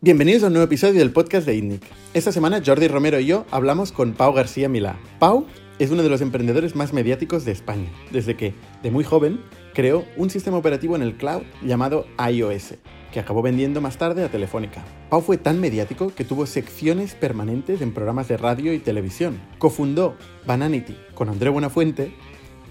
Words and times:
Bienvenidos 0.00 0.44
a 0.44 0.46
un 0.46 0.52
nuevo 0.52 0.66
episodio 0.66 1.00
del 1.00 1.10
podcast 1.10 1.44
de 1.44 1.56
ITNIC. 1.56 1.82
Esta 2.14 2.30
semana 2.30 2.62
Jordi 2.64 2.86
Romero 2.86 3.18
y 3.18 3.26
yo 3.26 3.46
hablamos 3.50 3.90
con 3.90 4.12
Pau 4.12 4.32
García 4.32 4.68
Milá. 4.68 4.96
Pau 5.18 5.44
es 5.80 5.90
uno 5.90 6.04
de 6.04 6.08
los 6.08 6.20
emprendedores 6.20 6.76
más 6.76 6.92
mediáticos 6.92 7.44
de 7.44 7.50
España, 7.50 7.90
desde 8.12 8.36
que, 8.36 8.54
de 8.80 8.92
muy 8.92 9.02
joven, 9.02 9.40
creó 9.74 10.04
un 10.16 10.30
sistema 10.30 10.56
operativo 10.56 10.94
en 10.94 11.02
el 11.02 11.16
cloud 11.16 11.42
llamado 11.64 12.06
iOS, 12.30 12.74
que 13.12 13.18
acabó 13.18 13.42
vendiendo 13.42 13.80
más 13.80 13.98
tarde 13.98 14.22
a 14.22 14.30
Telefónica. 14.30 14.84
Pau 15.10 15.20
fue 15.20 15.36
tan 15.36 15.60
mediático 15.60 16.14
que 16.14 16.24
tuvo 16.24 16.46
secciones 16.46 17.16
permanentes 17.16 17.80
en 17.80 17.92
programas 17.92 18.28
de 18.28 18.36
radio 18.36 18.72
y 18.72 18.78
televisión. 18.78 19.40
Cofundó 19.58 20.14
Bananity 20.46 20.96
con 21.16 21.28
André 21.28 21.50
Buenafuente 21.50 22.14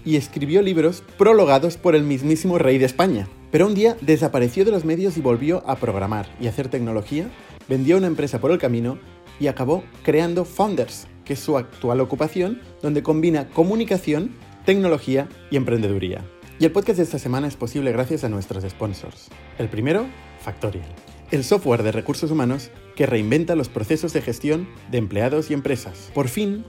y 0.02 0.16
escribió 0.16 0.62
libros 0.62 1.04
prologados 1.18 1.76
por 1.76 1.94
el 1.94 2.04
mismísimo 2.04 2.56
rey 2.56 2.78
de 2.78 2.86
España. 2.86 3.28
Pero 3.50 3.66
un 3.66 3.74
día 3.74 3.96
desapareció 4.02 4.64
de 4.64 4.70
los 4.70 4.84
medios 4.84 5.16
y 5.16 5.22
volvió 5.22 5.62
a 5.66 5.76
programar 5.76 6.28
y 6.40 6.48
hacer 6.48 6.68
tecnología, 6.68 7.30
vendió 7.68 7.96
una 7.96 8.06
empresa 8.06 8.40
por 8.40 8.50
el 8.50 8.58
camino 8.58 8.98
y 9.40 9.46
acabó 9.46 9.84
creando 10.02 10.44
Founders, 10.44 11.06
que 11.24 11.32
es 11.32 11.40
su 11.40 11.56
actual 11.56 12.00
ocupación, 12.00 12.60
donde 12.82 13.02
combina 13.02 13.48
comunicación, 13.48 14.32
tecnología 14.66 15.28
y 15.50 15.56
emprendeduría. 15.56 16.24
Y 16.58 16.64
el 16.64 16.72
podcast 16.72 16.98
de 16.98 17.04
esta 17.04 17.18
semana 17.18 17.46
es 17.46 17.56
posible 17.56 17.92
gracias 17.92 18.24
a 18.24 18.28
nuestros 18.28 18.64
sponsors. 18.64 19.28
El 19.58 19.68
primero, 19.68 20.06
Factorial, 20.40 20.88
el 21.30 21.44
software 21.44 21.82
de 21.82 21.92
recursos 21.92 22.30
humanos 22.30 22.70
que 22.96 23.06
reinventa 23.06 23.54
los 23.54 23.68
procesos 23.68 24.12
de 24.12 24.22
gestión 24.22 24.68
de 24.90 24.98
empleados 24.98 25.50
y 25.50 25.54
empresas. 25.54 26.10
Por 26.12 26.28
fin, 26.28 26.64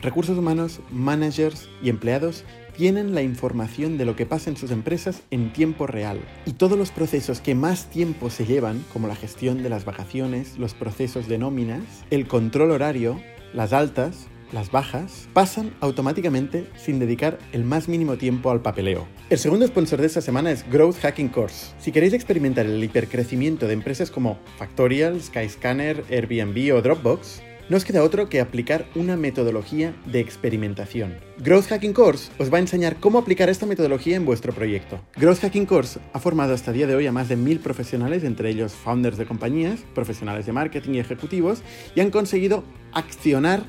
recursos 0.00 0.38
humanos, 0.38 0.80
managers 0.90 1.68
y 1.82 1.90
empleados 1.90 2.44
tienen 2.76 3.14
la 3.14 3.22
información 3.22 3.96
de 3.96 4.04
lo 4.04 4.16
que 4.16 4.26
pasa 4.26 4.50
en 4.50 4.56
sus 4.56 4.70
empresas 4.70 5.22
en 5.30 5.52
tiempo 5.52 5.86
real. 5.86 6.20
Y 6.44 6.52
todos 6.52 6.76
los 6.78 6.90
procesos 6.90 7.40
que 7.40 7.54
más 7.54 7.88
tiempo 7.88 8.28
se 8.28 8.44
llevan, 8.44 8.84
como 8.92 9.08
la 9.08 9.16
gestión 9.16 9.62
de 9.62 9.70
las 9.70 9.84
vacaciones, 9.84 10.58
los 10.58 10.74
procesos 10.74 11.26
de 11.26 11.38
nóminas, 11.38 11.82
el 12.10 12.28
control 12.28 12.70
horario, 12.70 13.18
las 13.54 13.72
altas, 13.72 14.26
las 14.52 14.70
bajas, 14.70 15.28
pasan 15.32 15.74
automáticamente 15.80 16.66
sin 16.76 16.98
dedicar 16.98 17.38
el 17.52 17.64
más 17.64 17.88
mínimo 17.88 18.16
tiempo 18.16 18.50
al 18.50 18.60
papeleo. 18.60 19.08
El 19.30 19.38
segundo 19.38 19.66
sponsor 19.66 20.00
de 20.00 20.06
esta 20.06 20.20
semana 20.20 20.50
es 20.50 20.68
Growth 20.70 20.98
Hacking 21.00 21.30
Course. 21.30 21.74
Si 21.78 21.90
queréis 21.92 22.12
experimentar 22.12 22.66
el 22.66 22.84
hipercrecimiento 22.84 23.66
de 23.66 23.72
empresas 23.72 24.10
como 24.10 24.38
Factorial, 24.58 25.20
Skyscanner, 25.20 26.04
Airbnb 26.10 26.74
o 26.74 26.82
Dropbox, 26.82 27.40
no 27.68 27.76
os 27.76 27.84
queda 27.84 28.02
otro 28.02 28.28
que 28.28 28.40
aplicar 28.40 28.86
una 28.94 29.16
metodología 29.16 29.94
de 30.06 30.20
experimentación. 30.20 31.14
Growth 31.38 31.66
Hacking 31.66 31.92
Course 31.92 32.30
os 32.38 32.52
va 32.52 32.58
a 32.58 32.60
enseñar 32.60 32.96
cómo 32.96 33.18
aplicar 33.18 33.48
esta 33.48 33.66
metodología 33.66 34.16
en 34.16 34.24
vuestro 34.24 34.52
proyecto. 34.52 35.00
Growth 35.16 35.40
Hacking 35.40 35.66
Course 35.66 35.98
ha 36.12 36.20
formado 36.20 36.54
hasta 36.54 36.70
el 36.70 36.76
día 36.76 36.86
de 36.86 36.94
hoy 36.94 37.06
a 37.06 37.12
más 37.12 37.28
de 37.28 37.36
mil 37.36 37.58
profesionales, 37.58 38.24
entre 38.24 38.50
ellos 38.50 38.72
founders 38.72 39.18
de 39.18 39.26
compañías, 39.26 39.80
profesionales 39.94 40.46
de 40.46 40.52
marketing 40.52 40.94
y 40.94 40.98
ejecutivos, 41.00 41.62
y 41.94 42.00
han 42.00 42.10
conseguido 42.10 42.64
accionar 42.92 43.64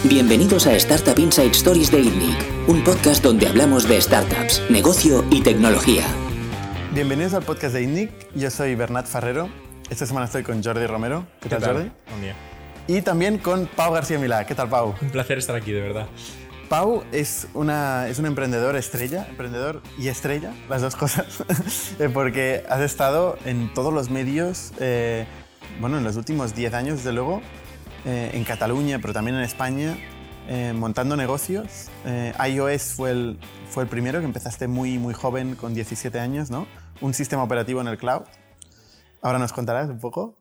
Bienvenidos 0.05 0.67
a 0.67 0.75
Startup 0.77 1.19
Inside 1.19 1.51
Stories 1.51 1.91
de 1.91 2.01
ITNIC, 2.01 2.39
un 2.69 2.85
podcast 2.85 3.23
donde 3.23 3.49
hablamos 3.49 3.87
de 3.89 4.01
startups, 4.01 4.63
negocio 4.71 5.25
y 5.31 5.43
tecnología. 5.43 6.05
Bienvenidos 6.95 7.35
al 7.35 7.43
podcast 7.43 7.75
de 7.75 7.83
ITNIC, 7.83 8.11
yo 8.35 8.49
soy 8.51 8.77
Bernat 8.77 9.07
Ferrero. 9.07 9.51
Esta 9.91 10.07
semana 10.07 10.27
estoy 10.27 10.45
con 10.45 10.63
Jordi 10.63 10.87
Romero. 10.87 11.27
¿Qué, 11.41 11.49
tal, 11.49 11.65
Jordi? 11.65 11.91
Buen 12.09 12.23
día 12.23 12.37
y 12.89 13.03
también 13.03 13.37
con 13.37 13.67
Pau 13.67 13.93
García 13.93 14.19
Milá. 14.19 14.47
¿Qué 14.47 14.55
tal, 14.55 14.71
Pau? 14.71 14.95
Un 15.01 15.11
placer 15.11 15.37
estar 15.37 15.55
aquí, 15.55 15.73
de 15.73 15.83
verdad. 15.83 16.07
Pau 16.71 17.05
es, 17.13 17.47
una, 17.53 18.09
es 18.09 18.19
un 18.19 18.25
emprendedor 18.25 18.77
estrella, 18.77 19.27
emprendedor 19.29 19.83
y 19.99 20.09
estrella, 20.09 20.55
las 20.71 20.81
dos 20.81 20.97
cosas, 20.97 21.45
eh, 21.99 22.09
porque 22.09 22.65
has 22.69 22.81
estado 22.81 23.39
en 23.45 23.73
todos 23.75 23.93
los 23.93 24.09
medios, 24.11 24.73
eh, 24.81 25.27
bueno, 25.81 25.99
en 25.99 26.05
los 26.05 26.17
últimos 26.17 26.55
10 26.55 26.75
años, 26.75 26.97
desde 26.97 27.13
luego, 27.13 27.43
eh, 28.07 28.31
en 28.33 28.45
Cataluña, 28.45 28.99
pero 29.01 29.13
también 29.13 29.37
en 29.37 29.43
España, 29.43 29.97
montando 30.75 31.15
negocios. 31.15 31.91
iOS 32.43 32.95
fue 32.95 33.11
el, 33.11 33.39
fue 33.69 33.83
el 33.83 33.89
primero, 33.91 34.21
que 34.21 34.25
empezaste 34.25 34.67
muy, 34.67 34.97
muy 34.97 35.13
joven, 35.13 35.57
con 35.57 35.75
17 35.75 36.19
años, 36.19 36.51
¿no? 36.51 36.67
Un 37.03 37.13
sistema 37.13 37.43
operativo 37.43 37.83
en 37.83 37.89
el 37.89 37.99
cloud. 37.99 38.23
Ahora 39.21 39.39
nos 39.39 39.53
contarás 39.53 39.91
un 39.91 40.01
poco. 40.01 40.39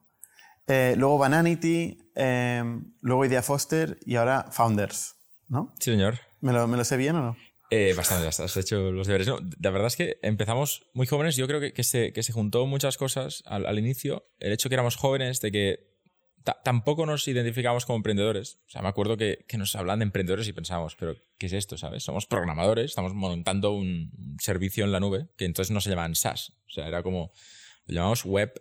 luego 0.66 1.18
Bananity, 1.18 2.07
Em, 2.20 2.94
luego 3.02 3.26
Idea 3.26 3.44
Foster 3.44 4.00
y 4.04 4.16
ahora 4.16 4.48
Founders, 4.52 5.18
¿no? 5.50 5.72
Sí, 5.80 5.92
señor. 5.92 6.20
¿Me 6.42 6.52
lo, 6.52 6.68
¿me 6.68 6.76
lo 6.76 6.84
sé 6.84 6.98
bien 6.98 7.16
o 7.16 7.22
no? 7.22 7.38
Eh, 7.70 7.94
bastante, 7.96 8.24
ya 8.24 8.44
has 8.44 8.58
hecho 8.58 8.92
los 8.92 9.06
deberes. 9.06 9.28
No, 9.28 9.38
la 9.62 9.70
verdad 9.70 9.88
es 9.88 9.96
que 9.96 10.18
empezamos 10.24 10.88
muy 10.94 11.06
jóvenes. 11.06 11.36
Yo 11.36 11.46
creo 11.48 11.60
que, 11.60 11.74
que, 11.74 11.84
se, 11.84 12.14
que 12.14 12.24
se, 12.24 12.34
juntó 12.34 12.66
muchas 12.66 12.98
cosas 12.98 13.44
al, 13.46 13.68
al, 13.68 13.78
inicio. 13.78 14.32
El 14.40 14.52
hecho 14.52 14.68
que 14.68 14.74
éramos 14.76 14.96
jóvenes, 14.96 15.42
de 15.42 15.52
que 15.52 15.98
tampoco 16.64 17.06
nos 17.06 17.28
identificábamos 17.28 17.86
como 17.86 17.98
emprendedores. 17.98 18.60
O 18.68 18.70
sea, 18.70 18.82
me 18.82 18.88
acuerdo 18.88 19.16
que, 19.16 19.46
que, 19.48 19.60
nos 19.60 19.76
hablan 19.76 20.00
de 20.00 20.04
emprendedores 20.04 20.48
y 20.48 20.54
pensábamos, 20.54 20.96
pero 20.96 21.16
¿qué 21.38 21.46
es 21.46 21.54
esto? 21.54 21.78
¿Sabes? 21.78 22.04
Somos 22.04 22.26
programadores, 22.26 22.86
estamos 22.86 23.14
montando 23.14 23.74
un 23.74 24.38
servicio 24.40 24.86
en 24.86 24.92
la 24.92 25.00
nube, 25.00 25.28
que 25.38 25.46
entonces 25.46 25.72
no 25.72 25.82
se 25.82 25.92
llamaban 25.92 26.16
SaaS. 26.16 26.54
O 26.68 26.72
sea, 26.72 26.88
era 26.88 27.04
como, 27.04 27.32
lo 27.86 27.94
llamamos 27.94 28.26
Web 28.26 28.54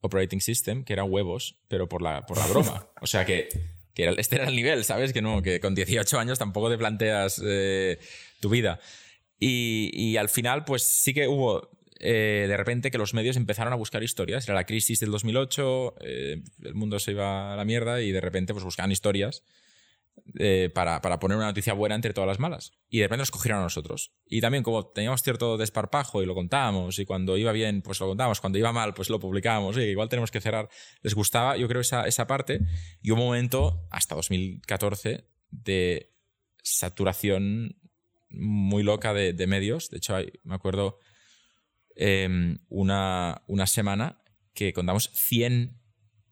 operating 0.00 0.40
system, 0.40 0.84
que 0.84 0.92
eran 0.92 1.10
huevos, 1.10 1.56
pero 1.68 1.88
por 1.88 2.02
la, 2.02 2.26
por 2.26 2.38
la 2.38 2.46
broma. 2.46 2.88
O 3.00 3.06
sea 3.06 3.24
que, 3.24 3.48
que 3.94 4.04
era, 4.04 4.12
este 4.12 4.36
era 4.36 4.48
el 4.48 4.56
nivel, 4.56 4.84
¿sabes? 4.84 5.12
Que 5.12 5.22
no, 5.22 5.42
que 5.42 5.60
con 5.60 5.74
18 5.74 6.18
años 6.18 6.38
tampoco 6.38 6.70
te 6.70 6.78
planteas 6.78 7.40
eh, 7.44 7.98
tu 8.40 8.48
vida. 8.48 8.80
Y, 9.38 9.90
y, 9.94 10.16
al 10.16 10.28
final, 10.28 10.64
pues 10.64 10.82
sí 10.82 11.14
que 11.14 11.26
hubo 11.26 11.70
eh, 11.98 12.46
de 12.48 12.56
repente 12.56 12.90
que 12.90 12.98
los 12.98 13.14
medios 13.14 13.36
empezaron 13.36 13.72
a 13.72 13.76
buscar 13.76 14.02
historias. 14.02 14.46
Era 14.46 14.54
la 14.54 14.64
crisis 14.64 15.00
del 15.00 15.10
2008, 15.10 15.94
eh, 16.00 16.42
el 16.62 16.74
mundo 16.74 16.98
se 16.98 17.12
iba 17.12 17.52
a 17.52 17.56
la 17.56 17.64
mierda 17.64 18.00
y 18.00 18.10
de 18.10 18.20
repente 18.20 18.52
pues 18.52 18.64
buscaban 18.64 18.90
historias 18.90 19.42
eh, 20.38 20.70
para, 20.74 21.00
para, 21.00 21.18
poner 21.18 21.36
una 21.36 21.46
noticia 21.46 21.72
buena 21.72 21.94
entre 21.94 22.12
todas 22.12 22.28
las 22.28 22.38
malas. 22.38 22.72
Y 22.88 22.98
de 22.98 23.04
repente 23.04 23.22
nos 23.22 23.30
cogieron 23.30 23.60
a 23.60 23.62
nosotros. 23.62 24.12
Y 24.26 24.40
también 24.40 24.62
como 24.62 24.86
teníamos 24.86 25.22
cierto 25.22 25.56
desparpajo 25.56 26.22
y 26.22 26.26
lo 26.26 26.34
contábamos, 26.34 26.98
y 26.98 27.04
cuando 27.04 27.36
iba 27.36 27.52
bien, 27.52 27.82
pues 27.82 28.00
lo 28.00 28.08
contábamos, 28.08 28.40
cuando 28.40 28.58
iba 28.58 28.72
mal, 28.72 28.94
pues 28.94 29.10
lo 29.10 29.18
publicábamos, 29.20 29.76
y 29.76 29.82
igual 29.82 30.08
tenemos 30.08 30.30
que 30.30 30.40
cerrar. 30.40 30.68
Les 31.02 31.14
gustaba, 31.14 31.56
yo 31.56 31.68
creo, 31.68 31.80
esa, 31.80 32.06
esa 32.06 32.26
parte. 32.26 32.60
Y 33.02 33.10
un 33.10 33.18
momento, 33.18 33.86
hasta 33.90 34.14
2014, 34.14 35.26
de 35.50 36.12
saturación 36.62 37.76
muy 38.28 38.82
loca 38.82 39.12
de, 39.12 39.46
medios. 39.46 39.90
De 39.90 39.98
hecho, 39.98 40.16
me 40.44 40.54
acuerdo 40.54 40.98
eh, 41.96 42.56
una, 42.68 43.42
una 43.46 43.66
semana 43.66 44.22
que 44.54 44.72
contamos 44.72 45.10
100 45.14 45.79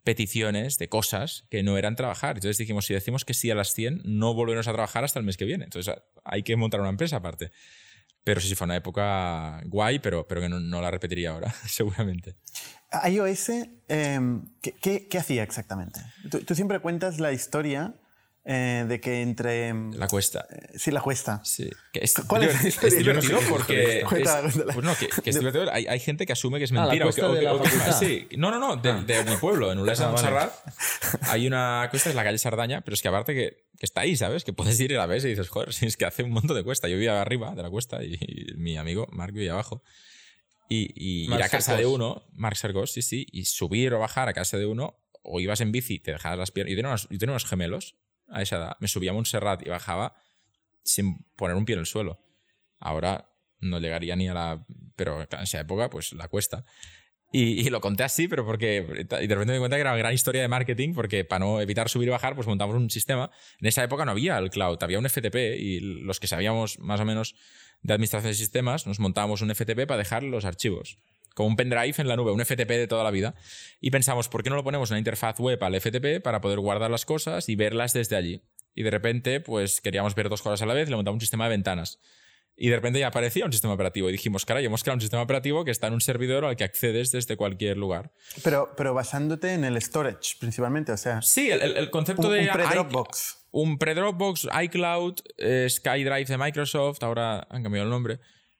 peticiones 0.09 0.79
de 0.79 0.89
cosas 0.89 1.45
que 1.51 1.61
no 1.61 1.77
eran 1.77 1.95
trabajar. 1.95 2.37
Entonces 2.37 2.57
dijimos, 2.57 2.87
si 2.87 2.95
decimos 2.95 3.25
que 3.25 3.35
sí 3.35 3.51
a 3.51 3.53
las 3.53 3.75
100, 3.75 4.01
no 4.05 4.33
volveremos 4.33 4.67
a 4.67 4.73
trabajar 4.73 5.03
hasta 5.03 5.19
el 5.19 5.25
mes 5.25 5.37
que 5.37 5.45
viene. 5.45 5.65
Entonces 5.65 5.93
hay 6.23 6.41
que 6.41 6.55
montar 6.55 6.79
una 6.79 6.89
empresa 6.89 7.17
aparte. 7.17 7.51
Pero 8.23 8.41
sí, 8.41 8.47
sí 8.47 8.55
fue 8.55 8.65
una 8.65 8.75
época 8.75 9.61
guay, 9.67 9.99
pero, 9.99 10.27
pero 10.27 10.41
que 10.41 10.49
no, 10.49 10.81
la 10.81 10.89
repetiría 10.89 11.29
ahora, 11.29 11.53
seguramente. 11.67 12.33
iOS, 13.07 13.51
em, 13.87 14.49
¿qué, 14.63 15.07
qué, 15.07 15.17
hacía 15.19 15.43
exactamente? 15.43 15.99
tú, 16.31 16.55
siempre 16.55 16.79
cuentas 16.79 17.19
la 17.19 17.31
historia 17.31 17.93
eh, 18.51 18.85
de 18.87 18.99
que 18.99 19.21
entre... 19.21 19.71
La 19.91 20.07
cuesta. 20.07 20.47
Eh, 20.49 20.79
sí, 20.79 20.89
la 20.89 21.01
cuesta. 21.01 21.39
Sí. 21.45 21.69
es, 21.93 22.15
¿Cuál 22.25 22.45
es, 22.45 22.83
es 22.83 22.97
divertido 22.97 23.37
porque... 23.47 24.03
pues 24.09 24.83
no, 24.83 24.95
que, 24.95 25.07
es 25.23 25.37
divertido. 25.37 25.71
Hay, 25.71 25.85
hay, 25.85 25.99
gente 25.99 26.25
que 26.25 26.33
asume 26.33 26.57
que 26.57 26.63
es 26.63 26.71
ah, 26.71 26.87
mentira. 26.87 27.11
sí. 27.91 28.27
No, 28.37 28.49
no, 28.49 28.57
no, 28.57 28.75
de, 28.77 28.89
ah. 28.89 29.23
mi 29.23 29.35
pueblo, 29.35 29.71
en 29.71 29.77
Ulesa 29.77 30.11
ah, 30.17 30.51
hay 31.27 31.45
una 31.45 31.89
cuesta, 31.91 32.09
es 32.09 32.15
la 32.15 32.23
calle 32.23 32.39
Sardaña, 32.39 32.81
pero 32.81 32.95
es 32.95 33.03
que 33.03 33.07
aparte 33.07 33.35
que, 33.35 33.67
que 33.77 33.85
está 33.85 34.01
ahí, 34.01 34.15
¿sabes? 34.15 34.43
Que 34.43 34.51
puedes 34.51 34.79
ir 34.79 34.91
y 34.91 34.95
la 34.95 35.05
ves 35.05 35.25
y 35.25 35.27
dices, 35.27 35.47
joder, 35.47 35.69
es 35.81 35.95
que 35.95 36.05
hace 36.05 36.23
un 36.23 36.31
montón 36.31 36.57
de 36.57 36.63
cuesta. 36.63 36.87
Yo 36.87 36.95
vivía 36.95 37.21
arriba 37.21 37.53
de 37.53 37.61
la 37.61 37.69
cuesta 37.69 38.03
y, 38.03 38.17
mi 38.55 38.77
amigo 38.77 39.05
Mark 39.11 39.31
vivía 39.31 39.51
abajo. 39.51 39.83
Y, 40.67 40.91
y 40.95 41.31
ir 41.31 41.43
a 41.43 41.49
casa 41.49 41.77
de 41.77 41.85
uno, 41.85 42.23
Mark 42.33 42.57
Sergos, 42.57 42.93
sí, 42.93 43.03
sí, 43.03 43.27
y 43.31 43.45
subir 43.45 43.93
o 43.93 43.99
bajar 43.99 44.27
a 44.27 44.33
casa 44.33 44.57
de 44.57 44.65
uno, 44.65 44.99
o 45.21 45.39
ibas 45.39 45.61
en 45.61 45.71
bici, 45.71 45.99
te 45.99 46.13
dejabas 46.13 46.39
las 46.39 46.49
piernas. 46.49 47.07
Yo 47.11 47.19
tenía 47.19 47.33
unos 47.33 47.45
gemelos 47.45 47.95
a 48.31 48.41
esa 48.41 48.57
edad. 48.57 48.77
Me 48.79 48.87
subía 48.87 49.11
a 49.11 49.13
Montserrat 49.13 49.65
y 49.65 49.69
bajaba 49.69 50.15
sin 50.83 51.25
poner 51.35 51.55
un 51.55 51.65
pie 51.65 51.73
en 51.73 51.79
el 51.79 51.85
suelo. 51.85 52.19
Ahora 52.79 53.29
no 53.59 53.79
llegaría 53.79 54.15
ni 54.15 54.27
a 54.27 54.33
la... 54.33 54.65
Pero 54.95 55.21
en 55.21 55.27
esa 55.41 55.59
época, 55.59 55.89
pues 55.89 56.13
la 56.13 56.27
cuesta. 56.27 56.65
Y, 57.31 57.69
lo 57.69 57.79
conté 57.79 58.03
así, 58.03 58.27
pero 58.27 58.43
porque. 58.43 59.05
Y 59.21 59.27
de 59.27 59.35
repente 59.35 59.45
me 59.45 59.53
di 59.53 59.59
cuenta 59.59 59.77
que 59.77 59.81
era 59.81 59.91
una 59.91 59.99
gran 59.99 60.13
historia 60.13 60.41
de 60.41 60.47
marketing, 60.47 60.95
porque 60.95 61.23
para 61.25 61.45
no 61.45 61.61
evitar 61.61 61.87
subir 61.87 62.07
y 62.07 62.11
bajar, 62.11 62.33
pues 62.33 62.47
montamos 62.47 62.75
un 62.75 62.89
sistema. 62.89 63.29
En 63.59 63.67
esa 63.67 63.83
época 63.83 64.03
no 64.03 64.11
había 64.11 64.39
el 64.39 64.49
cloud, 64.49 64.81
había 64.81 64.97
un 64.97 65.07
FTP 65.07 65.35
y 65.59 65.79
los 65.79 66.19
que 66.19 66.27
sabíamos 66.27 66.79
más 66.79 66.99
o 66.99 67.05
menos 67.05 67.35
de 67.83 67.93
administración 67.93 68.31
de 68.31 68.35
sistemas, 68.35 68.87
nos 68.87 68.99
montábamos 68.99 69.41
un 69.41 69.53
FTP 69.53 69.85
para 69.85 69.97
dejar 69.97 70.23
los 70.23 70.43
archivos. 70.43 70.97
Como 71.39 71.47
un 71.47 71.55
pendrive 71.55 71.93
en 71.99 72.09
la 72.09 72.17
nube, 72.17 72.33
un 72.33 72.43
FTP 72.43 72.67
de 72.67 72.85
toda 72.85 73.01
la 73.01 73.11
vida. 73.11 73.33
Y 73.79 73.91
pensamos, 73.91 74.27
¿por 74.27 74.43
qué 74.43 74.49
no 74.49 74.57
lo 74.57 74.63
ponemos 74.65 74.89
en 74.91 74.95
una 74.95 74.99
interfaz 74.99 75.39
web 75.39 75.63
al 75.63 75.79
FTP 75.79 76.21
para 76.21 76.41
poder 76.41 76.59
guardar 76.59 76.91
las 76.91 77.05
cosas 77.05 77.47
y 77.47 77.55
verlas 77.55 77.93
desde 77.93 78.17
allí? 78.17 78.43
Y 78.75 78.83
de 78.83 78.91
repente, 78.91 79.39
pues 79.39 79.79
queríamos 79.79 80.15
ver 80.15 80.27
dos 80.27 80.41
cosas 80.41 80.61
a 80.63 80.65
la 80.65 80.73
vez 80.73 80.89
le 80.89 80.97
montamos 80.97 81.15
un 81.15 81.21
sistema 81.21 81.45
de 81.45 81.51
ventanas. 81.51 82.01
Y 82.57 82.67
de 82.67 82.75
repente 82.75 82.99
ya 82.99 83.07
aparecía 83.07 83.45
un 83.45 83.53
sistema 83.53 83.73
operativo 83.73 84.09
y 84.09 84.11
dijimos, 84.11 84.43
caray, 84.43 84.65
hemos 84.65 84.83
creado 84.83 84.97
un 84.97 85.01
sistema 85.01 85.23
operativo 85.23 85.63
que 85.63 85.71
está 85.71 85.87
en 85.87 85.93
un 85.93 86.01
servidor 86.01 86.43
al 86.43 86.57
que 86.57 86.65
accedes 86.65 87.13
desde 87.13 87.37
cualquier 87.37 87.77
lugar. 87.77 88.11
Pero, 88.43 88.73
pero 88.75 88.93
basándote 88.93 89.53
en 89.53 89.63
el 89.63 89.81
storage 89.81 90.35
principalmente, 90.41 90.91
o 90.91 90.97
sea... 90.97 91.21
Sí, 91.21 91.49
el, 91.49 91.89
concepto 91.89 92.29
de... 92.29 92.41
Un 92.41 92.49
pre-Dropbox. 92.49 93.45
Un 93.51 93.77
pre-Dropbox, 93.77 94.49
iCloud, 94.63 95.21
eh, 95.37 95.67
SkyDrive 95.69 96.25
de 96.25 96.37
Microsoft, 96.37 97.01
ahora 97.01 97.47
han 97.49 97.63
cambiado 97.63 97.85
el 97.85 97.91
nombre. 97.91 98.19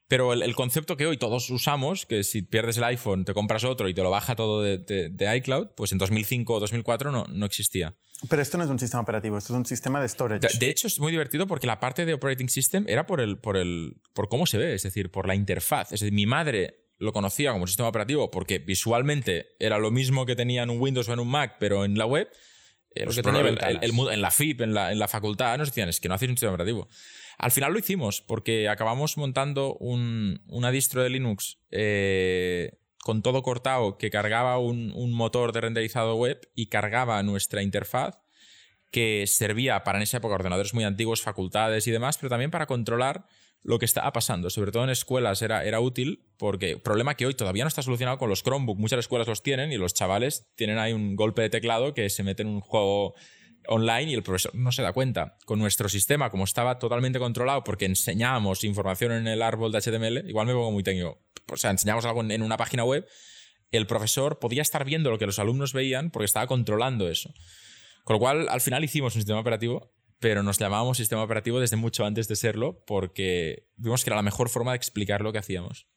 Pero 0.10 0.34
el, 0.34 0.56
concepto 0.56 0.98
que 0.98 1.06
hoy 1.06 1.18
todos 1.18 1.52
usamos, 1.52 2.08
que 2.08 2.24
si 2.24 2.42
pierdes 2.42 2.78
el 2.78 2.84
iPhone 2.84 3.26
te 3.26 3.36
compras 3.36 3.64
otro 3.64 3.88
y 3.88 3.94
te 3.94 4.02
lo 4.02 4.10
baja 4.10 4.36
todo 4.36 4.64
de, 4.64 5.36
iCloud, 5.38 5.68
pues 5.76 5.92
en 5.92 6.00
2005 6.00 6.52
o 6.52 6.60
2004 6.60 7.12
no, 7.12 7.26
no 7.30 7.46
existía. 7.46 7.96
Pero 8.28 8.42
esto 8.42 8.58
no 8.58 8.64
es 8.64 8.72
un 8.72 8.80
sistema 8.80 9.04
operativo, 9.04 9.38
esto 9.38 9.54
es 9.54 9.58
un 9.58 9.68
sistema 9.68 10.02
de 10.02 10.10
storage. 10.10 10.48
De, 10.58 10.70
hecho, 10.70 10.88
es 10.88 11.00
muy 11.00 11.12
divertido 11.12 11.46
porque 11.46 11.68
la 11.68 11.80
parte 11.80 12.08
de 12.08 12.16
operating 12.16 12.50
system 12.50 12.86
era 12.88 13.06
por, 13.06 13.22
el, 13.22 13.38
por, 13.38 13.56
el, 13.56 14.02
por 14.14 14.30
cómo 14.30 14.48
se 14.48 14.58
ve, 14.58 14.74
es 14.74 14.82
decir, 14.82 15.12
por 15.12 15.28
la 15.28 15.36
interfaz. 15.36 15.94
Es 15.94 16.00
decir, 16.00 16.12
mi 16.12 16.26
madre 16.26 16.88
lo 16.98 17.14
conocía 17.14 17.52
como 17.52 17.68
sistema 17.68 17.90
operativo 17.90 18.32
porque 18.32 18.58
visualmente 18.58 19.56
era 19.60 19.78
lo 19.78 19.92
mismo 19.92 20.26
que 20.26 20.36
tenía 20.36 20.64
en 20.64 20.72
un 20.72 20.82
Windows 20.82 21.08
o 21.08 21.14
en 21.14 21.20
un 21.20 21.30
Mac, 21.30 21.58
pero 21.60 21.86
en 21.86 21.96
la 22.00 22.08
web. 22.08 22.28
Eh, 22.96 23.06
en 23.06 24.22
la 24.22 24.32
FIP, 24.32 24.62
en 24.62 24.74
la, 24.74 24.92
en 24.92 24.98
la 24.98 25.08
facultad, 25.08 25.56
nos 25.60 25.70
decían, 25.70 25.88
es 25.88 26.00
que 26.00 26.10
no 26.10 26.16
hacéis 26.16 26.32
un 26.32 26.38
sistema 26.38 26.54
operativo. 26.54 26.88
Al 27.40 27.52
final 27.52 27.72
lo 27.72 27.80
hicimos 27.80 28.22
porque 28.22 28.68
acabamos 28.68 29.18
montando 29.18 29.76
un, 29.76 30.42
una 30.48 30.72
distro 30.72 31.02
de 31.02 31.10
Linux 31.10 31.58
eh, 31.72 32.78
con 33.02 33.22
todo 33.22 33.42
cortado 33.44 33.98
que 33.98 34.10
cargaba 34.10 34.60
un, 34.60 34.92
un, 34.94 35.14
motor 35.14 35.54
de 35.54 35.62
renderizado 35.62 36.16
web 36.16 36.42
y 36.54 36.68
cargaba 36.68 37.24
nuestra 37.24 37.64
interfaz 37.64 38.20
que 38.92 39.26
servía 39.26 39.86
para 39.86 40.00
en 40.00 40.04
esa 40.04 40.18
época 40.18 40.36
ordenadores 40.36 40.74
muy 40.74 40.84
antiguos, 40.84 41.22
facultades 41.22 41.88
y 41.88 41.92
demás, 41.92 42.18
pero 42.18 42.30
también 42.30 42.52
para 42.52 42.66
controlar 42.66 43.26
lo 43.62 43.80
que 43.80 43.86
estaba 43.86 44.12
pasando. 44.12 44.50
Sobre 44.50 44.74
todo 44.74 44.84
en 44.84 44.90
escuelas 44.90 45.42
era, 45.42 45.64
era 45.64 45.80
útil 45.80 46.26
porque 46.38 46.78
problema 46.78 47.16
que 47.16 47.26
hoy 47.26 47.36
todavía 47.36 47.64
no 47.64 47.70
está 47.70 47.82
solucionado 47.82 48.18
con 48.18 48.30
los 48.30 48.44
Chromebook. 48.44 48.78
Muchas 48.78 49.00
escuelas 49.00 49.28
los 49.28 49.44
tienen 49.44 49.72
y 49.72 49.78
los 49.78 49.94
chavales 49.94 50.50
tienen 50.56 50.78
ahí 50.78 50.92
un 50.92 51.16
golpe 51.16 51.42
de 51.42 51.50
teclado 51.50 51.94
que 51.94 52.10
se 52.10 52.24
mete 52.24 52.42
en 52.42 52.50
un 52.50 52.60
juego 52.60 53.16
online 53.70 54.12
y 54.12 54.14
el 54.14 54.24
profesor 54.24 54.54
no 54.56 54.72
se 54.72 54.82
da 54.82 54.94
cuenta. 54.94 55.38
Con 55.46 55.60
nuestro 55.60 55.88
sistema, 55.90 56.30
como 56.30 56.44
estaba 56.44 56.80
totalmente 56.80 57.20
controlado 57.20 57.64
porque 57.64 57.86
enseñábamos 57.86 58.64
información 58.64 59.12
en 59.14 59.28
el 59.28 59.42
árbol 59.42 59.72
de 59.72 59.80
HTML, 59.80 60.30
igual 60.30 60.48
me 60.48 60.54
pongo 60.54 60.72
muy 60.72 60.84
técnico, 60.84 61.22
o 61.52 61.58
sea, 61.58 61.72
enseñamos 61.72 62.06
algo 62.06 62.24
en 62.24 62.42
una 62.42 62.58
página 62.58 62.84
web, 62.84 63.08
el 63.72 63.88
profesor 63.88 64.40
podía 64.40 64.62
estar 64.62 64.84
viendo 64.86 65.12
lo 65.12 65.20
que 65.20 65.26
los 65.26 65.40
alumnos 65.40 65.74
veían 65.74 66.10
porque 66.10 66.26
estaba 66.26 66.48
controlando 66.48 67.08
eso. 67.08 67.32
Con 68.04 68.16
lo 68.16 68.20
cual, 68.20 68.50
al 68.50 68.62
final 68.62 68.84
hicimos 68.84 69.16
un 69.16 69.22
sistema 69.22 69.40
operativo, 69.40 69.94
pero 70.20 70.44
nos 70.44 70.58
llamábamos 70.58 70.98
sistema 70.98 71.24
operativo 71.24 71.60
desde 71.60 71.78
mucho 71.78 72.06
antes 72.06 72.28
de 72.28 72.36
serlo 72.36 72.84
porque 72.86 73.68
vimos 73.78 74.04
que 74.04 74.10
era 74.10 74.18
la 74.18 74.24
mejor 74.24 74.50
forma 74.50 74.72
de 74.72 74.78
explicar 74.78 75.22
lo 75.22 75.32
que 75.32 75.38
hacíamos. 75.38 75.88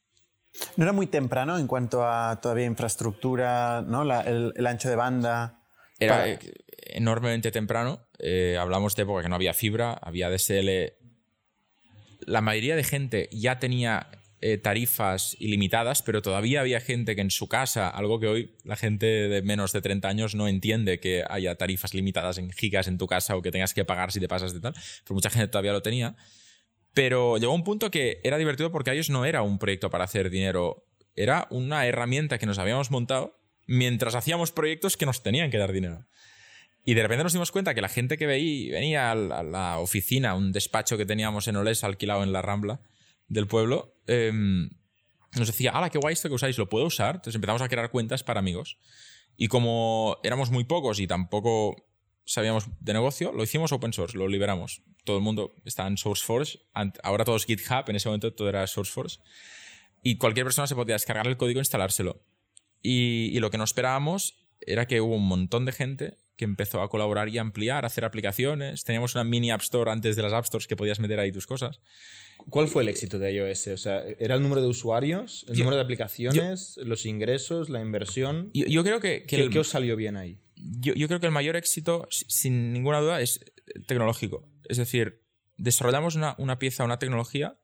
¿No 0.77 0.83
era 0.83 0.93
muy 0.93 1.07
temprano 1.07 1.57
en 1.57 1.65
cuanto 1.65 2.05
a 2.05 2.39
todavía 2.39 2.65
infraestructura, 2.65 3.81
¿no? 3.81 4.03
el, 4.03 4.67
ancho 4.67 4.87
de 4.87 4.95
banda? 4.95 5.63
Era, 5.99 6.37
enormemente 6.87 7.51
temprano. 7.51 8.07
Eh, 8.19 8.57
hablamos 8.59 8.95
de 8.95 9.03
época 9.03 9.23
que 9.23 9.29
no 9.29 9.35
había 9.35 9.53
fibra, 9.53 9.93
había 9.93 10.29
DSL. 10.29 10.93
La 12.25 12.41
mayoría 12.41 12.75
de 12.75 12.83
gente 12.83 13.29
ya 13.31 13.59
tenía 13.59 14.09
eh, 14.45 14.57
tarifas 14.57 15.37
ilimitadas, 15.39 16.01
pero 16.01 16.21
todavía 16.21 16.59
había 16.59 16.81
gente 16.81 17.15
que 17.15 17.21
en 17.21 17.31
su 17.31 17.47
casa, 17.47 17.87
algo 17.87 18.19
que 18.19 18.27
hoy 18.27 18.55
la 18.65 18.75
gente 18.75 19.05
de 19.05 19.41
menos 19.41 19.71
de 19.71 19.81
30 19.81 20.09
años 20.09 20.35
no 20.35 20.49
entiende 20.49 20.99
que 20.99 21.23
haya 21.29 21.55
tarifas 21.55 21.93
limitadas 21.93 22.37
en 22.37 22.51
gigas 22.51 22.89
en 22.89 22.97
tu 22.97 23.07
casa 23.07 23.37
o 23.37 23.41
que 23.41 23.51
tengas 23.51 23.73
que 23.73 23.85
pagar 23.85 24.11
si 24.11 24.19
te 24.19 24.27
pasas 24.27 24.53
de 24.53 24.59
tal, 24.59 24.73
pero 25.05 25.15
mucha 25.15 25.29
gente 25.29 25.47
todavía 25.47 25.71
lo 25.71 25.81
tenía. 25.81 26.17
Pero 26.93 27.37
llegó 27.37 27.53
un 27.53 27.63
punto 27.63 27.89
que 27.89 28.19
era 28.25 28.37
divertido 28.37 28.69
porque 28.69 28.89
a 28.89 28.93
ellos 28.93 29.09
no 29.09 29.23
era 29.23 29.43
un 29.43 29.59
proyecto 29.59 29.89
para 29.89 30.03
hacer 30.03 30.29
dinero, 30.29 30.87
era 31.15 31.47
una 31.49 31.87
herramienta 31.87 32.37
que 32.37 32.45
nos 32.45 32.59
habíamos 32.59 32.91
montado 32.91 33.39
mientras 33.65 34.13
hacíamos 34.13 34.51
proyectos 34.51 34.97
que 34.97 35.05
nos 35.05 35.23
tenían 35.23 35.51
que 35.51 35.57
dar 35.57 35.71
dinero. 35.71 36.05
Y 36.85 36.95
de 36.95 37.01
repente 37.01 37.23
nos 37.23 37.33
dimos 37.33 37.51
cuenta 37.51 37.73
que 37.73 37.81
la 37.81 37.89
gente 37.89 38.17
que 38.17 38.25
veía, 38.25 38.73
venía 38.73 39.11
a 39.11 39.43
la 39.43 39.79
oficina, 39.79 40.35
un 40.35 40.51
despacho 40.51 40.97
que 40.97 41.05
teníamos 41.05 41.47
en 41.47 41.55
Oles 41.55 41.83
alquilado 41.83 42.23
en 42.23 42.33
la 42.33 42.41
Rambla 42.41 42.81
del 43.27 43.47
pueblo, 43.47 43.95
em, 44.05 44.69
nos 45.35 45.47
decía, 45.47 45.71
¡hala, 45.71 45.89
qué 45.89 45.97
guay 45.97 46.13
esto 46.13 46.27
que 46.27 46.35
usáis! 46.35 46.57
¿Lo 46.57 46.69
puedo 46.69 46.85
usar? 46.85 47.15
Entonces 47.15 47.35
empezamos 47.35 47.61
a 47.61 47.69
crear 47.69 47.89
cuentas 47.89 48.23
para 48.23 48.39
amigos. 48.39 48.77
Y 49.37 49.47
como 49.47 50.17
éramos 50.23 50.51
muy 50.51 50.65
pocos 50.65 50.99
y 50.99 51.07
tampoco 51.07 51.75
sabíamos 52.25 52.65
de 52.79 52.93
negocio, 52.93 53.31
lo 53.31 53.43
hicimos 53.43 53.71
open 53.71 53.93
source, 53.93 54.17
lo 54.17 54.27
liberamos. 54.27 54.83
Todo 55.05 55.17
el 55.17 55.23
mundo 55.23 55.55
está 55.65 55.87
en 55.87 55.97
SourceForge, 55.97 56.59
ahora 57.01 57.25
todo 57.25 57.37
es 57.37 57.45
GitHub, 57.45 57.85
en 57.87 57.95
ese 57.95 58.09
momento 58.09 58.33
todo 58.33 58.49
era 58.49 58.67
SourceForge. 58.67 59.19
Y 60.03 60.17
cualquier 60.17 60.45
persona 60.45 60.67
se 60.67 60.75
podía 60.75 60.95
descargar 60.95 61.27
el 61.27 61.37
código 61.37 61.59
e 61.59 61.61
instalárselo. 61.61 62.21
Y 62.81 63.39
lo 63.39 63.49
que 63.49 63.57
no 63.57 63.63
esperábamos 63.63 64.45
era 64.59 64.85
que 64.85 65.01
hubo 65.01 65.15
un 65.15 65.27
montón 65.27 65.65
de 65.65 65.71
gente 65.71 66.17
que 66.35 66.45
empezó 66.45 66.81
a 66.81 66.89
colaborar 66.89 67.29
y 67.29 67.37
ampliar, 67.37 67.83
a 67.83 67.87
hacer 67.87 68.05
aplicaciones. 68.05 68.83
Teníamos 68.83 69.15
una 69.15 69.23
mini 69.23 69.51
App 69.51 69.61
Store 69.61 69.91
antes 69.91 70.15
de 70.15 70.23
las 70.23 70.33
App 70.33 70.45
Stores 70.45 70.67
que 70.67 70.75
podías 70.75 70.99
meter 70.99 71.19
ahí 71.19 71.31
tus 71.31 71.45
cosas. 71.45 71.79
¿Cuál 72.49 72.67
fue 72.67 72.83
el 72.83 72.89
éxito 72.89 73.19
de 73.19 73.31
iOS? 73.33 73.67
O 73.67 73.77
sea, 73.77 74.03
¿era 74.19 74.35
el 74.35 74.41
número 74.41 74.61
de 74.61 74.67
usuarios, 74.67 75.45
el 75.47 75.57
número 75.59 75.75
de 75.75 75.83
aplicaciones, 75.83 76.77
los 76.83 77.05
ingresos, 77.05 77.69
la 77.69 77.81
inversión? 77.81 78.49
Yo, 78.53 78.83
creo 78.83 78.99
que... 78.99 79.25
¿Qué, 79.25 79.49
¿Qué, 79.49 79.59
os 79.59 79.69
salió 79.69 79.95
bien 79.95 80.17
ahí? 80.17 80.39
Yo, 80.55 81.07
creo 81.07 81.19
que 81.19 81.25
el 81.25 81.31
mayor 81.31 81.55
éxito, 81.55 82.07
sin 82.09 82.73
ninguna 82.73 82.99
duda, 82.99 83.21
es 83.21 83.39
tecnológico. 83.87 84.49
Es 84.67 84.77
decir, 84.77 85.21
desarrollamos 85.57 86.15
una, 86.15 86.35
una 86.37 86.59
pieza, 86.59 86.83
una 86.83 86.99
tecnología 86.99 87.59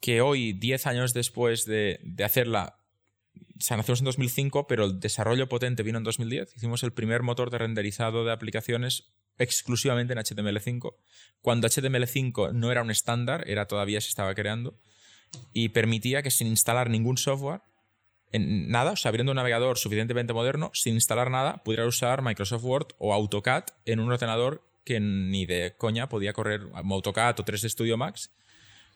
que 0.00 0.20
hoy, 0.20 0.52
10 0.52 0.86
años 0.86 1.14
después 1.14 1.64
de, 1.64 2.00
de 2.02 2.24
hacerla, 2.24 2.81
se 3.58 3.76
nació 3.76 3.94
en 3.94 4.04
2005, 4.04 4.66
pero 4.66 4.84
el 4.84 5.00
desarrollo 5.00 5.48
potente 5.48 5.82
vino 5.82 5.98
en 5.98 6.04
2010. 6.04 6.56
Hicimos 6.56 6.82
el 6.82 6.92
primer 6.92 7.22
motor 7.22 7.50
de 7.50 7.58
renderizado 7.58 8.24
de 8.24 8.32
aplicaciones 8.32 9.12
exclusivamente 9.38 10.12
en 10.12 10.18
HTML5, 10.18 10.94
cuando 11.40 11.68
HTML5 11.68 12.52
no 12.52 12.70
era 12.70 12.82
un 12.82 12.90
estándar, 12.90 13.44
era 13.48 13.66
todavía 13.66 14.00
se 14.00 14.08
estaba 14.08 14.34
creando, 14.34 14.78
y 15.52 15.70
permitía 15.70 16.22
que 16.22 16.30
sin 16.30 16.48
instalar 16.48 16.90
ningún 16.90 17.16
software, 17.16 17.62
nada, 18.32 18.92
o 18.92 18.96
sea, 18.96 19.10
abriendo 19.10 19.32
un 19.32 19.36
navegador 19.36 19.78
suficientemente 19.78 20.32
moderno, 20.32 20.70
sin 20.74 20.94
instalar 20.94 21.30
nada, 21.30 21.62
pudiera 21.64 21.86
usar 21.86 22.22
Microsoft 22.22 22.64
Word 22.64 22.86
o 22.98 23.14
AutoCAD 23.14 23.64
en 23.84 24.00
un 24.00 24.12
ordenador 24.12 24.66
que 24.84 25.00
ni 25.00 25.46
de 25.46 25.74
coña 25.76 26.08
podía 26.08 26.32
correr 26.32 26.62
AutoCAD 26.74 27.40
o 27.40 27.44
3D 27.44 27.68
Studio 27.68 27.96
Max 27.96 28.30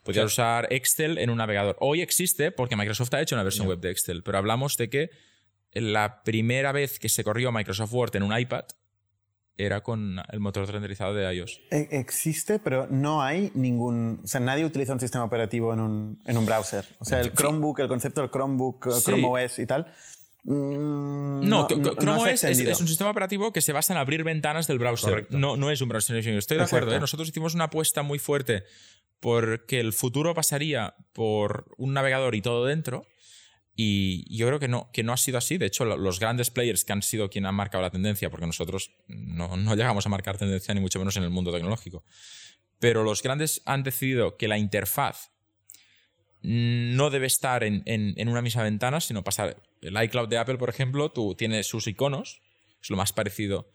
Podrías 0.06 0.26
usar 0.26 0.68
Excel 0.70 1.18
en 1.18 1.30
un 1.30 1.38
navegador. 1.38 1.76
Hoy 1.80 2.00
existe 2.00 2.52
porque 2.52 2.76
Microsoft 2.76 3.12
ha 3.14 3.20
hecho 3.20 3.34
una 3.34 3.42
versión 3.42 3.66
web 3.66 3.80
de 3.80 3.90
Excel, 3.90 4.22
pero 4.22 4.38
hablamos 4.38 4.76
de 4.76 4.88
que 4.88 5.10
la 5.72 6.22
primera 6.22 6.70
vez 6.70 7.00
que 7.00 7.08
se 7.08 7.24
corrió 7.24 7.50
Microsoft 7.50 7.92
Word 7.92 8.14
en 8.14 8.22
un 8.22 8.38
iPad 8.38 8.66
era 9.56 9.82
con 9.82 10.18
el 10.30 10.38
motor 10.38 10.70
renderizado 10.70 11.12
de 11.12 11.34
iOS. 11.34 11.60
E, 11.72 11.88
existe, 11.90 12.60
pero 12.60 12.86
no 12.88 13.20
hay 13.20 13.50
ningún... 13.54 14.20
O 14.22 14.26
sea, 14.28 14.40
nadie 14.40 14.64
utiliza 14.64 14.92
un 14.92 15.00
sistema 15.00 15.24
operativo 15.24 15.72
en 15.72 15.80
un, 15.80 16.22
en 16.24 16.38
un 16.38 16.46
browser. 16.46 16.84
O 17.00 17.04
sea, 17.04 17.20
el 17.20 17.32
Chromebook, 17.32 17.80
el 17.80 17.88
concepto 17.88 18.20
del 18.20 18.30
Chromebook, 18.30 18.86
Chrome 19.02 19.26
OS 19.26 19.58
y 19.58 19.66
tal. 19.66 19.92
Mm, 20.44 21.48
no, 21.48 21.66
Chrome 21.66 22.32
OS 22.32 22.44
es, 22.44 22.80
un 22.80 22.86
sistema 22.86 23.10
operativo 23.10 23.52
que 23.52 23.60
se 23.60 23.72
basa 23.72 23.92
en 23.92 23.98
abrir 23.98 24.22
ventanas 24.22 24.68
del 24.68 24.78
browser. 24.78 25.26
No, 25.30 25.56
no 25.56 25.70
es 25.72 25.80
un 25.80 25.88
browser. 25.88 26.16
Estoy 26.18 26.58
de 26.58 26.62
acuerdo. 26.62 26.94
¿eh? 26.94 27.00
Nosotros 27.00 27.28
hicimos 27.28 27.54
una 27.54 27.64
apuesta 27.64 28.02
muy 28.02 28.20
fuerte 28.20 28.62
porque 29.20 29.80
el 29.80 29.92
futuro 29.92 30.34
pasaría 30.34 30.94
por 31.12 31.74
un 31.78 31.94
navegador 31.94 32.34
y 32.34 32.42
todo 32.42 32.64
dentro. 32.64 33.06
Y 33.78 34.34
yo 34.34 34.46
creo 34.46 34.58
que 34.58 34.68
no, 34.68 34.90
que 34.92 35.02
no 35.02 35.12
ha 35.12 35.18
sido 35.18 35.36
así. 35.36 35.58
De 35.58 35.66
hecho, 35.66 35.84
los 35.84 36.18
grandes 36.18 36.50
players 36.50 36.84
que 36.84 36.92
han 36.92 37.02
sido 37.02 37.28
quienes 37.28 37.50
han 37.50 37.54
marcado 37.54 37.82
la 37.82 37.90
tendencia, 37.90 38.30
porque 38.30 38.46
nosotros 38.46 38.92
no, 39.06 39.74
llegamos 39.74 40.06
a 40.06 40.08
marcar 40.08 40.38
tendencia 40.38 40.72
ni 40.74 40.80
mucho 40.80 40.98
menos 40.98 41.16
en 41.16 41.24
el 41.24 41.30
mundo 41.30 41.52
tecnológico, 41.52 42.02
pero 42.78 43.04
los 43.04 43.22
grandes 43.22 43.62
han 43.66 43.82
decidido 43.82 44.36
que 44.38 44.48
la 44.48 44.56
interfaz 44.56 45.30
no 46.40 47.10
debe 47.10 47.26
estar 47.26 47.64
en, 47.64 47.82
en, 47.86 48.28
una 48.28 48.40
misma 48.40 48.62
ventana, 48.62 49.00
sino 49.00 49.24
pasar. 49.24 49.62
El 49.82 50.02
iCloud 50.04 50.28
de 50.28 50.38
Apple, 50.38 50.56
por 50.56 50.70
ejemplo, 50.70 51.10
tú 51.10 51.34
tienes 51.34 51.66
sus 51.66 51.86
iconos, 51.86 52.40
es 52.80 52.88
lo 52.88 52.96
más 52.96 53.12
parecido 53.12 53.68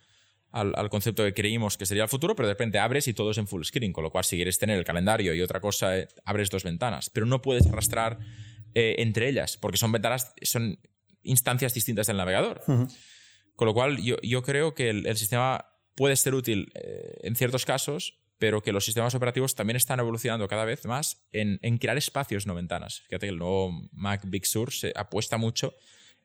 al, 0.51 0.89
concepto 0.89 1.23
que 1.23 1.33
creímos 1.33 1.77
que 1.77 1.85
sería 1.85 2.03
el 2.03 2.09
futuro, 2.09 2.35
pero 2.35 2.47
de 2.47 2.53
repente 2.53 2.79
abres 2.79 3.07
y 3.07 3.13
todo 3.13 3.31
es 3.31 3.37
en 3.37 3.47
full 3.47 3.63
screen, 3.63 3.93
con 3.93 4.03
lo 4.03 4.11
cual 4.11 4.23
si 4.23 4.35
quieres 4.35 4.59
tener 4.59 4.77
el 4.77 4.83
calendario 4.83 5.33
y 5.33 5.41
otra 5.41 5.59
cosa, 5.59 5.97
eh, 5.97 6.07
abres 6.25 6.49
dos 6.49 6.63
ventanas, 6.63 7.09
pero 7.09 7.25
no 7.25 7.41
puedes 7.41 7.65
arrastrar 7.67 8.19
eh, 8.73 8.95
entre 8.99 9.29
ellas, 9.29 9.57
porque 9.57 9.77
son 9.77 9.91
ventanas, 9.91 10.33
son 10.41 10.79
instancias 11.23 11.73
distintas 11.73 12.07
del 12.07 12.17
navegador. 12.17 12.61
Con 13.55 13.67
lo 13.67 13.73
cual, 13.73 14.01
yo, 14.01 14.17
yo 14.23 14.43
creo 14.43 14.73
que 14.73 14.89
el, 14.89 15.05
el 15.05 15.17
sistema 15.17 15.65
puede 15.95 16.15
ser 16.15 16.33
útil 16.33 16.71
eh, 16.73 17.19
en 17.23 17.35
ciertos 17.35 17.65
casos, 17.65 18.19
pero 18.37 18.61
que 18.61 18.71
los 18.71 18.85
sistemas 18.85 19.13
operativos 19.13 19.55
también 19.55 19.77
están 19.77 19.99
evolucionando 19.99 20.47
cada 20.47 20.65
vez 20.65 20.85
más 20.85 21.27
en, 21.31 21.59
en 21.61 21.77
crear 21.77 21.97
espacios, 21.97 22.47
no 22.47 22.55
ventanas. 22.55 23.01
Fíjate 23.01 23.27
que 23.27 23.33
el 23.33 23.37
nuevo 23.37 23.71
Mac 23.91 24.23
Big 24.25 24.45
Sur 24.47 24.73
se 24.73 24.91
apuesta 24.95 25.37
mucho 25.37 25.75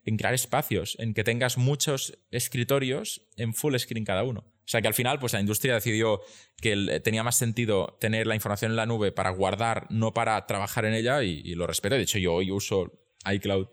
en 0.07 0.17
crear 0.17 0.33
espacios, 0.33 0.97
en 0.99 1.13
que 1.13 1.25
tengas 1.25 1.59
muchos 1.59 2.19
escritorios 2.31 3.23
en 3.37 3.53
full 3.53 3.77
screen 3.77 4.05
cada 4.05 4.23
uno. 4.23 4.41
O 4.41 4.69
sea 4.69 4.81
que 4.81 4.89
al 4.89 4.95
final, 4.95 5.19
pues 5.19 5.33
la 5.33 5.41
industria 5.41 5.75
decidió 5.75 6.21
que 6.61 6.73
el- 6.73 7.03
tenía 7.03 7.23
más 7.23 7.37
sentido 7.37 7.97
tener 8.01 8.27
la 8.27 8.35
información 8.35 8.73
en 8.73 8.77
la 8.77 8.87
nube 8.87 9.13
para 9.13 9.31
guardar, 9.31 9.87
no 9.91 10.15
para 10.15 10.45
trabajar 10.47 10.85
en 10.87 10.95
ella, 10.95 11.23
y, 11.23 11.55
lo 11.55 11.67
respeto. 11.67 11.97
De 11.97 12.03
hecho, 12.03 12.19
yo 12.19 12.35
hoy 12.35 12.51
uso 12.51 12.93
iCloud 13.31 13.67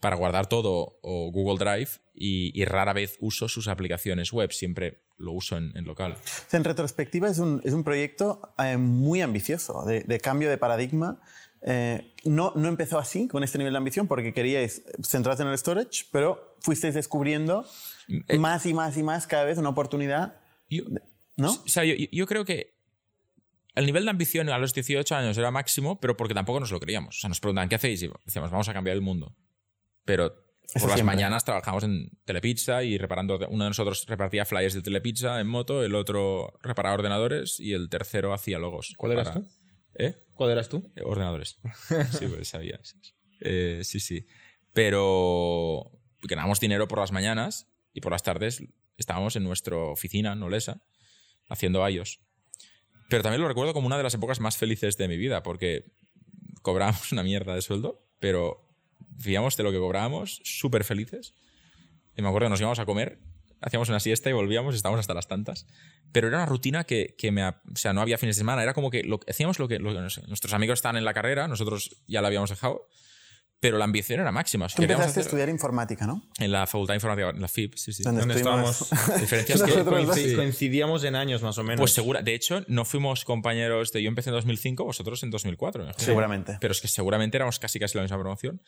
para 0.00 0.16
guardar 0.16 0.48
todo 0.48 0.98
o 1.02 1.30
Google 1.32 1.58
Drive 1.64 1.90
y, 2.14 2.64
rara 2.64 2.92
vez 2.92 3.16
uso 3.20 3.48
sus 3.48 3.68
aplicaciones 3.68 4.32
web, 4.32 4.52
siempre 4.52 5.02
lo 5.16 5.32
uso 5.32 5.56
en, 5.56 5.72
local. 5.84 6.16
En 6.52 6.62
retrospectiva 6.62 7.28
es 7.28 7.38
un, 7.38 7.60
es 7.64 7.72
un 7.72 7.82
proyecto 7.82 8.54
eh, 8.58 8.76
muy 8.76 9.20
ambicioso 9.20 9.84
de 9.84 10.20
cambio 10.20 10.50
de 10.50 10.58
paradigma. 10.58 11.20
Eh, 11.62 12.14
no, 12.24 12.52
no 12.54 12.68
empezó 12.68 12.98
así, 12.98 13.26
con 13.28 13.42
este 13.42 13.58
nivel 13.58 13.72
de 13.72 13.78
ambición, 13.78 14.06
porque 14.06 14.32
queríais 14.32 14.82
centrarse 15.02 15.42
en 15.42 15.48
el 15.48 15.58
storage, 15.58 16.04
pero 16.12 16.56
fuisteis 16.60 16.94
descubriendo 16.94 17.66
más 18.38 18.64
y 18.66 18.74
más 18.74 18.96
y 18.96 19.02
más 19.02 19.26
cada 19.26 19.44
vez 19.44 19.58
una 19.58 19.68
oportunidad, 19.70 20.36
Yo- 20.70 20.84
¿no? 21.36 21.50
O 21.52 21.68
sea, 21.68 21.84
yo, 21.84 21.94
yo 22.12 22.26
creo 22.26 22.44
que 22.44 22.74
el 23.74 23.86
nivel 23.86 24.04
de 24.04 24.10
ambición 24.10 24.48
a 24.48 24.58
los 24.58 24.72
18 24.74 25.14
años 25.14 25.36
era 25.38 25.50
máximo, 25.50 26.00
pero 26.00 26.16
porque 26.16 26.34
tampoco 26.34 26.60
nos 26.60 26.70
lo 26.70 26.80
creíamos. 26.80 27.16
O 27.18 27.20
sea, 27.20 27.28
nos 27.28 27.40
preguntaban, 27.40 27.68
¿qué 27.68 27.76
hacéis? 27.76 28.02
Y 28.02 28.10
decíamos, 28.24 28.50
vamos 28.50 28.68
a 28.68 28.72
cambiar 28.74 28.94
el 28.96 29.02
mundo. 29.02 29.36
Pero 30.04 30.26
Eso 30.64 30.80
por 30.80 30.88
las 30.88 30.94
siempre. 30.98 31.04
mañanas 31.04 31.44
trabajamos 31.44 31.84
en 31.84 32.10
Telepizza 32.24 32.82
y 32.82 32.98
reparando. 32.98 33.38
Uno 33.48 33.64
de 33.64 33.70
nosotros 33.70 34.04
repartía 34.08 34.44
flyers 34.44 34.74
de 34.74 34.82
Telepizza 34.82 35.38
en 35.40 35.46
moto, 35.46 35.84
el 35.84 35.94
otro 35.94 36.58
reparaba 36.62 36.94
ordenadores 36.96 37.60
y 37.60 37.72
el 37.72 37.88
tercero 37.88 38.32
hacía 38.32 38.58
logos. 38.58 38.94
¿Cuál 38.96 39.12
eras 39.12 39.28
para- 39.28 39.40
tú? 39.42 39.48
¿Eh? 39.98 40.14
¿Cuál 40.34 40.50
eras 40.50 40.68
tú? 40.68 40.90
Eh, 40.96 41.02
Ordenadores. 41.04 41.58
Sí, 42.18 42.26
pues 42.26 42.48
sabía. 42.48 42.78
sí, 42.82 42.96
sí. 43.02 43.12
Eh, 43.40 43.80
sí, 43.84 44.00
sí. 44.00 44.26
Pero 44.72 45.90
ganábamos 46.22 46.60
dinero 46.60 46.88
por 46.88 46.98
las 47.00 47.12
mañanas 47.12 47.68
y 47.92 48.00
por 48.00 48.12
las 48.12 48.22
tardes 48.22 48.62
estábamos 48.96 49.36
en 49.36 49.44
nuestra 49.44 49.76
oficina, 49.76 50.32
en 50.32 50.42
Olesa, 50.42 50.82
haciendo 51.48 51.86
iOS. 51.88 52.20
Pero 53.08 53.22
también 53.22 53.40
lo 53.40 53.48
recuerdo 53.48 53.72
como 53.72 53.86
una 53.86 53.96
de 53.96 54.02
las 54.02 54.14
épocas 54.14 54.40
más 54.40 54.56
felices 54.56 54.96
de 54.96 55.08
mi 55.08 55.16
vida, 55.16 55.42
porque 55.42 55.92
cobrábamos 56.62 57.12
una 57.12 57.22
mierda 57.22 57.54
de 57.54 57.62
sueldo, 57.62 58.06
pero 58.20 58.68
vivíamos 58.98 59.56
de 59.56 59.62
lo 59.64 59.72
que 59.72 59.78
cobrábamos, 59.78 60.40
súper 60.44 60.84
felices. 60.84 61.34
Y 62.16 62.22
me 62.22 62.28
acuerdo 62.28 62.46
que 62.46 62.50
nos 62.50 62.60
íbamos 62.60 62.78
a 62.78 62.86
comer, 62.86 63.18
hacíamos 63.60 63.88
una 63.88 64.00
siesta 64.00 64.30
y 64.30 64.32
volvíamos, 64.32 64.74
estábamos 64.74 65.00
hasta 65.00 65.14
las 65.14 65.28
tantas. 65.28 65.66
Pero 66.12 66.28
era 66.28 66.38
una 66.38 66.46
rutina 66.46 66.84
que, 66.84 67.14
que 67.18 67.30
me... 67.32 67.46
O 67.46 67.54
sea, 67.74 67.92
no 67.92 68.00
había 68.00 68.18
fines 68.18 68.36
de 68.36 68.40
semana, 68.40 68.62
era 68.62 68.74
como 68.74 68.90
que 68.90 69.02
lo, 69.02 69.20
hacíamos 69.28 69.58
lo 69.58 69.68
que, 69.68 69.78
lo 69.78 69.92
que- 69.92 70.00
no 70.00 70.10
sé, 70.10 70.22
nuestros 70.28 70.52
amigos 70.54 70.78
estaban 70.78 70.96
en 70.96 71.04
la 71.04 71.14
carrera, 71.14 71.48
nosotros 71.48 71.96
ya 72.06 72.22
la 72.22 72.28
habíamos 72.28 72.50
dejado, 72.50 72.88
pero 73.60 73.76
la 73.76 73.84
ambición 73.84 74.20
era 74.20 74.30
máxima. 74.30 74.66
O 74.66 74.68
sea, 74.68 74.76
Tú 74.76 74.82
empezaste 74.82 75.06
a 75.06 75.10
hacer- 75.10 75.20
estudiar 75.24 75.48
informática, 75.48 76.06
¿no? 76.06 76.22
en 76.38 76.52
la 76.52 76.66
facultad 76.68 76.94
de 76.94 76.96
informática, 76.98 77.30
en 77.30 77.40
la 77.42 77.48
FIP, 77.48 77.74
sí, 77.74 77.92
sí. 77.92 78.04
Donde 78.04 78.20
¿Dónde 78.20 78.34
estuvimos- 78.36 78.82
estábamos? 78.82 79.08
La 79.08 79.16
diferencia 79.18 79.54
es 79.56 79.62
que 79.62 79.68
Nosotros 79.70 80.06
dos. 80.06 80.16
Coinci- 80.16 80.36
Coincidíamos 80.36 81.02
en 81.04 81.16
años 81.16 81.42
más 81.42 81.58
o 81.58 81.64
menos. 81.64 81.80
Pues 81.80 81.90
segura, 81.92 82.22
de 82.22 82.34
hecho, 82.34 82.64
no 82.68 82.84
fuimos 82.84 83.24
compañeros 83.24 83.90
de 83.92 84.02
yo 84.02 84.08
empecé 84.08 84.30
en 84.30 84.34
2005, 84.36 84.84
vosotros 84.84 85.22
en 85.24 85.30
2004. 85.30 85.80
me 85.82 85.88
imagino. 85.88 86.04
Seguramente. 86.06 86.56
Pero 86.60 86.70
es 86.72 86.80
que 86.80 86.86
seguramente 86.88 87.36
éramos 87.36 87.58
casi 87.58 87.80
casi 87.80 87.96
la 87.98 88.02
misma 88.02 88.18
promoción. 88.20 88.62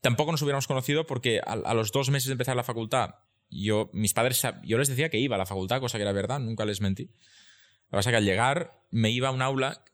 Tampoco 0.00 0.30
nos 0.30 0.40
hubiéramos 0.42 0.68
conocido 0.68 1.06
porque 1.06 1.40
a, 1.44 1.52
a 1.54 1.74
los 1.74 1.90
dos 1.90 2.10
meses 2.10 2.28
de 2.28 2.32
empezar 2.32 2.54
la 2.54 2.62
facultad, 2.62 3.16
yo, 3.50 3.90
mis 3.92 4.14
padres, 4.14 4.42
yo 4.64 4.78
les 4.78 4.88
decía 4.88 5.08
que 5.08 5.18
iba 5.18 5.36
a 5.36 5.38
la 5.38 5.46
facultad, 5.46 5.80
cosa 5.80 5.98
que 5.98 6.02
era 6.02 6.12
verdad, 6.12 6.40
nunca 6.40 6.64
les 6.64 6.80
mentí. 6.80 7.04
Lo 7.04 7.90
que 7.90 7.96
pasa 7.98 8.10
es 8.10 8.12
que 8.12 8.18
al 8.18 8.24
llegar 8.24 8.82
me 8.90 9.10
iba 9.10 9.28
a 9.28 9.32
un 9.32 9.42
aula. 9.42 9.84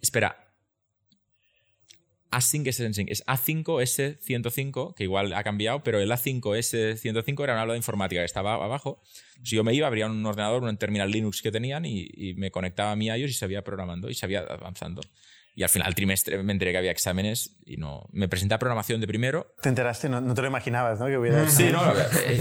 Espera. 0.00 0.42
Async 2.30 2.66
es 2.66 2.80
Async. 2.80 3.10
Es 3.10 3.24
A5S105, 3.26 4.94
que 4.94 5.04
igual 5.04 5.32
ha 5.32 5.42
cambiado, 5.44 5.82
pero 5.82 6.00
el 6.00 6.10
A5S105 6.10 7.44
era 7.44 7.54
un 7.54 7.60
aula 7.60 7.72
de 7.74 7.78
informática 7.78 8.20
que 8.20 8.26
estaba 8.26 8.54
abajo. 8.54 9.02
Si 9.42 9.56
yo 9.56 9.64
me 9.64 9.74
iba, 9.74 9.86
abría 9.86 10.06
un 10.06 10.24
ordenador, 10.24 10.62
un 10.62 10.76
terminal 10.76 11.10
Linux 11.10 11.42
que 11.42 11.50
tenían 11.50 11.84
y, 11.84 12.08
y 12.12 12.34
me 12.34 12.50
conectaba 12.50 12.92
a 12.92 12.96
mi 12.96 13.06
iOS 13.06 13.30
y 13.30 13.34
seguía 13.34 13.62
programando 13.62 14.10
y 14.10 14.14
seguía 14.14 14.40
avanzando. 14.40 15.02
Y 15.58 15.62
al 15.62 15.70
final 15.70 15.86
del 15.86 15.94
trimestre 15.94 16.42
me 16.42 16.52
enteré 16.52 16.72
que 16.72 16.76
había 16.76 16.90
exámenes 16.90 17.56
y 17.64 17.78
no. 17.78 18.06
Me 18.12 18.28
presenté 18.28 18.54
a 18.54 18.58
programación 18.58 19.00
de 19.00 19.06
primero. 19.06 19.54
Te 19.62 19.70
enteraste, 19.70 20.06
no, 20.10 20.20
no 20.20 20.34
te 20.34 20.42
lo 20.42 20.48
imaginabas, 20.48 21.00
¿no? 21.00 21.06
Que 21.06 21.16
hubiera... 21.16 21.48
Sí, 21.48 21.70
no, 21.72 21.80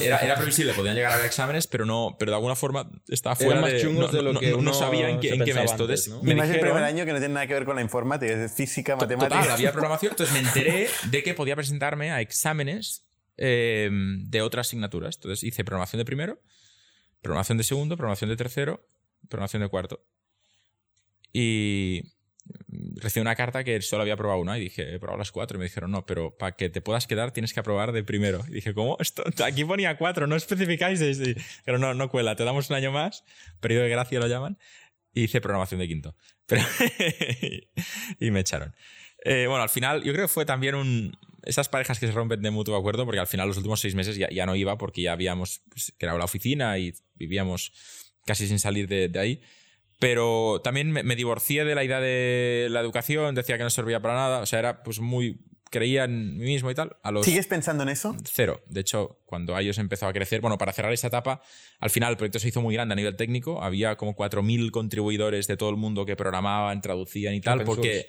era, 0.02 0.20
era 0.20 0.36
previsible, 0.36 0.74
podían 0.74 0.96
llegar 0.96 1.12
a 1.12 1.14
haber 1.16 1.26
exámenes, 1.26 1.66
pero 1.66 1.86
no, 1.86 2.18
pero 2.20 2.32
de 2.32 2.36
alguna 2.36 2.58
forma 2.58 2.92
estaba 3.08 3.38
fuera 3.38 3.62
más 3.62 3.72
de, 3.72 3.80
chungos 3.82 4.12
no, 4.12 4.18
de 4.18 4.22
lo 4.22 4.34
no- 4.34 4.40
que 4.42 4.48
no- 4.50 4.58
no 4.58 4.64
uno 4.64 4.74
sabía 4.74 5.10
en 5.10 5.22
qué, 5.22 5.30
en 5.30 5.46
qué 5.46 5.54
mes. 5.54 5.72
Entonces, 5.72 6.10
me 6.24 6.34
Y 6.34 6.36
más 6.36 6.50
el 6.50 6.60
primer 6.60 6.84
año 6.84 7.06
que 7.06 7.14
no 7.14 7.20
tiene 7.20 7.36
nada 7.36 7.48
que 7.48 7.54
ver 7.54 7.64
con 7.64 7.78
la 7.78 7.82
informática, 7.82 8.34
es 8.34 8.52
física, 8.54 8.98
matemática. 8.98 9.40
Total, 9.40 9.52
había 9.54 9.72
programación. 9.72 10.12
Entonces 10.12 10.34
me 10.34 10.46
enteré 10.46 10.90
de 11.10 11.24
que 11.24 11.34
podía 11.34 11.56
presentarme 11.56 12.12
a 12.12 12.20
exámenes 12.20 13.08
eh, 13.38 13.90
de 13.92 14.42
otras 14.42 14.68
asignaturas. 14.68 15.16
Entonces 15.16 15.42
hice 15.46 15.64
programación 15.64 16.00
de 16.00 16.06
primero, 16.06 16.42
programación 17.22 17.58
de 17.58 17.64
segundo, 17.64 17.96
programación 17.96 18.30
de 18.30 18.36
tercero, 18.36 18.86
programación 19.30 19.62
de 19.64 19.70
cuarto. 19.70 20.06
Y 21.32 22.15
recibí 22.96 23.22
una 23.22 23.36
carta 23.36 23.64
que 23.64 23.82
solo 23.82 24.02
había 24.02 24.14
aprobado 24.14 24.40
una 24.40 24.58
y 24.58 24.62
dije, 24.62 24.96
he 24.96 25.00
probado 25.00 25.18
las 25.18 25.32
cuatro. 25.32 25.58
Y 25.58 25.60
me 25.60 25.66
dijeron, 25.66 25.92
no, 25.92 26.06
pero 26.06 26.36
para 26.38 26.56
que 26.56 26.70
te 26.70 26.82
puedas 26.82 27.08
quedar 27.08 27.32
tienes 27.32 27.54
que 27.54 27.60
aprobar 27.60 27.92
de 27.92 28.04
primero. 28.04 28.44
Y 28.48 28.54
dije, 28.54 28.74
¿cómo? 28.74 28.98
Esto, 29.00 29.24
aquí 29.44 29.64
ponía 29.66 29.98
cuatro, 29.98 30.28
no 30.28 30.36
especificáis. 30.36 31.02
Pero 31.64 31.78
no, 31.78 31.94
no 31.94 32.10
cuela, 32.10 32.36
te 32.36 32.44
damos 32.44 32.70
un 32.70 32.76
año 32.76 32.92
más, 32.92 33.24
periodo 33.60 33.84
de 33.84 33.90
gracia 33.90 34.20
lo 34.20 34.28
llaman. 34.28 34.58
Y 35.14 35.24
hice 35.24 35.40
programación 35.42 35.80
de 35.80 35.88
quinto. 35.88 36.16
Y 38.20 38.32
me 38.32 38.42
echaron. 38.42 38.76
Eh, 39.24 39.48
bueno, 39.48 39.64
al 39.64 39.70
final, 39.70 40.04
yo 40.04 40.14
creo 40.14 40.26
que 40.26 40.34
fue 40.34 40.46
también. 40.46 41.18
Esas 41.44 41.70
parejas 41.70 42.00
que 42.00 42.08
se 42.08 42.12
rompen 42.12 42.42
de 42.42 42.50
mutuo 42.50 42.76
acuerdo, 42.76 43.06
porque 43.06 43.20
al 43.20 43.28
final, 43.28 43.48
los 43.48 43.58
últimos 43.58 43.80
seis 43.80 43.94
meses 43.94 44.18
ya, 44.18 44.28
ya 44.30 44.48
no 44.48 44.56
iba 44.56 44.80
porque 44.80 45.04
ya 45.04 45.14
habíamos 45.14 45.62
pues, 45.70 45.94
creado 45.98 46.18
la 46.18 46.26
oficina 46.26 46.80
y 46.80 46.96
vivíamos 47.14 47.72
casi 48.26 48.48
sin 48.48 48.58
salir 48.58 48.88
de 48.88 49.20
ahí. 49.20 49.42
Pero 50.00 50.62
también 50.64 50.92
me, 50.92 51.04
me 51.04 51.16
divorcié 51.16 51.64
de 51.66 51.76
la 51.76 51.84
idea 51.84 52.00
de 52.00 52.68
la 52.70 52.82
educación, 52.82 53.34
decía 53.36 53.58
que 53.58 53.64
no 53.64 53.70
servía 53.70 54.02
para 54.02 54.16
nada, 54.16 54.40
o 54.40 54.46
sea, 54.46 54.60
era 54.60 54.84
pues 54.84 55.00
muy. 55.00 55.40
creía 55.70 56.04
en 56.04 56.38
mí 56.38 56.46
mismo 56.46 56.70
y 56.70 56.76
tal. 56.76 56.98
A 57.02 57.12
los 57.12 57.26
¿Sigues 57.26 57.48
pensando 57.48 57.84
en 57.84 57.90
eso? 57.90 58.16
cero. 58.26 58.62
De 58.68 58.82
hecho, 58.82 59.20
cuando 59.26 59.60
iOS 59.60 59.78
empezó 59.78 60.08
a 60.08 60.14
crecer, 60.14 60.42
bueno, 60.42 60.58
para 60.58 60.74
cerrar 60.74 60.92
esa 60.94 61.08
etapa, 61.08 61.42
al 61.80 61.90
final 61.90 62.12
el 62.12 62.18
proyecto 62.18 62.40
se 62.40 62.50
hizo 62.50 62.62
muy 62.62 62.76
grande 62.76 62.94
a 62.94 62.96
nivel 62.96 63.16
técnico. 63.16 63.62
Había 63.64 63.96
como 63.96 64.16
4.000 64.16 64.72
contribuidores 64.72 65.48
de 65.48 65.58
todo 65.58 65.70
el 65.70 65.78
mundo 65.78 66.06
que 66.06 66.16
programaban, 66.16 66.82
traducían 66.82 67.34
y 67.34 67.42
tal, 67.42 67.64
porque 67.64 68.08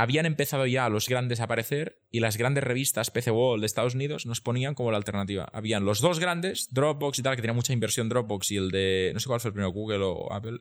habían 0.00 0.24
empezado 0.24 0.64
ya 0.64 0.88
los 0.88 1.10
grandes 1.10 1.40
a 1.40 1.44
aparecer 1.44 2.00
y 2.10 2.20
las 2.20 2.38
grandes 2.38 2.64
revistas 2.64 3.10
PC 3.10 3.30
World 3.30 3.60
de 3.60 3.66
Estados 3.66 3.94
Unidos 3.94 4.24
nos 4.24 4.40
ponían 4.40 4.74
como 4.74 4.90
la 4.90 4.96
alternativa. 4.96 5.46
Habían 5.52 5.84
los 5.84 6.00
dos 6.00 6.18
grandes, 6.18 6.72
Dropbox 6.72 7.18
y 7.18 7.22
tal, 7.22 7.36
que 7.36 7.42
tenía 7.42 7.52
mucha 7.52 7.74
inversión 7.74 8.08
Dropbox 8.08 8.50
y 8.50 8.56
el 8.56 8.70
de, 8.70 9.10
no 9.12 9.20
sé 9.20 9.26
cuál 9.26 9.40
fue 9.40 9.50
el 9.50 9.52
primero, 9.52 9.72
Google 9.72 10.00
o 10.04 10.32
Apple, 10.32 10.60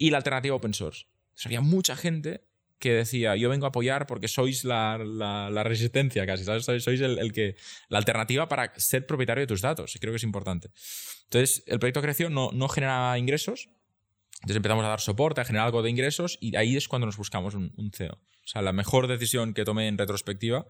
y 0.00 0.10
la 0.10 0.16
alternativa 0.16 0.56
open 0.56 0.74
source. 0.74 1.04
Había 1.44 1.60
mucha 1.60 1.94
gente 1.94 2.42
que 2.78 2.92
decía, 2.94 3.36
yo 3.36 3.50
vengo 3.50 3.66
a 3.66 3.68
apoyar 3.68 4.06
porque 4.06 4.26
sois 4.26 4.64
la, 4.64 4.96
la- 4.98 5.50
la 5.50 5.62
resistencia 5.62 6.24
casi, 6.26 6.44
¿sabes? 6.44 6.64
Sois, 6.64 6.82
sois 6.82 6.98
el, 7.02 7.18
el 7.18 7.32
que, 7.32 7.54
la 7.90 7.98
alternativa 7.98 8.48
para 8.48 8.72
ser 8.80 9.06
propietario 9.06 9.42
de 9.42 9.46
tus 9.46 9.60
datos, 9.60 9.94
y 9.94 9.98
creo 9.98 10.12
que 10.12 10.16
es 10.16 10.22
importante. 10.22 10.70
Entonces, 11.24 11.62
el 11.66 11.78
proyecto 11.78 12.00
creció, 12.00 12.30
no, 12.30 12.50
no 12.52 12.68
generaba 12.68 13.18
ingresos, 13.18 13.68
entonces 14.36 14.56
empezamos 14.56 14.84
a 14.86 14.88
dar 14.88 15.00
soporte, 15.00 15.42
a 15.42 15.44
generar 15.44 15.66
algo 15.66 15.82
de 15.82 15.90
ingresos, 15.90 16.38
y 16.40 16.56
ahí 16.56 16.74
es 16.76 16.88
cuando 16.88 17.04
nos 17.04 17.18
buscamos 17.18 17.54
un, 17.54 17.74
un 17.76 17.90
CEO. 17.92 18.14
O 18.14 18.46
sea, 18.48 18.62
la 18.62 18.72
mejor 18.72 19.06
decisión 19.06 19.52
que 19.52 19.64
tomé 19.66 19.86
en 19.86 19.98
retrospectiva 19.98 20.66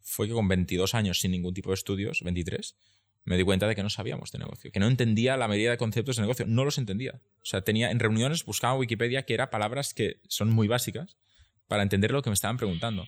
fue 0.00 0.28
que 0.28 0.34
con 0.34 0.46
22 0.46 0.94
años 0.94 1.18
sin 1.18 1.32
ningún 1.32 1.54
tipo 1.54 1.70
de 1.70 1.74
estudios, 1.74 2.20
23, 2.22 2.76
me 3.24 3.36
di 3.36 3.44
cuenta 3.44 3.68
de 3.68 3.74
que 3.74 3.82
no 3.82 3.90
sabíamos 3.90 4.32
de 4.32 4.38
negocio, 4.38 4.72
que 4.72 4.80
no 4.80 4.86
entendía 4.86 5.36
la 5.36 5.48
mayoría 5.48 5.70
de 5.70 5.78
conceptos 5.78 6.16
de 6.16 6.22
negocio, 6.22 6.46
no 6.46 6.64
los 6.64 6.78
entendía. 6.78 7.20
O 7.42 7.44
sea, 7.44 7.62
tenía 7.62 7.90
en 7.90 8.00
reuniones 8.00 8.44
buscaba 8.44 8.74
Wikipedia 8.74 9.22
que 9.22 9.34
era 9.34 9.50
palabras 9.50 9.94
que 9.94 10.20
son 10.28 10.50
muy 10.50 10.68
básicas 10.68 11.16
para 11.68 11.82
entender 11.82 12.10
lo 12.10 12.22
que 12.22 12.30
me 12.30 12.34
estaban 12.34 12.56
preguntando. 12.56 13.06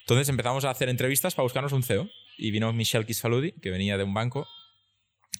Entonces 0.00 0.28
empezamos 0.28 0.64
a 0.64 0.70
hacer 0.70 0.88
entrevistas 0.88 1.34
para 1.34 1.44
buscarnos 1.44 1.72
un 1.72 1.82
CEO 1.82 2.08
y 2.38 2.50
vino 2.50 2.72
Michel 2.72 3.06
Kisfaludi, 3.06 3.52
que 3.52 3.70
venía 3.70 3.98
de 3.98 4.04
un 4.04 4.14
banco 4.14 4.46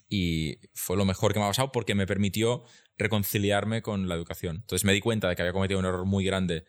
y 0.09 0.59
fue 0.75 0.97
lo 0.97 1.05
mejor 1.05 1.33
que 1.33 1.39
me 1.39 1.45
ha 1.45 1.49
pasado 1.49 1.73
porque 1.73 1.95
me 1.95 2.07
permitió 2.07 2.65
reconciliarme 2.99 3.81
con 3.81 4.09
la 4.09 4.17
educación. 4.17 4.57
Entonces 4.57 4.85
me 4.85 4.93
di 4.93 5.01
cuenta 5.01 5.29
de 5.29 5.37
que 5.37 5.43
había 5.43 5.53
cometido 5.53 5.79
un 5.79 5.87
error 5.87 6.05
muy 6.05 6.25
grande 6.25 6.65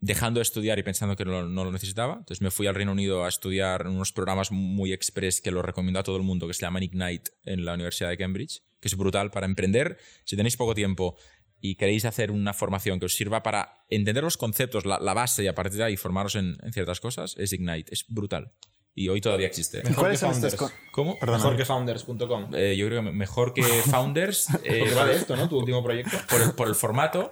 dejando 0.00 0.38
de 0.38 0.42
estudiar 0.42 0.78
y 0.78 0.82
pensando 0.82 1.16
que 1.16 1.24
no, 1.24 1.48
no 1.48 1.64
lo 1.64 1.72
necesitaba. 1.72 2.14
Entonces 2.14 2.42
me 2.42 2.50
fui 2.50 2.66
al 2.66 2.74
Reino 2.74 2.92
Unido 2.92 3.24
a 3.24 3.28
estudiar 3.28 3.86
unos 3.86 4.12
programas 4.12 4.50
muy 4.52 4.92
express 4.92 5.40
que 5.40 5.50
los 5.50 5.64
recomiendo 5.64 6.00
a 6.00 6.02
todo 6.02 6.16
el 6.16 6.22
mundo, 6.22 6.46
que 6.46 6.54
se 6.54 6.62
llaman 6.62 6.82
Ignite 6.82 7.30
en 7.44 7.64
la 7.64 7.74
Universidad 7.74 8.10
de 8.10 8.18
Cambridge, 8.18 8.62
que 8.80 8.88
es 8.88 8.96
brutal 8.96 9.30
para 9.30 9.46
emprender. 9.46 9.98
Si 10.24 10.36
tenéis 10.36 10.56
poco 10.56 10.74
tiempo 10.74 11.16
y 11.60 11.76
queréis 11.76 12.04
hacer 12.04 12.30
una 12.30 12.52
formación 12.52 13.00
que 13.00 13.06
os 13.06 13.14
sirva 13.14 13.42
para 13.42 13.84
entender 13.88 14.22
los 14.22 14.36
conceptos, 14.36 14.84
la, 14.84 14.98
la 15.00 15.14
base 15.14 15.42
y 15.44 15.46
a 15.46 15.54
partir 15.54 15.78
de 15.78 15.84
ahí 15.84 15.96
formaros 15.96 16.34
en, 16.34 16.56
en 16.62 16.72
ciertas 16.72 17.00
cosas, 17.00 17.34
es 17.38 17.52
Ignite. 17.52 17.92
Es 17.92 18.04
brutal. 18.08 18.52
y 18.94 19.08
hoy 19.08 19.20
todavía 19.22 19.46
existe. 19.46 19.82
Mejor 19.82 19.96
¿Cuáles 19.96 20.20
que 20.20 20.26
son 20.26 20.32
estos 20.44 20.54
Founders. 20.56 20.80
¿Cómo? 20.92 21.16
Mejor 21.20 21.56
que 21.56 21.64
founders.com. 21.64 22.54
Eh, 22.54 22.76
yo 22.76 22.86
creo 22.86 23.02
que 23.02 23.10
mejor 23.12 23.54
que 23.54 23.62
Founders 23.90 24.48
eh, 24.62 24.78
Porque 24.80 24.94
va 24.94 25.06
de 25.06 25.16
esto, 25.16 25.36
¿no? 25.36 25.48
Tu 25.48 25.58
último 25.58 25.82
proyecto. 25.82 26.16
por, 26.28 26.42
el, 26.42 26.52
por 26.52 26.68
el 26.68 26.74
formato 26.74 27.30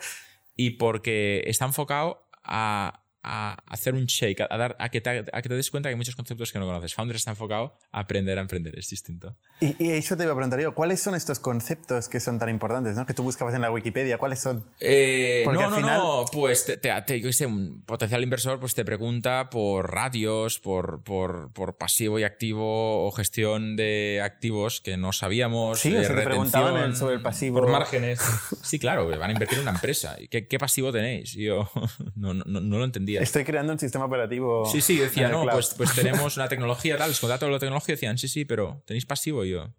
y 0.57 0.71
porque 0.71 1.43
está 1.47 1.65
enfocado 1.67 2.24
a, 2.45 2.93
a 3.25 3.57
hacer 3.67 3.95
un 3.95 4.05
shake, 4.07 4.43
a, 4.49 4.57
dar, 4.57 4.77
a, 4.79 4.89
que 4.91 5.01
te, 5.01 5.11
a 5.33 5.43
que 5.43 5.49
te 5.49 5.55
des 5.55 5.71
cuenta 5.71 5.89
que 5.89 5.95
hay 5.95 5.97
muchos 5.97 6.15
conceptos 6.15 6.53
que 6.53 6.59
no 6.59 6.67
conoces. 6.67 6.95
Founders 6.95 7.21
está 7.21 7.31
enfocado 7.31 7.77
a 7.91 8.01
aprender 8.01 8.39
a 8.39 8.43
emprender, 8.43 8.79
es 8.79 8.89
distinto. 8.89 9.37
Y, 9.61 9.83
y 9.83 9.91
eso 9.93 10.17
te 10.17 10.25
iba 10.25 10.33
a 10.33 10.37
preguntar 10.37 10.61
yo, 10.61 10.75
¿cuáles 10.75 11.01
son 11.01 11.15
estos 11.15 11.39
conceptos 11.39 12.09
que 12.09 12.21
son 12.21 12.39
tan 12.39 12.49
importantes, 12.51 12.97
¿no? 12.97 13.07
que 13.07 13.15
tú 13.15 13.23
buscabas 13.23 13.55
en 13.55 13.63
la 13.63 13.71
Wikipedia? 13.71 14.19
¿Cuáles 14.19 14.41
son? 14.41 14.65
Eh, 14.81 15.43
Porque 15.45 15.59
no, 15.61 15.65
al 15.65 15.71
no, 15.71 15.77
final- 15.77 15.99
no, 15.99 16.25
pues 16.33 16.67
te, 16.67 16.77
te- 16.77 17.21
yo 17.21 17.33
sé, 17.33 17.47
un 17.47 17.83
potencial 17.87 18.23
inversor 18.23 18.61
pues 18.61 18.75
te 18.75 18.85
pregunta 18.85 19.49
por 19.51 19.91
radios, 19.93 20.59
por, 20.61 21.03
por, 21.03 21.53
por 21.53 21.77
pasivo 21.79 22.19
y 22.19 22.25
activo 22.25 23.07
o 23.07 23.11
gestión 23.13 23.77
de 23.77 24.21
activos 24.23 24.81
que 24.81 24.97
no 24.97 25.13
sabíamos. 25.13 25.81
Sí, 25.81 25.91
de 25.91 26.01
o 26.01 26.05
sea, 26.05 26.15
te 26.17 26.23
preguntaban 26.23 26.95
sobre 26.97 27.15
el 27.15 27.23
pasivo. 27.23 27.61
Por 27.61 27.71
márgenes. 27.71 28.21
Sí, 28.63 28.79
claro, 28.79 29.07
van 29.09 29.31
a 29.31 29.33
invertir 29.33 29.59
en 29.59 29.63
una 29.63 29.71
empresa. 29.73 30.17
¿Y 30.21 30.29
¿Qué, 30.29 30.47
qué 30.47 30.59
pasivo 30.59 30.93
tenéis? 30.93 31.33
Yo 31.33 31.71
no, 32.17 32.35
no, 32.35 32.45
no 32.45 32.79
lo 32.79 32.85
entendía. 32.85 33.14
Estoy 33.23 33.45
creando 33.45 33.73
un 33.73 33.79
sistema 33.79 34.05
operativo. 34.05 34.67
Sí, 34.67 34.81
sí, 34.81 34.97
decía, 34.97 35.29
no, 35.29 35.43
cloud". 35.43 35.55
pues, 35.55 35.75
pues 35.77 35.95
tenemos 35.95 36.37
una 36.37 36.49
tecnología 36.49 36.97
tal, 36.97 37.11
les 37.11 37.21
contaba 37.21 37.39
toda 37.39 37.53
la 37.53 37.59
tecnología 37.59 37.95
decían, 37.95 38.19
sí, 38.19 38.29
sí, 38.29 38.45
pero 38.45 38.83
¿tenéis 38.87 39.07
pasivo? 39.07 39.45
Y 39.45 39.51
yo, 39.51 39.73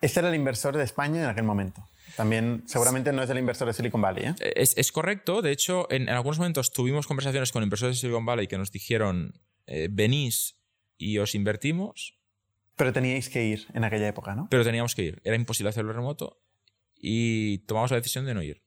Este 0.00 0.20
era 0.20 0.28
el 0.28 0.34
inversor 0.34 0.76
de 0.76 0.84
España 0.84 1.22
en 1.22 1.28
aquel 1.28 1.44
momento. 1.44 1.86
También, 2.16 2.62
seguramente 2.66 3.12
no 3.12 3.22
es 3.22 3.30
el 3.30 3.38
inversor 3.38 3.66
de 3.66 3.74
Silicon 3.74 4.00
Valley, 4.00 4.26
¿eh? 4.26 4.34
Es, 4.54 4.76
es 4.78 4.92
correcto. 4.92 5.42
De 5.42 5.50
hecho, 5.50 5.86
en, 5.90 6.02
en 6.02 6.10
algunos 6.10 6.38
momentos 6.38 6.70
tuvimos 6.72 7.06
conversaciones 7.06 7.50
con 7.52 7.62
inversores 7.62 7.96
de 7.96 8.00
Silicon 8.00 8.24
Valley 8.24 8.46
que 8.46 8.56
nos 8.58 8.70
dijeron, 8.70 9.40
eh, 9.66 9.88
venís 9.90 10.56
y 10.96 11.18
os 11.18 11.34
invertimos, 11.34 12.14
Pero 12.76 12.92
teníais 12.92 13.28
que 13.28 13.42
ir 13.44 13.66
en 13.74 13.84
aquella 13.84 14.06
época, 14.08 14.34
¿no? 14.34 14.48
pero 14.50 14.64
teníamos 14.64 14.94
que 14.94 15.02
ir. 15.02 15.20
Era 15.24 15.34
imposible 15.36 15.70
hacerlo 15.70 15.92
remoto 15.92 16.40
y 16.94 17.58
tomamos 17.66 17.90
la 17.90 17.96
decisión 17.96 18.24
de 18.24 18.34
no 18.34 18.42
ir. 18.42 18.62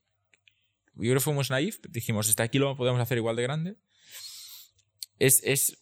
Yo 1.00 1.10
creo 1.10 1.14
que 1.14 1.20
fuimos 1.20 1.50
naif, 1.50 1.80
dijimos, 1.88 2.28
este 2.28 2.42
aquí 2.42 2.58
lo 2.58 2.76
podemos 2.76 3.00
hacer 3.00 3.18
igual 3.18 3.36
de 3.36 3.42
grande. 3.42 3.76
Es, 5.18 5.42
es 5.44 5.78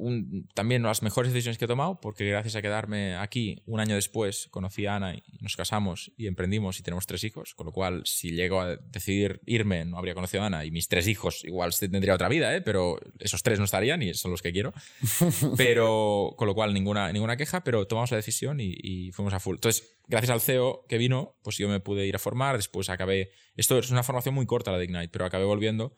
un- 0.00 0.48
también 0.54 0.82
las 0.82 1.02
mejores 1.02 1.32
decisiones 1.32 1.58
que 1.58 1.66
he 1.66 1.68
tomado, 1.68 2.00
porque 2.00 2.24
gracias 2.28 2.56
a 2.56 2.62
quedarme 2.62 3.14
aquí 3.16 3.62
un 3.66 3.80
año 3.80 3.94
después, 3.94 4.48
conocí 4.50 4.86
a 4.86 4.96
Ana 4.96 5.14
y 5.14 5.22
nos 5.40 5.56
casamos 5.56 6.10
y 6.16 6.26
emprendimos 6.26 6.78
y 6.80 6.82
tenemos 6.82 7.06
tres 7.06 7.22
hijos, 7.24 7.54
con 7.54 7.66
lo 7.66 7.72
cual 7.72 8.02
si 8.04 8.30
llego 8.32 8.60
a 8.60 8.76
decidir 8.76 9.40
irme 9.46 9.84
no 9.84 9.98
habría 9.98 10.14
conocido 10.14 10.42
a 10.42 10.46
Ana 10.46 10.64
y 10.64 10.70
mis 10.70 10.88
tres 10.88 11.06
hijos 11.06 11.44
igual 11.44 11.72
tendría 11.78 12.14
otra 12.14 12.28
vida, 12.28 12.54
¿eh? 12.56 12.60
pero 12.60 12.98
esos 13.18 13.42
tres 13.42 13.58
no 13.58 13.64
estarían 13.66 14.02
y 14.02 14.14
son 14.14 14.30
los 14.30 14.42
que 14.42 14.52
quiero. 14.52 14.72
Pero 15.56 16.34
con 16.36 16.46
lo 16.48 16.54
cual 16.54 16.72
ninguna, 16.74 17.12
ninguna 17.12 17.36
queja, 17.36 17.62
pero 17.64 17.86
tomamos 17.86 18.10
la 18.10 18.16
decisión 18.16 18.60
y, 18.60 18.74
y 18.82 19.12
fuimos 19.12 19.34
a 19.34 19.40
full. 19.40 19.56
Entonces, 19.56 19.98
gracias 20.08 20.30
al 20.30 20.40
CEO 20.40 20.84
que 20.88 20.98
vino, 20.98 21.36
pues 21.42 21.56
yo 21.58 21.68
me 21.68 21.80
pude 21.80 22.06
ir 22.06 22.16
a 22.16 22.18
formar, 22.18 22.56
después 22.56 22.88
acabé, 22.88 23.30
esto 23.56 23.78
es 23.78 23.90
una 23.90 24.02
formación 24.02 24.34
muy 24.34 24.46
corta 24.46 24.72
la 24.72 24.78
de 24.78 24.84
Ignite, 24.84 25.08
pero 25.08 25.24
acabé 25.24 25.44
volviendo. 25.44 25.94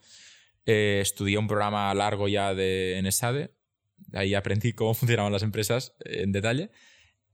Eh, 0.65 0.99
estudié 1.01 1.37
un 1.37 1.47
programa 1.47 1.93
largo 1.93 2.27
ya 2.27 2.53
de, 2.53 2.97
en 2.97 3.05
ESADE, 3.05 3.51
ahí 4.11 4.33
aprendí 4.35 4.73
cómo 4.73 4.93
funcionaban 4.93 5.31
las 5.31 5.43
empresas 5.43 5.93
eh, 6.05 6.23
en 6.23 6.31
detalle 6.31 6.69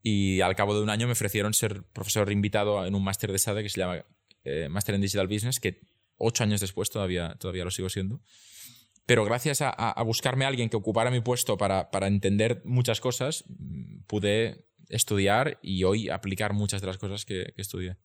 y 0.01 0.41
al 0.41 0.55
cabo 0.55 0.75
de 0.75 0.81
un 0.81 0.89
año 0.89 1.07
me 1.07 1.13
ofrecieron 1.13 1.53
ser 1.53 1.83
profesor 1.83 2.31
invitado 2.31 2.85
en 2.85 2.95
un 2.95 3.03
máster 3.03 3.31
de 3.31 3.35
ESADE 3.35 3.63
que 3.63 3.69
se 3.69 3.81
llama 3.81 4.05
eh, 4.43 4.69
Máster 4.69 4.95
en 4.95 5.01
Digital 5.01 5.27
Business, 5.27 5.59
que 5.59 5.81
ocho 6.17 6.43
años 6.43 6.61
después 6.61 6.89
todavía, 6.89 7.35
todavía 7.39 7.65
lo 7.65 7.71
sigo 7.71 7.89
siendo. 7.89 8.21
Pero 9.05 9.25
gracias 9.25 9.59
a, 9.61 10.01
buscarme 10.03 10.45
a 10.45 10.49
alguien 10.49 10.69
que 10.69 10.77
ocupara 10.77 11.09
mi 11.09 11.19
puesto 11.19 11.57
para, 11.57 11.89
para 11.89 12.07
entender 12.07 12.61
muchas 12.63 13.01
cosas, 13.01 13.43
mm, 13.47 14.03
pude 14.05 14.67
estudiar 14.88 15.59
y 15.61 15.83
hoy 15.83 16.09
aplicar 16.09 16.53
muchas 16.53 16.81
de 16.81 16.88
las 16.88 16.97
cosas 16.97 17.25
que 17.25 17.53
estudié. 17.57 17.97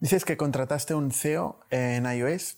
Dices 0.00 0.24
que 0.24 0.36
contrataste 0.36 0.94
un 0.94 1.12
CEO 1.12 1.60
en 1.70 2.04
iOS 2.06 2.56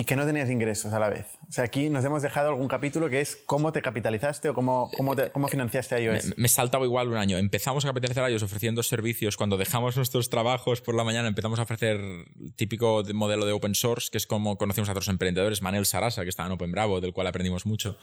y 0.00 0.04
que 0.04 0.16
no 0.16 0.24
tenías 0.24 0.48
ingresos 0.48 0.92
a 0.94 0.98
la 0.98 1.10
vez. 1.10 1.26
O 1.48 1.52
sea, 1.52 1.64
aquí 1.64 1.90
nos 1.90 2.02
hemos 2.06 2.22
dejado 2.22 2.48
algún 2.48 2.68
capítulo 2.68 3.10
que 3.10 3.20
es 3.20 3.36
cómo 3.44 3.70
te 3.70 3.82
capitalizaste 3.82 4.48
o 4.48 4.54
cómo, 4.54 4.90
cómo, 4.96 5.14
te- 5.14 5.30
cómo 5.30 5.46
financiaste 5.48 5.96
Me, 5.96 6.02
iOS. 6.04 6.38
me 6.38 6.48
saltaba 6.48 6.86
igual 6.86 7.08
un 7.08 7.16
año. 7.18 7.36
Empezamos 7.36 7.84
a 7.84 7.88
capitalizar 7.88 8.24
a 8.24 8.28
ellos 8.30 8.42
ofreciendo 8.42 8.82
servicios. 8.82 9.36
Cuando 9.36 9.58
dejamos 9.58 9.96
nuestros 9.96 10.30
trabajos 10.30 10.80
por 10.80 10.94
la 10.94 11.04
mañana, 11.04 11.28
empezamos 11.28 11.58
a 11.58 11.64
ofrecer 11.64 11.96
el 12.00 12.54
típico 12.56 13.02
de- 13.02 13.12
modelo 13.12 13.44
de 13.44 13.52
open 13.52 13.74
source, 13.74 14.08
que 14.10 14.16
es 14.16 14.26
como 14.26 14.56
conocemos 14.56 14.88
a 14.88 14.92
otros 14.92 15.08
emprendedores. 15.08 15.60
Manel 15.60 15.84
Sarasa, 15.84 16.22
que 16.22 16.30
estaba 16.30 16.46
en 16.46 16.52
Open 16.54 16.72
Bravo, 16.72 17.02
del 17.02 17.12
cual 17.12 17.26
aprendimos 17.26 17.66
mucho. 17.66 17.98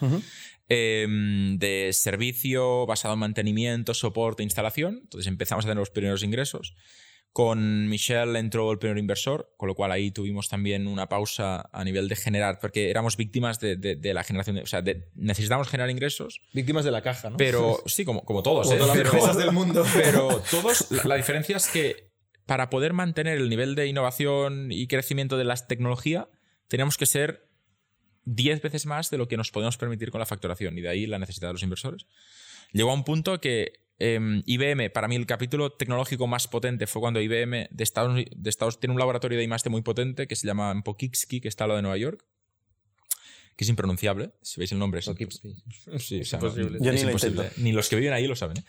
Eh, 0.69 1.07
de 1.57 1.89
servicio 1.93 2.85
basado 2.85 3.15
en 3.15 3.21
mantenimiento, 3.21 3.93
soporte, 3.93 4.43
instalación. 4.43 4.99
Entonces 5.03 5.25
empezamos 5.27 5.65
a 5.65 5.69
tener 5.69 5.79
los 5.79 5.89
primeros 5.89 6.21
ingresos. 6.21 6.75
Con 7.33 7.87
Michelle 7.87 8.39
entró 8.39 8.71
el 8.71 8.79
primer 8.79 8.97
inversor, 8.97 9.53
con 9.57 9.67
lo 9.67 9.75
cual 9.75 9.91
ahí 9.91 10.09
tuvimos 10.09 10.49
también 10.49 10.87
una 10.87 11.07
pausa 11.07 11.69
a 11.71 11.83
nivel 11.83 12.07
de 12.09 12.15
generar, 12.15 12.57
porque 12.59 12.89
éramos 12.89 13.15
víctimas 13.15 13.59
de, 13.59 13.75
de- 13.75 13.95
de 13.95 14.13
la 14.15 14.23
generación 14.23 14.55
de. 14.55 14.63
O 14.63 14.65
sea, 14.65 14.83
necesitábamos 15.13 15.67
generar 15.69 15.91
ingresos, 15.91 16.41
Víctimas 16.53 16.83
de 16.83 16.89
la 16.91 17.01
caja, 17.03 17.29
¿no? 17.29 17.37
pero 17.37 17.77
sí, 17.85 18.05
como, 18.05 18.23
como 18.25 18.41
todos. 18.41 18.65
Como 18.67 18.75
¿eh? 18.75 18.79
todas 18.79 18.95
las 18.97 18.97
Pero- 18.97 19.09
empresas 19.13 19.37
del 19.37 19.51
mundo. 19.51 19.85
pero 19.93 20.41
todos, 20.49 20.89
la, 20.89 21.03
la 21.03 21.15
diferencia 21.15 21.57
es 21.57 21.67
que 21.67 22.11
para 22.47 22.69
poder 22.71 22.93
mantener 22.93 23.37
el 23.37 23.49
nivel 23.49 23.75
de 23.75 23.85
innovación 23.87 24.71
y 24.71 24.87
crecimiento 24.87 25.37
de 25.37 25.43
la 25.43 25.55
tecnología, 25.57 26.29
teníamos 26.69 26.97
que 26.97 27.05
ser 27.05 27.47
10 28.25 28.61
veces 28.61 28.85
más 28.87 29.09
de 29.11 29.17
lo 29.19 29.27
que 29.27 29.37
nos 29.37 29.51
podemos 29.51 29.77
permitir 29.77 30.09
con 30.11 30.19
la 30.19 30.25
facturación 30.25 30.75
y 30.77 30.81
de 30.81 30.89
ahí 30.89 31.05
la 31.05 31.19
necesidad 31.19 31.49
de 31.49 31.53
los 31.53 31.63
inversores. 31.63 32.07
Llegó 32.73 32.91
a 32.91 32.93
un 32.95 33.03
punto 33.03 33.39
que 33.39 33.73
em, 33.99 34.43
IBM, 34.45 34.89
para 34.89 35.07
mí 35.07 35.15
el 35.15 35.25
capítulo 35.25 35.71
tecnológico 35.71 36.27
más 36.27 36.47
potente 36.47 36.85
fue 36.87 36.99
cuando 37.01 37.19
IBM 37.21 37.67
de 37.71 37.83
Estados, 37.83 38.15
de 38.35 38.49
Estados 38.49 38.79
tiene 38.79 38.93
un 38.93 38.99
laboratorio 38.99 39.37
de 39.37 39.43
I+D 39.43 39.69
muy 39.69 39.81
potente 39.81 40.27
que 40.27 40.35
se 40.35 40.45
llama 40.47 40.73
Poughkeepsie, 40.83 41.41
que 41.41 41.47
está 41.47 41.63
al 41.63 41.69
lado 41.69 41.77
de 41.77 41.81
Nueva 41.83 41.97
York, 41.97 42.23
que 43.55 43.63
es 43.63 43.69
impronunciable, 43.69 44.31
si 44.41 44.59
veis 44.59 44.71
el 44.71 44.79
nombre. 44.79 44.99
Es. 44.99 45.05
Sí, 45.05 46.21
o 46.21 46.25
sea, 46.25 46.39
no- 46.39 46.47
imposible. 46.47 46.79
Yo 46.81 46.91
es 46.91 46.95
ni 46.95 47.01
lo 47.03 47.07
imposible. 47.09 47.41
intento. 47.43 47.61
Ni 47.61 47.71
los 47.71 47.89
que 47.89 47.95
viven 47.95 48.13
ahí 48.13 48.27
lo 48.27 48.35
saben. 48.35 48.57
¿eh? 48.57 48.63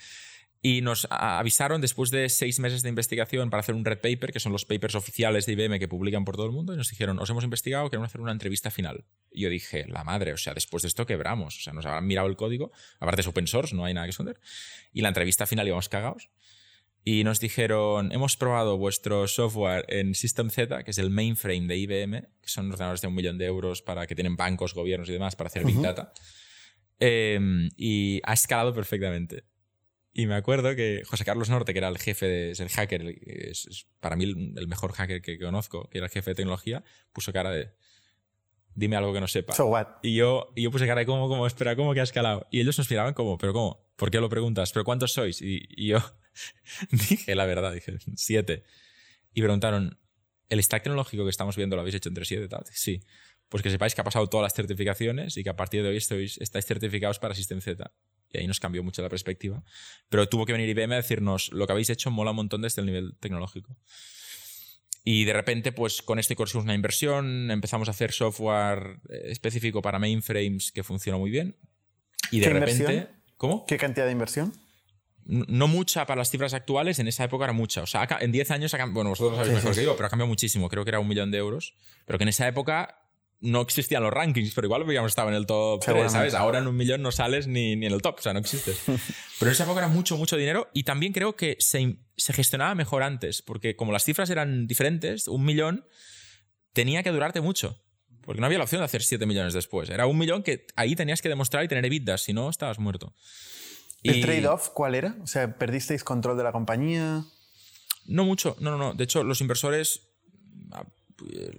Y 0.61 0.81
nos 0.81 1.07
avisaron 1.11 1.81
después 1.81 2.11
de 2.11 2.29
seis 2.29 2.59
meses 2.59 2.83
de 2.83 2.88
investigación 2.88 3.49
para 3.49 3.61
hacer 3.61 3.77
un 3.77 3.85
red 3.85 4.01
paper, 4.01 4.33
que 4.33 4.40
son 4.40 4.51
los 4.51 4.64
papers 4.64 4.97
oficiales 4.97 5.47
de 5.47 5.53
IBM 5.53 5.79
que 5.79 5.87
publican 5.87 6.25
por 6.25 6.35
todo 6.35 6.47
el 6.47 6.53
mundo, 6.53 6.75
y 6.75 6.77
nos 6.77 6.88
dijeron, 6.88 7.18
os 7.21 7.31
hemos 7.31 7.44
investigado, 7.44 7.88
queremos 7.90 8.09
hacer 8.09 8.21
una 8.21 8.33
entrevista 8.33 8.71
final. 8.71 9.05
Y 9.31 9.42
yo 9.42 9.51
dije, 9.51 9.87
la 9.87 10.03
madre, 10.03 10.33
o 10.33 10.37
sea, 10.37 10.55
después 10.55 10.83
de 10.83 10.88
esto 10.88 11.07
quebramos. 11.07 11.59
O 11.59 11.61
sea, 11.61 11.73
nos 11.73 11.87
habrán 11.87 12.07
mirado 12.07 12.27
el 12.27 12.35
código, 12.35 12.73
aparte 12.99 13.21
es 13.21 13.27
open 13.29 13.47
source, 13.47 13.75
no 13.77 13.85
hay 13.85 13.94
nada 13.94 14.07
que 14.07 14.11
esconder. 14.11 14.40
Y 14.92 15.03
la 15.03 15.09
entrevista 15.09 15.47
final 15.47 15.66
íbamos 15.66 15.88
cagados. 15.88 16.29
Y 17.05 17.23
nos 17.23 17.38
dijeron, 17.38 18.11
hemos 18.11 18.37
probado 18.37 18.77
vuestro 18.77 19.29
software 19.29 19.87
en 19.88 20.14
System 20.14 20.51
Z, 20.51 20.83
que 20.83 20.90
es 20.90 20.99
el 20.99 21.11
mainframe 21.11 21.68
de 21.68 21.77
IBM, 21.79 22.23
que 22.42 22.49
son 22.49 22.71
ordenadores 22.71 23.01
de 23.01 23.07
un 23.07 23.14
millón 23.14 23.38
de 23.38 23.47
euros 23.47 23.81
para 23.81 24.07
que 24.07 24.16
tienen 24.16 24.37
bancos, 24.37 24.75
gobiernos 24.75 25.09
y 25.09 25.12
demás 25.12 25.37
para 25.37 25.49
hacer 25.49 25.64
Big 25.64 25.81
Data. 25.81 26.12
Eh, 27.01 27.38
y 27.77 28.21
ha 28.25 28.33
escalado 28.33 28.75
perfectamente. 28.75 29.44
Y 30.18 30.26
me 30.26 30.35
acuerdo 30.35 30.74
que 30.74 31.04
José 31.07 31.24
Carlos 31.24 31.48
Norte, 31.48 31.72
que 31.72 31.78
era 31.78 31.87
el 31.87 31.96
jefe, 31.96 32.26
de, 32.26 32.50
es 32.50 32.59
el 32.59 32.68
hacker, 32.70 33.02
es, 33.24 33.66
es 33.66 33.87
para 34.00 34.16
mí 34.16 34.24
el, 34.24 34.52
el 34.57 34.66
mejor 34.66 34.92
hacker 34.92 35.22
que 35.22 35.38
conozco, 35.38 35.88
que 35.90 35.98
era 35.98 36.09
el 36.09 36.11
jefe 36.11 36.33
de 36.33 36.35
tecnología, 36.35 36.83
puso 37.12 37.33
cara 37.33 37.52
de, 37.52 37.70
dime 38.74 38.96
algo 38.96 39.12
que 39.12 39.20
no 39.20 39.28
sepa. 39.28 39.52
So 39.52 39.66
what? 39.66 39.87
Y 40.02 40.16
yo, 40.16 40.52
y 40.57 40.62
yo 40.62 40.72
puse 40.72 40.88
cara 40.88 40.98
de 40.98 41.07
cómo, 41.07 41.28
cómo, 41.28 41.46
espera, 41.46 41.76
cómo 41.76 41.94
que 41.94 42.00
ha 42.00 42.02
escalado. 42.02 42.48
Y 42.50 42.61
ellos 42.61 42.76
nos 42.76 42.90
miraban 42.90 43.14
como, 43.14 43.38
pero 43.38 43.52
cómo, 43.52 43.87
¿por 43.94 44.11
qué 44.11 44.18
lo 44.18 44.28
preguntas? 44.28 44.72
¿Pero 44.72 44.85
cuántos 44.85 45.12
sois? 45.12 45.40
Y, 45.40 45.68
y 45.68 45.87
yo 45.87 45.98
dije 46.90 47.37
la 47.37 47.46
verdad, 47.46 47.72
dije 47.72 47.96
siete. 48.16 48.64
Y 49.35 49.40
preguntaron, 49.40 50.00
¿el 50.48 50.61
stack 50.61 50.83
tecnológico 50.83 51.22
que 51.22 51.31
estamos 51.31 51.54
viendo 51.54 51.76
lo 51.76 51.83
habéis 51.83 51.94
hecho 51.94 52.09
entre 52.09 52.24
siete 52.24 52.48
tal? 52.48 52.64
Sí. 52.72 53.04
Pues 53.49 53.63
que 53.63 53.71
sepáis 53.71 53.95
que 53.95 54.01
ha 54.01 54.05
pasado 54.05 54.27
todas 54.29 54.43
las 54.43 54.55
certificaciones 54.55 55.37
y 55.37 55.45
que 55.45 55.51
a 55.51 55.57
partir 55.57 55.83
de 55.83 55.89
hoy 55.89 55.97
estáis, 55.97 56.39
estáis 56.39 56.67
certificados 56.67 57.19
para 57.19 57.35
System 57.35 57.61
Z. 57.61 57.91
Y 58.31 58.39
ahí 58.39 58.47
nos 58.47 58.61
cambió 58.61 58.83
mucho 58.83 59.01
la 59.01 59.09
perspectiva. 59.09 59.63
Pero 60.09 60.29
tuvo 60.29 60.45
que 60.45 60.53
venir 60.53 60.69
IBM 60.69 60.93
a 60.93 60.97
decirnos, 60.97 61.51
lo 61.53 61.67
que 61.67 61.73
habéis 61.73 61.89
hecho 61.91 62.11
mola 62.11 62.31
un 62.31 62.37
montón 62.37 62.63
desde 62.63 62.83
el 62.83 62.87
nivel 62.87 63.17
tecnológico. 63.21 63.77
Y 65.05 65.25
de 65.25 65.33
repente, 65.33 65.73
pues 65.73 66.03
con 66.03 66.19
esto 66.19 66.35
conseguimos 66.35 66.65
una 66.65 66.75
inversión, 66.75 67.51
empezamos 67.51 67.89
a 67.89 67.93
hacer 67.93 68.13
software 68.13 69.01
eh, 69.09 69.23
específico 69.31 69.81
para 69.81 69.99
mainframes 69.99 70.71
que 70.71 70.83
funcionó 70.83 71.19
muy 71.19 71.31
bien. 71.31 71.57
Y 72.31 72.41
de 72.41 72.47
¿Qué 72.47 72.53
repente... 72.53 72.83
inversión? 72.83 73.09
¿Cómo? 73.39 73.65
¿Qué 73.67 73.79
cantidad 73.79 74.05
de 74.05 74.13
inversión? 74.13 74.53
No 75.25 75.69
mucha 75.69 76.05
para 76.07 76.19
las 76.19 76.31
cifras 76.31 76.53
actuales, 76.53 76.99
en 76.99 77.07
esa 77.09 77.25
época 77.25 77.45
era 77.45 77.53
mucha. 77.53 77.83
O 77.83 77.87
sea, 77.87 78.07
en 78.21 78.33
10 78.33 78.51
años, 78.51 78.75
bueno, 78.91 79.11
vosotros 79.11 79.39
lo 79.39 79.45
sabéis 79.45 79.63
mejor 79.63 79.75
que 79.75 79.85
yo, 79.85 79.97
pero 79.97 80.07
ha 80.07 80.11
cambiado 80.11 80.29
muchísimo. 80.29 80.69
Creo 80.69 80.85
que 80.85 80.91
era 80.91 81.01
un 81.01 81.09
millón 81.09 81.31
de 81.31 81.39
euros. 81.39 81.75
Pero 82.05 82.19
que 82.19 82.25
en 82.25 82.31
esa 82.31 82.49
época 82.49 83.08
no 83.40 83.61
existían 83.61 84.03
los 84.03 84.12
rankings, 84.12 84.53
pero 84.55 84.66
igual 84.66 84.83
habíamos 84.83 85.12
estado 85.12 85.29
en 85.29 85.35
el 85.35 85.46
top 85.46 85.81
3, 85.81 85.85
Seguramente. 85.85 86.12
¿sabes? 86.18 86.35
Ahora 86.35 86.59
en 86.59 86.66
un 86.66 86.77
millón 86.77 87.03
no 87.03 87.12
sales 87.12 87.46
ni, 87.46 87.77
ni 87.77 87.87
en 87.87 87.92
el 87.92 88.03
top, 88.03 88.16
o 88.18 88.22
sea, 88.22 88.33
no 88.33 88.40
existes. 88.40 88.81
Pero 89.38 89.48
en 89.51 89.53
esa 89.53 89.62
época 89.64 89.79
era 89.79 89.88
mucho, 89.88 90.16
mucho 90.16 90.37
dinero 90.37 90.68
y 90.74 90.83
también 90.83 91.12
creo 91.12 91.37
que 91.37 91.57
se, 91.61 91.98
se 92.16 92.33
gestionaba 92.33 92.74
mejor 92.74 93.05
antes, 93.05 93.40
porque 93.42 93.77
como 93.77 93.92
las 93.92 94.03
cifras 94.05 94.29
eran 94.31 94.66
diferentes, 94.66 95.29
un 95.29 95.44
millón 95.44 95.87
tenía 96.72 97.03
que 97.05 97.11
durarte 97.11 97.40
mucho. 97.40 97.81
Porque 98.22 98.40
no 98.40 98.46
había 98.46 98.59
la 98.59 98.64
opción 98.64 98.81
de 98.81 98.85
hacer 98.87 99.03
7 99.03 99.24
millones 99.24 99.55
después. 99.55 99.88
Era 99.88 100.07
un 100.07 100.18
millón 100.18 100.42
que 100.42 100.66
ahí 100.77 100.94
tenías 100.96 101.22
que 101.22 101.29
demostrar 101.31 101.64
y 101.64 101.68
tener 101.68 101.85
EBITDA, 101.87 102.18
si 102.18 102.33
no, 102.35 102.51
estabas 102.51 102.79
muerto. 102.79 103.14
¿El 104.03 104.16
Y- 104.16 104.20
trade-off 104.20 104.68
cuál 104.74 104.94
era? 104.96 105.16
O 105.22 105.27
sea, 105.27 105.57
¿perdisteis 105.57 106.05
control 106.05 106.37
de 106.37 106.42
la 106.42 106.53
compañía? 106.53 107.24
No 108.05 108.24
mucho, 108.24 108.55
no, 108.61 108.72
no, 108.72 108.77
no. 108.79 108.94
De 108.94 109.05
hecho, 109.05 109.22
los 109.24 109.40
inversores, 109.40 110.03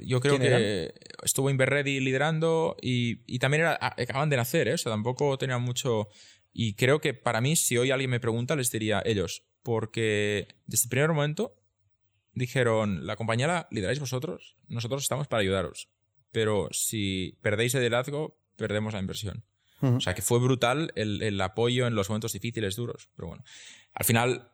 yo 0.01 0.19
creo 0.21 0.37
¿Quién 0.37 0.51
que 0.51 0.93
estuvo 1.23 1.49
Inverready 1.49 1.99
liderando 1.99 2.77
y, 2.81 3.21
y 3.27 3.39
también 3.39 3.61
era, 3.61 3.77
acaban 3.81 4.29
de 4.29 4.37
nacer, 4.37 4.67
¿eh? 4.67 4.73
o 4.73 4.77
sea, 4.77 4.91
tampoco 4.91 5.37
tenían 5.37 5.61
mucho... 5.61 6.07
Y 6.51 6.73
creo 6.73 6.99
que 6.99 7.13
para 7.13 7.41
mí, 7.41 7.55
si 7.55 7.77
hoy 7.77 7.91
alguien 7.91 8.09
me 8.09 8.19
pregunta, 8.19 8.55
les 8.55 8.71
diría 8.71 9.01
ellos, 9.05 9.43
porque 9.61 10.47
desde 10.65 10.85
el 10.85 10.89
primer 10.89 11.09
momento 11.09 11.55
dijeron, 12.33 13.05
la 13.05 13.15
compañía 13.15 13.47
la 13.47 13.67
lideráis 13.71 13.99
vosotros, 13.99 14.57
nosotros 14.67 15.03
estamos 15.03 15.27
para 15.27 15.41
ayudaros, 15.41 15.89
pero 16.31 16.69
si 16.71 17.37
perdéis 17.41 17.75
el 17.75 17.81
liderazgo, 17.81 18.39
perdemos 18.55 18.93
la 18.93 18.99
inversión. 18.99 19.45
Ujú. 19.81 19.95
O 19.95 20.01
sea, 20.01 20.13
que 20.13 20.21
fue 20.21 20.39
brutal 20.39 20.91
el, 20.95 21.21
el 21.21 21.39
apoyo 21.39 21.87
en 21.87 21.95
los 21.95 22.09
momentos 22.09 22.33
difíciles, 22.33 22.75
duros. 22.75 23.09
Pero 23.15 23.29
bueno, 23.29 23.43
al 23.93 24.05
final 24.05 24.51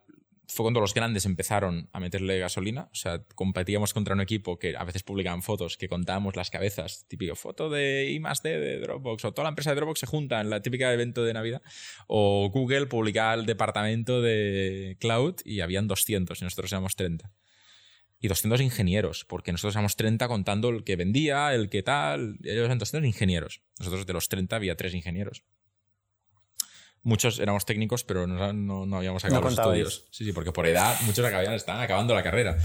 fue 0.48 0.64
cuando 0.64 0.80
los 0.80 0.94
grandes 0.94 1.26
empezaron 1.26 1.88
a 1.92 2.00
meterle 2.00 2.38
gasolina. 2.38 2.88
O 2.92 2.94
sea, 2.94 3.22
competíamos 3.34 3.92
contra 3.92 4.14
un 4.14 4.20
equipo 4.20 4.58
que 4.58 4.76
a 4.76 4.84
veces 4.84 5.02
publicaban 5.02 5.42
fotos 5.42 5.76
que 5.76 5.88
contábamos 5.88 6.36
las 6.36 6.50
cabezas. 6.50 7.06
Típico 7.08 7.34
foto 7.34 7.68
de 7.68 8.10
I 8.10 8.18
D 8.18 8.58
de 8.58 8.80
Dropbox. 8.80 9.24
O 9.24 9.32
toda 9.32 9.44
la 9.44 9.50
empresa 9.50 9.70
de 9.70 9.76
Dropbox 9.76 10.00
se 10.00 10.06
junta 10.06 10.40
en 10.40 10.50
la 10.50 10.62
típica 10.62 10.92
evento 10.92 11.24
de 11.24 11.34
Navidad. 11.34 11.62
O 12.06 12.50
Google 12.50 12.86
publicaba 12.86 13.34
el 13.34 13.46
departamento 13.46 14.22
de 14.22 14.96
Cloud 15.00 15.36
y 15.44 15.60
habían 15.60 15.88
200 15.88 16.40
y 16.40 16.44
nosotros 16.44 16.72
éramos 16.72 16.96
30. 16.96 17.32
Y 18.18 18.28
200 18.28 18.62
ingenieros, 18.62 19.26
porque 19.26 19.52
nosotros 19.52 19.74
éramos 19.74 19.96
30 19.96 20.26
contando 20.28 20.70
el 20.70 20.84
que 20.84 20.96
vendía, 20.96 21.54
el 21.54 21.68
que 21.68 21.82
tal. 21.82 22.38
Ellos 22.42 22.64
eran 22.64 22.78
200 22.78 23.06
ingenieros. 23.06 23.60
Nosotros 23.78 24.06
de 24.06 24.12
los 24.14 24.28
30 24.28 24.56
había 24.56 24.76
3 24.76 24.94
ingenieros. 24.94 25.44
Muchos 27.06 27.38
éramos 27.38 27.64
técnicos, 27.64 28.02
pero 28.02 28.26
no, 28.26 28.52
no- 28.52 28.84
no 28.84 28.96
habíamos 28.96 29.24
acabado 29.24 29.42
No 29.44 29.50
los 29.50 29.58
estudios. 29.58 30.08
Sí, 30.10 30.24
sí, 30.24 30.32
porque 30.32 30.50
por 30.50 30.66
edad 30.66 30.98
muchos 31.02 31.24
acababan, 31.24 31.54
estaban 31.54 31.80
acabando 31.82 32.14
la 32.14 32.22
carrera. 32.24 32.58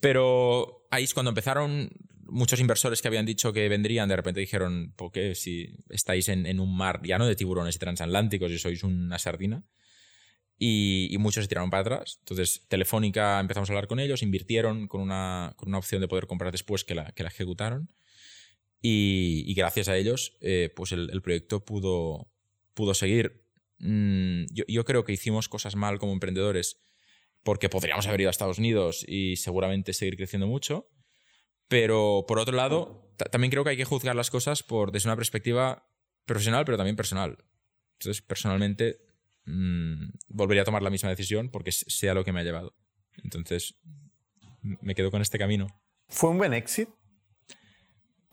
Pero 0.00 0.86
ahí 0.90 1.04
es 1.04 1.12
cuando 1.12 1.28
empezaron 1.30 1.90
muchos 2.24 2.58
inversores 2.60 3.02
que 3.02 3.08
habían 3.08 3.26
dicho 3.26 3.52
que 3.52 3.68
vendrían, 3.68 4.08
de 4.08 4.16
repente 4.16 4.40
dijeron, 4.40 4.94
¿por 4.96 5.12
qué 5.12 5.34
si 5.34 5.76
estáis 5.90 6.28
en, 6.30 6.46
en 6.46 6.58
un 6.58 6.74
mar 6.74 7.00
ya 7.04 7.18
no 7.18 7.26
de 7.26 7.36
tiburones 7.36 7.76
y 7.76 7.78
transatlánticos 7.78 8.50
y 8.50 8.58
sois 8.58 8.82
una 8.82 9.18
sardina? 9.18 9.62
Y, 10.58 11.08
y 11.10 11.18
muchos 11.18 11.44
se 11.44 11.48
tiraron 11.48 11.68
para 11.70 11.82
atrás. 11.82 12.16
Entonces, 12.20 12.64
Telefónica 12.68 13.40
empezamos 13.40 13.68
a 13.68 13.72
hablar 13.74 13.88
con 13.88 14.00
ellos, 14.00 14.22
invirtieron 14.22 14.88
con 14.88 15.00
una, 15.02 15.52
con 15.56 15.68
una 15.68 15.78
opción 15.78 16.00
de 16.00 16.08
poder 16.08 16.26
comprar 16.26 16.50
después 16.52 16.84
que 16.84 16.94
la, 16.94 17.12
que 17.12 17.24
la 17.24 17.28
ejecutaron. 17.28 17.92
Y, 18.80 19.44
y 19.46 19.54
gracias 19.54 19.88
a 19.88 19.96
ellos, 19.96 20.36
eh, 20.40 20.70
pues 20.74 20.92
el, 20.92 21.10
el 21.12 21.20
proyecto 21.20 21.64
pudo, 21.64 22.28
pudo 22.74 22.94
seguir. 22.94 23.41
Mm, 23.84 24.44
yo, 24.52 24.64
yo 24.68 24.84
creo 24.84 25.04
que 25.04 25.12
hicimos 25.12 25.48
cosas 25.48 25.74
mal 25.76 25.98
como 25.98 26.12
emprendedores 26.12 26.80
porque 27.42 27.68
podríamos 27.68 28.06
haber 28.06 28.20
ido 28.20 28.28
a 28.28 28.30
Estados 28.30 28.58
Unidos 28.58 29.04
y 29.08 29.36
seguramente 29.36 29.92
seguir 29.92 30.16
creciendo 30.16 30.46
mucho. 30.46 30.88
Pero 31.68 32.24
por 32.28 32.38
otro 32.38 32.56
lado, 32.56 33.12
ta- 33.16 33.24
también 33.26 33.50
creo 33.50 33.64
que 33.64 33.70
hay 33.70 33.76
que 33.76 33.84
juzgar 33.84 34.14
las 34.14 34.30
cosas 34.30 34.62
por, 34.62 34.92
desde 34.92 35.08
una 35.08 35.16
perspectiva 35.16 35.88
profesional, 36.24 36.64
pero 36.64 36.76
también 36.76 36.94
personal. 36.96 37.38
Entonces, 37.98 38.22
personalmente, 38.22 39.00
mm, 39.46 40.10
volvería 40.28 40.62
a 40.62 40.64
tomar 40.64 40.82
la 40.82 40.90
misma 40.90 41.08
decisión 41.10 41.48
porque 41.50 41.72
sea 41.72 42.14
lo 42.14 42.24
que 42.24 42.32
me 42.32 42.40
ha 42.40 42.44
llevado. 42.44 42.76
Entonces, 43.24 43.74
me 44.62 44.94
quedo 44.94 45.10
con 45.10 45.20
este 45.22 45.38
camino. 45.38 45.66
¿Fue 46.08 46.30
un 46.30 46.38
buen 46.38 46.52
exit? 46.54 46.88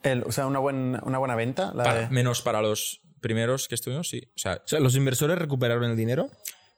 El- 0.04 0.24
o 0.24 0.32
sea, 0.32 0.46
una, 0.48 0.60
buen- 0.60 1.00
una 1.04 1.18
buena 1.18 1.36
venta. 1.36 1.74
la 1.74 1.84
Para- 1.84 2.00
de- 2.02 2.10
menos 2.10 2.42
para 2.44 2.62
los 2.62 3.02
primeros 3.22 3.68
que 3.68 3.76
estuvimos, 3.76 4.10
sí. 4.10 4.24
O 4.36 4.40
sea, 4.40 4.62
O 4.64 4.68
sea, 4.68 4.80
¿los 4.80 4.96
inversores 4.96 5.38
recuperaron 5.38 5.90
el 5.90 5.98
dinero? 5.98 6.30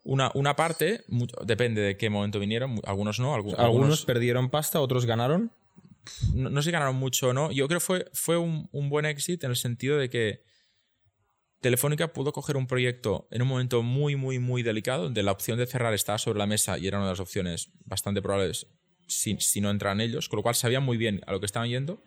una, 0.03 0.31
una 0.33 0.55
parte, 0.55 1.03
mu- 1.09 1.27
depende 1.45 1.79
de 1.81 1.95
qué 1.97 2.09
momento 2.09 2.39
vinieron, 2.39 2.79
algunos 2.85 3.19
no, 3.19 3.33
algu- 3.35 3.53
Algunos, 3.53 3.59
algunos, 3.59 4.05
perdieron 4.05 4.49
pasta, 4.49 4.81
otros 4.81 5.05
ganaron. 5.05 5.51
no, 6.33 6.49
no 6.49 6.61
sé 6.61 6.67
si 6.67 6.71
ganaron 6.71 6.95
mucho 6.95 7.27
o 7.29 7.33
no. 7.33 7.51
Yo 7.51 7.67
creo 7.67 7.79
que 7.79 7.85
fue, 7.85 8.05
fue 8.13 8.37
un, 8.37 8.67
un 8.71 8.89
buen 8.89 9.05
exit 9.05 9.43
en 9.43 9.51
el 9.51 9.55
sentido 9.55 9.97
de 9.97 10.09
que 10.09 10.43
Telefónica 11.61 12.11
pudo 12.13 12.31
coger 12.33 12.57
un 12.57 12.65
proyecto 12.65 13.27
en 13.29 13.43
un 13.43 13.47
momento 13.47 13.83
muy, 13.83 14.15
muy, 14.15 14.39
muy 14.39 14.63
delicado, 14.63 15.03
donde 15.03 15.21
la 15.21 15.31
opción 15.31 15.59
de 15.59 15.67
cerrar 15.67 15.93
estaba 15.93 16.17
sobre 16.17 16.39
la 16.39 16.47
mesa 16.47 16.79
y 16.79 16.87
era 16.87 16.97
una 16.97 17.05
de 17.05 17.11
las 17.11 17.19
opciones 17.19 17.69
bastante 17.85 18.21
probables 18.23 18.65
si, 19.07 19.37
si 19.39 19.61
no 19.61 19.69
entran 19.69 20.01
ellos, 20.01 20.27
con 20.27 20.37
lo 20.37 20.43
cual 20.43 20.55
sabían 20.55 20.81
muy 20.83 20.97
bien 20.97 21.21
a 21.27 21.31
lo 21.31 21.39
que 21.39 21.45
estaban 21.45 21.69
yendo, 21.69 22.01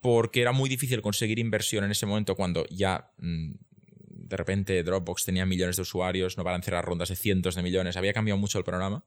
porque 0.00 0.40
era 0.40 0.52
muy 0.52 0.68
difícil 0.68 1.02
conseguir 1.02 1.38
inversión 1.38 1.84
en 1.84 1.90
ese 1.90 2.06
momento 2.06 2.34
cuando 2.34 2.66
ya 2.70 3.12
mm, 3.18 3.52
de 4.28 4.36
repente 4.36 4.82
Dropbox 4.82 5.24
tenía 5.24 5.46
millones 5.46 5.76
de 5.76 5.82
usuarios, 5.82 6.36
no 6.36 6.44
van 6.44 6.60
a 6.60 6.62
cerrar 6.62 6.84
rondas 6.84 7.08
de 7.08 7.16
cientos 7.16 7.54
de 7.54 7.62
millones, 7.62 7.96
había 7.96 8.12
cambiado 8.12 8.38
mucho 8.38 8.58
el 8.58 8.64
panorama 8.64 9.04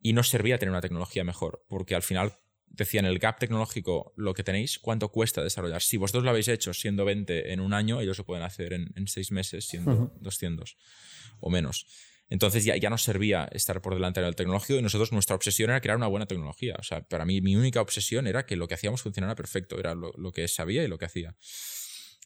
y 0.00 0.12
no 0.12 0.22
servía 0.22 0.58
tener 0.58 0.70
una 0.70 0.80
tecnología 0.80 1.24
mejor, 1.24 1.64
porque 1.68 1.94
al 1.94 2.02
final 2.02 2.34
decían 2.68 3.04
el 3.04 3.18
gap 3.18 3.38
tecnológico, 3.38 4.12
lo 4.16 4.32
que 4.32 4.44
tenéis, 4.44 4.78
cuánto 4.78 5.10
cuesta 5.10 5.42
desarrollar. 5.42 5.82
Si 5.82 5.96
vosotros 5.96 6.24
lo 6.24 6.30
habéis 6.30 6.48
hecho 6.48 6.72
siendo 6.72 7.04
20 7.04 7.52
en 7.52 7.60
un 7.60 7.74
año, 7.74 8.00
ellos 8.00 8.16
lo 8.18 8.24
pueden 8.24 8.44
hacer 8.44 8.72
en, 8.72 8.92
en 8.94 9.08
seis 9.08 9.32
meses 9.32 9.66
siendo 9.66 10.12
200 10.20 10.76
o 11.40 11.50
menos. 11.50 11.86
Entonces 12.30 12.64
ya, 12.64 12.76
ya 12.76 12.88
nos 12.90 13.02
servía 13.02 13.48
estar 13.52 13.82
por 13.82 13.94
delante 13.94 14.22
del 14.22 14.36
tecnológico 14.36 14.78
y 14.78 14.82
nosotros 14.82 15.10
nuestra 15.12 15.34
obsesión 15.34 15.70
era 15.70 15.80
crear 15.80 15.96
una 15.96 16.06
buena 16.06 16.26
tecnología. 16.26 16.76
O 16.78 16.82
sea, 16.84 17.02
para 17.02 17.24
mí 17.24 17.40
mi 17.40 17.56
única 17.56 17.80
obsesión 17.80 18.28
era 18.28 18.46
que 18.46 18.56
lo 18.56 18.68
que 18.68 18.74
hacíamos 18.74 19.02
funcionara 19.02 19.34
perfecto, 19.34 19.78
era 19.78 19.94
lo, 19.96 20.32
que 20.32 20.46
sabía 20.46 20.84
y 20.84 20.88
lo 20.88 20.96
que 20.96 21.06
hacía. 21.06 21.36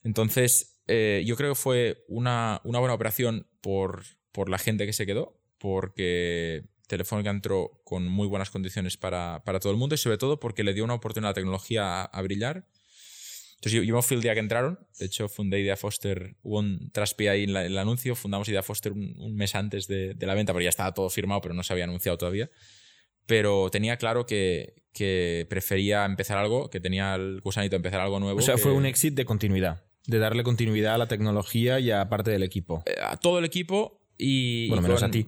Entonces, 0.05 0.83
eh, 0.87 1.25
yo 1.27 1.37
creo 1.37 1.53
que 1.53 1.61
fue 1.61 2.05
una, 2.07 2.61
una 2.65 2.79
buena 2.79 2.95
operación 2.95 3.49
por, 3.63 4.05
por 4.31 4.51
la 4.51 4.59
gente 4.59 4.85
que 4.85 4.93
se 4.93 5.07
quedó, 5.07 5.41
porque 5.57 6.69
Telefónica 6.87 7.31
entró 7.31 7.81
con 7.85 8.07
muy 8.07 8.29
buenas 8.29 8.51
condiciones 8.51 8.99
para, 8.99 9.43
para 9.45 9.59
todo 9.59 9.73
el 9.73 9.79
mundo 9.79 9.95
y 9.95 9.99
sobre 9.99 10.19
todo 10.19 10.39
porque 10.39 10.65
le 10.65 10.75
dio 10.75 10.85
una 10.85 10.95
oportunidad 10.95 11.29
a 11.29 11.31
la 11.31 11.35
tecnología 11.35 12.03
a 12.03 12.23
brillar. 12.23 12.67
Entonces 13.65 13.73
yo, 13.73 13.83
yo 13.83 13.97
me 13.97 14.03
fui 14.03 14.17
el 14.17 14.23
día 14.23 14.35
que 14.35 14.41
entraron, 14.41 14.79
de 14.99 15.07
hecho 15.07 15.27
fundé 15.29 15.59
Idea 15.61 15.77
Foster, 15.77 16.37
hubo 16.43 16.59
un 16.59 16.91
traspié 16.93 17.31
ahí 17.31 17.45
en, 17.45 17.55
la- 17.55 17.65
en 17.65 17.73
el 17.73 17.79
anuncio, 17.79 18.15
fundamos 18.15 18.47
Idea 18.49 18.63
Foster 18.63 18.93
un, 18.93 19.15
un 19.19 19.35
mes 19.37 19.55
antes 19.55 19.87
de, 19.87 20.13
de 20.15 20.27
la 20.27 20.35
venta, 20.35 20.53
pero 20.53 20.63
ya 20.63 20.69
estaba 20.69 20.93
todo 20.93 21.09
firmado, 21.09 21.41
pero 21.41 21.55
no 21.55 21.63
se 21.63 21.73
había 21.73 21.85
anunciado 21.85 22.19
todavía. 22.19 22.51
Pero 23.27 23.71
tenía 23.71 23.97
claro 23.97 24.27
que, 24.27 24.75
que 24.93 25.47
prefería 25.49 26.05
empezar 26.05 26.37
algo, 26.37 26.69
que 26.69 26.79
tenía 26.81 27.15
el 27.15 27.41
gusanito 27.41 27.71
de 27.73 27.77
empezar 27.79 28.01
algo 28.01 28.21
nuevo. 28.21 28.39
O 28.39 28.43
sea, 28.43 28.57
que- 28.57 28.61
fue 28.61 28.73
un 28.73 28.85
exit 28.85 29.15
de 29.15 29.25
continuidad. 29.25 29.83
De 30.07 30.19
darle 30.19 30.43
continuidad 30.43 30.97
a 30.97 30.99
la 30.99 31.09
tecnología 31.09 31.81
y 31.81 31.91
a 31.91 32.07
parte 32.11 32.31
del 32.31 32.43
equipo. 32.43 32.83
eh, 32.85 32.95
a 33.03 33.17
todo 33.17 33.39
el 33.39 33.47
equipo 33.47 34.03
y. 34.19 34.69
Bueno, 34.69 34.83
y 34.83 34.85
menos 34.89 35.01
con- 35.01 35.09
a 35.09 35.11
ti. 35.13 35.27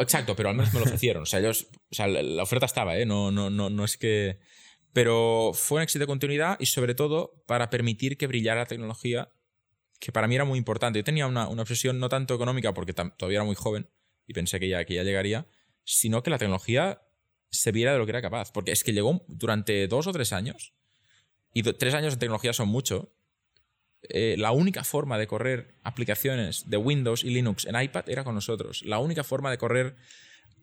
Exacto, 0.00 0.34
pero 0.34 0.48
al 0.48 0.56
menos 0.56 0.72
me 0.72 0.80
lo 0.80 0.86
ofrecieron. 0.86 1.24
O 1.24 1.26
sea, 1.26 1.40
ellos, 1.40 1.66
o 1.90 1.94
sea, 1.94 2.08
la- 2.08 2.22
la 2.22 2.42
oferta 2.42 2.64
estaba, 2.64 2.96
¿eh? 2.98 3.04
No, 3.04 3.30
no, 3.30 3.50
no, 3.50 3.68
no 3.68 3.84
es 3.84 3.98
que. 3.98 4.38
Pero 4.94 5.50
fue 5.52 5.76
un 5.76 5.82
éxito 5.82 6.04
de 6.04 6.06
continuidad 6.06 6.56
y 6.58 6.66
sobre 6.66 6.94
todo 6.94 7.44
para 7.46 7.68
permitir 7.68 8.16
que 8.16 8.26
brillara 8.26 8.60
la 8.60 8.66
tecnología, 8.66 9.30
que 10.00 10.12
para 10.12 10.26
mí 10.26 10.36
era 10.36 10.46
muy 10.46 10.56
importante. 10.56 10.98
Yo 10.98 11.04
tenía 11.04 11.26
una, 11.26 11.48
una 11.48 11.62
obsesión 11.62 11.98
no 11.98 12.08
tanto 12.08 12.34
económica, 12.34 12.72
porque 12.72 12.94
todavía 12.94 13.38
era 13.38 13.44
muy 13.44 13.56
joven 13.56 13.90
y 14.26 14.32
pensé 14.32 14.58
que 14.58 14.68
ya, 14.68 14.84
que 14.86 14.94
ya 14.94 15.02
llegaría, 15.02 15.46
sino 15.84 16.22
que 16.22 16.30
la 16.30 16.38
tecnología 16.38 17.02
se 17.50 17.72
viera 17.72 17.92
de 17.92 17.98
lo 17.98 18.06
que 18.06 18.12
era 18.12 18.22
capaz. 18.22 18.52
Porque 18.52 18.72
es 18.72 18.82
que 18.84 18.92
llegó 18.92 19.24
durante 19.28 19.86
dos 19.88 20.06
o 20.06 20.12
tres 20.12 20.32
años, 20.32 20.72
y 21.52 21.62
tres 21.62 21.94
años 21.94 22.14
de 22.14 22.20
tecnología 22.20 22.52
son 22.52 22.68
mucho, 22.68 23.12
eh, 24.02 24.36
la 24.38 24.52
única 24.52 24.84
forma 24.84 25.18
de 25.18 25.26
correr 25.26 25.76
aplicaciones 25.82 26.68
de 26.68 26.76
Windows 26.76 27.24
y 27.24 27.30
Linux 27.30 27.64
en 27.64 27.80
iPad 27.80 28.08
era 28.08 28.24
con 28.24 28.34
nosotros. 28.34 28.82
La 28.84 28.98
única 28.98 29.24
forma 29.24 29.50
de 29.50 29.58
correr 29.58 29.96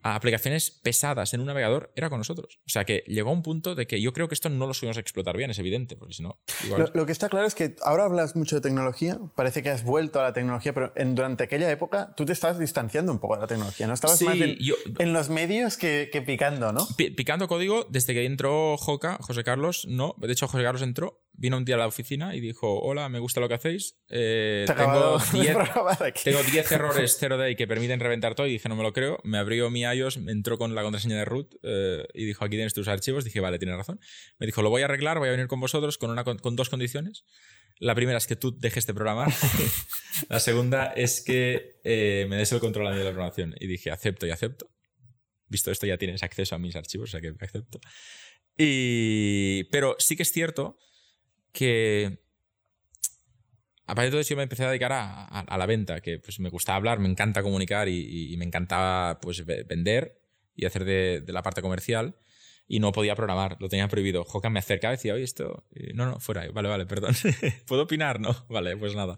a 0.03 0.15
aplicaciones 0.15 0.71
pesadas 0.71 1.33
en 1.33 1.41
un 1.41 1.47
navegador 1.47 1.91
era 1.95 2.09
con 2.09 2.17
nosotros. 2.19 2.59
O 2.65 2.69
sea 2.69 2.85
que 2.85 3.03
llegó 3.07 3.29
a 3.29 3.33
un 3.33 3.43
punto 3.43 3.75
de 3.75 3.87
que 3.87 4.01
yo 4.01 4.13
creo 4.13 4.27
que 4.27 4.33
esto 4.33 4.49
no 4.49 4.67
lo 4.67 4.73
subimos 4.73 4.97
a 4.97 4.99
explotar 4.99 5.37
bien, 5.37 5.51
es 5.51 5.59
evidente, 5.59 5.95
porque 5.95 6.13
si 6.13 6.23
no. 6.23 6.39
igual- 6.65 6.81
Lo, 6.93 7.01
lo 7.01 7.05
que 7.05 7.11
está 7.11 7.29
claro 7.29 7.45
es 7.47 7.55
que 7.55 7.75
ahora 7.83 8.05
hablas 8.05 8.35
mucho 8.35 8.55
de 8.55 8.61
tecnología, 8.61 9.19
parece 9.35 9.61
que 9.63 9.69
has 9.69 9.83
vuelto 9.83 10.19
a 10.19 10.23
la 10.23 10.33
tecnología, 10.33 10.73
pero 10.73 10.91
en- 10.95 11.15
durante 11.15 11.43
aquella 11.43 11.69
época 11.71 12.13
tú 12.15 12.25
te 12.25 12.33
estabas 12.33 12.57
distanciando 12.59 13.11
un 13.11 13.19
poco 13.19 13.35
de 13.35 13.41
la 13.41 13.47
tecnología, 13.47 13.87
¿no? 13.87 13.93
Estabas 13.93 14.17
Sí, 14.17 14.25
más 14.25 14.37
en, 14.39 14.55
yo- 14.57 14.75
en 14.99 15.13
los 15.13 15.29
medios 15.29 15.77
que, 15.77 16.09
que 16.11 16.21
picando, 16.21 16.71
¿no? 16.73 16.87
Pi- 16.97 17.11
Picando 17.11 17.47
código, 17.47 17.85
desde 17.89 18.13
que 18.13 18.25
entró 18.25 18.77
Joca, 18.77 19.17
José 19.21 19.43
Carlos, 19.43 19.85
no. 19.87 20.15
De 20.17 20.31
hecho, 20.31 20.47
José 20.47 20.63
Carlos 20.63 20.81
entró, 20.81 21.21
vino 21.41 21.57
un 21.57 21.65
día 21.65 21.75
a 21.75 21.79
la 21.79 21.87
oficina 21.87 22.35
y 22.35 22.39
dijo: 22.39 22.79
Hola, 22.81 23.09
me 23.09 23.19
gusta 23.19 23.39
lo 23.41 23.47
que 23.49 23.55
hacéis. 23.55 23.97
eh, 24.09 24.63
Te 24.67 24.73
tengo 24.73 24.89
acabo 24.89 25.17
de 25.33 25.39
10 25.41 25.55
programar 25.55 26.03
aquí. 26.03 26.21
Tengo 26.23 26.43
10 26.43 26.71
errores 26.77 27.17
zero 27.19 27.37
day 27.37 27.55
que 27.55 27.67
permiten 27.67 27.99
reventar 27.99 28.35
todo 28.35 28.47
y 28.47 28.51
dije, 28.51 28.69
no 28.69 28.75
me 28.75 28.83
lo 28.83 28.93
creo. 28.93 29.19
Me 29.23 29.37
abrió 29.37 29.69
mi 29.69 29.81
iOS, 29.81 30.19
me 30.19 30.31
entró 30.31 30.57
con 30.57 30.75
la 30.75 30.83
contraseña 30.83 31.17
de 31.17 31.25
root 31.25 31.53
eh, 31.63 32.05
y 32.13 32.25
dijo, 32.25 32.45
aquí 32.45 32.55
tienes 32.55 32.73
tus 32.73 32.87
archivos. 32.87 33.25
Dije, 33.25 33.39
vale, 33.39 33.59
tienes 33.59 33.75
razón. 33.75 33.99
Me 34.39 34.45
dijo, 34.45 34.61
lo 34.61 34.69
voy 34.69 34.83
a 34.83 34.85
arreglar, 34.85 35.19
voy 35.19 35.29
a 35.29 35.31
venir 35.31 35.47
con 35.47 35.59
vosotros 35.59 35.97
con, 35.97 36.11
una, 36.11 36.23
con 36.23 36.55
dos 36.55 36.69
condiciones. 36.69 37.25
La 37.79 37.95
primera 37.95 38.19
es 38.19 38.27
que 38.27 38.35
tú 38.35 38.55
dejes 38.59 38.85
de 38.85 38.93
programar. 38.93 39.31
la 40.29 40.39
segunda 40.39 40.85
es 40.95 41.23
que 41.23 41.79
eh, 41.83 42.27
me 42.29 42.35
des 42.37 42.51
el 42.51 42.59
control 42.59 42.87
a 42.87 42.91
mí 42.91 42.97
de 42.99 43.03
la 43.05 43.09
programación. 43.09 43.55
Y 43.59 43.65
dije, 43.65 43.89
acepto 43.89 44.27
y 44.27 44.29
acepto. 44.29 44.69
Visto 45.47 45.71
esto, 45.71 45.87
ya 45.87 45.97
tienes 45.97 46.21
acceso 46.21 46.53
a 46.53 46.59
mis 46.59 46.75
archivos, 46.75 47.09
o 47.09 47.11
sea 47.11 47.21
que 47.21 47.33
acepto. 47.43 47.79
Y... 48.57 49.63
Pero 49.71 49.95
sí 49.99 50.15
que 50.15 50.23
es 50.23 50.31
cierto 50.31 50.77
que 51.51 52.19
aparte 53.87 54.05
de 54.05 54.11
todo 54.11 54.21
eso, 54.21 54.29
yo 54.31 54.37
me 54.37 54.43
empecé 54.43 54.63
a 54.63 54.69
dedicar 54.69 54.91
a, 54.93 55.25
a- 55.25 55.39
a 55.41 55.57
la 55.57 55.65
venta, 55.65 56.01
que 56.01 56.19
pues 56.19 56.39
me 56.39 56.49
gustaba 56.49 56.77
hablar, 56.77 56.99
me 56.99 57.09
encanta 57.09 57.43
comunicar 57.43 57.87
y, 57.89 58.33
y 58.33 58.37
me 58.37 58.45
encantaba 58.45 59.19
pues 59.19 59.45
ve- 59.45 59.63
vender 59.63 60.17
y 60.55 60.65
hacer 60.65 60.85
de, 60.85 61.21
de 61.21 61.33
la 61.33 61.41
parte 61.43 61.61
comercial. 61.61 62.15
Y 62.67 62.79
no 62.79 62.93
podía 62.93 63.15
programar, 63.15 63.57
lo 63.59 63.67
tenía 63.67 63.89
prohibido. 63.89 64.23
Jocan 64.23 64.53
me 64.53 64.59
acercaba 64.59 64.93
y 64.93 64.97
decía, 64.97 65.13
oye, 65.13 65.25
esto. 65.25 65.65
y, 65.75 65.91
no, 65.93 66.05
no, 66.05 66.19
fuera. 66.21 66.45
Y, 66.45 66.49
Vale, 66.53 66.69
vale, 66.69 66.85
perdón. 66.85 67.13
¿Puedo 67.67 67.81
opinar? 67.83 68.21
No. 68.21 68.33
Vale, 68.49 68.77
pues 68.77 68.95
nada. 68.95 69.17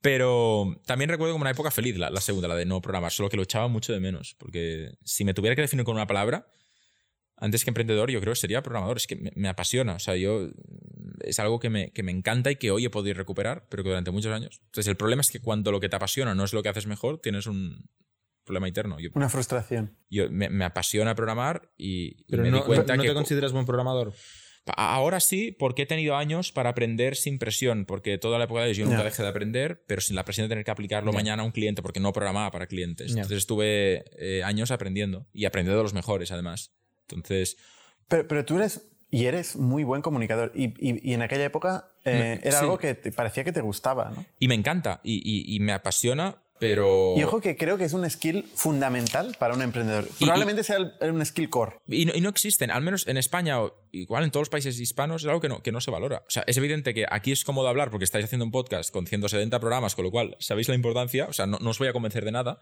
Pero 0.00 0.80
también 0.86 1.10
recuerdo 1.10 1.32
como 1.34 1.42
una 1.42 1.50
época 1.50 1.72
feliz, 1.72 1.96
la, 1.96 2.10
la 2.10 2.20
segunda, 2.20 2.46
la 2.46 2.54
de 2.54 2.64
no 2.64 2.80
programar, 2.80 3.10
solo 3.10 3.28
que 3.28 3.36
lo 3.36 3.42
echaba 3.42 3.66
mucho 3.66 3.92
de 3.92 3.98
menos. 3.98 4.36
Porque 4.38 4.92
si 5.02 5.24
me 5.24 5.34
tuviera 5.34 5.56
que 5.56 5.62
definir 5.62 5.84
con 5.84 5.96
una 5.96 6.06
palabra, 6.06 6.46
antes 7.36 7.64
que 7.64 7.70
emprendedor, 7.70 8.10
yo 8.10 8.20
creo 8.20 8.34
que 8.34 8.40
sería 8.40 8.62
programador. 8.62 8.98
Es 8.98 9.08
que 9.08 9.16
me, 9.16 9.32
me 9.34 9.48
apasiona. 9.48 9.94
O 9.94 9.98
sea, 9.98 10.14
yo. 10.14 10.48
Es 11.26 11.38
algo 11.40 11.58
que 11.60 11.70
me, 11.70 11.90
que 11.92 12.02
me 12.02 12.12
encanta 12.12 12.50
y 12.50 12.56
que 12.56 12.70
hoy 12.70 12.84
he 12.86 12.90
podido 12.90 13.14
recuperar, 13.14 13.66
pero 13.68 13.82
que 13.82 13.88
durante 13.90 14.10
muchos 14.10 14.32
años. 14.32 14.60
Entonces, 14.66 14.88
el 14.88 14.96
problema 14.96 15.20
es 15.20 15.30
que 15.30 15.40
cuando 15.40 15.72
lo 15.72 15.80
que 15.80 15.88
te 15.88 15.96
apasiona 15.96 16.34
no 16.34 16.44
es 16.44 16.52
lo 16.52 16.62
que 16.62 16.68
haces 16.68 16.86
mejor, 16.86 17.20
tienes 17.20 17.46
un 17.46 17.88
problema 18.44 18.68
interno. 18.68 18.98
Yo, 19.00 19.10
Una 19.14 19.28
frustración. 19.28 19.96
yo 20.08 20.30
me, 20.30 20.48
me 20.48 20.64
apasiona 20.64 21.14
programar 21.16 21.70
y, 21.76 22.20
y 22.20 22.24
Pero 22.30 22.42
me 22.44 22.50
no, 22.50 22.58
di 22.58 22.64
cuenta 22.64 22.96
no 22.96 23.02
que 23.02 23.08
te 23.08 23.14
co- 23.14 23.18
consideras 23.20 23.52
buen 23.52 23.66
programador. 23.66 24.12
ahora 24.76 25.20
sí, 25.20 25.52
porque 25.52 25.82
he 25.82 25.86
tenido 25.86 26.16
años 26.16 26.52
para 26.52 26.70
aprender 26.70 27.16
sin 27.16 27.38
presión, 27.38 27.86
porque 27.86 28.18
toda 28.18 28.38
la 28.38 28.44
época 28.44 28.62
de 28.62 28.74
yo 28.74 28.84
nunca 28.84 28.98
Ya. 28.98 29.04
dejé 29.04 29.22
de 29.22 29.28
aprender, 29.28 29.84
pero 29.86 30.00
sin 30.00 30.16
la 30.16 30.24
presión 30.24 30.44
de 30.46 30.48
tener 30.50 30.64
que 30.64 30.70
aplicarlo 30.70 31.12
mañana 31.12 31.42
a 31.42 31.46
un 31.46 31.52
cliente, 31.52 31.82
porque 31.82 32.00
no 32.00 32.12
programaba 32.12 32.50
para 32.50 32.66
clientes. 32.66 33.10
Entonces 33.14 33.38
estuve 33.38 34.04
eh, 34.18 34.42
años 34.44 34.70
aprendiendo 34.70 35.26
y 35.32 35.44
aprendiendo 35.44 35.78
de 35.78 35.82
los 35.84 35.94
mejores, 35.94 36.30
además. 36.30 36.72
Entonces, 37.08 37.56
Pero, 38.08 38.26
pero 38.28 38.44
tú 38.44 38.56
eres 38.56 38.88
y 39.10 39.26
eres 39.26 39.56
muy 39.56 39.84
buen 39.84 40.02
comunicador. 40.02 40.52
Y, 40.54 40.66
y- 40.78 41.10
y 41.10 41.14
en 41.14 41.22
aquella 41.22 41.44
época 41.44 41.90
eh, 42.04 42.40
era 42.42 42.58
sí. 42.58 42.64
algo 42.64 42.78
que 42.78 42.94
te 42.94 43.12
parecía 43.12 43.44
que 43.44 43.52
te 43.52 43.60
gustaba, 43.60 44.10
¿no? 44.14 44.24
y 44.38 44.48
me 44.48 44.54
encanta 44.54 45.00
y, 45.04 45.54
y- 45.54 45.60
me 45.60 45.72
apasiona, 45.72 46.42
pero... 46.58 47.12
Y 47.16 47.22
ojo 47.22 47.40
que 47.42 47.54
creo 47.56 47.76
que 47.76 47.84
es 47.84 47.92
un 47.92 48.08
skill 48.08 48.44
fundamental 48.54 49.36
para 49.38 49.54
un 49.54 49.60
emprendedor. 49.62 50.08
Probablemente 50.18 50.64
sea 50.64 50.76
el- 51.00 51.12
un 51.12 51.24
skill 51.26 51.50
core. 51.50 51.76
Y 51.86 52.06
no, 52.06 52.28
existen, 52.30 52.70
al 52.70 52.82
menos 52.82 53.06
en 53.06 53.16
España 53.18 53.60
o 53.62 53.74
igual 53.92 54.24
en 54.24 54.30
todos 54.30 54.42
los 54.42 54.48
países 54.48 54.80
hispanos, 54.80 55.22
es 55.22 55.28
algo 55.28 55.40
que 55.40 55.48
no, 55.50 55.62
que 55.62 55.70
no 55.70 55.80
se 55.82 55.90
valora. 55.90 56.22
O 56.26 56.30
sea, 56.30 56.44
es 56.46 56.56
evidente 56.56 56.94
que 56.94 57.04
aquí 57.10 57.30
es 57.32 57.44
cómodo 57.44 57.68
hablar 57.68 57.90
porque 57.90 58.04
estáis 58.04 58.24
haciendo 58.24 58.44
un 58.46 58.52
podcast 58.52 58.90
con 58.90 59.06
170 59.06 59.60
programas, 59.60 59.94
con 59.94 60.04
lo 60.06 60.10
cual 60.10 60.34
sabéis 60.40 60.68
la 60.68 60.74
importancia, 60.74 61.26
o 61.28 61.32
sea, 61.32 61.46
no, 61.46 61.58
no 61.60 61.70
os 61.70 61.78
voy 61.78 61.88
a 61.88 61.92
convencer 61.92 62.24
de 62.24 62.32
nada. 62.32 62.60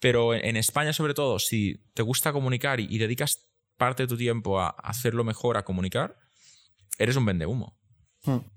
Pero 0.00 0.34
en, 0.34 0.44
en 0.44 0.56
España, 0.56 0.92
sobre 0.92 1.14
todo, 1.14 1.38
si 1.38 1.80
te 1.94 2.02
gusta 2.02 2.32
comunicar 2.32 2.80
y, 2.80 2.86
y 2.90 2.98
dedicas 2.98 3.48
parte 3.86 4.02
de 4.04 4.06
tu 4.08 4.16
tiempo 4.16 4.60
a 4.60 4.68
hacerlo 4.68 5.24
mejor, 5.24 5.56
a 5.56 5.64
comunicar, 5.64 6.16
eres 6.98 7.16
un 7.16 7.24
vendehumo. 7.26 7.78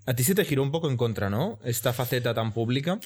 A 0.06 0.14
ti 0.14 0.24
se 0.24 0.36
te 0.36 0.46
giró 0.46 0.62
un 0.62 0.70
poco 0.72 0.92
en 0.92 0.96
contra, 0.98 1.32
¿no? 1.32 1.58
Esta 1.64 1.92
faceta 1.92 2.36
tan 2.36 2.54
pública. 2.54 3.00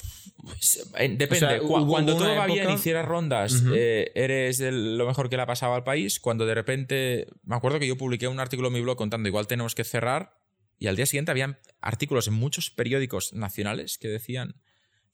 Pues, 0.43 0.85
eh, 0.97 1.07
depende. 1.17 1.45
O 1.45 1.49
sea, 1.49 1.59
Cu- 1.59 1.77
hubo 1.77 1.87
cuando 1.87 2.17
todo 2.17 2.35
va 2.35 2.47
bien 2.47 2.59
época- 2.63 2.73
hicieras 2.75 3.05
rondas, 3.05 3.63
eh, 3.73 4.11
eres 4.13 4.59
el- 4.59 4.97
lo 4.97 5.07
mejor 5.07 5.29
que 5.29 5.37
le 5.37 5.43
ha 5.43 5.45
pasado 5.45 5.73
al 5.73 5.85
país. 5.85 6.19
Cuando 6.19 6.45
de 6.45 6.53
repente. 6.55 7.27
Me 7.43 7.55
acuerdo 7.55 7.79
que 7.79 7.87
yo 7.87 7.95
publiqué 7.97 8.27
un 8.27 8.41
artículo 8.41 8.67
en 8.67 8.73
mi 8.73 8.81
blog 8.81 8.97
contando 8.97 9.29
igual 9.29 9.47
tenemos 9.47 9.73
que 9.73 9.85
cerrar. 9.85 10.33
Y 10.77 10.87
al 10.87 10.97
día 10.97 11.05
siguiente 11.05 11.31
habían 11.31 11.59
artículos 11.79 12.27
en 12.27 12.33
muchos 12.33 12.69
periódicos 12.69 13.31
nacionales 13.33 13.97
que 13.97 14.09
decían 14.09 14.55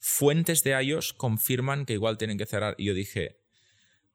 fuentes 0.00 0.62
de 0.64 0.72
iOS 0.82 1.12
confirman 1.12 1.86
que 1.86 1.92
igual 1.92 2.18
tienen 2.18 2.38
que 2.38 2.46
cerrar. 2.46 2.74
Y 2.76 2.86
yo 2.86 2.94
dije, 2.94 3.38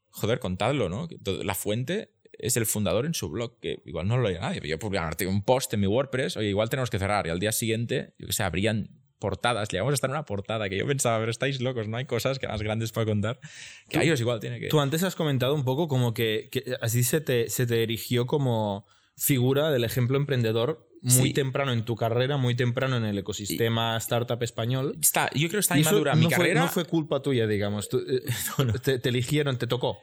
joder, 0.10 0.40
contadlo, 0.40 0.90
¿no? 0.90 1.08
La 1.44 1.56
fuente 1.56 2.12
es 2.42 2.58
el 2.58 2.66
fundador 2.66 3.06
en 3.06 3.14
su 3.14 3.30
blog, 3.30 3.60
que 3.60 3.82
igual 3.86 4.08
no 4.08 4.18
lo 4.18 4.28
leía 4.28 4.42
nadie. 4.42 4.60
Pero 4.62 4.72
yo 4.72 4.80
publiqué 4.80 5.28
un 5.28 5.44
post 5.44 5.74
en 5.74 5.80
mi 5.80 5.88
WordPress, 5.88 6.38
oye, 6.38 6.50
igual 6.50 6.70
tenemos 6.70 6.90
que 6.90 7.00
cerrar. 7.00 7.28
Y 7.28 7.30
al 7.30 7.40
día 7.40 7.52
siguiente, 7.52 8.14
yo 8.18 8.28
que 8.28 8.34
sé, 8.34 8.44
abrían 8.44 8.90
portadas, 9.20 9.70
llegamos 9.70 9.92
a 9.92 9.96
estar 9.96 10.10
en 10.10 10.16
una 10.16 10.26
portada 10.26 10.68
que 10.68 10.78
yo 10.78 10.88
pensaba, 10.88 11.20
pero 11.20 11.30
estáis 11.30 11.62
locos, 11.62 11.88
no 11.88 11.98
hay 11.98 12.06
cosas 12.06 12.40
que 12.40 12.48
más 12.48 12.62
grandes 12.62 12.92
para 12.92 13.06
contar. 13.06 13.40
Que 13.88 14.04
iOS 14.04 14.20
igual 14.20 14.40
tiene 14.40 14.60
que... 14.60 14.68
Tú 14.68 14.80
antes 14.80 15.04
has 15.04 15.16
comentado 15.16 15.54
un 15.54 15.64
poco 15.64 15.88
como 15.88 16.14
que, 16.14 16.50
que 16.52 16.76
así 16.82 17.04
se 17.04 17.22
te, 17.22 17.50
se 17.50 17.68
te 17.68 17.84
erigió 17.84 18.26
como 18.26 18.88
figura 19.22 19.70
del 19.70 19.84
ejemplo 19.84 20.18
emprendedor 20.18 20.88
muy 21.04 21.30
Sí. 21.30 21.34
temprano 21.34 21.72
en 21.74 21.84
tu 21.84 21.96
carrera, 21.96 22.38
muy 22.38 22.54
temprano 22.56 22.96
en 22.96 23.06
el 23.06 23.18
ecosistema 23.18 23.98
startup 23.98 24.42
español. 24.44 24.96
Está, 25.02 25.32
yo 25.34 25.48
creo 25.48 25.52
que 25.54 25.60
está 25.60 25.76
Y 25.76 25.82
inmadura. 25.82 26.14
no 26.14 26.20
Mi 26.20 26.26
fue, 26.26 26.32
carrera... 26.38 26.62
no 26.62 26.68
fue 26.68 26.86
culpa 26.86 27.22
tuya, 27.24 27.48
digamos. 27.48 27.90
Tú, 27.90 28.00
eh, 28.08 28.22
te, 28.84 29.00
te 29.00 29.10
eligieron, 29.10 29.58
te 29.58 29.66
tocó. 29.66 29.98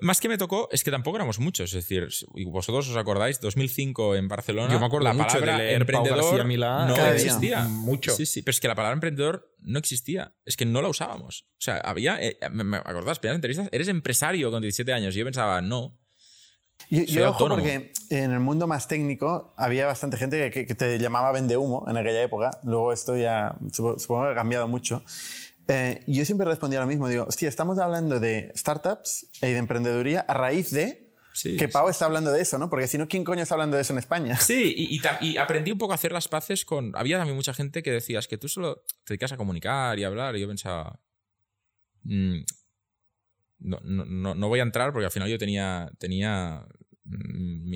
Más 0.00 0.20
que 0.20 0.28
me 0.30 0.38
tocó, 0.38 0.68
es 0.72 0.84
que 0.84 0.90
tampoco 0.90 1.16
éramos 1.18 1.38
muchos. 1.38 1.74
Es 1.74 1.86
decir, 1.86 2.08
y 2.34 2.44
vosotros 2.46 2.88
os 2.88 2.96
acordáis, 2.96 3.40
2005 3.42 4.16
en 4.16 4.28
Barcelona. 4.28 4.72
Yo 4.72 4.80
me 4.80 4.86
acuerdo 4.86 5.04
la 5.04 5.12
mucho 5.12 5.34
de 5.34 5.40
palabra 5.40 5.58
leer 5.58 5.84
Pau 5.84 5.96
emprendedor 6.00 6.24
García 6.24 6.44
Milá 6.44 6.86
no 6.86 6.96
existía. 7.08 7.64
Mucho. 7.64 8.12
Sí, 8.12 8.24
sí, 8.24 8.40
pero 8.42 8.52
es 8.52 8.60
que 8.60 8.68
la 8.68 8.74
palabra 8.74 8.94
emprendedor 8.94 9.54
no 9.60 9.78
existía. 9.78 10.34
Es 10.46 10.56
que 10.56 10.64
no 10.64 10.80
la 10.80 10.88
usábamos. 10.88 11.42
O 11.52 11.60
sea, 11.60 11.76
había. 11.76 12.22
eh, 12.22 12.38
me, 12.50 12.64
me 12.64 12.78
acordás, 12.78 13.18
primeras 13.18 13.36
entrevistas, 13.36 13.68
eres 13.70 13.88
empresario 13.88 14.50
con 14.50 14.62
17 14.62 14.90
años. 14.94 15.14
Y 15.14 15.18
yo 15.18 15.24
pensaba, 15.26 15.60
no. 15.60 15.98
Yo, 16.90 17.02
yo 17.02 17.30
ojo 17.30 17.48
porque 17.48 17.92
en 18.10 18.30
el 18.32 18.40
mundo 18.40 18.66
más 18.66 18.88
técnico 18.88 19.52
había 19.56 19.86
bastante 19.86 20.16
gente 20.16 20.50
que, 20.50 20.66
que- 20.66 20.74
te 20.74 20.98
llamaba 20.98 21.32
vendehumo 21.32 21.84
en 21.88 21.96
aquella 21.96 22.22
época. 22.22 22.50
Luego 22.64 22.92
esto 22.92 23.16
ya 23.16 23.56
supo- 23.72 23.98
supongo 23.98 24.24
que 24.24 24.30
ha 24.30 24.34
cambiado 24.34 24.66
mucho. 24.68 25.02
Eh, 25.68 26.02
yo 26.06 26.24
siempre 26.24 26.46
respondía 26.46 26.80
lo 26.80 26.86
mismo. 26.86 27.08
Digo, 27.08 27.24
hostia, 27.28 27.48
estamos 27.48 27.78
hablando 27.78 28.20
de 28.20 28.52
startups 28.56 29.26
y 29.42 29.46
de 29.48 29.56
emprendeduría 29.58 30.20
a 30.20 30.32
raíz 30.34 30.70
de 30.70 31.06
Sí, 31.34 31.56
que 31.56 31.66
sí. 31.66 31.72
Pau 31.72 31.88
está 31.88 32.06
hablando 32.06 32.32
de 32.32 32.40
eso, 32.40 32.58
¿no? 32.58 32.68
Porque 32.68 32.88
si 32.88 32.98
no, 32.98 33.06
¿quién 33.06 33.22
coño 33.22 33.42
está 33.42 33.54
hablando 33.54 33.76
de 33.76 33.82
eso 33.82 33.92
en 33.92 33.98
España? 34.00 34.36
Sí, 34.40 34.74
y, 34.76 34.96
y 34.96 35.00
y 35.20 35.36
aprendí 35.36 35.70
un 35.70 35.78
poco 35.78 35.92
a 35.92 35.94
hacer 35.96 36.10
las 36.10 36.26
paces 36.26 36.64
con. 36.64 36.96
Había 36.96 37.18
también 37.18 37.36
mucha 37.36 37.54
gente 37.54 37.82
que 37.84 37.92
decía, 37.92 38.18
es 38.18 38.26
que 38.26 38.38
tú 38.38 38.48
solo 38.48 38.76
te 39.04 39.12
dedicas 39.12 39.30
a 39.32 39.36
comunicar 39.36 39.98
y 40.00 40.04
a 40.04 40.08
hablar. 40.08 40.34
Y 40.36 40.40
yo 40.40 40.48
pensaba. 40.48 40.98
mm, 42.02 42.38
no, 43.58 43.80
no, 43.82 44.34
no, 44.34 44.48
voy 44.48 44.60
a 44.60 44.62
entrar 44.62 44.92
porque 44.92 45.06
al 45.06 45.10
final 45.12 45.28
yo 45.28 45.38
tenía. 45.38 45.90
tenía 45.98 46.64
mm, 47.04 47.74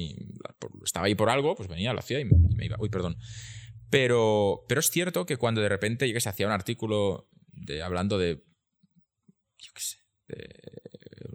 estaba 0.85 1.07
ahí 1.07 1.15
por 1.15 1.31
algo, 1.31 1.55
pues 1.55 1.69
venía, 1.69 1.93
lo 1.93 2.01
hacía 2.01 2.21
y 2.21 2.25
me, 2.25 2.33
y 2.51 2.55
me 2.57 2.65
iba. 2.67 2.77
Uy, 2.79 2.89
perdón. 2.89 3.17
Pero, 3.91 4.65
pero 4.69 4.81
es 4.81 4.91
cierto 4.91 5.27
que 5.27 5.37
cuando 5.37 5.61
de 5.61 5.69
repente 5.69 6.11
yo 6.11 6.19
sé, 6.21 6.29
hacía 6.29 6.47
un 6.47 6.53
artículo 6.53 7.29
de, 7.53 7.83
hablando 7.83 8.19
de. 8.19 8.45
Yo 9.59 9.71
qué 9.75 9.81
sé. 9.81 9.99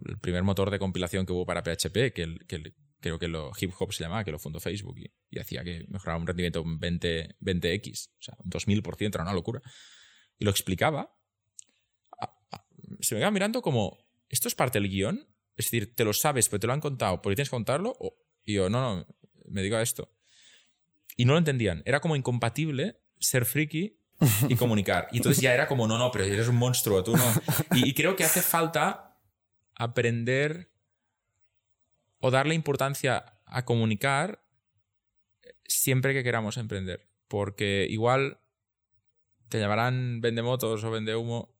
el 0.07 0.19
primer 0.19 0.43
motor 0.43 0.69
de 0.71 0.79
compilación 0.79 1.25
que 1.25 1.33
hubo 1.33 1.45
para 1.45 1.63
PHP, 1.63 2.13
que, 2.13 2.23
el- 2.23 2.45
que 2.47 2.73
creo 2.99 3.19
que 3.19 3.27
lo 3.27 3.51
hip 3.59 3.71
hop 3.79 3.93
se 3.93 4.03
llamaba, 4.03 4.23
que 4.23 4.31
lo 4.31 4.39
fundó 4.39 4.59
Facebook 4.59 4.97
y, 4.97 5.39
hacía 5.39 5.63
que 5.63 5.85
mejoraba 5.89 6.19
un 6.19 6.27
rendimiento 6.27 6.61
un 6.61 6.79
20, 6.79 7.35
20x, 7.39 8.09
o 8.09 8.21
sea, 8.21 8.35
un 8.43 8.49
2000%, 8.49 9.15
era 9.15 9.23
una 9.23 9.33
locura. 9.33 9.61
Y 10.39 10.45
lo 10.45 10.51
explicaba. 10.51 11.15
se 12.99 13.15
me 13.15 13.19
quedaba 13.19 13.31
mirando 13.31 13.61
como, 13.61 13.97
¿esto 14.29 14.47
es 14.47 14.55
parte 14.55 14.79
del 14.79 14.89
guion? 14.89 15.27
Es 15.55 15.65
decir, 15.65 15.95
te 15.95 16.03
lo 16.03 16.13
sabes, 16.13 16.49
pero 16.49 16.59
te 16.59 16.67
lo 16.67 16.73
han 16.73 16.81
contado 16.81 17.21
porque 17.21 17.35
tienes 17.35 17.49
que 17.49 17.55
contarlo. 17.55 17.97
Y 18.45 18.53
yo, 18.53 18.69
no, 18.69 18.95
no, 18.95 19.07
me 19.45 19.61
diga 19.61 19.81
esto. 19.81 20.11
Y 21.15 21.25
no 21.25 21.33
lo 21.33 21.39
entendían. 21.39 21.81
Era 21.85 21.99
como 21.99 22.15
incompatible 22.15 23.01
ser 23.19 23.45
friki 23.45 23.99
y 24.47 24.55
comunicar. 24.55 25.07
Y 25.11 25.17
entonces 25.17 25.41
ya 25.41 25.53
era 25.53 25.67
como, 25.67 25.87
no, 25.87 25.97
no, 25.97 26.11
pero 26.11 26.25
eres 26.25 26.47
un 26.47 26.55
monstruo, 26.55 27.03
tú 27.03 27.15
no. 27.17 27.33
Y, 27.75 27.89
y 27.89 27.93
creo 27.93 28.15
que 28.15 28.23
hace 28.23 28.41
falta 28.41 29.19
aprender 29.75 30.71
o 32.19 32.31
darle 32.31 32.55
importancia 32.55 33.39
a 33.45 33.65
comunicar 33.65 34.43
siempre 35.65 36.13
que 36.13 36.23
queramos 36.23 36.57
emprender. 36.57 37.09
Porque 37.27 37.87
igual 37.89 38.39
te 39.49 39.59
llamarán 39.59 40.21
vendemotos 40.21 40.83
o 40.83 40.91
vendehumo. 40.91 41.56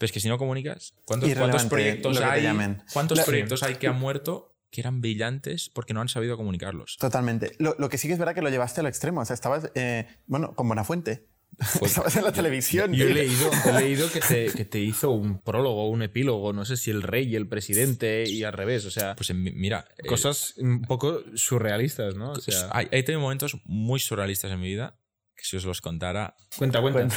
Pero 0.00 0.06
es 0.06 0.12
que 0.12 0.20
si 0.20 0.28
no 0.28 0.38
comunicas, 0.38 0.94
¿cuántos, 1.04 1.28
proyectos 1.68 2.18
hay? 2.22 2.46
¿Cuántos 2.90 3.18
La- 3.18 3.24
proyectos 3.26 3.62
hay 3.62 3.74
que 3.74 3.86
han 3.86 3.98
muerto 4.00 4.56
que 4.70 4.80
eran 4.80 5.02
brillantes 5.02 5.68
porque 5.68 5.92
no 5.92 6.00
han 6.00 6.08
sabido 6.08 6.38
comunicarlos? 6.38 6.96
Totalmente. 6.98 7.52
Lo, 7.58 7.76
lo 7.78 7.90
que 7.90 7.98
sí 7.98 8.08
que 8.08 8.14
es 8.14 8.18
verdad 8.18 8.34
que 8.34 8.40
lo 8.40 8.48
llevaste 8.48 8.80
al 8.80 8.86
extremo. 8.86 9.20
O 9.20 9.24
sea, 9.26 9.34
estabas, 9.34 9.70
eh, 9.74 10.06
bueno, 10.26 10.54
con 10.54 10.68
Buenafuente. 10.68 11.26
Fue- 11.58 11.86
estabas 11.88 12.16
en 12.16 12.24
la 12.24 12.32
televisión. 12.32 12.94
Yo 12.94 13.04
he 13.08 13.12
leído, 13.12 13.50
he 13.68 13.72
leído 13.78 14.10
que, 14.10 14.20
te, 14.20 14.46
que 14.46 14.64
te 14.64 14.78
hizo 14.78 15.10
un 15.10 15.38
prólogo, 15.42 15.90
un 15.90 16.00
epílogo, 16.02 16.54
no 16.54 16.64
sé 16.64 16.78
si 16.78 16.90
el 16.90 17.02
rey 17.02 17.26
y 17.28 17.36
el 17.36 17.46
presidente 17.46 18.24
y 18.26 18.42
al 18.44 18.54
revés. 18.54 18.86
O 18.86 18.90
sea, 18.90 19.14
Pues 19.16 19.28
en 19.28 19.42
mi- 19.42 19.52
mira, 19.52 19.86
eh, 19.98 20.06
cosas 20.06 20.54
un 20.56 20.80
poco 20.80 21.20
surrealistas, 21.34 22.14
¿no? 22.14 22.30
O 22.30 22.32
pues 22.32 22.44
sea, 22.44 22.68
hay, 22.72 22.88
he 22.90 23.02
tenido 23.02 23.20
momentos 23.20 23.58
muy 23.66 24.00
surrealistas 24.00 24.50
en 24.50 24.60
mi 24.60 24.68
vida 24.68 24.96
que 25.40 25.46
si 25.46 25.56
os 25.56 25.64
los 25.64 25.80
contara, 25.80 26.36
cuenta, 26.58 26.82
cuenta. 26.82 27.08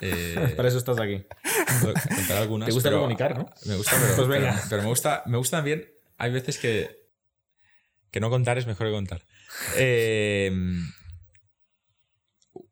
Eh, 0.00 0.52
Para 0.56 0.68
eso 0.68 0.78
estás 0.78 0.98
aquí. 1.00 1.24
contaré 1.82 2.40
algunas. 2.40 2.68
Te 2.68 2.72
gusta 2.74 2.88
pero- 2.88 3.00
comunicar, 3.00 3.36
¿no? 3.36 3.50
Me 3.66 3.74
gusta, 3.76 3.96
pero, 4.00 4.14
Pues 4.16 4.28
venga. 4.28 4.52
pero- 4.54 4.66
pero 4.70 4.82
me 4.82 4.88
gusta, 4.88 5.22
me 5.26 5.36
gusta 5.38 5.56
también. 5.58 5.90
Hay 6.18 6.30
veces 6.30 6.58
que, 6.58 7.08
que 8.12 8.20
no 8.20 8.30
contar 8.30 8.58
es 8.58 8.66
mejor 8.66 8.86
que 8.86 8.92
contar. 8.92 9.22
Eh, 9.76 10.50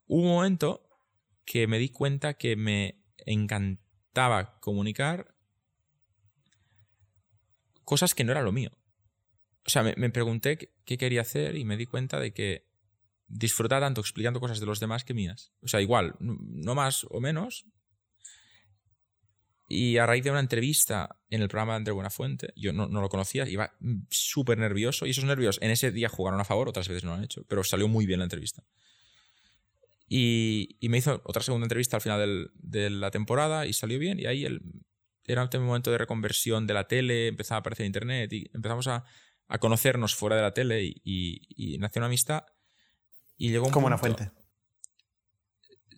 hubo 0.06 0.22
un 0.22 0.28
momento 0.28 0.88
que 1.44 1.66
me 1.66 1.78
di 1.78 1.88
cuenta 1.88 2.34
que 2.34 2.54
me 2.54 3.02
encantaba 3.26 4.60
comunicar 4.60 5.34
cosas 7.84 8.14
que 8.14 8.24
no 8.24 8.32
era 8.32 8.42
lo 8.42 8.52
mío. 8.52 8.70
O 9.66 9.70
sea, 9.70 9.82
me, 9.82 9.94
me 9.96 10.10
pregunté 10.10 10.56
qué, 10.58 10.72
qué 10.84 10.98
quería 10.98 11.20
hacer 11.22 11.56
y 11.56 11.64
me 11.64 11.76
di 11.76 11.86
cuenta 11.86 12.18
de 12.20 12.32
que 12.32 12.70
disfrutar 13.32 13.80
tanto 13.80 14.00
explicando 14.00 14.40
cosas 14.40 14.60
de 14.60 14.66
los 14.66 14.78
demás 14.78 15.04
que 15.04 15.14
mías. 15.14 15.52
O 15.62 15.68
sea, 15.68 15.80
igual, 15.80 16.14
no 16.20 16.74
más 16.74 17.06
o 17.10 17.20
menos. 17.20 17.64
Y 19.68 19.96
a 19.96 20.04
raíz 20.06 20.22
de 20.22 20.30
una 20.30 20.40
entrevista 20.40 21.16
en 21.30 21.40
el 21.40 21.48
programa 21.48 21.72
de 21.72 21.76
André 21.78 21.92
Buenafuente, 21.94 22.52
yo 22.56 22.74
no, 22.74 22.86
lo 22.88 23.08
conocía, 23.08 23.48
iba 23.48 23.72
súper 24.10 24.58
nervioso. 24.58 25.06
Y 25.06 25.10
esos 25.10 25.24
nervios 25.24 25.58
en 25.62 25.70
ese 25.70 25.90
día 25.90 26.10
jugaron 26.10 26.40
a 26.40 26.44
favor, 26.44 26.68
otras 26.68 26.88
veces 26.88 27.04
no 27.04 27.10
lo 27.12 27.16
han 27.16 27.24
hecho, 27.24 27.44
pero 27.48 27.64
salió 27.64 27.88
muy 27.88 28.04
bien 28.04 28.18
la 28.18 28.24
entrevista. 28.24 28.62
Y, 30.08 30.76
me 30.82 30.98
hizo 30.98 31.22
otra 31.24 31.42
segunda 31.42 31.64
entrevista 31.64 31.96
al 31.96 32.02
final 32.02 32.50
de 32.54 32.90
la 32.90 33.10
temporada 33.10 33.64
y 33.66 33.72
salió 33.72 33.98
bien. 33.98 34.20
Y 34.20 34.26
ahí 34.26 34.46
era 35.26 35.48
un 35.54 35.64
momento 35.64 35.90
de 35.90 35.96
reconversión 35.96 36.66
de 36.66 36.74
la 36.74 36.86
tele, 36.86 37.28
empezaba 37.28 37.56
a 37.56 37.60
aparecer 37.60 37.86
internet 37.86 38.30
y 38.34 38.50
empezamos 38.52 38.88
a, 38.88 39.04
a 39.48 39.58
conocernos 39.58 40.14
fuera 40.14 40.36
de 40.36 40.42
la 40.42 40.52
tele 40.52 40.84
y, 40.84 41.00
y- 41.02 41.74
y 41.74 41.78
nació 41.78 42.00
una 42.00 42.06
amistad. 42.08 42.44
Y 43.36 43.50
llegó 43.50 43.66
un 43.66 43.72
Como 43.72 43.86
una 43.86 43.98
fuente. 43.98 44.30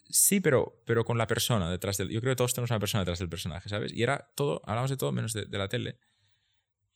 Sí, 0.09 0.41
pero, 0.41 0.81
pero 0.87 1.05
con 1.05 1.19
la 1.19 1.27
persona 1.27 1.71
detrás 1.71 1.97
del. 1.97 2.09
Yo 2.11 2.21
creo 2.21 2.33
que 2.33 2.37
todos 2.37 2.55
tenemos 2.55 2.71
una 2.71 2.79
persona 2.81 3.01
detrás 3.03 3.19
del 3.19 3.29
personaje, 3.29 3.69
¿sabes? 3.69 3.93
Y 3.93 4.03
era 4.03 4.31
todo, 4.37 4.63
hablamos 4.65 4.91
de 4.91 4.97
todo 4.97 5.13
menos 5.13 5.33
de, 5.33 5.47
de 5.47 5.59
la 5.59 5.69
tele. 5.69 5.99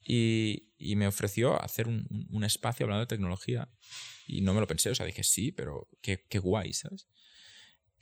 Y, 0.05 0.73
y 0.79 0.95
me 0.97 1.07
ofreció 1.07 1.61
hacer 1.63 1.89
un, 1.89 2.07
un- 2.11 2.27
un 2.31 2.45
espacio 2.45 2.85
hablando 2.85 3.01
de 3.01 3.07
tecnología. 3.09 3.69
Y 4.27 4.41
no 4.43 4.55
me 4.55 4.61
lo 4.61 4.67
pensé, 4.67 4.91
o 4.91 4.95
sea, 4.95 5.07
dije 5.07 5.25
sí, 5.25 5.53
pero 5.53 5.89
qué, 6.01 6.27
qué 6.29 6.39
guay, 6.39 6.73
¿sabes? 6.73 7.09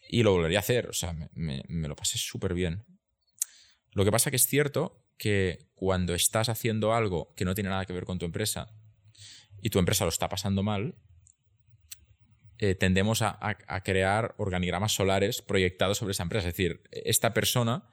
Y 0.08 0.22
lo 0.22 0.32
volvería 0.32 0.58
a 0.58 0.60
hacer, 0.60 0.88
o 0.88 0.92
sea, 0.92 1.12
me, 1.12 1.30
me- 1.32 1.62
me 1.68 1.88
lo 1.88 1.96
pasé 1.96 2.18
súper 2.18 2.52
bien. 2.54 2.84
Lo 3.92 4.04
que 4.04 4.12
pasa 4.12 4.30
que 4.30 4.36
es 4.36 4.46
cierto 4.46 5.02
que 5.16 5.70
cuando 5.74 6.14
estás 6.14 6.48
haciendo 6.50 6.92
algo 6.94 7.32
que 7.34 7.44
no 7.46 7.54
tiene 7.54 7.70
nada 7.70 7.86
que 7.86 7.92
ver 7.94 8.04
con 8.04 8.18
tu 8.18 8.26
empresa 8.26 8.68
y 9.62 9.70
tu 9.70 9.78
empresa 9.78 10.04
lo 10.04 10.10
está 10.10 10.28
pasando 10.28 10.62
mal, 10.62 10.94
eh, 12.58 12.74
tendemos 12.74 13.22
a, 13.22 13.38
crear 13.84 14.34
organigramas 14.38 14.92
solares 14.92 15.42
proyectados 15.42 15.98
sobre 15.98 16.12
esa 16.12 16.22
empresa. 16.22 16.48
Es 16.48 16.54
decir, 16.54 16.82
esta 16.90 17.34
persona, 17.34 17.84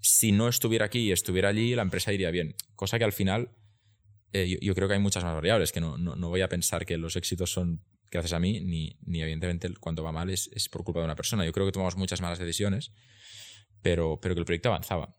si 0.00 0.32
no 0.32 0.48
estuviera 0.48 0.86
aquí 0.86 1.00
y 1.00 1.12
estuviera 1.12 1.50
allí, 1.50 1.74
la 1.74 1.82
empresa 1.82 2.12
iría 2.12 2.30
bien. 2.30 2.54
Cosa 2.74 2.98
que 2.98 3.04
al 3.04 3.12
final, 3.12 3.50
eh, 4.32 4.58
yo, 4.60 4.74
creo 4.74 4.88
que 4.88 4.94
hay 4.94 5.00
muchas 5.00 5.22
más 5.24 5.34
variables, 5.34 5.72
que 5.72 5.80
no, 5.80 5.98
no- 5.98 6.16
no 6.16 6.28
voy 6.28 6.40
a 6.40 6.48
pensar 6.48 6.84
que 6.84 6.98
los 6.98 7.16
éxitos 7.16 7.52
son 7.52 7.84
gracias 8.10 8.32
a 8.32 8.40
mí, 8.40 8.60
ni, 8.60 8.98
ni 9.02 9.22
evidentemente 9.22 9.72
cuando 9.80 10.02
va 10.02 10.12
mal 10.12 10.28
es, 10.30 10.50
es 10.52 10.68
por 10.68 10.84
culpa 10.84 11.00
de 11.00 11.06
una 11.06 11.16
persona. 11.16 11.44
Yo 11.44 11.52
creo 11.52 11.64
que 11.66 11.72
tomamos 11.72 11.96
muchas 11.96 12.20
malas 12.20 12.38
decisiones, 12.38 12.92
pero, 13.82 14.18
pero 14.20 14.34
que 14.34 14.40
el 14.40 14.44
proyecto 14.44 14.68
avanzaba. 14.68 15.16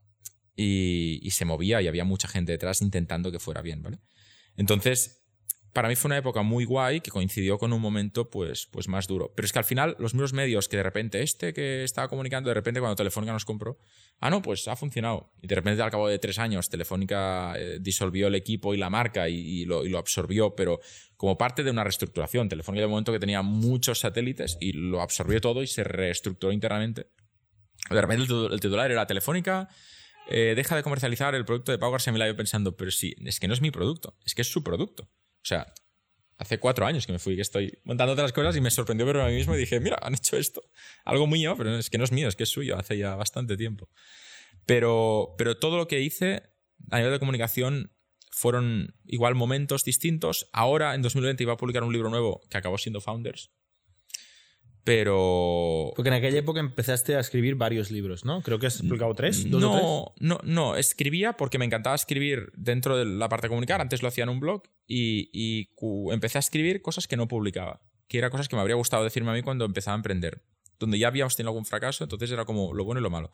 Y, 0.56 1.20
y 1.24 1.32
se 1.32 1.46
movía 1.46 1.82
y 1.82 1.88
había 1.88 2.04
mucha 2.04 2.28
gente 2.28 2.52
detrás 2.52 2.82
intentando 2.82 3.32
que 3.32 3.40
fuera 3.40 3.62
bien, 3.64 3.82
¿vale? 3.82 4.00
Entonces, 4.56 5.23
para 5.74 5.90
mí 5.90 5.96
fue 5.96 6.10
una 6.10 6.18
época 6.18 6.44
muy 6.44 6.66
guay 6.66 7.02
que 7.02 7.10
coincidió 7.10 7.58
con 7.58 7.74
un 7.74 7.82
momento 7.82 8.30
pues, 8.30 8.68
pues 8.68 8.88
más 8.88 9.08
duro. 9.08 9.34
Pero 9.36 9.46
es 9.48 9.52
que 9.52 9.58
al 9.60 9.66
final 9.66 9.96
los 9.98 10.14
mismos 10.14 10.32
medios 10.34 10.70
que 10.70 10.78
de 10.78 10.84
repente 10.84 11.24
este 11.24 11.52
que 11.52 11.84
estaba 11.84 12.08
comunicando, 12.08 12.50
de 12.50 12.54
repente 12.54 12.80
cuando 12.80 12.96
Telefónica 12.96 13.34
nos 13.34 13.44
compró, 13.44 13.80
ah, 14.20 14.30
no, 14.30 14.44
pues 14.44 14.68
ha 14.68 14.76
funcionado. 14.76 15.34
Y 15.42 15.48
de 15.48 15.56
repente 15.56 15.82
al 15.82 15.90
cabo 15.90 16.08
de 16.08 16.20
tres 16.20 16.38
años 16.38 16.70
Telefónica 16.70 17.56
eh, 17.58 17.80
disolvió 17.82 18.28
el 18.28 18.36
equipo 18.36 18.76
y 18.76 18.78
la 18.78 18.92
marca 18.92 19.28
y, 19.30 19.66
lo, 19.66 19.84
absorbió, 19.98 20.56
pero 20.56 20.80
como 21.18 21.38
parte 21.38 21.64
de 21.64 21.72
una 21.72 21.84
reestructuración. 21.84 22.50
Telefónica 22.50 22.82
de 22.82 22.88
momento 22.88 23.12
que 23.12 23.20
tenía 23.20 23.42
muchos 23.42 24.00
satélites 24.00 24.58
y 24.62 24.74
lo 24.74 25.02
absorbió 25.02 25.42
todo 25.42 25.64
y 25.64 25.68
se 25.68 25.84
reestructuró 25.84 26.54
internamente. 26.54 27.08
De 27.90 28.00
repente 28.00 28.24
el, 28.24 28.30
titu- 28.30 28.54
el 28.54 28.60
titular 28.60 28.92
era 28.92 29.08
Telefónica. 29.08 29.70
eh, 30.30 30.54
deja 30.56 30.76
de 30.76 30.84
comercializar 30.84 31.34
el 31.34 31.46
producto 31.46 31.72
de 31.72 32.12
Milá. 32.12 32.28
Yo 32.28 32.36
pensando, 32.36 32.78
pero 32.78 32.92
sí, 32.92 33.16
es 33.26 33.40
que 33.40 33.48
no 33.48 33.54
es 33.56 33.62
mi 33.62 33.72
producto, 33.72 34.16
es 34.24 34.36
que 34.36 34.44
es 34.44 34.52
su 34.52 34.64
producto. 34.64 35.10
O 35.44 35.46
sea, 35.46 35.74
hace 36.38 36.60
cuatro 36.60 36.86
años 36.86 37.06
que 37.06 37.12
me 37.12 37.20
fui, 37.20 37.36
que 37.36 37.42
estoy 37.42 37.80
montando 37.84 38.14
otras 38.14 38.32
cosas 38.32 38.56
y 38.56 38.62
me 38.62 38.72
sorprendió 38.72 39.06
verme 39.06 39.24
a 39.24 39.28
mí 39.28 39.36
mismo 39.36 39.56
y 39.56 39.60
dije, 39.60 39.80
mira, 39.80 39.98
han 40.02 40.14
hecho 40.14 40.38
esto. 40.38 40.64
Algo 41.06 41.28
mío, 41.28 41.56
pero 41.58 41.78
es 41.78 41.90
que 41.90 41.98
no 41.98 42.04
es 42.04 42.12
mío, 42.12 42.28
es 42.28 42.36
que 42.36 42.44
es 42.44 42.50
suyo, 42.50 42.78
hace 42.78 42.98
ya 42.98 43.16
bastante 43.16 43.58
tiempo. 43.58 43.90
Pero, 44.66 45.36
pero 45.38 45.58
todo 45.58 45.78
lo 45.78 45.88
que 45.88 46.02
hice 46.02 46.44
a 46.92 46.98
nivel 46.98 47.12
de 47.12 47.20
comunicación 47.20 47.92
fueron 48.32 48.96
igual 49.06 49.36
momentos 49.36 49.84
distintos. 49.84 50.50
Ahora, 50.54 50.96
en 50.96 51.02
2020, 51.02 51.44
iba 51.44 51.54
a 51.54 51.58
publicar 51.58 51.84
un 51.84 51.94
libro 51.94 52.10
nuevo 52.10 52.42
que 52.50 52.58
acabó 52.58 52.78
siendo 52.78 53.02
Founders. 53.02 53.52
Pero... 54.84 55.94
Porque 55.96 56.10
en 56.10 56.16
aquella 56.16 56.40
época 56.40 56.60
empezaste 56.60 57.16
a 57.16 57.22
escribir 57.22 57.56
varios 57.56 57.90
libros, 57.90 58.26
¿no? 58.26 58.42
Creo 58.42 58.60
que 58.60 58.68
has 58.68 58.82
publicado 58.82 59.16
tres, 59.16 59.50
dos 59.50 59.64
o 59.64 59.72
tres. 59.72 59.84
No, 59.84 60.14
no, 60.20 60.40
no, 60.44 60.76
escribía 60.76 61.34
porque 61.34 61.58
me 61.58 61.64
encantaba 61.66 61.96
escribir 61.96 62.52
dentro 62.56 62.98
de 62.98 63.06
la 63.06 63.30
parte 63.30 63.48
de 63.48 63.50
comunicar. 63.50 63.80
Antes 63.80 64.02
lo 64.02 64.10
hacía 64.10 64.24
en 64.26 64.30
un 64.30 64.42
blog 64.42 64.64
y, 64.86 65.70
empecé 66.12 66.38
a 66.38 66.40
escribir 66.40 66.82
cosas 66.82 67.08
que 67.08 67.16
no 67.16 67.30
publicaba, 67.30 67.82
que 68.10 68.18
eran 68.18 68.30
cosas 68.30 68.50
que 68.50 68.58
me 68.58 68.62
habría 68.62 68.76
gustado 68.76 69.06
decirme 69.06 69.32
a 69.32 69.34
mí 69.34 69.42
cuando 69.42 69.64
empezaba 69.64 69.96
a 69.96 70.00
emprender, 70.00 70.44
donde 70.80 71.00
ya 71.00 71.08
habíamos 71.08 71.38
tenido 71.38 71.52
algún 71.52 71.66
fracaso, 71.66 72.04
entonces 72.04 72.30
era 72.32 72.44
como 72.44 72.74
lo 72.74 72.84
bueno 72.84 73.00
y 73.00 73.04
lo 73.04 73.10
malo. 73.10 73.32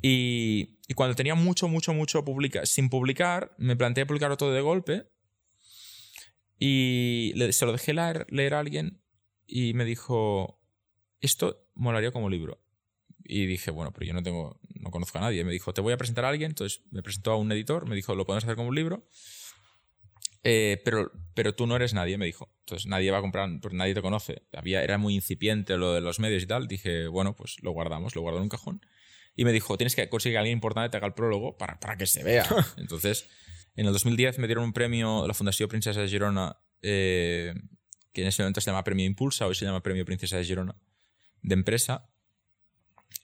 Y, 0.00 0.78
y 0.88 0.94
cuando 0.94 1.14
tenía 1.14 1.34
mucho, 1.34 1.68
mucho, 1.68 1.92
mucho 1.92 2.24
publica, 2.24 2.64
sin 2.64 2.88
publicar, 2.88 3.54
me 3.58 3.76
planteé 3.76 4.06
publicarlo 4.06 4.38
todo 4.38 4.52
de 4.52 4.62
golpe 4.62 5.04
y 6.58 7.32
le- 7.34 7.52
se 7.52 7.66
lo 7.66 7.72
dejé 7.72 7.92
leer, 7.92 8.26
leer 8.30 8.54
a 8.54 8.60
alguien 8.60 9.02
y 9.46 9.74
me 9.74 9.84
dijo, 9.84 10.61
esto 11.22 11.66
molaría 11.74 12.10
como 12.10 12.28
libro. 12.28 12.60
Y 13.24 13.46
dije, 13.46 13.70
bueno, 13.70 13.92
pero 13.92 14.04
yo 14.06 14.12
no 14.12 14.22
tengo, 14.22 14.60
no 14.74 14.90
conozco 14.90 15.18
a 15.18 15.22
nadie. 15.22 15.44
Me 15.44 15.52
dijo, 15.52 15.72
te 15.72 15.80
voy 15.80 15.92
a 15.92 15.96
presentar 15.96 16.24
a 16.24 16.28
alguien. 16.28 16.50
Entonces 16.50 16.82
me 16.90 17.02
presentó 17.02 17.32
a 17.32 17.36
un 17.36 17.50
editor, 17.52 17.88
me 17.88 17.94
dijo, 17.94 18.14
lo 18.14 18.26
podemos 18.26 18.44
hacer 18.44 18.56
como 18.56 18.68
un 18.68 18.74
libro. 18.74 19.08
Eh, 20.44 20.82
pero, 20.84 21.12
pero 21.34 21.54
tú 21.54 21.66
no 21.66 21.76
eres 21.76 21.94
nadie, 21.94 22.18
me 22.18 22.26
dijo. 22.26 22.52
Entonces 22.60 22.86
nadie 22.86 23.10
va 23.10 23.18
a 23.18 23.20
comprar, 23.20 23.48
porque 23.60 23.76
nadie 23.76 23.94
te 23.94 24.02
conoce. 24.02 24.42
Había, 24.52 24.82
era 24.82 24.98
muy 24.98 25.14
incipiente 25.14 25.76
lo 25.76 25.94
de 25.94 26.00
los 26.00 26.18
medios 26.18 26.42
y 26.42 26.46
tal. 26.46 26.66
Dije, 26.66 27.06
bueno, 27.06 27.36
pues 27.36 27.56
lo 27.62 27.70
guardamos, 27.70 28.16
lo 28.16 28.22
guardo 28.22 28.38
en 28.38 28.44
un 28.44 28.48
cajón. 28.48 28.84
Y 29.36 29.44
me 29.44 29.52
dijo, 29.52 29.76
tienes 29.78 29.94
que 29.94 30.08
conseguir 30.08 30.34
que 30.34 30.38
alguien 30.38 30.56
importante 30.56 30.90
te 30.90 30.96
haga 30.96 31.06
el 31.06 31.14
prólogo 31.14 31.56
para, 31.56 31.78
para 31.78 31.96
que 31.96 32.06
se 32.06 32.24
vea. 32.24 32.44
Entonces, 32.76 33.28
en 33.76 33.86
el 33.86 33.92
2010 33.92 34.38
me 34.38 34.46
dieron 34.46 34.64
un 34.64 34.72
premio 34.72 35.26
la 35.26 35.34
Fundación 35.34 35.68
Princesa 35.68 36.00
de 36.00 36.08
Girona, 36.08 36.58
eh, 36.82 37.54
que 38.12 38.22
en 38.22 38.28
ese 38.28 38.42
momento 38.42 38.60
se 38.60 38.70
llama 38.70 38.84
Premio 38.84 39.06
Impulsa, 39.06 39.46
hoy 39.46 39.54
se 39.54 39.64
llama 39.64 39.82
Premio 39.82 40.04
Princesa 40.04 40.36
de 40.36 40.44
Girona, 40.44 40.76
de 41.42 41.54
empresa. 41.54 42.08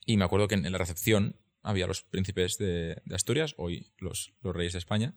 Y 0.04 0.16
me 0.16 0.24
acuerdo 0.24 0.48
que 0.48 0.54
en 0.54 0.70
la 0.70 0.78
recepción 0.78 1.36
había 1.62 1.86
los 1.86 2.02
príncipes 2.02 2.56
de, 2.58 3.00
de 3.04 3.14
Asturias, 3.14 3.54
hoy 3.58 3.92
los, 3.98 4.32
los 4.42 4.54
reyes 4.54 4.72
de 4.74 4.78
España. 4.78 5.14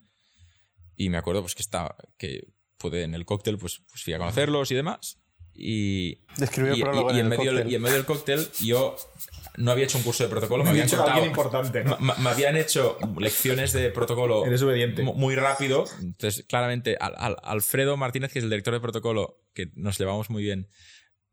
Y 0.96 1.10
me 1.10 1.18
acuerdo 1.18 1.42
pues, 1.42 1.56
que, 1.56 1.62
estaba, 1.62 1.96
que 2.18 2.48
pude 2.78 3.04
en 3.04 3.14
el 3.16 3.26
cóctel, 3.26 3.58
pues, 3.58 3.82
pues 3.90 4.04
fui 4.04 4.14
a 4.14 4.18
conocerlos 4.18 4.72
y 4.72 4.76
demás. 4.76 5.18
Y, 5.54 6.22
Describió 6.38 6.74
el 6.74 6.78
y, 6.80 6.82
y- 6.82 6.86
y 6.86 7.20
en 7.20 7.26
el 7.26 7.26
medio, 7.30 7.52
cóctel. 7.52 7.72
y 7.72 7.76
en 7.76 7.82
medio 7.82 7.96
del 7.98 8.06
cóctel 8.06 8.48
yo 8.62 8.96
no 9.58 9.72
había 9.72 9.84
hecho 9.84 9.98
un 9.98 10.04
curso 10.06 10.24
de 10.24 10.30
protocolo, 10.30 10.64
me 10.64 10.70
habían 10.70 10.88
contado- 10.88 11.26
importante, 11.26 11.84
¿no? 11.84 11.98
me 12.00 12.30
habían 12.30 12.56
hecho 12.56 12.98
lecciones 13.20 13.74
de 13.74 13.90
protocolo 13.90 14.46
Eres 14.46 14.62
obediente. 14.62 15.04
mu- 15.04 15.14
muy 15.14 15.36
rápido. 15.36 15.86
Entonces, 16.02 16.46
claramente, 16.48 16.96
al- 17.00 17.16
al- 17.18 17.38
Alfredo 17.44 17.98
Martínez, 17.98 18.32
que 18.32 18.40
es 18.40 18.44
el 18.44 18.50
director 18.50 18.74
de 18.74 18.80
protocolo, 18.80 19.42
que 19.54 19.72
nos 19.76 19.98
llevamos 20.00 20.30
muy 20.30 20.42
bien, 20.42 20.70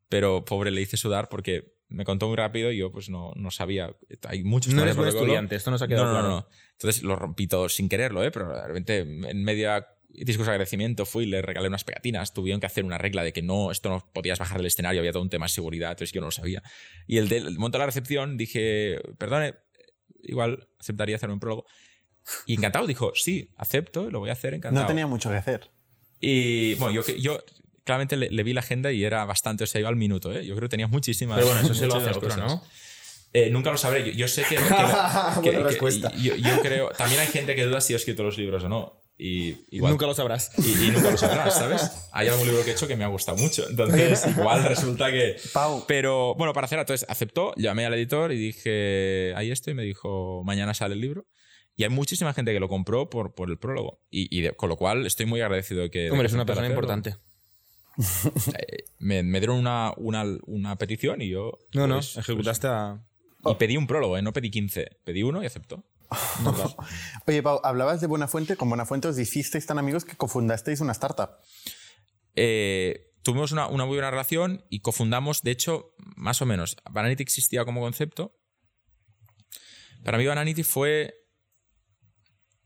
pero 0.09 0.45
pobre 0.45 0.71
le 0.71 0.81
hice 0.81 0.97
sudar 0.97 1.29
porque 1.29 1.77
me 1.89 2.05
contó 2.05 2.29
muy 2.29 2.37
rápido 2.37 2.71
y 2.71 2.79
yo 2.79 2.93
pues 2.93 3.09
no, 3.09 3.33
no 3.37 3.51
sabía. 3.51 3.95
Hay 4.27 4.45
muchos 4.45 4.75
No 4.75 4.83
eres 4.83 4.97
buen 4.97 5.09
estudiante, 5.09 5.57
esto 5.57 5.71
nos 5.71 5.83
ha 5.83 5.89
quedado 5.89 6.07
no, 6.07 6.13
no, 6.13 6.19
claro. 6.19 6.29
No, 6.29 6.41
no. 6.41 6.49
Entonces 6.73 7.03
lo 7.03 7.17
rompí 7.17 7.47
todo 7.47 7.69
sin 7.69 7.89
quererlo, 7.89 8.23
¿eh? 8.23 8.31
pero 8.31 8.55
de 8.55 8.67
repente 8.67 8.99
en 8.99 9.45
media 9.45 9.87
discurso 10.09 10.51
de 10.51 10.55
agradecimiento 10.55 11.05
fui, 11.05 11.27
le 11.27 11.43
regalé 11.43 11.69
unas 11.69 11.85
pegatinas, 11.85 12.33
tuvieron 12.33 12.61
que 12.61 12.67
hacer 12.67 12.85
una 12.85 12.99
regla 12.99 13.23
de 13.23 13.33
que 13.33 13.43
no, 13.43 13.71
esto 13.71 13.89
no 13.91 14.11
podías 14.13 14.39
bajar 14.39 14.59
del 14.59 14.67
escenario, 14.67 15.01
había 15.01 15.13
todo 15.13 15.23
un 15.23 15.31
tema 15.31 15.47
de 15.47 15.51
seguridad, 15.51 15.91
entonces 15.91 16.13
yo 16.13 16.21
no 16.21 16.29
lo 16.29 16.31
sabía. 16.31 16.63
Y 17.07 17.19
el 17.19 17.29
del 17.29 17.47
el 17.47 17.59
momento 17.59 17.79
de 17.79 17.81
la 17.81 17.87
recepción 17.87 18.37
dije, 18.37 19.01
perdone, 19.19 19.55
igual 20.23 20.69
aceptaría 20.79 21.17
hacer 21.17 21.31
un 21.31 21.41
prólogo. 21.41 21.67
Y 22.47 22.55
encantado, 22.55 22.87
dijo, 22.87 23.13
sí, 23.15 23.51
acepto, 23.57 24.11
lo 24.11 24.21
voy 24.21 24.31
a 24.31 24.35
hacer, 24.35 24.55
encantado. 24.55 24.85
No 24.85 24.89
tenía 24.89 25.07
mucho 25.07 25.31
que 25.31 25.37
hacer. 25.37 25.71
Y 26.21 26.75
bueno, 26.75 27.01
yo, 27.01 27.15
yo 27.17 27.43
claramente 27.89 28.17
le, 28.17 28.29
le 28.31 28.43
vi 28.43 28.53
la 28.53 28.61
agenda 28.61 28.93
y 28.93 29.03
era 29.03 29.25
bastante, 29.25 29.65
o 29.65 29.67
sea, 29.67 29.81
iba 29.81 29.89
al 29.89 29.97
minuto, 29.97 30.31
¿eh? 30.33 30.45
Yo 30.47 30.55
creo 30.55 30.69
que 30.69 30.73
tenía 30.73 30.87
muchísimas. 30.87 31.37
Pero 31.39 31.49
bueno, 31.49 31.63
eso 31.63 31.75
se 31.75 31.87
lo 31.87 31.97
hace 31.97 32.11
otro. 32.11 32.37
¿no? 32.37 32.63
Eh, 33.33 33.51
nunca 33.51 33.71
lo 33.71 33.77
sabré. 33.79 34.05
Yo, 34.07 34.13
yo 34.13 34.29
sé 34.29 34.43
que. 34.43 34.57
que- 34.57 34.63
que- 35.43 35.51
Buena 35.51 35.59
que- 35.59 35.63
respuesta. 35.65 36.13
yo, 36.17 36.35
yo 36.37 36.61
creo. 36.61 36.91
También 36.91 37.21
hay 37.21 37.27
gente 37.29 37.55
que 37.55 37.65
duda 37.65 37.81
si 37.81 37.93
he 37.93 37.97
escrito 37.97 38.23
los 38.23 38.37
libros 38.39 38.63
o 38.65 38.69
no. 38.69 39.03
Y 39.21 39.57
igual. 39.71 39.93
Nunca 39.93 40.07
lo 40.07 40.15
sabrás. 40.15 40.53
y, 40.59 40.85
y 40.87 40.91
nunca 40.91 41.11
lo 41.11 41.17
sabrás, 41.17 41.55
¿sabes? 41.59 41.91
Hay 42.13 42.29
algún 42.29 42.47
libro 42.47 42.63
que 42.65 42.71
he 42.71 42.73
hecho 42.75 42.87
que 42.87 42.95
me 42.97 43.05
ha 43.05 43.09
gustado 43.09 43.37
mucho. 43.37 43.69
Entonces, 43.69 44.25
igual 44.39 44.63
resulta 44.65 45.11
que. 45.11 45.37
Pau. 45.53 45.85
Pero 45.89 46.35
bueno, 46.37 46.53
para 46.53 46.67
hacer, 46.67 46.79
entonces 46.79 47.09
aceptó, 47.11 47.53
llamé 47.57 47.85
al 47.87 47.95
editor 47.95 48.33
y 48.33 48.37
dije, 48.37 49.33
ahí 49.37 49.51
estoy, 49.51 49.73
y 49.73 49.75
me 49.77 49.83
dijo, 49.83 50.43
mañana 50.45 50.73
sale 50.75 50.95
el 50.95 51.01
libro. 51.01 51.27
Y 51.77 51.85
hay 51.85 51.91
muchísima 51.91 52.33
gente 52.35 52.53
que 52.53 52.59
lo 52.61 52.69
compró 52.69 53.09
por, 53.09 53.35
por 53.35 53.51
el 53.51 53.59
prólogo. 53.59 54.01
Y, 54.11 54.35
y 54.37 54.41
de- 54.43 54.53
con 54.53 54.69
lo 54.69 54.77
cual 54.77 55.07
estoy 55.07 55.27
muy 55.27 55.41
agradecido 55.41 55.83
de 55.83 55.91
que. 55.91 56.11
Hombre, 56.11 56.27
es 56.29 56.33
una 56.33 56.45
persona 56.47 56.67
hacerlo. 56.69 56.81
importante. 56.83 57.17
Eh, 57.99 58.85
me, 58.99 59.23
me 59.23 59.41
dieron 59.41 59.59
una, 59.59 59.93
una, 59.97 60.25
una 60.47 60.77
petición 60.77 61.21
y 61.21 61.29
yo. 61.29 61.59
No, 61.75 61.87
no, 61.87 61.97
pues, 61.97 62.17
ejecutaste 62.17 62.69
a... 62.69 63.05
pues, 63.43 63.55
y 63.55 63.59
pedí 63.59 63.77
un 63.77 63.87
prólogo, 63.87 64.17
¿eh? 64.17 64.23
no 64.23 64.33
pedí 64.33 64.51
15. 64.51 65.01
Pedí 65.05 65.23
uno 65.23 65.43
y 65.43 65.47
aceptó. 65.47 65.85
Oye, 67.27 67.43
Pau, 67.43 67.61
hablabas 67.65 68.01
de 68.01 68.07
Buenafuente. 68.07 68.57
Con 68.57 68.69
Buenafuente 68.69 69.09
os 69.09 69.19
hicisteis 69.19 69.67
tan 69.67 69.79
amigos 69.79 70.05
que 70.05 70.17
cofundasteis 70.17 70.81
una 70.81 70.93
startup. 70.93 71.31
Eh, 72.35 73.13
tuvimos 73.23 73.53
una, 73.53 73.67
una 73.67 73.85
muy 73.85 73.97
buena 73.97 74.11
relación 74.11 74.65
y 74.71 74.81
cofundamos, 74.81 75.43
de 75.43 75.51
hecho, 75.51 75.95
más 76.17 76.41
o 76.41 76.47
menos, 76.47 76.77
Vanity 76.91 77.23
existía 77.23 77.65
como 77.65 77.81
concepto. 77.81 78.35
Para 80.05 80.19
mí 80.19 80.27
Vanity 80.27 80.63
fue 80.63 81.28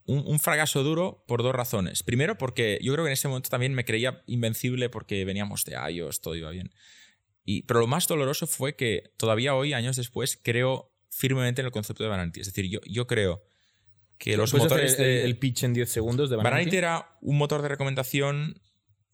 un, 0.06 0.24
un 0.26 0.38
fracaso 0.38 0.82
duro 0.82 1.24
por 1.26 1.42
dos 1.42 1.54
razones. 1.54 2.02
Primero, 2.02 2.38
porque 2.38 2.78
yo 2.82 2.92
creo 2.92 3.04
que 3.04 3.10
en 3.10 3.14
ese 3.14 3.28
momento 3.28 3.50
también 3.50 3.74
me 3.74 3.84
creía 3.84 4.22
invencible 4.26 4.88
porque 4.88 5.24
veníamos 5.24 5.64
de 5.64 5.76
iOS, 5.90 6.20
todo 6.20 6.34
iba 6.34 6.50
bien. 6.50 6.72
Y, 7.44 7.62
pero 7.62 7.80
lo 7.80 7.86
más 7.86 8.06
doloroso 8.06 8.46
fue 8.46 8.76
que 8.76 9.12
todavía 9.16 9.54
hoy, 9.54 9.72
años 9.72 9.96
después, 9.96 10.38
creo 10.42 10.92
firmemente 11.10 11.60
en 11.60 11.66
el 11.66 11.72
concepto 11.72 12.02
de 12.02 12.08
Vanity. 12.08 12.40
Es 12.40 12.46
decir, 12.46 12.68
yo, 12.68 12.80
yo 12.86 13.06
creo 13.06 13.42
que 14.18 14.36
los 14.36 14.50
¿Puedes 14.50 14.66
hacer 14.66 14.76
motores 14.76 14.98
el, 14.98 15.04
de... 15.04 15.24
el 15.24 15.38
pitch 15.38 15.64
en 15.64 15.74
10 15.74 15.90
segundos 15.90 16.30
de 16.30 16.36
Vanity? 16.36 16.54
Vanity 16.54 16.76
era 16.76 17.18
un 17.20 17.38
motor 17.38 17.62
de 17.62 17.68
recomendación 17.68 18.60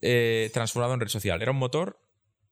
eh, 0.01 0.51
transformado 0.53 0.95
en 0.95 1.01
red 1.01 1.09
social. 1.09 1.41
Era 1.41 1.51
un 1.51 1.59
motor 1.59 2.01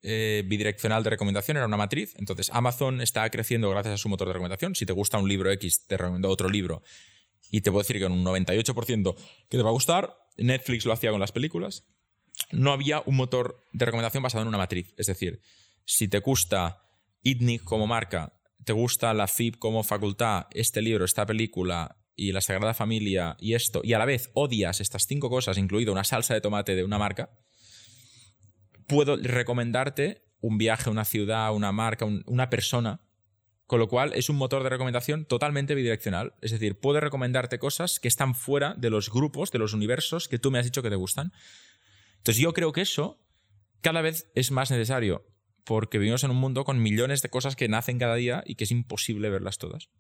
eh, 0.03 0.43
bidireccional 0.47 1.03
de 1.03 1.11
recomendación, 1.11 1.57
era 1.57 1.67
una 1.67 1.77
matriz. 1.77 2.15
Entonces, 2.17 2.51
Amazon 2.53 3.01
está 3.01 3.29
creciendo 3.31 3.71
gracias 3.71 3.95
a 3.95 3.99
su 3.99 4.09
motor 4.09 4.29
de 4.29 4.35
recomendación. 4.35 4.75
Si 4.75 4.87
te 4.87 4.93
gusta 4.93 5.19
un 5.19 5.29
libro 5.29 5.51
X, 5.53 5.87
te 5.87 5.97
recomiendo 5.97 6.31
otro 6.31 6.49
libro. 6.49 6.83
Y 7.51 7.61
te 7.61 7.71
puedo 7.71 7.83
decir 7.83 7.99
que 7.99 8.05
en 8.07 8.13
un 8.13 8.25
98% 8.25 9.15
que 9.49 9.57
te 9.57 9.63
va 9.63 9.71
a 9.71 9.73
gustar. 9.73 10.17
Netflix 10.37 10.85
lo 10.85 10.93
hacía 10.93 11.11
con 11.11 11.21
las 11.21 11.33
películas. 11.33 11.85
No 12.53 12.73
había 12.73 13.03
un 13.07 13.17
motor 13.17 13.65
de 13.73 13.85
recomendación 13.87 14.23
basado 14.23 14.43
en 14.43 14.49
una 14.49 14.59
matriz. 14.59 14.93
Es 14.99 15.07
decir, 15.07 15.41
si 15.85 16.09
te 16.09 16.19
gusta 16.19 16.83
ITNIC 17.23 17.63
como 17.65 17.87
marca, 17.87 18.33
te 18.65 18.73
gusta 18.73 19.15
la 19.15 19.27
FIB 19.29 19.59
como 19.59 19.83
facultad, 19.83 20.47
este 20.53 20.83
libro, 20.83 21.05
esta 21.05 21.25
película 21.25 21.97
y 22.15 22.33
la 22.33 22.41
Sagrada 22.41 22.75
Familia 22.75 23.37
y 23.39 23.55
esto, 23.55 23.81
y 23.85 23.93
a 23.93 23.99
la 23.99 24.05
vez 24.07 24.31
odias 24.35 24.81
estas 24.81 25.07
cinco 25.07 25.29
cosas, 25.31 25.57
incluido 25.59 25.93
una 25.93 26.03
salsa 26.05 26.35
de 26.35 26.41
tomate 26.41 26.75
de 26.75 26.83
una 26.85 26.99
marca, 26.99 27.31
puedo 28.89 29.17
recomendarte 29.17 30.23
un 30.41 30.59
viaje, 30.59 30.91
una 30.91 31.05
ciudad, 31.05 31.55
una 31.55 31.73
marca, 31.73 32.05
un- 32.05 32.23
una 32.27 32.51
persona. 32.51 33.01
Con 33.67 33.81
lo 33.81 33.89
cual 33.89 34.13
es 34.15 34.29
un 34.29 34.37
motor 34.37 34.63
de 34.63 34.69
recomendación 34.69 35.25
totalmente 35.25 35.75
bidireccional. 35.75 36.35
Es 36.41 36.53
decir, 36.53 36.79
puedo 36.79 37.01
recomendarte 37.01 37.59
cosas 37.59 37.99
que 37.99 38.09
están 38.09 38.35
fuera 38.35 38.75
de 38.75 38.91
los 38.91 39.11
grupos, 39.11 39.51
de 39.51 39.59
los 39.59 39.73
universos 39.73 40.29
que 40.29 40.39
tú 40.39 40.51
me 40.51 40.59
has 40.59 40.65
dicho 40.65 40.83
que 40.83 40.91
te 40.91 40.97
gustan. 40.97 41.33
Entonces 42.19 42.43
yo 42.43 42.53
creo 42.53 42.73
que 42.73 42.83
eso 42.83 43.21
cada 43.81 44.03
vez 44.03 44.31
es 44.35 44.51
más 44.51 44.71
necesario 44.71 45.27
porque 45.65 45.99
vivimos 45.99 46.23
en 46.23 46.31
un 46.31 46.37
mundo 46.37 46.65
con 46.65 46.81
millones 46.81 47.23
de 47.23 47.29
cosas 47.29 47.57
que 47.57 47.69
nacen 47.69 47.99
cada 47.99 48.15
día 48.15 48.45
y 48.47 48.55
que 48.55 48.65
es 48.65 48.71
imposible 48.71 49.31
verlas 49.31 49.59
todas. 49.59 49.91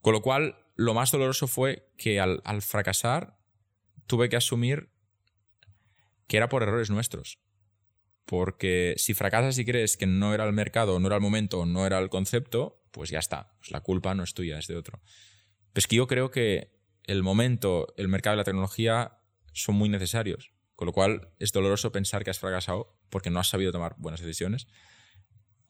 Con 0.00 0.14
lo 0.14 0.22
cual, 0.22 0.58
lo 0.76 0.94
más 0.94 1.10
doloroso 1.10 1.46
fue 1.46 1.90
que 1.98 2.20
al, 2.20 2.40
al 2.44 2.62
fracasar 2.62 3.38
tuve 4.06 4.30
que 4.30 4.36
asumir 4.36 4.90
que 6.26 6.38
era 6.38 6.48
por 6.48 6.62
errores 6.62 6.90
nuestros. 6.90 7.38
Porque 8.24 8.94
si 8.96 9.12
fracasas 9.12 9.58
y 9.58 9.64
crees 9.66 9.98
que 9.98 10.06
no 10.06 10.32
era 10.32 10.44
el 10.44 10.52
mercado, 10.52 10.98
no 10.98 11.06
era 11.06 11.16
el 11.16 11.22
momento, 11.22 11.66
no 11.66 11.86
era 11.86 11.98
el 11.98 12.08
concepto, 12.08 12.82
pues 12.94 13.10
ya 13.10 13.18
está. 13.18 13.52
Pues 13.58 13.72
la 13.72 13.80
culpa 13.80 14.14
no 14.14 14.22
es 14.22 14.34
tuya, 14.34 14.56
es 14.56 14.68
de 14.68 14.76
otro. 14.76 15.00
Pero 15.72 15.80
es 15.80 15.86
que 15.88 15.96
yo 15.96 16.06
creo 16.06 16.30
que 16.30 16.78
el 17.02 17.24
momento, 17.24 17.92
el 17.96 18.06
mercado 18.06 18.36
y 18.36 18.38
la 18.38 18.44
tecnología 18.44 19.18
son 19.52 19.74
muy 19.74 19.88
necesarios. 19.88 20.52
Con 20.76 20.86
lo 20.86 20.92
cual 20.92 21.32
es 21.40 21.52
doloroso 21.52 21.90
pensar 21.90 22.22
que 22.22 22.30
has 22.30 22.38
fracasado 22.38 22.96
porque 23.10 23.30
no 23.30 23.40
has 23.40 23.48
sabido 23.48 23.72
tomar 23.72 23.96
buenas 23.98 24.20
decisiones 24.20 24.68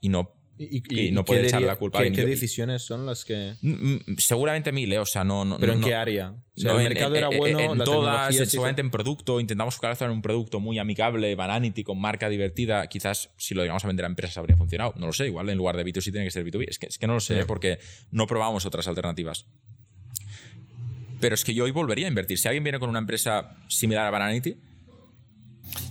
y 0.01 0.11
no 0.11 0.37
¿Y, 0.57 1.09
y 1.09 1.11
no 1.11 1.25
puede 1.25 1.47
echar 1.47 1.63
la 1.63 1.75
culpa 1.75 1.99
a 1.99 2.03
¿Qué, 2.03 2.07
alguien. 2.09 2.25
qué 2.27 2.31
decisiones 2.31 2.83
son 2.83 3.07
las 3.07 3.25
que...? 3.25 3.55
Mm, 3.61 3.71
mm, 3.73 4.01
Seguramente 4.19 4.71
mil, 4.71 4.93
¿eh? 4.93 4.99
O 5.01 5.05
sea, 5.07 5.25
no. 5.25 5.45
no 5.45 5.59
¿Pero 5.59 5.73
en 5.73 5.81
no- 5.81 5.87
qué 5.87 5.95
área? 5.97 6.31
O 6.31 6.61
sea, 6.61 6.73
no, 6.73 6.79
el 6.79 6.87
en- 6.87 6.93
mercado 6.93 7.15
en- 7.17 7.19
era 7.19 7.29
en- 7.33 7.39
bueno, 7.39 7.59
en 7.73 7.79
la 7.79 7.85
todas, 7.85 8.37
seguramente 8.49 8.81
en 8.81 8.91
producto. 8.93 9.41
Intentamos 9.41 9.75
focalizar 9.75 10.09
en 10.09 10.15
un 10.15 10.23
producto 10.23 10.61
muy 10.61 10.79
amigable, 10.79 11.35
Vanity, 11.35 11.83
con 11.83 12.01
marca 12.01 12.29
divertida. 12.29 12.87
Quizás 12.87 13.31
si 13.37 13.55
lo 13.55 13.63
llegamos 13.63 13.83
a 13.85 13.89
vender 13.89 14.05
a 14.05 14.09
empresas 14.09 14.39
habría 14.39 14.57
funcionado. 14.57 14.95
No 14.97 15.07
lo 15.07 15.13
sé. 15.13 15.27
Igual 15.27 15.49
en 15.49 15.59
lugar 15.59 15.77
de 15.77 15.85
B2C 15.85 16.13
tiene 16.13 16.25
que 16.25 16.31
ser 16.31 16.45
B2B. 16.47 16.67
Es 16.69 16.79
que, 16.79 16.87
es 16.87 16.99
que 16.99 17.07
no 17.09 17.15
lo 17.15 17.21
sé, 17.21 17.41
¿eh? 17.41 17.45
porque 17.47 17.81
no 18.13 18.29
probamos 18.29 18.65
otras 18.65 18.87
alternativas. 18.87 19.47
Pero 21.21 21.35
es 21.35 21.45
que 21.45 21.55
yo 21.55 21.65
hoy 21.65 21.71
volvería 21.73 22.07
a 22.07 22.09
invertir. 22.09 22.39
Si 22.39 22.47
alguien 22.49 22.63
viene 22.65 22.79
con 22.79 22.91
una 22.91 22.99
empresa 22.99 23.57
similar 23.69 24.07
a 24.07 24.11
Vanity, 24.11 24.57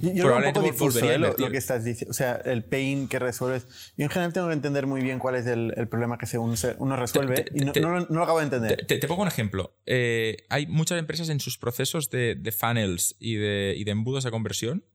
Yo, 0.02 0.10
yo 0.10 0.14
veo 0.14 0.14
un 0.14 0.20
Probablemente 0.22 0.60
poco 0.60 0.72
difuso 0.72 1.10
eh, 1.12 1.18
lo, 1.18 1.36
que 1.36 1.58
estás 1.58 1.84
diciendo. 1.84 2.12
O 2.12 2.14
sea, 2.14 2.36
el 2.46 2.64
pain 2.64 3.08
que 3.08 3.20
resuelves. 3.20 3.66
Yo 3.98 4.04
en 4.06 4.10
general 4.10 4.32
tengo 4.34 4.48
que 4.48 4.54
entender 4.54 4.86
muy 4.88 5.02
bien 5.02 5.20
cuál 5.20 5.36
es 5.36 5.46
el, 5.48 5.74
el 5.76 5.88
problema 5.88 6.18
que 6.18 6.26
según 6.26 6.56
uno 6.78 6.96
resuelve 6.96 7.36
Te- 7.36 7.44
te- 7.46 7.58
y 7.58 7.66
no, 7.66 7.72
te- 7.72 7.82
no 7.82 7.90
lo- 7.90 8.02
no 8.02 8.16
lo 8.18 8.24
acabo 8.24 8.40
de 8.40 8.46
entender. 8.46 8.86
Te, 8.86 9.00
pongo 9.08 9.24
un 9.24 9.28
ejemplo. 9.28 9.76
Eh, 9.86 10.38
hay 10.50 10.68
muchas 10.68 11.00
empresas 11.00 11.30
en 11.30 11.40
sus 11.40 11.58
procesos 11.58 12.10
de, 12.10 12.36
de 12.36 12.52
funnels 12.52 13.16
y 13.20 13.36
de, 13.36 13.74
y 13.78 13.84
de 13.84 13.92
embudos 13.92 14.24
de 14.24 14.32
conversión 14.32 14.86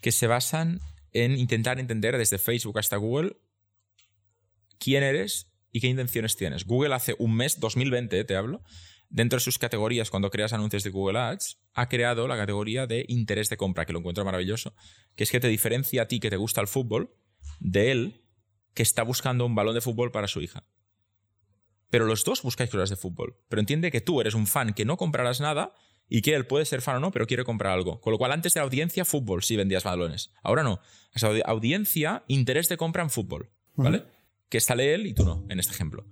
que 0.00 0.12
se 0.12 0.26
basan 0.26 0.80
en 1.12 1.36
intentar 1.36 1.78
entender 1.78 2.16
desde 2.18 2.38
Facebook 2.38 2.78
hasta 2.78 2.96
Google 2.96 3.36
quién 4.78 5.02
eres 5.02 5.48
y 5.72 5.80
qué 5.80 5.86
intenciones 5.88 6.36
tienes. 6.36 6.64
Google 6.64 6.94
hace 6.94 7.14
un 7.18 7.34
mes, 7.36 7.60
2020 7.60 8.18
eh, 8.18 8.24
te 8.24 8.34
hablo, 8.36 8.62
dentro 9.10 9.36
de 9.36 9.44
sus 9.44 9.58
categorías, 9.58 10.10
cuando 10.10 10.30
creas 10.30 10.52
anuncios 10.52 10.84
de 10.84 10.90
Google 10.90 11.18
Ads, 11.18 11.58
ha 11.74 11.88
creado 11.88 12.26
la 12.26 12.36
categoría 12.36 12.86
de 12.86 13.04
interés 13.08 13.48
de 13.50 13.56
compra, 13.56 13.84
que 13.84 13.92
lo 13.92 13.98
encuentro 13.98 14.24
maravilloso, 14.24 14.74
que 15.16 15.24
es 15.24 15.30
que 15.30 15.40
te 15.40 15.48
diferencia 15.48 16.02
a 16.02 16.08
ti 16.08 16.20
que 16.20 16.30
te 16.30 16.36
gusta 16.36 16.60
el 16.60 16.68
fútbol 16.68 17.14
de 17.58 17.90
él 17.90 18.24
que 18.72 18.82
está 18.82 19.02
buscando 19.02 19.44
un 19.44 19.54
balón 19.54 19.74
de 19.74 19.80
fútbol 19.80 20.12
para 20.12 20.28
su 20.28 20.40
hija. 20.40 20.64
Pero 21.90 22.06
los 22.06 22.24
dos 22.24 22.42
buscáis 22.42 22.70
cosas 22.70 22.88
de 22.88 22.96
fútbol. 22.96 23.36
Pero 23.48 23.60
entiende 23.60 23.90
que 23.90 24.00
tú 24.00 24.20
eres 24.20 24.34
un 24.34 24.46
fan 24.46 24.72
que 24.74 24.84
no 24.84 24.96
comprarás 24.96 25.40
nada 25.40 25.74
y 26.08 26.22
que 26.22 26.34
él 26.34 26.46
puede 26.46 26.64
ser 26.64 26.82
fan 26.82 26.96
o 26.96 27.00
no, 27.00 27.10
pero 27.10 27.26
quiere 27.26 27.44
comprar 27.44 27.72
algo. 27.72 28.00
Con 28.00 28.12
lo 28.12 28.18
cual, 28.18 28.30
antes 28.30 28.54
de 28.54 28.60
la 28.60 28.64
audiencia, 28.64 29.04
fútbol, 29.04 29.42
si 29.42 29.56
vendías 29.56 29.82
balones. 29.82 30.32
Ahora 30.42 30.62
no. 30.62 30.74
O 31.14 31.18
sea, 31.18 31.30
audiencia, 31.46 32.24
interés 32.28 32.68
de 32.68 32.76
compra 32.76 33.02
en 33.02 33.10
fútbol. 33.10 33.50
¿Vale? 33.74 34.04
Que 34.48 34.60
sale 34.60 34.94
él 34.94 35.06
y 35.06 35.14
tú 35.14 35.24
no, 35.24 35.44
en 35.48 35.58
este 35.58 35.72
ejemplo. 35.72 36.06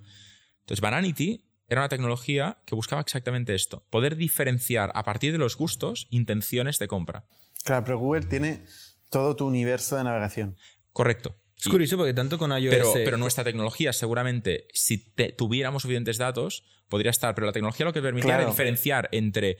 Entonces, 0.61 0.81
Bananity 0.81 1.48
era 1.69 1.83
una 1.83 1.89
tecnología 1.89 2.59
que 2.67 2.75
buscaba 2.75 3.01
exactamente 3.03 3.55
esto: 3.55 3.85
poder 3.91 4.17
diferenciar 4.17 4.91
a 4.95 5.03
partir 5.05 5.33
de 5.33 5.39
los 5.39 5.57
gustos 5.57 6.07
intenciones 6.11 6.79
de 6.79 6.89
compra. 6.89 7.27
Claro, 7.65 7.85
pero 7.85 7.99
Google 7.99 8.27
tiene 8.27 8.65
todo 9.11 9.37
tu 9.37 9.47
universo 9.47 9.97
de 9.97 10.05
navegación. 10.05 10.57
Correcto. 10.93 11.37
Es 11.57 11.67
Y- 11.67 11.71
curioso 11.71 11.97
porque 11.97 12.15
tanto 12.15 12.39
con 12.39 12.53
iOS... 12.53 12.71
Pero, 12.75 12.93
pero 12.95 13.17
nuestra 13.17 13.43
tecnología, 13.45 13.93
seguramente, 13.93 14.69
si 14.73 15.13
te- 15.13 15.33
tuviéramos 15.33 15.83
suficientes 15.83 16.17
datos, 16.19 16.65
podría 16.89 17.11
estar. 17.11 17.35
Pero 17.35 17.47
la 17.47 17.53
tecnología 17.53 17.85
lo 17.87 17.93
que 17.93 18.01
permitía 18.01 18.29
Claro. 18.29 18.43
era 18.43 18.51
diferenciar 18.51 19.09
entre 19.13 19.59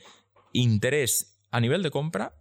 interés 0.53 1.39
a 1.51 1.59
nivel 1.59 1.83
de 1.83 1.91
compra 1.91 2.33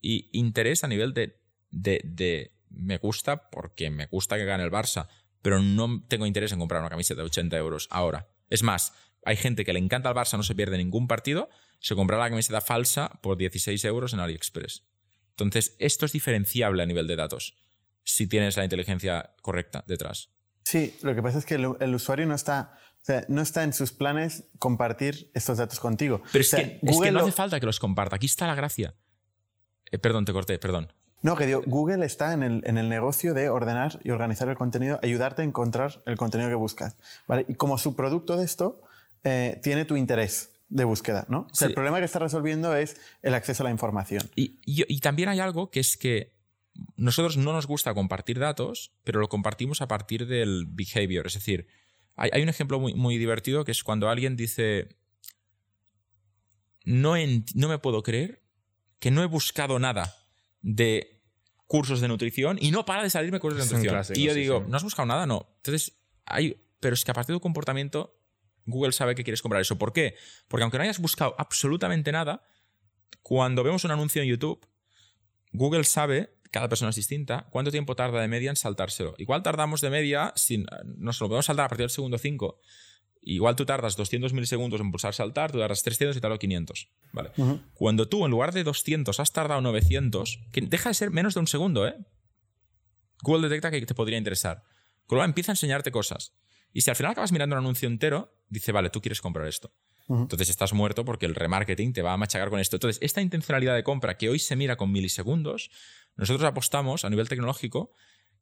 y 0.00 0.28
interés 0.38 0.84
a 0.84 0.88
nivel 0.88 1.14
de, 1.14 1.40
de, 1.70 2.00
de 2.04 2.52
me 2.70 2.98
gusta 2.98 3.48
porque 3.50 3.90
me 3.90 4.06
gusta 4.06 4.36
que 4.36 4.44
gane 4.44 4.64
el 4.64 4.70
Barça, 4.70 5.08
pero 5.42 5.60
no 5.62 6.04
tengo 6.08 6.26
interés 6.26 6.52
en 6.52 6.58
comprar 6.58 6.80
una 6.80 6.90
camiseta 6.90 7.20
de 7.22 7.26
80 7.26 7.56
euros 7.56 7.88
ahora. 7.90 8.28
Es 8.50 8.62
más, 8.62 8.92
hay 9.26 9.36
gente 9.36 9.64
que 9.64 9.72
le 9.72 9.78
encanta 9.78 10.08
el 10.08 10.14
Barça, 10.14 10.36
no 10.36 10.42
se 10.42 10.54
pierde 10.54 10.78
ningún 10.78 11.06
partido, 11.08 11.48
se 11.80 11.94
compra 11.94 12.16
la 12.18 12.30
camiseta 12.30 12.60
falsa 12.60 13.10
por 13.22 13.36
16 13.36 13.84
euros 13.84 14.12
en 14.14 14.20
AliExpress. 14.20 14.84
Entonces, 15.30 15.76
esto 15.78 16.06
es 16.06 16.12
diferenciable 16.12 16.82
a 16.82 16.86
nivel 16.86 17.06
de 17.06 17.16
datos, 17.16 17.56
si 18.04 18.26
tienes 18.26 18.56
la 18.56 18.64
inteligencia 18.64 19.34
correcta 19.42 19.84
detrás. 19.86 20.30
Sí, 20.64 20.96
lo 21.02 21.14
que 21.14 21.22
pasa 21.22 21.38
es 21.38 21.44
que 21.44 21.56
el, 21.56 21.66
el 21.80 21.94
usuario 21.94 22.26
no 22.26 22.34
está, 22.34 22.78
o 23.02 23.04
sea, 23.04 23.24
no 23.28 23.42
está 23.42 23.62
en 23.62 23.72
sus 23.72 23.92
planes 23.92 24.44
compartir 24.58 25.30
estos 25.34 25.58
datos 25.58 25.78
contigo. 25.78 26.22
Pero 26.32 26.40
es, 26.42 26.52
O 26.54 26.56
sea, 26.56 26.64
que, 26.66 26.74
es 26.76 26.80
que 26.80 26.86
Google 26.86 27.12
no 27.12 27.18
lo- 27.20 27.24
hace 27.26 27.32
falta 27.36 27.60
que 27.60 27.66
los 27.66 27.78
comparta. 27.78 28.16
Aquí 28.16 28.26
está 28.26 28.46
la 28.46 28.54
gracia. 28.54 28.94
Eh, 29.92 29.98
perdón, 29.98 30.24
te 30.24 30.32
corté, 30.32 30.58
perdón. 30.58 30.92
No, 31.22 31.36
que 31.36 31.46
digo, 31.46 31.62
Google 31.66 32.04
está 32.04 32.32
en 32.32 32.42
el, 32.42 32.62
en 32.66 32.78
el 32.78 32.88
negocio 32.88 33.34
de 33.34 33.48
ordenar 33.48 33.98
y 34.04 34.10
organizar 34.10 34.48
el 34.48 34.56
contenido, 34.56 34.98
ayudarte 35.02 35.42
a 35.42 35.44
encontrar 35.44 36.02
el 36.06 36.16
contenido 36.16 36.48
que 36.50 36.54
buscas. 36.56 36.96
¿vale? 37.26 37.44
Y 37.48 37.54
como 37.54 37.78
subproducto 37.78 38.36
de 38.36 38.44
esto, 38.44 38.82
eh, 39.24 39.60
tiene 39.62 39.84
tu 39.84 39.96
interés 39.96 40.52
de 40.68 40.84
búsqueda. 40.84 41.26
¿no? 41.28 41.46
O 41.50 41.54
sea, 41.54 41.66
Sí. 41.68 41.70
El 41.72 41.74
problema 41.74 41.98
que 41.98 42.04
está 42.04 42.18
resolviendo 42.18 42.74
es 42.76 42.96
el 43.22 43.34
acceso 43.34 43.62
a 43.62 43.64
la 43.64 43.70
información. 43.70 44.22
Y, 44.34 44.58
y- 44.64 44.84
y 44.88 45.00
también 45.00 45.28
hay 45.28 45.40
algo 45.40 45.70
que 45.70 45.80
es 45.80 45.96
que 45.96 46.34
nosotros 46.96 47.36
no 47.36 47.52
nos 47.52 47.66
gusta 47.66 47.94
compartir 47.94 48.38
datos, 48.38 48.92
pero 49.04 49.20
lo 49.20 49.28
compartimos 49.28 49.80
a 49.80 49.88
partir 49.88 50.26
del 50.26 50.66
behavior. 50.66 51.26
Es 51.26 51.34
decir, 51.34 51.66
hay, 52.16 52.30
hay 52.32 52.42
un 52.42 52.48
ejemplo 52.48 52.78
muy, 52.80 52.94
muy 52.94 53.16
divertido 53.16 53.64
que 53.64 53.70
es 53.72 53.82
cuando 53.82 54.08
alguien 54.10 54.36
dice, 54.36 54.88
no, 56.84 57.14
no 57.54 57.68
me 57.68 57.78
puedo 57.78 58.02
creer 58.02 58.42
que 58.98 59.10
no 59.10 59.22
he 59.22 59.26
buscado 59.26 59.78
nada 59.78 60.14
de 60.62 61.20
cursos 61.66 62.00
de 62.00 62.08
nutrición 62.08 62.58
y 62.60 62.70
no 62.70 62.84
para 62.84 63.02
de 63.02 63.10
salirme 63.10 63.40
cursos 63.40 63.58
de 63.58 63.64
Es 63.64 63.70
un 63.72 63.76
nutrición. 63.78 63.94
clásico, 63.94 64.20
y 64.20 64.24
yo 64.24 64.34
sí, 64.34 64.40
digo, 64.40 64.60
sí. 64.64 64.70
¿no 64.70 64.76
has 64.76 64.82
buscado 64.84 65.06
nada? 65.06 65.26
No. 65.26 65.48
Entonces, 65.56 65.96
hay, 66.24 66.62
pero 66.80 66.94
es 66.94 67.04
que 67.04 67.10
a 67.10 67.14
partir 67.14 67.32
de 67.34 67.38
tu 67.38 67.42
comportamiento, 67.42 68.15
Google 68.66 68.92
sabe 68.92 69.14
que 69.14 69.24
quieres 69.24 69.42
comprar 69.42 69.62
eso. 69.62 69.78
¿Por 69.78 69.92
qué? 69.92 70.14
Porque 70.48 70.62
aunque 70.62 70.78
no 70.78 70.84
hayas 70.84 70.98
buscado 70.98 71.34
absolutamente 71.38 72.12
nada, 72.12 72.42
cuando 73.22 73.62
vemos 73.62 73.84
un 73.84 73.90
anuncio 73.90 74.22
en 74.22 74.28
YouTube, 74.28 74.66
Google 75.52 75.84
sabe, 75.84 76.36
cada 76.50 76.68
persona 76.68 76.90
es 76.90 76.96
distinta, 76.96 77.46
cuánto 77.50 77.70
tiempo 77.70 77.96
tarda 77.96 78.20
de 78.20 78.28
media 78.28 78.50
en 78.50 78.56
saltárselo. 78.56 79.14
Igual 79.18 79.42
tardamos 79.42 79.80
de 79.80 79.90
media, 79.90 80.32
sin, 80.36 80.66
nos 80.84 81.20
lo 81.20 81.28
podemos 81.28 81.46
saltar 81.46 81.66
a 81.66 81.68
partir 81.68 81.84
del 81.84 81.90
segundo 81.90 82.18
5. 82.18 82.60
Igual 83.22 83.56
tú 83.56 83.66
tardas 83.66 83.96
200 83.96 84.32
milisegundos 84.32 84.80
en 84.80 84.92
pulsar 84.92 85.12
saltar, 85.12 85.50
tú 85.50 85.58
tardas 85.58 85.82
300 85.82 86.16
y 86.16 86.20
tardo 86.20 86.38
500. 86.38 86.88
¿vale? 87.12 87.30
Cuando 87.74 88.08
tú, 88.08 88.24
en 88.24 88.30
lugar 88.30 88.52
de 88.52 88.62
200, 88.62 89.18
has 89.18 89.32
tardado 89.32 89.60
900, 89.60 90.38
que 90.52 90.60
deja 90.60 90.90
de 90.90 90.94
ser 90.94 91.10
menos 91.10 91.34
de 91.34 91.40
un 91.40 91.48
segundo, 91.48 91.88
¿eh? 91.88 91.96
Google 93.22 93.48
detecta 93.48 93.70
que 93.70 93.84
te 93.84 93.94
podría 93.94 94.18
interesar. 94.18 94.62
Con 95.06 95.16
lo 95.16 95.20
cual 95.20 95.30
empieza 95.30 95.52
a 95.52 95.54
enseñarte 95.54 95.90
cosas. 95.90 96.34
Y 96.72 96.82
si 96.82 96.90
al 96.90 96.96
final 96.96 97.12
acabas 97.12 97.32
mirando 97.32 97.56
un 97.56 97.60
anuncio 97.60 97.88
entero, 97.88 98.34
dice, 98.48 98.72
vale, 98.72 98.90
tú 98.90 99.00
quieres 99.00 99.20
comprar 99.20 99.46
esto. 99.46 99.72
Entonces 100.08 100.50
estás 100.50 100.72
muerto 100.72 101.04
porque 101.04 101.26
el 101.26 101.34
remarketing 101.34 101.92
te 101.92 102.02
va 102.02 102.12
a 102.12 102.16
machacar 102.16 102.48
con 102.48 102.60
esto. 102.60 102.76
Entonces, 102.76 103.02
esta 103.02 103.20
intencionalidad 103.20 103.74
de 103.74 103.82
compra 103.82 104.16
que 104.16 104.28
hoy 104.28 104.38
se 104.38 104.54
mira 104.54 104.76
con 104.76 104.92
milisegundos, 104.92 105.70
nosotros 106.14 106.46
apostamos 106.46 107.04
a 107.04 107.10
nivel 107.10 107.28
tecnológico 107.28 107.90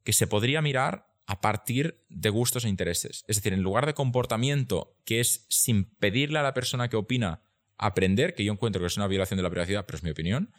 que 0.03 0.13
se 0.13 0.27
podría 0.27 0.61
mirar 0.61 1.07
a 1.27 1.41
partir 1.41 2.05
de 2.11 2.29
gustos 2.29 2.65
e 2.65 2.69
intereses. 2.69 3.25
Es 3.29 3.37
decir, 3.37 3.55
en 3.55 3.63
lugar 3.63 3.87
de 3.87 3.95
comportamiento 3.95 4.99
que 5.07 5.21
es 5.21 5.47
sin 5.49 5.85
pedirle 5.85 6.39
a 6.39 6.43
la 6.43 6.53
persona 6.53 6.89
que 6.89 6.97
opina 6.97 7.43
aprender, 7.79 8.35
que 8.35 8.45
yo 8.45 8.53
encuentro 8.53 8.81
que 8.81 8.87
es 8.87 8.97
una 8.97 9.07
violación 9.07 9.39
de 9.39 9.43
la 9.43 9.51
privacidad, 9.51 9.87
pero 9.87 9.97
es 9.97 10.05
mi 10.05 10.11
opinión, 10.11 10.53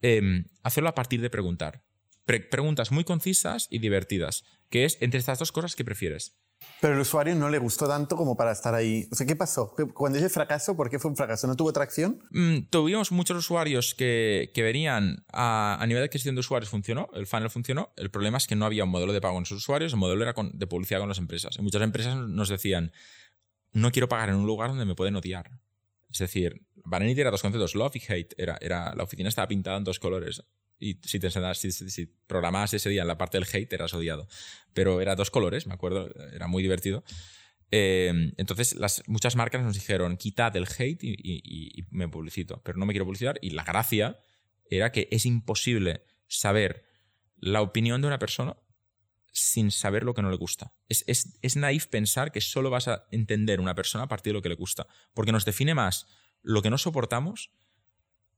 em, 0.00 0.46
hacerlo 0.62 0.88
a 0.88 0.94
partir 0.94 1.20
de 1.20 1.30
preguntar. 1.30 1.82
preguntas 2.50 2.90
muy 2.90 3.04
concisas 3.04 3.68
y 3.70 3.78
divertidas, 3.78 4.42
que 4.68 4.84
es 4.84 4.98
entre 5.00 5.20
estas 5.20 5.38
dos 5.38 5.52
cosas 5.52 5.76
que 5.76 5.84
prefieres. 5.84 6.36
Pero 6.80 6.94
el 6.94 7.00
usuario 7.00 7.34
no 7.34 7.48
le 7.48 7.58
gustó 7.58 7.88
tanto 7.88 8.16
como 8.16 8.36
para 8.36 8.52
estar 8.52 8.74
ahí. 8.74 9.08
O 9.10 9.14
sea, 9.14 9.26
¿qué 9.26 9.34
pasó? 9.34 9.74
Cuando 9.94 10.18
ese 10.18 10.28
fracaso, 10.28 10.76
¿por 10.76 10.90
qué 10.90 10.98
fue 10.98 11.10
un 11.10 11.16
fracaso? 11.16 11.46
¿No 11.46 11.56
tuvo 11.56 11.72
tracción? 11.72 12.22
Mm, 12.30 12.68
tuvimos 12.70 13.12
muchos 13.12 13.36
usuarios 13.38 13.94
que, 13.94 14.50
que 14.54 14.62
venían 14.62 15.24
a, 15.32 15.78
a, 15.80 15.86
nivel 15.86 16.02
de 16.02 16.06
adquisición 16.06 16.34
de 16.34 16.40
usuarios 16.40 16.68
funcionó, 16.68 17.08
el 17.14 17.26
funnel 17.26 17.50
funcionó. 17.50 17.92
El 17.96 18.10
problema 18.10 18.38
es 18.38 18.46
que 18.46 18.56
no 18.56 18.66
había 18.66 18.84
un 18.84 18.90
modelo 18.90 19.12
de 19.12 19.20
pago 19.20 19.38
en 19.38 19.44
esos 19.44 19.58
usuarios, 19.58 19.92
el 19.92 19.98
modelo 19.98 20.22
era 20.22 20.34
de 20.52 20.66
publicidad 20.66 21.00
con 21.00 21.08
las 21.08 21.18
empresas. 21.18 21.56
Y 21.58 21.62
muchas 21.62 21.80
empresas 21.82 22.16
nos 22.16 22.48
decían, 22.48 22.92
no 23.72 23.90
quiero 23.90 24.08
pagar 24.08 24.28
en 24.28 24.36
un 24.36 24.46
lugar 24.46 24.68
donde 24.68 24.84
me 24.84 24.94
pueden 24.94 25.16
odiar. 25.16 25.50
Es 26.10 26.18
decir, 26.18 26.62
Vanity 26.76 27.20
era 27.20 27.30
dos 27.30 27.42
conceptos, 27.42 27.74
love 27.74 27.96
y 27.96 28.02
hate. 28.08 28.34
Era, 28.38 28.58
era, 28.60 28.94
la 28.94 29.02
oficina 29.02 29.28
estaba 29.28 29.48
pintada 29.48 29.76
en 29.76 29.84
dos 29.84 29.98
colores 29.98 30.44
y 30.78 30.94
si 31.02 31.18
te 31.18 31.30
si, 31.30 31.72
si, 31.72 32.06
programabas 32.26 32.74
ese 32.74 32.90
día 32.90 33.02
en 33.02 33.08
la 33.08 33.18
parte 33.18 33.38
del 33.38 33.46
hate 33.50 33.72
eras 33.72 33.94
odiado. 33.94 34.28
Pero 34.74 35.00
era 35.00 35.16
dos 35.16 35.30
colores, 35.30 35.66
me 35.66 35.74
acuerdo, 35.74 36.10
era 36.32 36.46
muy 36.46 36.62
divertido. 36.62 37.04
Eh, 37.70 38.32
entonces 38.36 38.74
las, 38.74 39.02
muchas 39.06 39.36
marcas 39.36 39.62
nos 39.62 39.74
dijeron, 39.74 40.16
quitad 40.16 40.54
el 40.56 40.66
hate 40.66 41.02
y, 41.02 41.12
y, 41.12 41.80
y, 41.80 41.86
me 41.90 42.08
publicito, 42.08 42.62
pero 42.62 42.78
no 42.78 42.86
me 42.86 42.92
quiero 42.92 43.06
publicitar. 43.06 43.38
Y 43.40 43.50
la 43.50 43.64
gracia 43.64 44.18
era 44.70 44.92
que 44.92 45.08
es 45.10 45.26
imposible 45.26 46.02
saber 46.28 46.84
la 47.36 47.62
opinión 47.62 48.00
de 48.00 48.08
una 48.08 48.18
persona 48.18 48.56
sin 49.32 49.70
saber 49.70 50.02
lo 50.02 50.14
que 50.14 50.22
no 50.22 50.30
le 50.30 50.36
gusta. 50.36 50.72
Es, 50.88 51.04
es, 51.06 51.38
es 51.42 51.56
naif 51.56 51.86
pensar 51.86 52.32
que 52.32 52.40
solo 52.40 52.70
vas 52.70 52.88
a 52.88 53.06
entender 53.10 53.60
una 53.60 53.74
persona 53.74 54.04
a 54.04 54.08
partir 54.08 54.32
de 54.32 54.34
lo 54.34 54.42
que 54.42 54.48
le 54.48 54.54
gusta, 54.54 54.86
porque 55.12 55.32
nos 55.32 55.44
define 55.44 55.74
más 55.74 56.06
lo 56.42 56.62
que 56.62 56.70
no 56.70 56.78
soportamos 56.78 57.50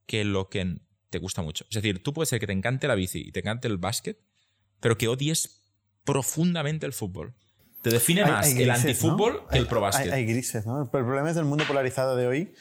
que 0.05 0.25
lo 0.25 0.49
que 0.49 0.79
te 1.09 1.19
gusta 1.19 1.41
mucho. 1.41 1.65
Es 1.69 1.75
decir, 1.75 2.01
tú 2.03 2.13
puedes 2.13 2.29
ser 2.29 2.39
que 2.39 2.47
te 2.47 2.53
encante 2.53 2.87
la 2.87 2.95
bici 2.95 3.19
y 3.19 3.31
te 3.31 3.39
encante 3.39 3.67
el 3.67 3.77
básquet, 3.77 4.19
pero 4.79 4.97
que 4.97 5.07
odies 5.07 5.63
profundamente 6.03 6.85
el 6.85 6.93
fútbol. 6.93 7.35
Te 7.81 7.89
define 7.89 8.25
más 8.25 8.53
el 8.53 8.69
antifútbol 8.69 9.47
que 9.51 9.57
el 9.57 9.67
pro 9.67 9.81
básquet. 9.81 10.11
Hay, 10.11 10.25
grises, 10.25 10.65
¿no? 10.65 10.81
el 10.81 10.89
problema 10.89 11.31
es 11.31 11.37
el 11.37 11.45
mundo 11.45 11.63
polarizado 11.67 12.15
de 12.15 12.27
hoy. 12.27 12.53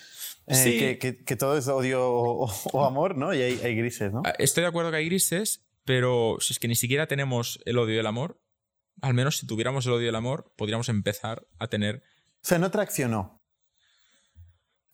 Eh, 0.47 0.99
que, 0.99 1.25
que, 1.25 1.37
todo 1.37 1.59
es 1.59 1.69
odio 1.69 2.09
o, 2.11 2.85
amor, 2.87 3.19
¿no? 3.19 3.35
Y 3.35 3.43
hay, 3.43 3.61
hay, 3.63 3.75
grises, 3.75 4.13
¿no? 4.13 4.23
Ah, 4.25 4.33
estoy 4.39 4.63
de 4.63 4.69
acuerdo 4.69 4.91
que 4.91 4.97
hay 4.97 5.05
grises, 5.05 5.67
pero 5.85 6.39
si 6.41 6.55
es 6.55 6.59
que 6.59 6.69
ni 6.69 6.75
siquiera 6.75 7.07
tenemos 7.07 7.61
el 7.67 7.77
odio 7.77 7.97
y 7.97 7.99
el 7.99 8.07
amor, 8.07 8.41
al 9.03 9.13
menos 9.13 9.37
si 9.37 9.47
tuviéramos 9.47 9.85
el 9.85 9.93
odio 9.93 10.07
y 10.07 10.09
el 10.09 10.17
amor, 10.17 10.53
podríamos 10.57 10.89
empezar 10.89 11.47
a 11.59 11.69
tener... 11.69 12.03
O 12.43 12.47
sea, 12.49 12.59
no 12.59 12.71
traccionó. 12.71 13.38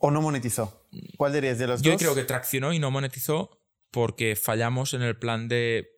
¿O 0.07 0.11
no 0.11 0.21
monetizó? 0.21 0.87
¿Cuál 1.17 1.33
dirías 1.33 1.59
de 1.59 1.67
los 1.67 1.81
Yo 1.81 1.93
dos? 1.93 2.03
Yo 2.03 2.09
creo 2.09 2.15
que 2.15 2.29
traccionó 2.29 2.75
y 2.75 2.79
no 2.79 2.91
monetizó 2.91 3.59
porque 3.91 4.37
fallamos 4.37 4.93
en 4.93 5.01
el 5.01 5.17
plan 5.17 5.49
de 5.49 5.89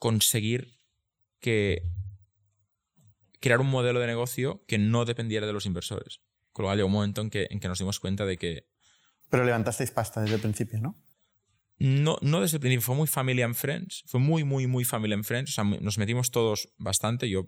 conseguir 0.00 0.80
que 1.38 1.84
crear 3.38 3.60
un 3.60 3.68
modelo 3.70 4.00
de 4.00 4.08
negocio 4.08 4.64
que 4.66 4.78
no 4.78 5.04
dependiera 5.04 5.46
de 5.46 5.52
los 5.52 5.64
inversores. 5.64 6.22
Con 6.50 6.64
lo 6.64 6.66
cual 6.70 6.78
llegó 6.78 6.88
un 6.88 6.92
momento 6.94 7.20
en 7.20 7.30
que, 7.30 7.46
en 7.50 7.60
que 7.60 7.68
nos 7.68 7.78
dimos 7.78 8.00
cuenta 8.00 8.26
de 8.26 8.36
que... 8.36 8.66
Pero 9.28 9.44
levantasteis 9.44 9.92
pasta 9.92 10.22
desde 10.22 10.34
el 10.34 10.40
principio, 10.40 10.80
¿no? 10.80 11.00
No, 11.78 12.18
no 12.22 12.40
desde 12.40 12.56
el 12.56 12.60
principio, 12.60 12.82
fue 12.82 12.96
muy 12.96 13.06
family 13.06 13.42
and 13.42 13.54
friends, 13.54 14.02
fue 14.08 14.18
muy, 14.18 14.42
muy, 14.42 14.66
muy 14.66 14.84
family 14.84 15.14
and 15.14 15.22
friends, 15.22 15.50
o 15.50 15.54
sea, 15.54 15.62
nos 15.62 15.98
metimos 15.98 16.32
todos 16.32 16.74
bastante, 16.78 17.30
yo 17.30 17.46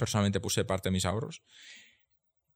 personalmente 0.00 0.40
puse 0.40 0.64
parte 0.64 0.88
de 0.88 0.94
mis 0.94 1.04
ahorros. 1.04 1.44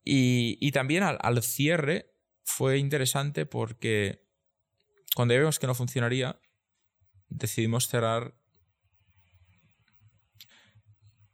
Y, 0.03 0.57
y 0.59 0.71
también 0.71 1.03
al, 1.03 1.17
al, 1.21 1.41
cierre 1.41 2.16
fue 2.47 2.77
interesante 2.77 3.45
porque 3.45 4.25
cuando 5.13 5.33
ya 5.33 5.41
vimos 5.41 5.59
que 5.59 5.67
no 5.67 5.75
funcionaría, 5.75 6.39
decidimos 7.27 7.89
cerrar. 7.89 8.35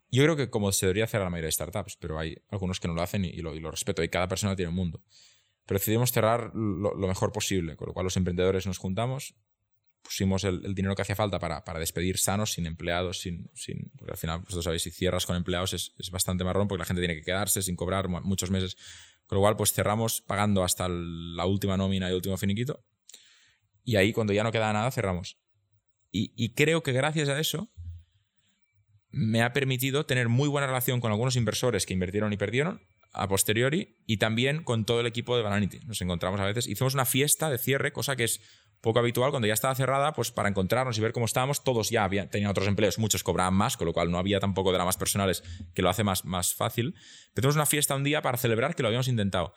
Yo 0.09 0.23
creo 0.23 0.35
que 0.35 0.49
como 0.49 0.71
se 0.71 0.87
debería 0.87 1.05
a 1.05 1.19
la 1.19 1.29
mayoría 1.29 1.47
de 1.47 1.51
startups, 1.51 1.97
pero 1.97 2.17
hay 2.17 2.35
algunos 2.49 2.79
que 2.79 2.87
no 2.87 2.95
lo 2.95 3.03
hacen 3.03 3.25
y 3.25 3.37
lo, 3.37 3.53
y 3.53 3.59
lo 3.59 3.69
respeto, 3.69 4.03
y 4.03 4.09
cada 4.09 4.27
persona 4.27 4.55
tiene 4.55 4.69
un 4.69 4.75
mundo. 4.75 5.03
Pero 5.67 5.79
decidimos 5.79 6.11
cerrar 6.11 6.51
lo, 6.55 6.95
lo, 6.95 7.07
mejor 7.07 7.31
posible, 7.31 7.75
con 7.75 7.87
lo 7.87 7.93
cual 7.93 8.05
los 8.05 8.17
emprendedores 8.17 8.65
nos 8.65 8.79
juntamos, 8.79 9.35
pusimos 10.01 10.43
el, 10.43 10.65
el 10.65 10.73
dinero 10.73 10.95
que 10.95 11.03
hacía 11.03 11.15
falta 11.15 11.37
para, 11.37 11.63
para, 11.63 11.79
despedir 11.79 12.17
sanos, 12.17 12.53
sin 12.53 12.65
empleados, 12.65 13.19
sin, 13.21 13.51
sin. 13.53 13.91
Porque 13.97 14.13
al 14.13 14.17
final, 14.17 14.39
vosotros 14.39 14.63
sabéis, 14.63 14.81
si 14.81 14.91
cierras 14.91 15.27
con 15.27 15.35
empleados 15.35 15.73
es, 15.73 15.93
es 15.99 16.09
bastante 16.09 16.43
marrón 16.43 16.67
porque 16.67 16.79
la 16.79 16.85
gente 16.85 17.01
tiene 17.01 17.15
que 17.15 17.23
quedarse 17.23 17.61
sin 17.61 17.75
cobrar 17.75 18.09
muchos 18.09 18.49
meses. 18.49 18.75
Con 19.33 19.37
lo 19.37 19.41
cual, 19.45 19.57
pues 19.57 19.73
cerramos 19.73 20.21
pagando 20.21 20.63
hasta 20.63 20.87
la 20.87 21.47
última 21.47 21.75
nómina 21.75 22.07
y 22.07 22.13
último 22.13 22.37
finiquito. 22.37 22.85
Y 23.83 23.95
ahí, 23.95 24.13
cuando 24.13 24.31
ya 24.31 24.43
no 24.43 24.51
queda 24.51 24.71
nada, 24.71 24.91
cerramos. 24.91 25.39
Y, 26.11 26.31
y, 26.35 26.53
creo 26.53 26.83
que 26.83 26.91
gracias 26.91 27.29
a 27.29 27.39
eso 27.39 27.73
me 29.09 29.41
ha 29.41 29.51
permitido 29.51 30.05
tener 30.05 30.29
muy 30.29 30.47
buena 30.49 30.67
relación 30.67 31.01
con 31.01 31.11
algunos 31.11 31.35
inversores 31.35 31.87
que 31.87 31.93
invirtieron 31.93 32.31
y 32.31 32.37
perdieron 32.37 32.85
a 33.11 33.27
posteriori 33.27 33.97
y 34.05 34.17
también 34.17 34.63
con 34.63 34.85
todo 34.85 34.99
el 34.99 35.07
equipo 35.07 35.35
de 35.35 35.41
Bananity. 35.41 35.79
Nos 35.87 35.99
encontramos 36.03 36.39
a 36.39 36.45
veces, 36.45 36.67
hicimos 36.67 36.93
una 36.93 37.05
fiesta 37.05 37.49
de 37.49 37.57
cierre, 37.57 37.91
cosa 37.91 38.15
que 38.15 38.25
es 38.25 38.39
poco 38.83 38.99
habitual 38.99 39.31
cuando 39.31 39.47
ya 39.47 39.53
estaba 39.53 39.73
cerrada, 39.75 40.11
pues 40.11 40.31
para 40.31 40.49
encontrarnos 40.49 40.97
y 40.97 41.01
ver 41.01 41.13
cómo 41.13 41.25
estábamos, 41.25 41.63
todos 41.63 41.89
ya 41.89 42.09
tenían 42.27 42.51
otros 42.51 42.67
empleos, 42.67 42.99
muchos 42.99 43.23
cobraban 43.23 43.53
más, 43.53 43.77
con 43.77 43.87
lo 43.87 43.93
cual 43.93 44.11
no 44.11 44.17
había 44.17 44.41
tampoco 44.41 44.73
dramas 44.73 44.97
personales 44.97 45.41
que 45.73 45.81
lo 45.81 45.89
hace 45.89 46.03
más, 46.03 46.25
más 46.25 46.53
fácil. 46.53 46.93
Pero 47.33 47.43
tuvimos 47.43 47.55
una 47.55 47.65
fiesta 47.65 47.95
un 47.95 48.03
día 48.03 48.21
para 48.21 48.37
celebrar 48.37 48.75
que 48.75 48.83
lo 48.83 48.89
habíamos 48.89 49.07
intentado. 49.07 49.53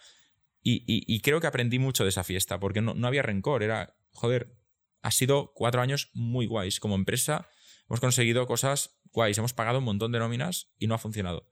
Y, 0.62 1.20
creo 1.20 1.40
que 1.40 1.46
aprendí 1.48 1.78
mucho 1.78 2.04
de 2.04 2.10
esa 2.10 2.24
fiesta, 2.24 2.58
porque 2.60 2.80
no, 2.80 2.94
no 2.94 3.06
había 3.06 3.22
rencor, 3.22 3.62
era, 3.64 3.96
joder, 4.12 4.56
ha 5.02 5.10
sido 5.10 5.52
cuatro 5.54 5.80
años 5.80 6.10
muy 6.14 6.46
guays. 6.46 6.78
Como 6.78 6.94
empresa 6.94 7.48
hemos 7.88 8.00
conseguido 8.00 8.46
cosas 8.46 9.00
guays, 9.12 9.38
hemos 9.38 9.52
pagado 9.52 9.78
un 9.78 9.84
montón 9.84 10.12
de 10.12 10.20
nóminas 10.20 10.72
y 10.78 10.86
no 10.86 10.94
ha 10.94 10.98
funcionado. 10.98 11.50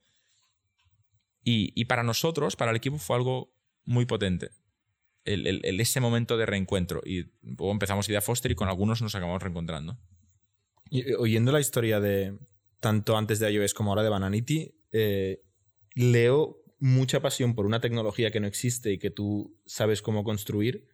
Y 1.42 1.84
para 1.84 2.04
nosotros, 2.04 2.56
para 2.56 2.70
el 2.70 2.76
equipo, 2.76 2.98
fue 2.98 3.16
algo 3.16 3.54
muy 3.84 4.06
potente 4.06 4.63
el, 5.24 5.46
el, 5.64 5.80
ese 5.80 6.00
momento 6.00 6.36
de 6.36 6.46
reencuentro. 6.46 7.00
Y 7.04 7.30
luego 7.42 7.72
empezamos 7.72 8.08
Idea 8.08 8.20
Foster 8.20 8.50
y 8.50 8.54
con 8.54 8.68
algunos 8.68 9.02
nos 9.02 9.14
acabamos 9.14 9.42
reencontrando. 9.42 9.98
Y, 10.90 11.12
oyendo 11.14 11.52
la 11.52 11.60
historia 11.60 12.00
de 12.00 12.36
tanto 12.80 13.16
antes 13.16 13.38
de 13.38 13.50
iOS 13.50 13.74
como 13.74 13.90
ahora 13.90 14.02
de 14.02 14.10
Bananity, 14.10 14.74
eh, 14.92 15.42
leo 15.94 16.58
mucha 16.78 17.20
pasión 17.20 17.54
por 17.54 17.66
una 17.66 17.80
tecnología 17.80 18.30
que 18.30 18.40
no 18.40 18.46
existe 18.46 18.92
y 18.92 18.98
que 18.98 19.10
tú 19.10 19.56
sabes 19.64 20.02
cómo 20.02 20.22
construir, 20.22 20.86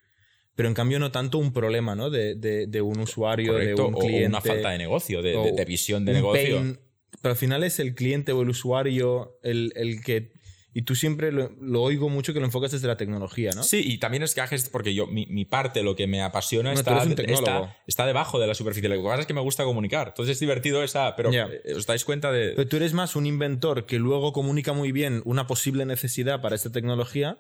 pero 0.54 0.68
en 0.68 0.74
cambio 0.74 1.00
no 1.00 1.10
tanto 1.10 1.38
un 1.38 1.52
problema 1.52 1.96
¿no? 1.96 2.10
de, 2.10 2.36
de, 2.36 2.66
de 2.66 2.80
un 2.82 3.00
usuario, 3.00 3.52
Correcto, 3.52 3.82
de 3.82 3.88
un 3.88 3.94
cliente. 3.94 4.26
O 4.26 4.28
una 4.28 4.40
falta 4.40 4.70
de 4.70 4.78
negocio, 4.78 5.22
de, 5.22 5.52
de 5.52 5.64
visión 5.64 6.04
de 6.04 6.12
negocio. 6.12 6.58
Pain, 6.58 6.78
pero 7.20 7.32
al 7.32 7.36
final 7.36 7.64
es 7.64 7.80
el 7.80 7.94
cliente 7.94 8.32
o 8.32 8.42
el 8.42 8.50
usuario 8.50 9.38
el, 9.42 9.72
el 9.74 10.02
que 10.02 10.32
y 10.72 10.82
tú 10.82 10.94
siempre 10.94 11.32
lo, 11.32 11.50
lo, 11.60 11.82
oigo 11.82 12.08
mucho 12.08 12.32
que 12.32 12.40
lo 12.40 12.46
enfocas 12.46 12.70
desde 12.70 12.86
la 12.86 12.96
tecnología, 12.96 13.50
¿no? 13.56 13.62
Sí, 13.62 13.82
y 13.84 13.98
también 13.98 14.22
es 14.22 14.34
que 14.34 14.40
haces, 14.40 14.68
porque 14.68 14.94
yo, 14.94 15.06
mi, 15.06 15.26
mi, 15.26 15.44
parte, 15.44 15.82
lo 15.82 15.96
que 15.96 16.06
me 16.06 16.22
apasiona, 16.22 16.72
no, 16.72 16.78
está, 16.78 17.02
está, 17.02 17.76
está, 17.86 18.06
debajo 18.06 18.38
de 18.38 18.46
la 18.46 18.54
superficie. 18.54 18.88
Lo 18.88 18.96
que 18.96 19.02
pasa 19.02 19.20
es 19.22 19.26
que 19.26 19.34
me 19.34 19.40
gusta 19.40 19.64
comunicar. 19.64 20.08
Entonces 20.08 20.34
es 20.34 20.40
divertido 20.40 20.82
esa, 20.82 21.16
pero 21.16 21.30
yeah. 21.30 21.48
os 21.76 21.86
dais 21.86 22.04
cuenta 22.04 22.30
de... 22.30 22.52
Pero 22.54 22.68
tú 22.68 22.76
eres 22.76 22.92
más 22.92 23.16
un 23.16 23.26
inventor 23.26 23.86
que 23.86 23.98
luego 23.98 24.32
comunica 24.32 24.72
muy 24.72 24.92
bien 24.92 25.22
una 25.24 25.46
posible 25.46 25.84
necesidad 25.86 26.40
para 26.40 26.54
esta 26.54 26.70
tecnología 26.70 27.38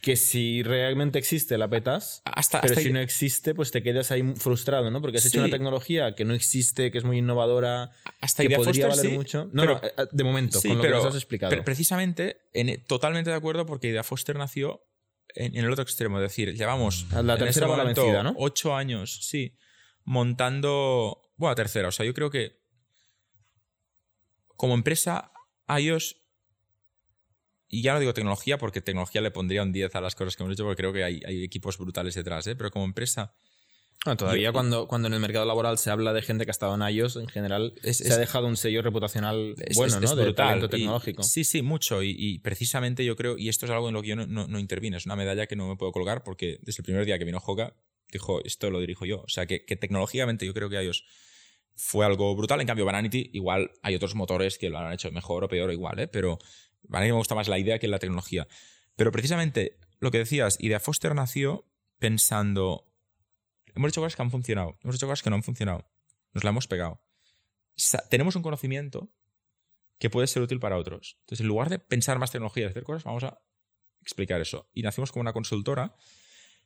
que 0.00 0.16
si 0.16 0.62
realmente 0.62 1.18
existe 1.18 1.58
la 1.58 1.68
petas, 1.68 2.22
hasta, 2.24 2.60
pero 2.60 2.72
hasta 2.72 2.82
si 2.82 2.92
no 2.92 3.00
existe, 3.00 3.54
pues 3.54 3.70
te 3.70 3.82
quedas 3.82 4.10
ahí 4.10 4.22
frustrado, 4.36 4.90
¿no? 4.90 5.00
Porque 5.00 5.18
has 5.18 5.24
sí. 5.24 5.28
hecho 5.28 5.40
una 5.40 5.50
tecnología 5.50 6.14
que 6.14 6.24
no 6.24 6.34
existe, 6.34 6.90
que 6.90 6.98
es 6.98 7.04
muy 7.04 7.18
innovadora, 7.18 7.90
hasta 8.20 8.42
que 8.42 8.48
Idea 8.48 8.58
podría 8.58 8.86
Foster, 8.86 8.88
valer 8.88 9.12
sí, 9.12 9.16
mucho. 9.16 9.50
No, 9.52 9.62
pero, 9.62 9.80
no, 9.96 10.06
de 10.10 10.24
momento, 10.24 10.60
sí, 10.60 10.68
con 10.68 10.78
lo 10.78 10.82
pero, 10.82 10.96
que 10.98 11.04
nos 11.04 11.14
has 11.14 11.16
explicado. 11.16 11.50
Pero 11.50 11.64
precisamente, 11.64 12.42
en, 12.52 12.84
totalmente 12.84 13.30
de 13.30 13.36
acuerdo, 13.36 13.66
porque 13.66 13.88
Idea 13.88 14.02
Foster 14.02 14.36
nació 14.36 14.84
en, 15.34 15.56
en 15.56 15.64
el 15.64 15.70
otro 15.70 15.82
extremo, 15.82 16.18
es 16.18 16.22
decir, 16.22 16.54
llevamos 16.54 17.06
la 17.12 17.36
tercera 17.36 17.66
en 17.66 17.72
momento, 17.72 18.02
vencida, 18.02 18.22
¿no? 18.22 18.34
ocho 18.38 18.74
años, 18.74 19.20
sí, 19.22 19.56
montando, 20.04 21.32
bueno, 21.36 21.54
tercera, 21.54 21.88
o 21.88 21.92
sea, 21.92 22.06
yo 22.06 22.14
creo 22.14 22.30
que 22.30 22.60
como 24.56 24.74
empresa, 24.74 25.32
iOS 25.68 26.21
y 27.72 27.82
ya 27.82 27.94
no 27.94 27.98
digo 28.00 28.14
tecnología, 28.14 28.58
porque 28.58 28.80
tecnología 28.80 29.20
le 29.22 29.30
pondría 29.32 29.62
un 29.64 29.72
10 29.72 29.94
a 29.96 30.00
las 30.00 30.14
cosas 30.14 30.36
que 30.36 30.42
hemos 30.44 30.52
hecho, 30.54 30.62
porque 30.64 30.76
creo 30.80 30.92
que 30.92 31.02
hay, 31.02 31.20
hay 31.26 31.42
equipos 31.42 31.76
brutales 31.78 32.14
detrás, 32.14 32.46
¿eh? 32.46 32.54
pero 32.54 32.70
como 32.70 32.84
empresa. 32.84 33.34
Todavía 34.18 34.46
Yo- 34.48 34.52
cuando, 34.52 34.88
cuando 34.88 35.06
en 35.06 35.14
el 35.14 35.20
mercado 35.20 35.44
laboral 35.46 35.78
se 35.78 35.88
habla 35.90 36.12
de 36.12 36.22
gente 36.22 36.44
que 36.44 36.50
ha 36.50 36.52
estado 36.58 36.74
en 36.74 36.82
iOS, 36.94 37.16
en 37.16 37.28
general 37.28 37.72
Es- 37.84 37.98
se 37.98 38.04
es- 38.08 38.10
ha 38.10 38.18
dejado 38.18 38.48
un 38.48 38.56
sello 38.56 38.82
reputacional 38.82 39.54
Es- 39.58 39.76
bueno, 39.76 40.00
¿no? 40.00 40.14
de 40.16 40.22
brutal. 40.24 40.46
talento 40.48 40.66
Y- 40.66 40.80
tecnológico. 40.80 41.22
sí, 41.22 41.44
sí, 41.44 41.62
mucho. 41.62 42.02
Y, 42.02 42.14
y 42.18 42.38
precisamente 42.40 43.04
yo 43.04 43.14
creo, 43.14 43.38
y 43.38 43.48
esto 43.48 43.64
es 43.66 43.70
algo 43.70 43.88
en 43.88 43.94
lo 43.94 44.02
que 44.02 44.08
yo 44.08 44.16
no, 44.16 44.26
no, 44.26 44.48
no 44.48 44.58
intervino, 44.58 44.96
es 44.96 45.06
una 45.06 45.14
medalla 45.14 45.46
que 45.46 45.54
no 45.54 45.68
me 45.68 45.76
puedo 45.76 45.92
colgar 45.92 46.24
porque 46.24 46.58
desde 46.62 46.80
el 46.82 46.84
primer 46.84 47.04
día 47.06 47.16
que 47.16 47.24
vino 47.24 47.38
Hoka, 47.46 47.76
dijo, 48.10 48.44
esto 48.44 48.70
lo 48.70 48.80
dirijo 48.80 49.06
yo. 49.06 49.20
O 49.20 49.28
sea, 49.28 49.46
que, 49.46 49.64
que 49.64 49.76
tecnológicamente 49.76 50.44
yo 50.46 50.52
creo 50.52 50.68
que 50.68 50.82
iOS 50.82 51.04
fue 51.76 52.04
algo 52.04 52.34
brutal. 52.34 52.60
En 52.60 52.66
cambio, 52.66 52.84
Vanity, 52.84 53.30
igual 53.32 53.70
hay 53.82 53.94
otros 53.94 54.14
motores 54.16 54.58
que 54.58 54.68
lo 54.68 54.78
han 54.78 54.92
hecho 54.92 55.10
mejor 55.12 55.44
o 55.44 55.48
peor 55.48 55.70
o 55.70 55.72
igual, 55.72 56.00
¿eh? 56.00 56.08
pero 56.08 56.38
Vanity 56.84 57.12
me 57.12 57.18
gusta 57.18 57.34
más 57.34 57.48
la 57.48 57.58
idea 57.58 57.78
que 57.78 57.88
la 57.88 57.98
tecnología. 57.98 58.46
Pero 58.96 59.12
precisamente 59.12 59.78
lo 60.00 60.10
que 60.10 60.18
decías, 60.18 60.56
Idea 60.60 60.80
Foster 60.80 61.14
nació 61.14 61.66
pensando, 61.98 62.92
hemos 63.74 63.90
hecho 63.90 64.00
cosas 64.00 64.16
que 64.16 64.22
han 64.22 64.30
funcionado, 64.30 64.76
hemos 64.82 64.96
hecho 64.96 65.06
cosas 65.06 65.22
que 65.22 65.30
no 65.30 65.36
han 65.36 65.42
funcionado, 65.42 65.88
nos 66.32 66.44
la 66.44 66.50
hemos 66.50 66.66
pegado. 66.66 67.00
Tenemos 68.10 68.36
un 68.36 68.42
conocimiento 68.42 69.12
que 69.98 70.10
puede 70.10 70.26
ser 70.26 70.42
útil 70.42 70.58
para 70.58 70.76
otros. 70.76 71.16
Entonces, 71.20 71.40
en 71.40 71.48
lugar 71.48 71.70
de 71.70 71.78
pensar 71.78 72.18
más 72.18 72.32
tecnología 72.32 72.64
y 72.64 72.66
hacer 72.66 72.82
cosas, 72.82 73.04
vamos 73.04 73.22
a 73.22 73.40
explicar 74.00 74.40
eso. 74.40 74.68
Y 74.72 74.82
nacimos 74.82 75.12
como 75.12 75.20
una 75.20 75.32
consultora, 75.32 75.94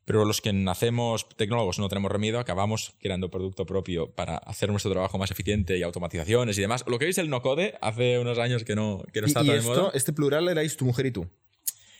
pero 0.06 0.24
los 0.24 0.40
que 0.40 0.52
nacemos 0.54 1.28
tecnólogos 1.36 1.78
no 1.78 1.88
tenemos 1.90 2.10
remedio, 2.10 2.38
acabamos 2.38 2.94
creando 3.00 3.30
producto 3.30 3.66
propio 3.66 4.10
para 4.12 4.38
hacer 4.38 4.70
nuestro 4.70 4.90
trabajo 4.92 5.18
más 5.18 5.30
eficiente 5.30 5.76
y 5.76 5.82
automatizaciones 5.82 6.56
y 6.56 6.62
demás. 6.62 6.84
Lo 6.86 6.98
que 6.98 7.04
veis 7.04 7.18
el 7.18 7.28
no 7.28 7.42
code 7.42 7.76
hace 7.82 8.18
unos 8.18 8.38
años 8.38 8.64
que 8.64 8.74
no, 8.74 9.02
que 9.12 9.20
no 9.20 9.26
Y, 9.26 9.30
está 9.30 9.42
y 9.42 9.46
tan 9.48 9.56
de 9.56 9.62
moda. 9.62 9.90
este 9.92 10.12
plural 10.14 10.48
erais 10.48 10.76
tu 10.78 10.84
mujer 10.86 11.06
y 11.06 11.10
tú. 11.10 11.28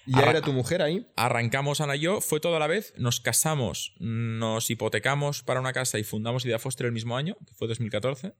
Ya 0.07 0.18
Arra- 0.18 0.30
era 0.30 0.40
tu 0.40 0.52
mujer 0.52 0.82
ahí. 0.82 1.04
Arrancamos 1.16 1.80
Ana 1.80 1.96
y 1.96 2.00
yo, 2.00 2.20
fue 2.20 2.38
todo 2.38 2.54
a 2.54 2.61
la 2.61 2.68
vez, 2.68 2.94
nos 2.96 3.18
casamos, 3.20 3.92
nos 3.98 4.70
hipotecamos 4.70 5.42
para 5.42 5.59
una 5.59 5.72
casa 5.72 5.98
y 5.98 6.04
fundamos 6.04 6.44
Idea 6.46 6.61
Foster 6.61 6.86
el 6.86 6.92
mismo 6.92 7.16
año, 7.16 7.36
que 7.44 7.54
fue 7.54 7.66
2014. 7.66 8.32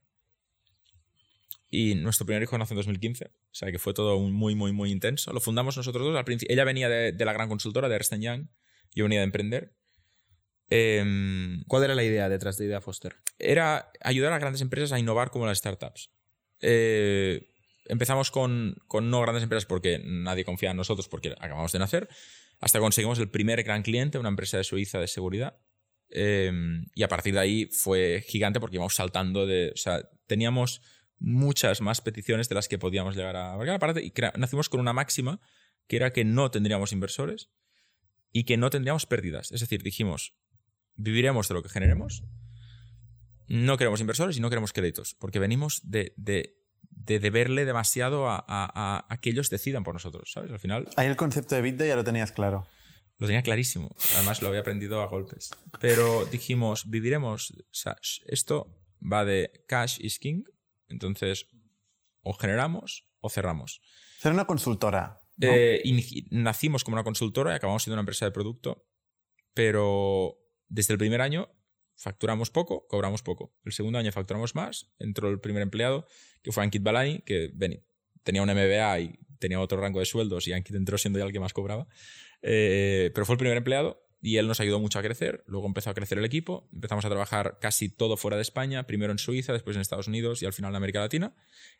Y 1.69 1.95
nuestro 1.95 2.25
primer 2.25 2.41
hijo 2.43 2.57
nació 2.57 2.75
en 2.75 2.77
2015, 2.77 3.25
o 3.25 3.29
sea 3.51 3.69
que 3.71 3.79
fue 3.79 3.93
todo 3.93 4.17
muy, 4.19 4.55
muy, 4.55 4.71
muy 4.71 4.91
intenso. 4.91 5.33
Lo 5.33 5.41
fundamos 5.41 5.75
nosotros 5.75 6.05
dos. 6.05 6.15
Al 6.15 6.23
principio, 6.23 6.53
ella 6.53 6.63
venía 6.63 6.87
de, 6.87 7.11
de 7.11 7.25
la 7.25 7.33
gran 7.33 7.49
consultora, 7.49 7.89
de 7.89 7.95
Ernst 7.95 8.13
Young, 8.17 8.47
yo 8.95 9.05
venía 9.05 9.19
de 9.19 9.25
emprender. 9.25 9.73
Em, 10.69 11.63
¿Cuál 11.67 11.85
era 11.85 11.95
la 11.95 12.03
idea 12.03 12.29
detrás 12.29 12.57
de 12.57 12.65
Idea 12.65 12.81
Foster? 12.81 13.15
era 13.39 13.91
ayudar 14.01 14.33
a 14.33 14.39
grandes 14.39 14.61
empresas 14.61 14.91
a 14.91 14.99
innovar 14.99 15.29
como 15.29 15.45
las 15.45 15.59
startups. 15.59 16.11
Eh, 16.61 17.47
empezamos 17.85 18.31
con, 18.31 18.75
con 18.87 19.09
no 19.09 19.21
grandes 19.21 19.43
empresas 19.43 19.65
porque 19.65 20.01
nadie 20.03 20.43
confía 20.43 20.71
en 20.71 20.77
nosotros 20.77 21.07
porque 21.07 21.35
acabamos 21.39 21.71
de 21.71 21.79
nacer, 21.79 22.09
hasta 22.59 22.79
conseguimos 22.79 23.19
el 23.19 23.29
primer 23.29 23.61
gran 23.63 23.83
cliente, 23.83 24.17
una 24.17 24.29
empresa 24.29 24.57
de 24.57 24.63
Suiza 24.63 24.99
de 24.99 25.07
seguridad. 25.07 25.59
Eh, 26.09 26.51
y 26.95 27.03
a 27.03 27.07
partir 27.07 27.33
de 27.33 27.39
ahí 27.41 27.65
fue 27.67 28.23
gigante 28.25 28.59
porque 28.59 28.77
íbamos 28.77 28.95
saltando 28.95 29.45
de... 29.45 29.71
O 29.73 29.77
sea, 29.77 30.09
teníamos 30.25 30.81
muchas 31.19 31.81
más 31.81 32.01
peticiones 32.01 32.49
de 32.49 32.55
las 32.55 32.67
que 32.67 32.79
podíamos 32.79 33.15
llegar 33.15 33.35
a 33.35 33.53
abarcar. 33.53 33.75
Aparte, 33.75 34.03
y 34.03 34.13
nacimos 34.37 34.69
con 34.69 34.79
una 34.79 34.93
máxima 34.93 35.39
que 35.87 35.97
era 35.97 36.11
que 36.13 36.25
no 36.25 36.49
tendríamos 36.49 36.93
inversores 36.93 37.49
y 38.37 38.43
que 38.43 38.57
no 38.57 38.69
tendríamos 38.69 39.05
pérdidas. 39.05 39.51
Es 39.51 39.61
decir, 39.61 39.81
dijimos, 39.81 40.33
viviremos 40.95 41.47
de 41.47 41.53
lo 41.55 41.63
que 41.63 41.69
generemos 41.69 42.23
no 43.47 43.77
queremos 43.77 44.01
inversores 44.01 44.37
y 44.37 44.41
no 44.41 44.49
queremos 44.49 44.73
créditos, 44.73 45.15
porque 45.19 45.39
venimos 45.39 45.79
de, 45.83 46.13
de, 46.17 46.57
de 46.91 47.19
deberle 47.19 47.63
demasiado 47.65 48.27
a, 48.29 48.35
a- 48.47 49.05
a- 49.09 49.17
que 49.21 49.29
ellos 49.29 49.49
decidan 49.49 49.83
por 49.85 49.93
nosotros, 49.93 50.29
¿sabes? 50.33 50.51
Al 50.51 50.59
final 50.59 50.87
Ahí 50.97 51.07
el 51.07 51.15
concepto 51.15 51.55
de 51.55 51.59
EBITDA 51.61 51.87
ya 51.87 51.95
lo 51.95 52.03
tenías 52.03 52.31
claro. 52.33 52.67
lo 53.17 53.25
tenía 53.27 53.41
clarísimo, 53.43 53.95
además 54.15 54.41
lo 54.41 54.49
había 54.49 54.59
aprendido 54.61 55.01
a 55.01 55.07
golpes. 55.07 55.51
Pero 55.79 56.25
dijimos, 56.25 56.89
viviremos, 56.89 57.51
o 57.51 57.55
sea, 57.71 57.95
esto 58.27 58.67
va 59.01 59.23
de 59.25 59.63
cash 59.67 59.97
is 60.01 60.19
king, 60.19 60.43
entonces 60.89 61.47
o 62.21 62.33
generamos 62.33 63.07
o 63.21 63.29
cerramos. 63.29 63.79
Ser 64.19 64.33
una 64.33 64.45
consultora. 64.45 65.19
Eh, 65.41 65.81
nacimos 66.31 66.83
como 66.83 66.95
una 66.95 67.03
consultora 67.03 67.51
y 67.51 67.55
acabamos 67.55 67.83
siendo 67.83 67.95
una 67.95 68.01
empresa 68.01 68.25
de 68.25 68.31
producto, 68.31 68.87
pero 69.53 70.37
desde 70.67 70.93
el 70.93 70.97
primer 70.97 71.21
año 71.21 71.49
facturamos 71.95 72.49
poco, 72.51 72.87
cobramos 72.87 73.21
poco. 73.23 73.55
El 73.63 73.71
segundo 73.71 73.97
año 73.99 74.11
facturamos 74.11 74.55
más, 74.55 74.91
entró 74.99 75.29
el 75.29 75.39
primer 75.39 75.63
empleado, 75.63 76.07
que 76.43 76.51
fue 76.51 76.63
Ankit 76.63 76.83
Balani, 76.83 77.19
que 77.19 77.49
ven- 77.53 77.83
tenía 78.23 78.41
un 78.43 78.49
MBA 78.49 78.99
y 78.99 79.19
tenía 79.39 79.59
otro 79.59 79.79
rango 79.79 79.99
de 79.99 80.05
sueldos 80.05 80.47
y 80.47 80.53
Ankit 80.53 80.75
entró 80.75 80.97
siendo 80.97 81.19
ya 81.19 81.25
el 81.25 81.31
que 81.31 81.39
más 81.39 81.53
cobraba. 81.53 81.87
Eh, 82.41 83.11
pero 83.13 83.25
fue 83.25 83.33
el 83.33 83.39
primer 83.39 83.57
empleado 83.57 84.06
y 84.21 84.37
él 84.37 84.47
nos 84.47 84.59
ayudó 84.59 84.79
mucho 84.79 84.99
a 84.99 85.01
crecer. 85.01 85.43
Luego 85.47 85.67
empezó 85.67 85.89
a 85.89 85.93
crecer 85.93 86.17
el 86.17 86.25
equipo, 86.25 86.67
empezamos 86.73 87.05
a 87.05 87.09
trabajar 87.09 87.57
casi 87.61 87.89
todo 87.89 88.17
fuera 88.17 88.37
de 88.37 88.41
España, 88.41 88.87
primero 88.87 89.11
en 89.11 89.19
Suiza, 89.19 89.53
después 89.53 89.75
en 89.75 89.81
Estados 89.81 90.07
Unidos 90.07 90.41
y 90.41 90.45
al 90.45 90.53
final 90.53 90.71
en 90.71 90.77
América 90.77 90.99
Latina. 90.99 91.35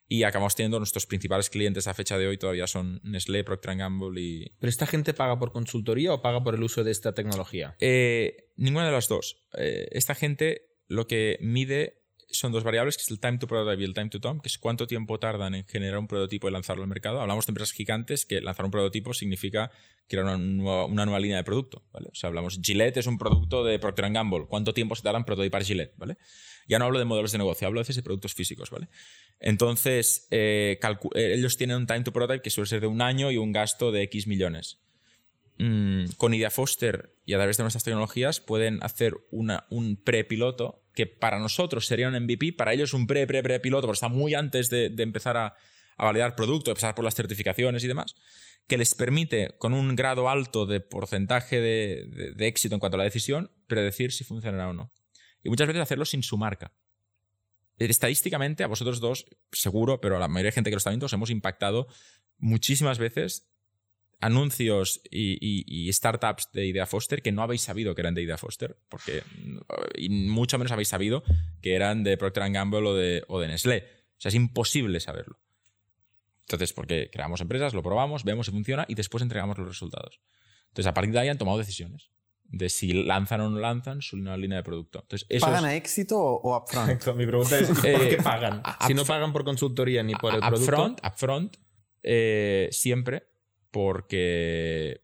Y 0.07 0.23
acabamos 0.23 0.55
teniendo 0.55 0.79
nuestros 0.79 1.05
principales 1.05 1.49
clientes 1.49 1.87
a 1.87 1.93
fecha 1.93 2.17
de 2.17 2.27
hoy 2.27 2.37
todavía 2.37 2.67
son 2.67 3.01
Nestlé, 3.03 3.43
Procter 3.43 3.75
Gamble 3.75 4.21
y, 4.21 4.49
¿Pero 4.59 4.69
esta 4.69 4.85
gente 4.85 5.13
paga 5.13 5.37
por 5.39 5.51
consultoría 5.51 6.13
o 6.13 6.21
paga 6.21 6.43
por 6.43 6.55
el 6.55 6.63
uso 6.63 6.83
de 6.83 6.91
esta 6.91 7.13
tecnología? 7.13 7.75
Eh, 7.79 8.51
ninguna 8.55 8.85
de 8.85 8.91
las 8.91 9.07
dos. 9.07 9.43
Eh, 9.57 9.87
esta 9.91 10.15
gente 10.15 10.67
lo 10.87 11.07
que 11.07 11.37
mide 11.41 12.03
son 12.29 12.51
dos 12.51 12.63
variables, 12.63 12.97
que 12.97 13.03
es 13.03 13.11
el 13.11 13.19
time 13.19 13.37
to 13.37 13.47
prototype 13.47 13.81
y 13.81 13.85
el 13.85 13.93
time 13.93 14.09
to 14.09 14.19
tom, 14.19 14.39
que 14.39 14.47
es 14.47 14.57
cuánto 14.57 14.87
tiempo 14.87 15.19
tardan 15.19 15.55
en 15.55 15.65
generar 15.65 15.99
un 15.99 16.07
prototipo 16.07 16.47
y 16.47 16.51
lanzarlo 16.51 16.83
al 16.83 16.89
mercado. 16.89 17.21
Hablamos 17.21 17.45
de 17.45 17.51
empresas 17.51 17.73
gigantes 17.73 18.25
que 18.25 18.41
lanzar 18.41 18.65
un 18.65 18.71
prototipo 18.71 19.13
significa 19.13 19.71
crear 20.07 20.25
una 20.25 20.37
nueva, 20.37 21.19
línea 21.19 21.37
de 21.37 21.43
producto. 21.43 21.83
¿vale? 21.91 22.09
O 22.11 22.15
sea, 22.15 22.27
hablamos, 22.27 22.59
Gillette 22.61 22.97
es 22.97 23.07
un 23.07 23.17
producto 23.17 23.63
de 23.63 23.79
Procter 23.79 24.11
Gamble. 24.11 24.45
¿Cuánto 24.47 24.73
tiempo 24.73 24.95
se 24.95 25.03
tarda 25.03 25.19
en 25.19 25.25
prototipar 25.25 25.63
Gillette? 25.63 25.93
¿vale? 25.97 26.17
Ya 26.67 26.79
no 26.79 26.85
hablo 26.85 26.99
de 26.99 27.05
modelos 27.05 27.31
de 27.31 27.37
negocio, 27.37 27.67
hablo 27.67 27.79
a 27.79 27.83
veces 27.83 27.95
de 27.95 28.03
productos 28.03 28.33
físicos. 28.33 28.69
¿vale? 28.71 28.89
Entonces, 29.39 30.27
eh, 30.31 30.79
eh, 31.15 31.33
ellos 31.33 31.57
tienen 31.57 31.77
un 31.77 31.87
time 31.87 32.03
to 32.03 32.11
prototype 32.11 32.41
que 32.41 32.49
suele 32.49 32.67
ser 32.67 32.81
de 32.81 32.87
un 32.87 33.01
año 33.01 33.31
y 33.31 33.37
un 33.37 33.51
gasto 33.51 33.91
de 33.91 34.03
X 34.03 34.27
millones 34.27 34.79
mm, 35.59 36.11
con 36.17 36.33
Idea 36.33 36.49
Foster 36.49 37.15
y 37.25 37.33
a 37.33 37.37
través 37.37 37.57
de 37.57 37.63
nuestras 37.63 37.83
tecnologías 37.83 38.39
pueden 38.39 38.79
hacer 38.83 39.13
una, 39.31 39.65
un 39.69 39.97
prepiloto 39.97 40.83
que 40.97 41.05
para 41.05 41.37
nosotros 41.37 41.85
sería 41.85 42.07
un 42.07 42.15
MVP, 42.23 42.53
para 42.53 42.73
ellos 42.73 42.95
un 42.95 43.05
pre-pre-pre-piloto, 43.05 43.85
porque 43.85 43.97
está 43.97 44.07
muy 44.09 44.33
antes 44.33 44.67
de, 44.71 44.91
empezar 44.97 45.37
a, 45.37 45.53
validar 45.95 46.35
producto, 46.35 46.71
de 46.71 46.75
pasar 46.75 46.95
por 46.95 47.05
las 47.05 47.13
certificaciones 47.13 47.83
y 47.83 47.87
demás, 47.87 48.15
que 48.67 48.79
les 48.79 48.95
permite, 48.95 49.49
con 49.59 49.73
un 49.75 49.95
grado 49.95 50.27
alto 50.27 50.65
de 50.65 50.79
porcentaje 50.79 51.61
de, 51.61 52.05
de- 52.09 52.31
de 52.33 52.47
éxito 52.47 52.73
en 52.73 52.79
cuanto 52.79 52.95
a 52.95 52.97
la 52.97 53.03
decisión, 53.03 53.51
predecir 53.67 54.11
si 54.11 54.23
funcionará 54.23 54.69
o 54.69 54.73
no. 54.73 54.91
Y 55.43 55.49
muchas 55.49 55.67
veces 55.67 55.83
hacerlo 55.83 56.03
sin 56.05 56.23
su 56.23 56.35
marca. 56.35 56.73
Estadísticamente, 57.77 58.63
a 58.63 58.67
vosotros 58.67 58.99
dos, 58.99 59.27
seguro, 59.51 60.01
pero 60.01 60.17
a 60.17 60.19
la 60.19 60.27
mayoría 60.27 60.49
de 60.49 60.53
gente 60.55 60.71
que 60.71 60.75
lo 60.75 60.79
está 60.79 60.89
viendo, 60.89 61.05
os 61.05 61.13
hemos 61.13 61.29
impactado 61.29 61.87
muchísimas 62.39 62.97
veces 62.97 63.51
anuncios 64.19 65.01
y, 65.11 65.33
y- 65.39 65.63
y 65.87 65.93
startups 65.93 66.49
de 66.53 66.65
Idea 66.65 66.85
Foster 66.85 67.21
que 67.21 67.31
no 67.31 67.41
habéis 67.43 67.61
sabido 67.61 67.93
que 67.95 68.01
eran 68.01 68.13
de 68.15 68.23
Idea 68.23 68.37
Foster, 68.37 68.77
porque 68.89 69.23
y 69.95 70.09
mucho 70.09 70.57
menos 70.57 70.71
habéis 70.71 70.87
sabido 70.89 71.23
que 71.61 71.75
eran 71.75 72.03
de 72.03 72.17
Procter 72.17 72.51
Gamble 72.51 72.79
o 72.87 72.95
de, 72.95 73.23
o 73.27 73.39
de 73.39 73.47
Nestlé. 73.47 73.83
O 74.17 74.19
sea, 74.19 74.29
es 74.29 74.35
imposible 74.35 74.99
saberlo. 74.99 75.39
Entonces, 76.41 76.73
porque 76.73 77.09
creamos 77.11 77.41
empresas, 77.41 77.73
lo 77.73 77.83
probamos, 77.83 78.23
vemos 78.23 78.45
si 78.47 78.51
funciona 78.51 78.85
y 78.87 78.95
después 78.95 79.21
entregamos 79.21 79.57
los 79.57 79.67
resultados. 79.67 80.19
Entonces, 80.69 80.87
a 80.87 80.93
partir 80.93 81.13
de 81.13 81.19
ahí 81.19 81.27
han 81.29 81.37
tomado 81.37 81.57
decisiones 81.57 82.09
de 82.49 82.69
si 82.69 82.93
lanzan 82.93 83.41
o 83.41 83.49
no 83.49 83.59
lanzan 83.59 84.01
su 84.01 84.15
nueva 84.15 84.37
línea 84.37 84.57
de 84.59 84.63
producto. 84.63 84.99
Entonces, 85.01 85.27
eso 85.29 85.45
¿Pagan 85.45 85.65
es- 85.65 85.71
a 85.71 85.75
éxito 85.75 86.17
o, 86.17 86.57
upfront? 86.57 87.05
Mi 87.15 87.25
pregunta 87.25 87.59
es, 87.59 87.67
¿por 87.81 87.85
Eh, 87.85 88.09
qué 88.15 88.23
pagan? 88.23 88.61
a- 88.63 88.87
Si 88.87 88.93
no 88.93 89.03
pagan 89.03 89.33
por 89.33 89.43
consultoría 89.43 90.01
ni 90.03 90.15
por 90.15 90.33
el 90.33 90.39
producto... 90.39 90.63
Upfront, 90.63 90.99
upfront 91.05 91.57
eh, 92.03 92.69
siempre, 92.71 93.26
porque 93.77 95.01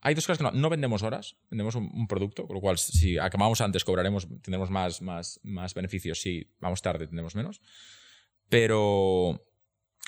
hay 0.00 0.14
dos 0.14 0.26
cosas 0.26 0.38
que 0.38 0.44
no, 0.44 0.50
no 0.52 0.70
vendemos 0.70 1.02
horas, 1.02 1.36
vendemos 1.50 1.74
un, 1.74 1.90
un 1.92 2.06
producto, 2.08 2.46
con 2.46 2.54
lo 2.54 2.60
cual 2.60 2.78
si 2.78 3.18
acabamos 3.18 3.60
antes 3.60 3.84
cobraremos, 3.84 4.26
tendremos 4.42 4.70
más, 4.70 5.02
más, 5.02 5.38
más 5.42 5.74
beneficios, 5.74 6.20
si 6.20 6.50
vamos 6.60 6.80
tarde 6.82 7.06
tendremos 7.06 7.34
menos, 7.34 7.60
pero 8.48 9.46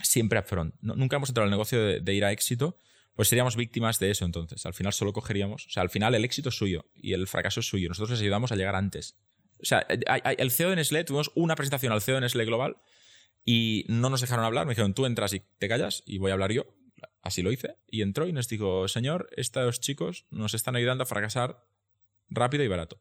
siempre 0.03 0.39
upfront. 0.39 0.75
No- 0.81 0.97
nunca 0.97 1.17
hemos 1.17 1.29
entrado 1.31 1.45
al 1.45 1.51
negocio 1.51 1.81
de, 1.83 2.01
de 2.01 2.15
ir 2.15 2.25
a 2.25 2.33
éxito, 2.33 2.79
pues 3.15 3.29
seríamos 3.29 3.57
víctimas 3.57 3.99
de 3.99 4.11
eso 4.11 4.25
entonces. 4.25 4.65
Al 4.67 4.75
final 4.75 4.93
solo 4.93 5.13
cogeríamos, 5.13 5.67
o 5.67 5.71
sea, 5.71 5.83
al 5.83 5.91
final 5.91 6.15
el 6.15 6.25
éxito 6.25 6.49
es 6.49 6.55
suyo 6.57 6.87
y 6.95 7.13
el 7.13 7.27
fracaso 7.27 7.61
es 7.61 7.67
suyo. 7.69 7.89
Nosotros 7.89 8.11
les 8.13 8.21
ayudamos 8.23 8.53
a 8.53 8.57
llegar 8.57 8.75
antes. 8.75 9.17
O 9.61 9.65
sea, 9.65 9.87
hay- 10.07 10.35
el 10.39 10.51
CEO 10.51 10.71
de 10.71 10.77
Nestlé, 10.77 11.05
tuvimos 11.05 11.31
una 11.35 11.55
presentación 11.57 11.93
al 11.93 12.03
CEO 12.03 12.17
de 12.17 12.21
Nestlé 12.23 12.45
Global 12.45 12.77
y 13.45 13.85
no 13.89 14.11
nos 14.11 14.21
dejaron 14.21 14.45
hablar. 14.45 14.67
Me 14.67 14.73
dijeron, 14.73 14.93
tú 14.93 15.07
entras 15.07 15.33
y 15.33 15.41
te 15.59 15.69
callas 15.69 16.03
y 16.07 16.19
voy 16.19 16.31
a 16.31 16.35
hablar 16.35 16.53
yo. 16.53 16.67
Así 17.27 17.43
lo 17.43 17.53
hice. 17.53 17.77
Y 17.87 18.03
entró 18.03 18.27
y 18.27 18.33
nos 18.33 18.49
dijo, 18.49 18.89
señor, 18.89 19.29
estos 19.37 19.81
chicos 19.81 20.27
nos 20.31 20.55
están 20.55 20.77
ayudando 20.77 21.03
a 21.03 21.07
fracasar 21.07 21.65
rápido 22.29 22.65
y 22.65 22.69
barato. 22.69 23.01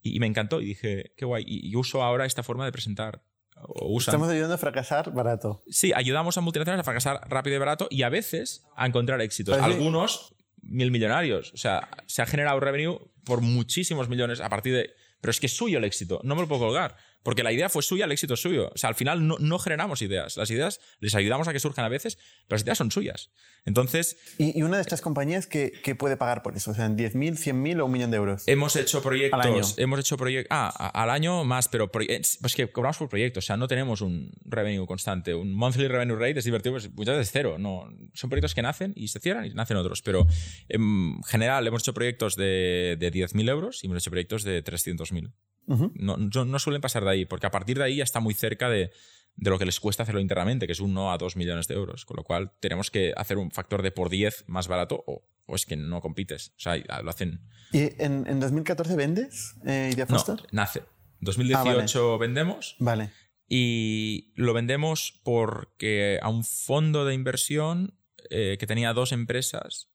Y, 0.00 0.16
y 0.16 0.20
me 0.20 0.26
encantó 0.26 0.60
y 0.60 0.66
dije, 0.66 1.12
qué 1.16 1.24
guay. 1.24 1.44
Y, 1.46 1.68
y 1.68 1.76
uso 1.76 2.02
ahora 2.02 2.26
esta 2.26 2.42
forma 2.42 2.64
de 2.64 2.72
presentar. 2.72 3.22
O 3.56 3.92
usan. 3.94 4.12
Estamos 4.14 4.28
ayudando 4.30 4.54
a 4.54 4.58
fracasar 4.58 5.12
barato. 5.12 5.62
Sí, 5.68 5.92
ayudamos 5.94 6.36
a 6.36 6.40
multinacionales 6.40 6.80
a 6.80 6.84
fracasar 6.84 7.20
rápido 7.28 7.56
y 7.56 7.58
barato 7.58 7.86
y 7.90 8.02
a 8.02 8.08
veces 8.08 8.64
a 8.76 8.86
encontrar 8.86 9.20
éxitos. 9.20 9.56
Parece- 9.56 9.76
Algunos 9.78 10.34
mil 10.60 10.90
millonarios. 10.90 11.52
O 11.54 11.56
sea, 11.56 11.88
se 12.06 12.22
ha 12.22 12.26
generado 12.26 12.58
revenue 12.60 12.98
por 13.24 13.40
muchísimos 13.42 14.08
millones 14.08 14.40
a 14.40 14.48
partir 14.48 14.74
de 14.74 14.90
Pero 15.20 15.30
es 15.30 15.40
que 15.40 15.46
es 15.46 15.56
suyo 15.56 15.78
el 15.78 15.84
éxito, 15.84 16.20
no 16.24 16.34
me 16.34 16.42
lo 16.42 16.48
puedo 16.48 16.62
colgar. 16.62 16.96
Porque 17.24 17.42
la 17.42 17.50
idea 17.52 17.68
fue 17.68 17.82
suya, 17.82 18.04
el 18.04 18.12
éxito 18.12 18.34
es 18.34 18.40
suyo. 18.40 18.70
O 18.72 18.78
sea, 18.78 18.88
al 18.90 18.94
final 18.94 19.26
no, 19.26 19.36
no 19.40 19.58
generamos 19.58 20.00
ideas. 20.02 20.36
Las 20.36 20.48
ideas 20.52 20.78
les 21.00 21.14
ayudamos 21.16 21.48
a 21.48 21.52
que 21.52 21.58
surjan 21.58 21.84
a 21.84 21.88
veces, 21.88 22.16
pero 22.46 22.54
las 22.56 22.62
ideas 22.62 22.78
son 22.78 22.92
suyas. 22.92 23.30
Entonces, 23.64 24.18
¿Y, 24.38 24.56
y 24.58 24.62
una 24.62 24.76
de 24.76 24.82
estas 24.82 25.00
compañías 25.00 25.46
que, 25.46 25.72
que 25.72 25.94
puede 25.94 26.16
pagar 26.18 26.42
por 26.42 26.54
eso? 26.56 26.70
O 26.70 26.74
sea, 26.74 26.84
en 26.84 26.96
10.000, 26.98 27.36
100.000 27.38 27.80
o 27.80 27.86
un 27.86 27.92
millón 27.92 28.10
de 28.10 28.18
euros. 28.18 28.42
hemos 28.46 28.76
hecho 28.76 29.02
proyectos. 29.02 29.40
Al 29.40 29.52
año. 29.52 29.62
Hemos 29.78 30.00
hecho 30.00 30.16
proyectos. 30.18 30.48
Ah, 30.50 30.72
a- 30.78 31.02
al 31.02 31.08
año 31.10 31.42
más, 31.44 31.68
pero 31.68 31.90
es 32.08 32.54
que 32.54 32.70
cobramos 32.70 32.98
por 32.98 33.08
proyectos. 33.08 33.44
O 33.44 33.46
sea, 33.46 33.56
no 33.56 33.66
tenemos 33.68 34.02
un 34.02 34.30
revenue 34.44 34.86
constante. 34.86 35.34
Un 35.34 35.54
monthly 35.54 35.88
revenue 35.88 36.16
rate 36.16 36.38
es 36.40 36.44
divertido, 36.44 36.74
pues 36.74 36.92
muchas 36.92 37.16
veces 37.16 37.30
cero. 37.32 37.56
No, 37.58 37.88
son 38.12 38.28
proyectos 38.28 38.54
que 38.54 38.60
nacen 38.60 38.92
y 38.96 39.08
se 39.08 39.18
cierran 39.18 39.46
y 39.46 39.54
nacen 39.54 39.78
otros. 39.78 40.02
Pero 40.02 40.26
en 40.68 41.22
general 41.22 41.66
hemos 41.66 41.82
hecho 41.82 41.94
proyectos 41.94 42.36
de, 42.36 42.96
de 43.00 43.10
10.000 43.10 43.48
euros 43.48 43.82
y 43.82 43.86
hemos 43.86 44.02
hecho 44.02 44.10
proyectos 44.10 44.44
de 44.44 44.62
300.000. 44.62 45.32
No, 45.66 46.16
no, 46.16 46.44
no 46.44 46.58
suelen 46.58 46.80
pasar 46.82 47.04
de 47.04 47.10
ahí, 47.10 47.24
porque 47.24 47.46
a 47.46 47.50
partir 47.50 47.78
de 47.78 47.84
ahí 47.84 47.96
ya 47.96 48.04
está 48.04 48.20
muy 48.20 48.34
cerca 48.34 48.68
de, 48.68 48.90
de 49.36 49.50
lo 49.50 49.58
que 49.58 49.64
les 49.66 49.80
cuesta 49.80 50.02
hacerlo 50.02 50.20
internamente, 50.20 50.66
que 50.66 50.72
es 50.72 50.80
1 50.80 51.12
a 51.12 51.18
2 51.18 51.36
millones 51.36 51.66
de 51.68 51.74
euros. 51.74 52.04
Con 52.04 52.16
lo 52.16 52.24
cual 52.24 52.52
tenemos 52.60 52.90
que 52.90 53.12
hacer 53.16 53.38
un 53.38 53.50
factor 53.50 53.82
de 53.82 53.90
por 53.90 54.10
10 54.10 54.44
más 54.46 54.68
barato 54.68 55.02
o, 55.06 55.26
o 55.46 55.54
es 55.54 55.66
que 55.66 55.76
no 55.76 56.00
compites. 56.00 56.50
O 56.56 56.60
sea, 56.60 56.76
lo 57.02 57.10
hacen. 57.10 57.40
¿Y 57.72 57.90
en, 58.02 58.26
en 58.28 58.40
2014 58.40 58.94
vendes 58.96 59.56
eh, 59.66 59.90
Idea 59.92 60.06
No, 60.08 60.16
Foster? 60.18 60.46
nace. 60.52 60.82
2018 61.20 62.18
vendemos 62.18 62.76
Vale. 62.78 63.10
y 63.48 64.32
lo 64.36 64.52
vendemos 64.52 65.20
porque 65.24 66.18
a 66.22 66.28
un 66.28 66.44
fondo 66.44 67.04
de 67.06 67.14
inversión 67.14 67.98
eh, 68.30 68.56
que 68.58 68.66
tenía 68.66 68.92
dos 68.92 69.12
empresas 69.12 69.90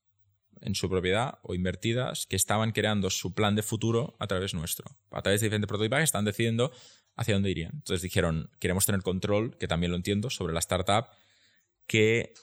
en 0.62 0.76
su 0.76 0.90
propiedad 0.90 1.40
o 1.44 1.56
invertidas 1.56 2.26
que 2.28 2.36
estaban 2.36 2.72
creando 2.72 3.10
su 3.10 3.34
plan 3.34 3.56
de 3.56 3.64
futuro 3.64 4.16
a 4.20 4.28
través 4.28 4.54
nuestro. 4.54 4.98
A 5.12 5.22
través 5.22 5.42
de 5.42 5.46
diferentes 5.46 5.68
prototipajes 5.68 6.06
están 6.06 6.26
decidiendo 6.26 6.72
hacia 7.16 7.34
dónde 7.34 7.52
irían. 7.52 7.72
Entonces 7.74 8.02
dijeron, 8.02 8.52
queremos 8.60 8.86
tener 8.86 9.02
control, 9.02 9.58
que 9.58 9.68
también 9.68 9.92
lo 9.92 9.98
entiendo, 9.98 10.30
sobre 10.30 10.54
la 10.54 10.60
startup 10.60 11.08
que 11.86 12.34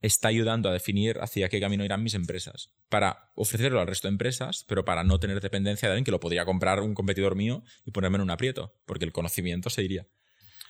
está 0.00 0.28
ayudando 0.28 0.68
a 0.68 0.72
definir 0.72 1.18
hacia 1.20 1.48
qué 1.48 1.60
camino 1.60 1.84
irán 1.84 2.02
mis 2.02 2.14
empresas. 2.14 2.70
Para 2.88 3.30
ofrecerlo 3.34 3.80
al 3.80 3.86
resto 3.86 4.08
de 4.08 4.12
empresas, 4.12 4.64
pero 4.68 4.84
para 4.84 5.04
no 5.04 5.18
tener 5.18 5.40
dependencia 5.40 5.88
de 5.88 5.94
alguien 5.94 6.04
que 6.04 6.10
lo 6.10 6.20
podría 6.20 6.44
comprar 6.44 6.80
un 6.80 6.94
competidor 6.94 7.34
mío 7.34 7.62
y 7.84 7.90
ponerme 7.90 8.16
en 8.16 8.22
un 8.22 8.30
aprieto, 8.30 8.74
porque 8.86 9.04
el 9.04 9.12
conocimiento 9.12 9.70
se 9.70 9.82
iría. 9.82 10.06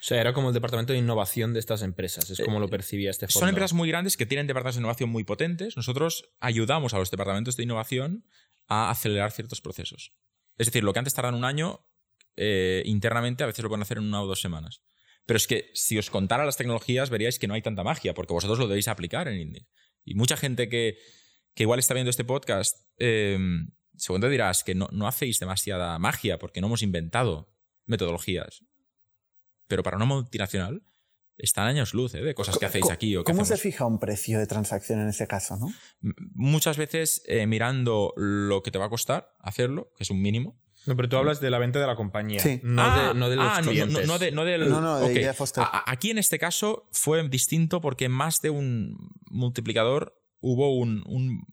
O 0.01 0.05
sea, 0.05 0.21
era 0.21 0.33
como 0.33 0.49
el 0.49 0.55
departamento 0.55 0.93
de 0.93 1.01
innovación 1.01 1.53
de 1.53 1.59
estas 1.59 1.83
empresas. 1.83 2.31
Es 2.31 2.41
como 2.41 2.61
lo 2.61 2.69
percibía 2.69 3.11
este 3.11 3.27
fondo. 3.27 3.41
Son 3.41 3.49
empresas 3.49 3.73
muy 3.73 3.89
grandes 3.89 4.17
que 4.17 4.27
tienen 4.27 4.47
departamentos 4.47 4.77
de 4.77 4.81
innovación 4.81 5.11
muy 5.11 5.25
potentes. 5.25 5.77
Nosotros 5.77 6.31
ayudamos 6.39 6.95
a 6.95 6.99
los 6.99 7.11
departamentos 7.11 7.57
de 7.57 7.65
innovación 7.65 8.25
a 8.69 8.91
acelerar 8.91 9.33
ciertos 9.33 9.61
procesos. 9.61 10.13
Es 10.57 10.67
decir, 10.67 10.85
lo 10.85 10.93
que 10.93 11.01
antes 11.01 11.15
tardan 11.15 11.35
un 11.35 11.45
año, 11.45 11.85
eh, 12.37 12.83
internamente 12.85 13.43
a 13.43 13.49
veces 13.49 13.63
lo 13.63 13.69
pueden 13.69 13.83
hacer 13.83 13.99
en 13.99 14.05
una 14.05 14.23
o 14.23 14.27
dos 14.27 14.41
semanas. 14.41 14.83
Pero 15.27 15.37
es 15.37 15.47
que 15.49 15.71
si 15.75 15.99
os 15.99 16.11
contara 16.11 16.45
las 16.45 16.57
tecnologías 16.57 17.11
veríais 17.11 17.39
que 17.39 17.49
no 17.49 17.55
hay 17.55 17.63
tanta 17.63 17.83
magia, 17.83 18.15
porque 18.15 18.33
vosotros 18.33 18.59
lo 18.59 18.69
debéis 18.69 18.89
aplicar 18.89 19.27
en 19.27 19.41
Indic. 19.41 19.67
Y 20.05 20.15
mucha 20.15 20.37
gente 20.37 20.69
que, 20.69 20.97
que 21.55 21.65
igual 21.65 21.81
está 21.81 21.95
viendo 21.95 22.11
este 22.11 22.25
podcast, 22.25 22.87
eh, 22.99 23.37
seguro 23.97 24.29
dirás 24.29 24.65
que 24.65 24.75
no, 24.75 24.89
no 24.93 25.09
hacéis 25.09 25.39
demasiada 25.41 25.99
magia 25.99 26.39
porque 26.39 26.61
no 26.61 26.69
hemos 26.69 26.83
inventado 26.83 27.53
metodologías. 27.87 28.65
Pero 29.69 29.83
para 29.83 29.97
una 29.97 30.07
multinacional 30.07 30.83
están 31.37 31.69
años 31.69 31.95
luz 31.95 32.15
¿eh? 32.15 32.23
de 32.23 32.35
cosas 32.35 32.59
que 32.59 32.67
hacéis 32.67 32.83
¿Cómo- 32.83 32.93
aquí 32.95 33.15
o 33.17 33.23
que 33.23 33.31
¿Cómo 33.33 33.45
se 33.45 33.57
fija 33.57 33.85
un 33.87 34.01
precio 34.01 34.41
de 34.41 34.47
transacción 34.49 34.99
en 35.01 35.09
ese 35.09 35.29
caso? 35.29 35.57
¿no? 35.57 35.73
Muchas 36.35 36.77
veces 36.77 37.23
eh, 37.27 37.47
mirando 37.47 38.13
lo 38.17 38.63
que 38.65 38.71
te 38.73 38.79
va 38.79 38.87
a 38.87 38.91
costar 38.91 39.37
hacerlo, 39.39 39.93
que 39.97 40.03
es 40.03 40.11
un 40.11 40.21
mínimo. 40.21 40.61
No, 40.87 40.97
pero 40.97 41.09
tú 41.09 41.17
hablas 41.17 41.41
de 41.41 41.51
la 41.51 41.59
venta 41.59 41.79
de 41.79 41.87
la 41.87 41.97
compañía, 41.97 42.41
Sí. 42.41 42.61
no, 42.65 42.83
Ah, 42.83 43.09
de, 43.13 43.19
no 43.19 43.29
de 43.29 43.37
los 43.37 43.45
ah, 43.47 43.61
no, 43.61 43.71
clientes. 43.71 44.07
No, 44.07 44.15
no 44.15 44.19
de- 44.19 44.33
no 44.33 44.45
del- 44.45 44.69
No, 44.71 44.81
no, 44.81 44.99
de 45.01 45.33
Foster. 45.35 45.63
A- 45.65 45.85
Aquí 45.87 46.11
en 46.11 46.19
este 46.19 46.39
caso 46.39 46.89
fue 46.93 47.29
distinto 47.29 47.81
porque 47.81 48.09
más 48.09 48.41
de 48.41 48.51
un 48.51 48.97
multiplicador 49.31 50.19
hubo 50.41 50.75
un- 50.77 51.03
un- 51.07 51.45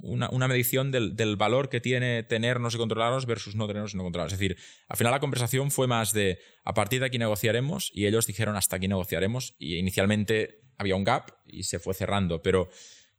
una, 0.00 0.28
una 0.30 0.48
medición 0.48 0.90
del, 0.90 1.16
del 1.16 1.36
valor 1.36 1.68
que 1.68 1.80
tiene 1.80 2.22
tenernos 2.22 2.74
y 2.74 2.78
controlarnos 2.78 3.26
versus 3.26 3.56
no 3.56 3.66
tenernos 3.66 3.94
y 3.94 3.96
no 3.96 4.04
controlarnos. 4.04 4.32
Es 4.32 4.38
decir, 4.38 4.56
al 4.88 4.96
final 4.96 5.12
la 5.12 5.20
conversación 5.20 5.70
fue 5.70 5.86
más 5.86 6.12
de 6.12 6.38
a 6.64 6.74
partir 6.74 7.00
de 7.00 7.06
aquí 7.06 7.18
negociaremos 7.18 7.90
y 7.92 8.06
ellos 8.06 8.26
dijeron 8.26 8.56
hasta 8.56 8.76
aquí 8.76 8.88
negociaremos 8.88 9.54
y 9.58 9.76
inicialmente 9.76 10.60
había 10.78 10.94
un 10.94 11.04
gap 11.04 11.30
y 11.46 11.64
se 11.64 11.78
fue 11.78 11.94
cerrando, 11.94 12.40
pero, 12.40 12.68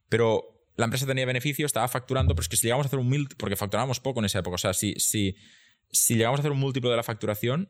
pero 0.08 0.66
la 0.76 0.86
empresa 0.86 1.06
tenía 1.06 1.26
beneficio, 1.26 1.66
estaba 1.66 1.88
facturando, 1.90 2.34
pero 2.34 2.44
es 2.44 2.50
que 2.50 2.56
si 2.56 2.68
llegamos 2.68 2.86
a 2.86 2.88
hacer 2.88 3.00
un 3.00 3.10
mil, 3.10 3.28
porque 3.38 3.58
facturábamos 3.58 4.00
poco 4.00 4.20
en 4.20 4.26
esa 4.26 4.40
época, 4.40 4.56
o 4.56 4.58
sea, 4.58 4.74
si, 4.74 4.94
si, 4.96 5.36
si 5.92 6.16
llegamos 6.16 6.40
a 6.40 6.42
hacer 6.42 6.52
un 6.52 6.60
múltiplo 6.60 6.90
de 6.90 6.96
la 6.96 7.04
facturación, 7.04 7.70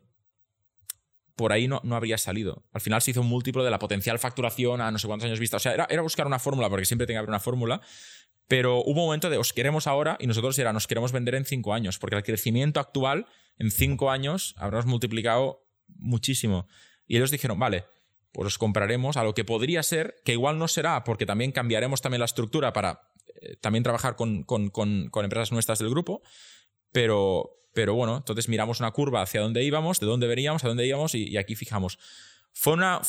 por 1.34 1.52
ahí 1.52 1.66
no, 1.66 1.80
no 1.84 1.96
habría 1.96 2.18
salido. 2.18 2.68
Al 2.72 2.82
final 2.82 3.02
se 3.02 3.12
hizo 3.12 3.22
un 3.22 3.26
múltiplo 3.26 3.64
de 3.64 3.70
la 3.70 3.78
potencial 3.78 4.18
facturación 4.18 4.80
a 4.80 4.90
no 4.90 4.98
sé 4.98 5.06
cuántos 5.06 5.26
años 5.26 5.40
vista. 5.40 5.56
O 5.56 5.60
sea, 5.60 5.72
era, 5.72 5.86
era 5.88 6.02
buscar 6.02 6.26
una 6.26 6.38
fórmula, 6.38 6.68
porque 6.68 6.84
siempre 6.84 7.06
tiene 7.06 7.16
que 7.16 7.20
haber 7.20 7.30
una 7.30 7.40
fórmula. 7.40 7.80
Pero 8.50 8.78
hubo 8.80 9.02
un 9.02 9.06
momento 9.06 9.30
de 9.30 9.38
os 9.38 9.52
queremos 9.52 9.86
ahora 9.86 10.16
y 10.18 10.26
nosotros 10.26 10.58
era 10.58 10.72
nos 10.72 10.88
queremos 10.88 11.12
vender 11.12 11.36
en 11.36 11.44
cinco 11.44 11.72
años, 11.72 12.00
porque 12.00 12.16
el 12.16 12.24
crecimiento 12.24 12.80
actual 12.80 13.26
en 13.58 13.70
cinco 13.70 14.10
años 14.10 14.56
habremos 14.58 14.86
multiplicado 14.86 15.64
muchísimo. 15.86 16.66
Y 17.06 17.16
ellos 17.16 17.30
dijeron, 17.30 17.60
vale, 17.60 17.84
pues 18.32 18.48
os 18.48 18.58
compraremos 18.58 19.16
a 19.16 19.22
lo 19.22 19.34
que 19.34 19.44
podría 19.44 19.84
ser, 19.84 20.16
que 20.24 20.32
igual 20.32 20.58
no 20.58 20.66
será, 20.66 21.04
porque 21.04 21.26
también 21.26 21.52
cambiaremos 21.52 22.02
también 22.02 22.18
la 22.18 22.24
estructura 22.24 22.72
para 22.72 23.12
eh, 23.40 23.54
también 23.60 23.84
trabajar 23.84 24.16
con, 24.16 24.42
con- 24.42 24.68
con- 24.70 25.10
empresas 25.24 25.52
nuestras 25.52 25.78
del 25.78 25.90
grupo, 25.90 26.20
pero, 26.90 27.50
pero 27.72 27.94
bueno, 27.94 28.16
entonces 28.16 28.48
miramos 28.48 28.80
una 28.80 28.90
curva 28.90 29.22
hacia 29.22 29.42
dónde 29.42 29.62
íbamos, 29.62 30.00
de 30.00 30.06
dónde 30.06 30.26
veníamos, 30.26 30.64
a 30.64 30.68
dónde 30.68 30.86
íbamos 30.88 31.14
y 31.14 31.36
aquí 31.36 31.54
fijamos. 31.54 32.00
Fue 32.52 32.74
una, 32.74 33.00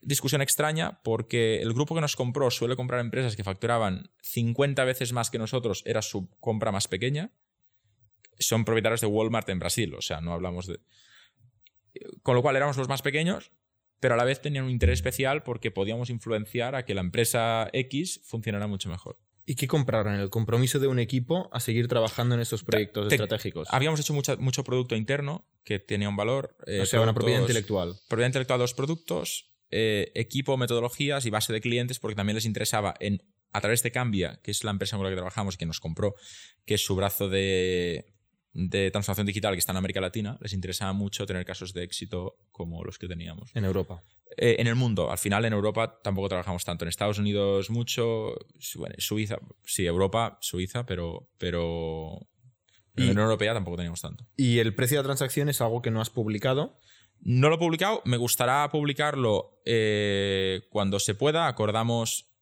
discusión 0.00 0.42
extraña 0.42 1.00
porque 1.02 1.60
el 1.60 1.74
grupo 1.74 1.94
que 1.94 2.00
nos 2.00 2.16
compró 2.16 2.50
suele 2.50 2.76
comprar 2.76 3.00
empresas 3.00 3.36
que 3.36 3.44
facturaban 3.44 4.10
50 4.22 4.84
veces 4.84 5.12
más 5.12 5.30
que 5.30 5.38
nosotros, 5.38 5.82
era 5.86 6.02
su 6.02 6.30
compra 6.40 6.72
más 6.72 6.88
pequeña. 6.88 7.32
Son 8.38 8.64
propietarios 8.64 9.00
de 9.00 9.06
Walmart 9.06 9.48
en 9.48 9.58
Brasil, 9.58 9.94
o 9.94 10.02
sea, 10.02 10.20
no 10.20 10.32
hablamos 10.32 10.66
de... 10.66 10.80
Con 12.22 12.34
lo 12.34 12.42
cual 12.42 12.56
éramos 12.56 12.76
los 12.76 12.88
más 12.88 13.02
pequeños, 13.02 13.52
pero 14.00 14.14
a 14.14 14.16
la 14.16 14.24
vez 14.24 14.40
tenían 14.40 14.64
un 14.64 14.70
interés 14.70 14.98
especial 14.98 15.42
porque 15.42 15.70
podíamos 15.70 16.10
influenciar 16.10 16.74
a 16.74 16.84
que 16.84 16.94
la 16.94 17.00
empresa 17.00 17.68
X 17.72 18.20
funcionara 18.24 18.66
mucho 18.66 18.88
mejor. 18.88 19.18
¿Y 19.48 19.54
qué 19.54 19.68
compraron? 19.68 20.14
El 20.16 20.28
compromiso 20.28 20.80
de 20.80 20.88
un 20.88 20.98
equipo 20.98 21.48
a 21.52 21.60
seguir 21.60 21.86
trabajando 21.86 22.34
en 22.34 22.40
estos 22.40 22.64
proyectos 22.64 23.08
Te- 23.08 23.14
estratégicos. 23.14 23.68
Habíamos 23.70 24.00
hecho 24.00 24.12
mucha- 24.12 24.34
mucho 24.36 24.64
producto 24.64 24.96
interno 24.96 25.46
que 25.64 25.78
tenía 25.78 26.08
un 26.08 26.16
valor. 26.16 26.56
eh, 26.66 26.80
o 26.80 26.86
sea, 26.86 27.00
una 27.00 27.14
propiedad 27.14 27.40
intelectual. 27.40 27.94
propiedad 28.08 28.28
intelectual 28.28 28.58
de 28.58 28.64
los 28.64 28.74
productos, 28.74 29.52
eh, 29.70 30.10
equipo, 30.16 30.56
metodologías 30.56 31.26
y 31.26 31.30
base 31.30 31.52
de 31.52 31.60
clientes, 31.60 32.00
porque 32.00 32.16
también 32.16 32.34
les 32.34 32.44
interesaba 32.44 32.94
en, 32.98 33.22
a 33.52 33.60
través 33.60 33.82
de 33.84 33.92
Cambia, 33.92 34.40
que 34.42 34.50
es 34.50 34.64
la 34.64 34.72
empresa 34.72 34.96
con 34.96 35.04
la 35.04 35.10
que 35.10 35.16
trabajamos, 35.16 35.56
que 35.56 35.64
nos 35.66 35.78
compró, 35.80 36.14
que 36.64 36.74
es 36.74 36.84
su 36.84 36.96
brazo 36.96 37.28
de, 37.28 38.04
de 38.56 38.90
transformación 38.90 39.26
digital 39.26 39.52
que 39.52 39.58
está 39.58 39.72
en 39.72 39.78
América 39.78 40.00
Latina, 40.00 40.38
les 40.40 40.54
interesaba 40.54 40.94
mucho 40.94 41.26
tener 41.26 41.44
casos 41.44 41.74
de 41.74 41.84
éxito 41.84 42.38
como 42.50 42.82
los 42.84 42.98
que 42.98 43.06
teníamos. 43.06 43.50
En 43.54 43.66
Europa. 43.66 44.02
Eh, 44.38 44.56
en 44.58 44.66
el 44.66 44.74
mundo, 44.74 45.10
al 45.10 45.18
final 45.18 45.44
en 45.44 45.52
Europa 45.52 46.00
tampoco 46.02 46.28
trabajamos 46.28 46.64
tanto. 46.64 46.84
En 46.84 46.88
Estados 46.88 47.18
Unidos 47.18 47.68
mucho, 47.68 48.34
bueno, 48.76 48.94
Suiza, 48.98 49.36
sí, 49.64 49.84
Europa, 49.84 50.38
Suiza, 50.40 50.86
pero, 50.86 51.28
pero 51.36 52.26
en 52.96 53.06
la 53.06 53.12
Unión 53.12 53.24
Europea 53.24 53.52
tampoco 53.52 53.76
teníamos 53.76 54.00
tanto. 54.00 54.26
Y 54.36 54.58
el 54.58 54.74
precio 54.74 54.96
de 54.96 55.02
la 55.02 55.08
transacción 55.08 55.50
es 55.50 55.60
algo 55.60 55.82
que 55.82 55.90
no 55.90 56.00
has 56.00 56.08
publicado. 56.08 56.78
No 57.20 57.50
lo 57.50 57.56
he 57.56 57.58
publicado, 57.58 58.00
me 58.06 58.16
gustará 58.16 58.68
publicarlo 58.70 59.60
eh, 59.66 60.62
cuando 60.70 60.98
se 60.98 61.14
pueda. 61.14 61.46
Acordamos 61.46 62.32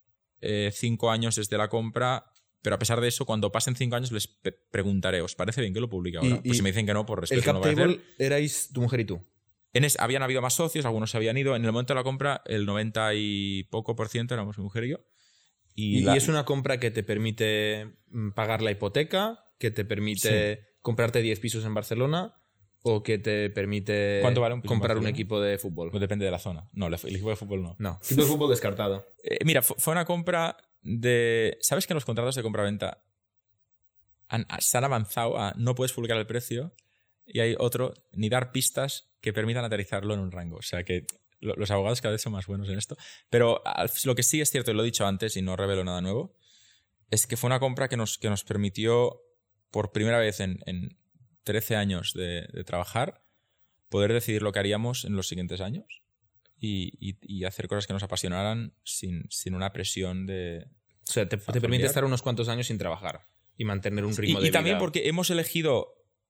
eh, 0.41 0.71
cinco 0.73 1.11
años 1.11 1.37
desde 1.37 1.59
la 1.59 1.69
compra, 1.69 2.27
pero 2.65 2.77
a 2.77 2.79
pesar 2.79 2.99
de 3.03 3.09
eso, 3.09 3.27
cuando 3.27 3.53
pasen 3.53 3.77
cinco 3.77 3.95
años 3.95 4.11
les 4.11 4.27
preguntaré, 4.71 5.21
¿os 5.21 5.35
parece 5.35 5.61
bien 5.61 5.75
que 5.75 5.81
lo 5.81 5.91
publique 5.91 6.17
ahora? 6.17 6.37
Y- 6.37 6.49
pues 6.49 6.55
y 6.55 6.55
si 6.55 6.63
me 6.63 6.71
dicen 6.71 6.87
que 6.87 6.95
no, 6.95 7.05
por 7.05 7.19
El 7.19 7.21
respeto 7.29 7.53
no 7.53 7.61
cap 7.61 7.71
lo 7.71 7.75
voy 7.77 7.83
a 7.83 7.87
hacer. 7.95 8.05
erais 8.19 8.71
tu 8.73 8.81
mujer 8.81 9.01
y 9.01 9.05
tú. 9.05 9.23
En 9.75 9.85
es- 9.85 9.99
habían 10.01 10.23
habido 10.23 10.41
más 10.41 10.55
socios, 10.55 10.87
algunos 10.87 11.11
se 11.11 11.17
habían 11.19 11.37
ido. 11.37 11.55
En 11.57 11.65
el 11.65 11.73
momento 11.73 11.93
de 11.93 12.01
la 12.01 12.05
compra, 12.05 12.41
el 12.47 12.65
90 12.65 13.13
y 13.15 13.65
poco 13.65 13.95
por 13.95 14.09
ciento 14.09 14.33
éramos 14.33 14.57
mi 14.57 14.65
mujer 14.65 14.85
y 14.85 14.89
yo. 14.91 14.99
Y, 15.75 15.99
Y, 15.99 16.03
la- 16.03 16.17
es 16.17 16.29
una 16.29 16.45
compra 16.45 16.81
que 16.81 16.91
te 16.91 17.03
permite 17.03 17.97
mm, 18.09 18.31
pagar 18.31 18.63
la 18.63 18.71
hipoteca, 18.71 19.45
que 19.59 19.71
te 19.71 19.85
permite 19.85 20.67
comprarte 20.81 21.21
10 21.21 21.41
pisos 21.41 21.65
en 21.65 21.75
Barcelona 21.75 22.35
o 22.83 23.03
que 23.03 23.19
te 23.19 23.51
permite 23.51 24.19
¿Cuánto 24.23 24.41
vale 24.41 24.55
un 24.55 24.61
comprar 24.63 24.97
un 24.99 25.07
equipo 25.07 25.41
de 25.41 25.59
fútbol. 25.59 25.91
pues 25.91 26.01
depende 26.01 26.25
de 26.25 26.31
la 26.31 26.39
zona. 26.39 26.69
No, 26.73 26.87
el 26.87 26.95
el 26.95 27.15
equipo 27.17 27.31
de 27.31 27.37
fútbol 27.37 27.63
no. 27.63 27.77
No, 27.79 27.99
equipo 28.03 28.23
de 28.23 28.29
fútbol 28.29 28.51
descartado. 28.51 29.07
Eh, 29.23 29.39
mira, 29.45 29.63
fu- 29.63 29.75
fue 29.79 29.93
una 29.93 30.05
compra 30.05 30.57
de. 30.85 31.59
¿Sabes 31.61 31.87
que 31.87 31.93
en 31.93 31.97
los 31.97 32.05
contratos 32.05 32.37
de 32.37 32.43
compra-venta 32.43 33.03
han- 34.29 34.47
se 34.61 34.79
han 34.79 34.85
avanzado 34.85 35.39
a 35.39 35.53
no 35.57 35.75
puedes 35.75 35.93
publicar 35.93 36.17
el 36.17 36.27
precio 36.27 36.75
y 37.27 37.41
hay 37.41 37.57
otro, 37.59 37.95
ni 38.13 38.29
dar 38.29 38.53
pistas 38.53 39.11
que 39.21 39.33
permitan 39.33 39.65
aterrizarlo 39.65 40.15
en 40.15 40.21
un 40.21 40.31
rango? 40.31 40.59
O 40.59 40.63
sea 40.63 40.85
que 40.85 41.07
lo- 41.41 41.55
los 41.57 41.71
abogados 41.71 42.01
cada 42.01 42.13
vez 42.13 42.23
son 42.23 42.33
más 42.33 42.47
buenos 42.47 42.69
en 42.69 42.79
esto. 42.79 42.97
Pero 43.31 43.63
lo 44.05 44.15
que 44.15 44.23
sí 44.23 44.41
es 44.41 44.51
cierto, 44.51 44.71
y 44.71 44.75
lo 44.75 44.83
he 44.83 44.87
dicho 44.87 45.07
antes 45.07 45.37
y 45.37 45.43
no 45.43 45.57
revelo 45.57 45.85
nada 45.85 46.01
nuevo, 46.01 46.37
es 47.11 47.27
que 47.27 47.37
fue 47.37 47.49
una 47.49 47.61
compra 47.61 47.89
que 47.89 47.97
nos, 47.97 48.19
que 48.19 48.31
nos 48.31 48.45
permitió 48.45 49.21
por 49.71 49.93
primera 49.93 50.19
vez 50.19 50.41
en, 50.41 50.61
en 50.67 50.97
13 51.43 51.77
años 51.77 52.13
de 52.15 52.47
trabajar, 52.65 53.23
poder 53.89 54.13
decidir 54.13 54.43
lo 54.43 54.53
que 54.53 54.59
haríamos 54.59 55.05
en 55.05 55.17
los 55.17 55.29
siguientes 55.29 55.61
años 55.61 56.04
y, 56.65 56.93
y- 57.01 57.19
y 57.23 57.45
hacer 57.45 57.69
cosas 57.69 57.87
que 57.87 57.93
nos 57.93 58.03
apasionaran 58.03 58.75
sin, 58.85 59.25
sin 59.31 59.55
una 59.55 59.73
presión 59.73 60.27
de... 60.27 60.67
O 61.09 61.13
sea, 61.13 61.29
te, 61.29 61.37
te 61.37 61.61
permite 61.61 61.85
estar 61.87 62.05
unos 62.05 62.23
cuantos 62.23 62.49
años 62.49 62.67
sin 62.69 62.79
trabajar 62.79 63.29
y 63.57 63.65
mantener 63.65 64.05
un 64.05 64.13
Y, 64.13 64.17
ritmo 64.17 64.41
y 64.41 64.45
de 64.45 64.51
también 64.51 64.77
vida. 64.77 64.81
porque 64.81 65.09
hemos 65.09 65.29
elegido 65.31 65.89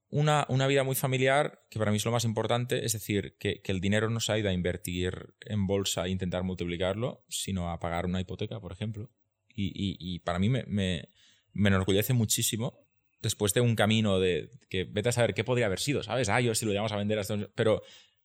una, 0.08 0.46
una 0.48 0.66
vida 0.66 0.82
muy 0.84 0.94
familiar, 0.96 1.64
que 1.70 1.78
para 1.78 1.90
mí 1.90 1.96
es 1.96 2.04
lo 2.04 2.10
más 2.12 2.24
importante, 2.24 2.84
es 2.84 2.92
decir, 2.92 3.36
que, 3.38 3.60
que 3.62 3.72
el 3.72 3.80
dinero 3.80 4.10
no 4.10 4.20
se 4.20 4.32
ha 4.32 4.38
ido 4.38 4.48
a 4.48 4.52
invertir 4.52 5.34
en 5.40 5.66
bolsa 5.66 6.06
e 6.06 6.10
intentar 6.10 6.42
multiplicarlo, 6.42 7.24
sino 7.28 7.70
a 7.70 7.78
pagar 7.80 8.04
una 8.06 8.20
hipoteca, 8.20 8.60
por 8.60 8.72
ejemplo. 8.72 9.10
Y, 9.54 9.66
y- 9.68 9.96
y 9.98 10.18
para 10.20 10.38
mí 10.38 10.48
me, 10.48 10.64
me, 10.66 11.08
me 11.52 11.68
enorgullece 11.68 12.12
muchísimo 12.12 12.86
después 13.22 13.54
de 13.54 13.60
un 13.60 13.74
camino 13.76 14.18
de 14.20 14.50
que 14.68 14.84
vete 14.84 15.08
a 15.08 15.12
saber 15.12 15.32
qué 15.34 15.44
podría 15.44 15.66
haber 15.66 15.78
sido, 15.80 16.02
¿sabes? 16.02 16.28
Ah, 16.28 16.40
yo 16.40 16.54
si 16.54 16.66
lo 16.66 16.72
llevamos 16.72 16.92
a 16.92 16.96
vender 16.96 17.18
a. 17.18 17.22
Pero 17.54 17.82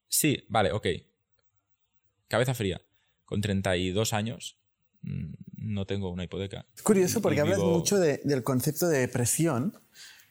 sí, 0.08 0.44
vale, 0.50 0.72
ok. 0.72 0.88
Cabeza 2.30 2.54
fría. 2.54 2.82
Con 3.26 3.42
32 3.42 4.14
años 4.14 4.58
mm, 5.02 5.34
no 5.58 5.86
tengo 5.86 6.10
una 6.12 6.24
hipoteca. 6.24 6.66
Es 6.76 6.82
curioso 6.82 7.22
porque 7.22 7.42
hablas 7.42 7.60
mucho 7.60 7.98
de- 8.00 8.22
del 8.24 8.44
concepto 8.44 8.88
de 8.88 9.08
presión, 9.10 9.78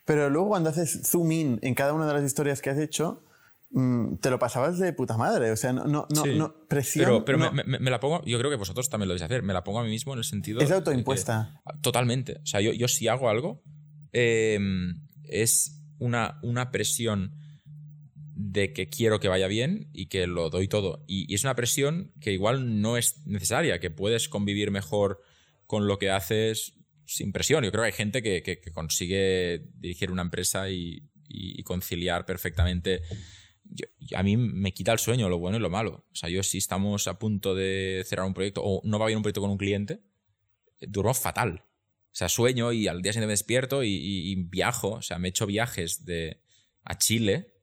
pero 0.05 0.31
luego 0.31 0.49
cuando 0.49 0.71
haces 0.71 1.03
zoom 1.05 1.31
in 1.33 1.59
en 1.63 1.75
cada 1.75 1.93
una 1.93 2.07
de 2.07 2.15
las 2.15 2.25
historias 2.25 2.61
que 2.63 2.71
has 2.71 2.79
hecho, 2.79 3.25
mm, 3.71 4.17
te 4.17 4.31
lo 4.31 4.39
pasabas 4.39 4.79
de 4.79 4.93
puta 4.95 5.17
madre. 5.17 5.51
O 5.53 5.57
sea, 5.57 5.73
no, 5.73 5.85
no, 5.85 6.07
no, 6.15 6.25
Sí. 6.25 6.35
no- 6.37 6.55
presión. 6.67 7.05
Pero, 7.05 7.25
pero 7.25 7.39
no- 7.39 7.53
me, 7.53 7.63
me- 7.65 7.79
me 7.79 7.91
la 7.91 8.01
pongo, 8.01 8.25
yo 8.25 8.39
creo 8.39 8.51
que 8.51 8.57
vosotros 8.57 8.89
también 8.89 9.09
lo 9.09 9.13
vais 9.15 9.23
a 9.23 9.27
hacer, 9.27 9.43
me 9.43 9.53
la 9.53 9.63
pongo 9.65 9.81
a 9.81 9.85
mí 9.85 9.91
mismo 9.91 10.13
en 10.15 10.19
el 10.19 10.25
sentido... 10.25 10.61
es 10.61 10.69
de 10.71 10.75
autoimpuesta. 10.75 11.61
que- 11.71 11.79
totalmente. 11.81 12.39
O 12.43 12.47
sea, 12.47 12.61
yo, 12.61 12.73
yo 12.73 12.89
si 12.89 13.07
hago 13.09 13.29
algo, 13.29 13.63
eh, 14.13 14.59
es 15.25 15.81
una, 15.99 16.39
una 16.43 16.71
presión 16.71 17.35
de 18.41 18.73
que 18.73 18.89
quiero 18.89 19.19
que 19.19 19.27
vaya 19.27 19.49
bien 19.49 19.91
y 19.93 20.07
que 20.07 20.29
lo 20.29 20.49
doy 20.49 20.69
todo. 20.69 21.05
Y, 21.09 21.35
es 21.35 21.43
una 21.43 21.57
presión 21.57 22.13
que 22.21 22.33
igual 22.33 22.81
no 22.81 22.97
es 22.97 23.27
necesaria, 23.27 23.81
que 23.81 23.91
puedes 23.91 24.29
convivir 24.29 24.71
mejor 24.71 25.21
con 25.67 25.89
lo 25.89 25.99
que 25.99 26.11
haces 26.11 26.75
sin 27.05 27.33
presión. 27.33 27.65
Yo 27.65 27.73
creo 27.73 27.83
que 27.83 27.87
hay 27.87 27.93
gente 27.93 28.23
que, 28.23 28.45
que- 28.45 28.61
consigue 28.71 29.65
dirigir 29.75 30.13
una 30.13 30.23
empresa 30.23 30.71
y, 30.71 31.03
conciliar 31.65 32.25
perfectamente. 32.27 33.03
A 34.15 34.23
mí 34.23 34.37
me 34.37 34.73
quita 34.73 34.93
el 34.93 35.01
sueño 35.01 35.29
lo 35.29 35.39
bueno 35.39 35.59
y 35.59 35.61
lo 35.61 35.69
malo. 35.69 36.07
O 36.13 36.15
sea, 36.15 36.29
yo 36.31 36.43
si 36.45 36.59
estamos 36.59 37.09
a 37.09 37.19
punto 37.19 37.57
de 37.57 38.05
cerrar 38.07 38.25
un 38.25 38.35
proyecto 38.35 38.63
o 38.65 38.81
no 38.85 39.01
va 39.01 39.07
bien 39.07 39.17
un 39.17 39.23
proyecto 39.25 39.41
con 39.41 39.51
un 39.51 39.59
cliente, 39.59 40.01
duermo 40.81 41.13
fatal. 41.13 41.65
O 42.13 42.15
sea, 42.19 42.29
sueño 42.29 42.73
y 42.73 42.87
al 42.87 43.03
día 43.03 43.13
siguiente 43.13 43.27
me 43.27 43.33
despierto 43.33 43.83
y, 43.83 43.89
y- 43.91 44.31
y 44.31 44.37
viajo. 44.37 44.91
O 44.93 45.03
sea, 45.03 45.19
me 45.19 45.27
he 45.29 45.31
hecho 45.31 45.45
viajes 45.45 46.05
de, 46.05 46.41
a 46.85 46.97
Chile 46.97 47.58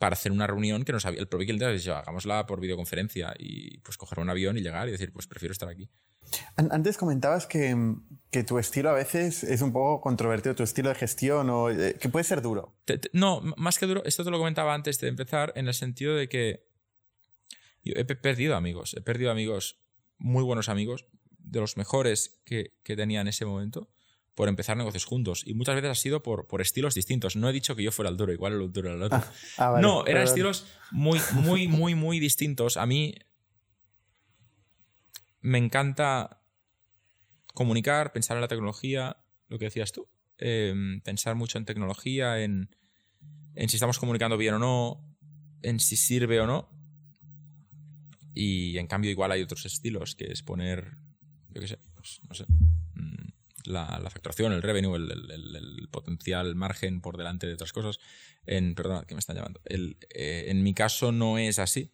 para 0.00 0.14
hacer 0.14 0.32
una 0.32 0.46
reunión 0.46 0.82
que 0.82 0.92
no 0.92 0.98
sabía. 0.98 1.20
El 1.20 1.28
propio 1.28 1.44
cliente 1.44 1.66
ha 1.66 1.68
dicho, 1.70 1.94
hagámosla 1.94 2.46
por 2.46 2.58
videoconferencia 2.58 3.34
y 3.38 3.76
pues 3.80 3.98
coger 3.98 4.18
un 4.18 4.30
avión 4.30 4.56
y 4.56 4.62
llegar 4.62 4.88
y 4.88 4.92
decir, 4.92 5.12
pues 5.12 5.26
prefiero 5.26 5.52
estar 5.52 5.68
aquí. 5.68 5.90
An- 6.56 6.70
Antes 6.72 6.96
comentabas 6.96 7.46
que, 7.46 7.76
que 8.30 8.42
tu 8.42 8.58
estilo 8.58 8.88
a 8.88 8.94
veces 8.94 9.44
es 9.44 9.60
un 9.60 9.72
poco 9.74 10.00
controvertido, 10.00 10.54
tu 10.54 10.62
estilo 10.62 10.88
de 10.88 10.94
gestión, 10.94 11.50
o 11.50 11.68
eh, 11.68 11.96
que 12.00 12.08
puede 12.08 12.24
ser 12.24 12.40
duro. 12.40 12.78
Te- 12.86 12.96
te- 12.96 13.10
no, 13.12 13.42
más 13.58 13.78
que 13.78 13.84
duro, 13.86 14.02
esto 14.06 14.24
te 14.24 14.30
lo 14.30 14.38
comentaba 14.38 14.72
antes 14.74 14.98
de 15.00 15.08
empezar, 15.08 15.52
en 15.54 15.68
el 15.68 15.74
sentido 15.74 16.16
de 16.16 16.30
que 16.30 16.66
yo 17.84 17.92
he 17.94 18.06
pe- 18.06 18.16
perdido 18.16 18.56
amigos, 18.56 18.94
he 18.94 19.02
perdido 19.02 19.30
amigos, 19.30 19.82
muy 20.16 20.42
buenos 20.42 20.70
amigos, 20.70 21.04
de 21.38 21.60
los 21.60 21.76
mejores 21.76 22.40
que, 22.46 22.72
que 22.84 22.96
tenía 22.96 23.20
en 23.20 23.28
ese 23.28 23.44
momento, 23.44 23.90
por 24.34 24.48
empezar 24.48 24.76
negocios 24.76 25.04
juntos. 25.04 25.42
Y 25.44 25.54
muchas 25.54 25.74
veces 25.74 25.90
ha 25.90 25.94
sido 25.94 26.22
por, 26.22 26.46
por 26.46 26.60
estilos 26.60 26.94
distintos. 26.94 27.36
No 27.36 27.48
he 27.48 27.52
dicho 27.52 27.76
que 27.76 27.82
yo 27.82 27.92
fuera 27.92 28.10
el 28.10 28.16
duro, 28.16 28.32
igual 28.32 28.54
el 28.54 28.72
duro 28.72 28.88
era 28.88 28.96
el 28.96 29.02
otro. 29.02 29.22
Ah, 29.58 29.70
vale, 29.70 29.82
no, 29.82 30.06
eran 30.06 30.22
estilos 30.22 30.66
muy, 30.90 31.20
muy, 31.34 31.68
muy, 31.68 31.94
muy 31.94 32.20
distintos. 32.20 32.76
A 32.76 32.86
mí 32.86 33.14
me 35.40 35.58
encanta 35.58 36.42
comunicar, 37.54 38.12
pensar 38.12 38.36
en 38.36 38.40
la 38.42 38.48
tecnología, 38.48 39.16
lo 39.48 39.58
que 39.58 39.66
decías 39.66 39.92
tú. 39.92 40.08
eh, 40.38 40.74
pensar 41.04 41.34
mucho 41.34 41.58
en 41.58 41.66
tecnología, 41.66 42.42
en, 42.42 42.74
en 43.54 43.68
si 43.68 43.76
estamos 43.76 43.98
comunicando 43.98 44.38
bien 44.38 44.54
o 44.54 44.58
no, 44.58 45.04
en 45.62 45.80
si 45.80 45.96
sirve 45.96 46.40
o 46.40 46.46
no. 46.46 46.70
Y 48.34 48.78
en 48.78 48.86
cambio, 48.86 49.10
igual 49.10 49.32
hay 49.32 49.42
otros 49.42 49.66
estilos, 49.66 50.14
que 50.14 50.32
es 50.32 50.42
poner, 50.42 50.96
yo 51.50 51.60
qué 51.60 51.68
sé, 51.68 51.78
pues 51.94 52.20
no 52.28 52.34
sé, 52.34 52.46
la, 53.70 54.10
facturación, 54.10 54.52
el 54.52 54.62
revenue, 54.62 54.96
el, 54.96 55.10
el- 55.10 55.56
el- 55.56 55.88
potencial 55.90 56.54
margen 56.54 57.00
por 57.00 57.16
delante 57.16 57.46
de 57.46 57.54
otras 57.54 57.72
cosas. 57.72 57.98
En, 58.46 58.74
perdona, 58.74 59.04
que 59.06 59.14
me 59.14 59.18
están 59.20 59.36
llamando. 59.36 59.60
Eh, 59.64 60.44
en 60.48 60.62
mi 60.62 60.74
caso 60.74 61.12
no 61.12 61.38
es 61.38 61.58
así. 61.58 61.92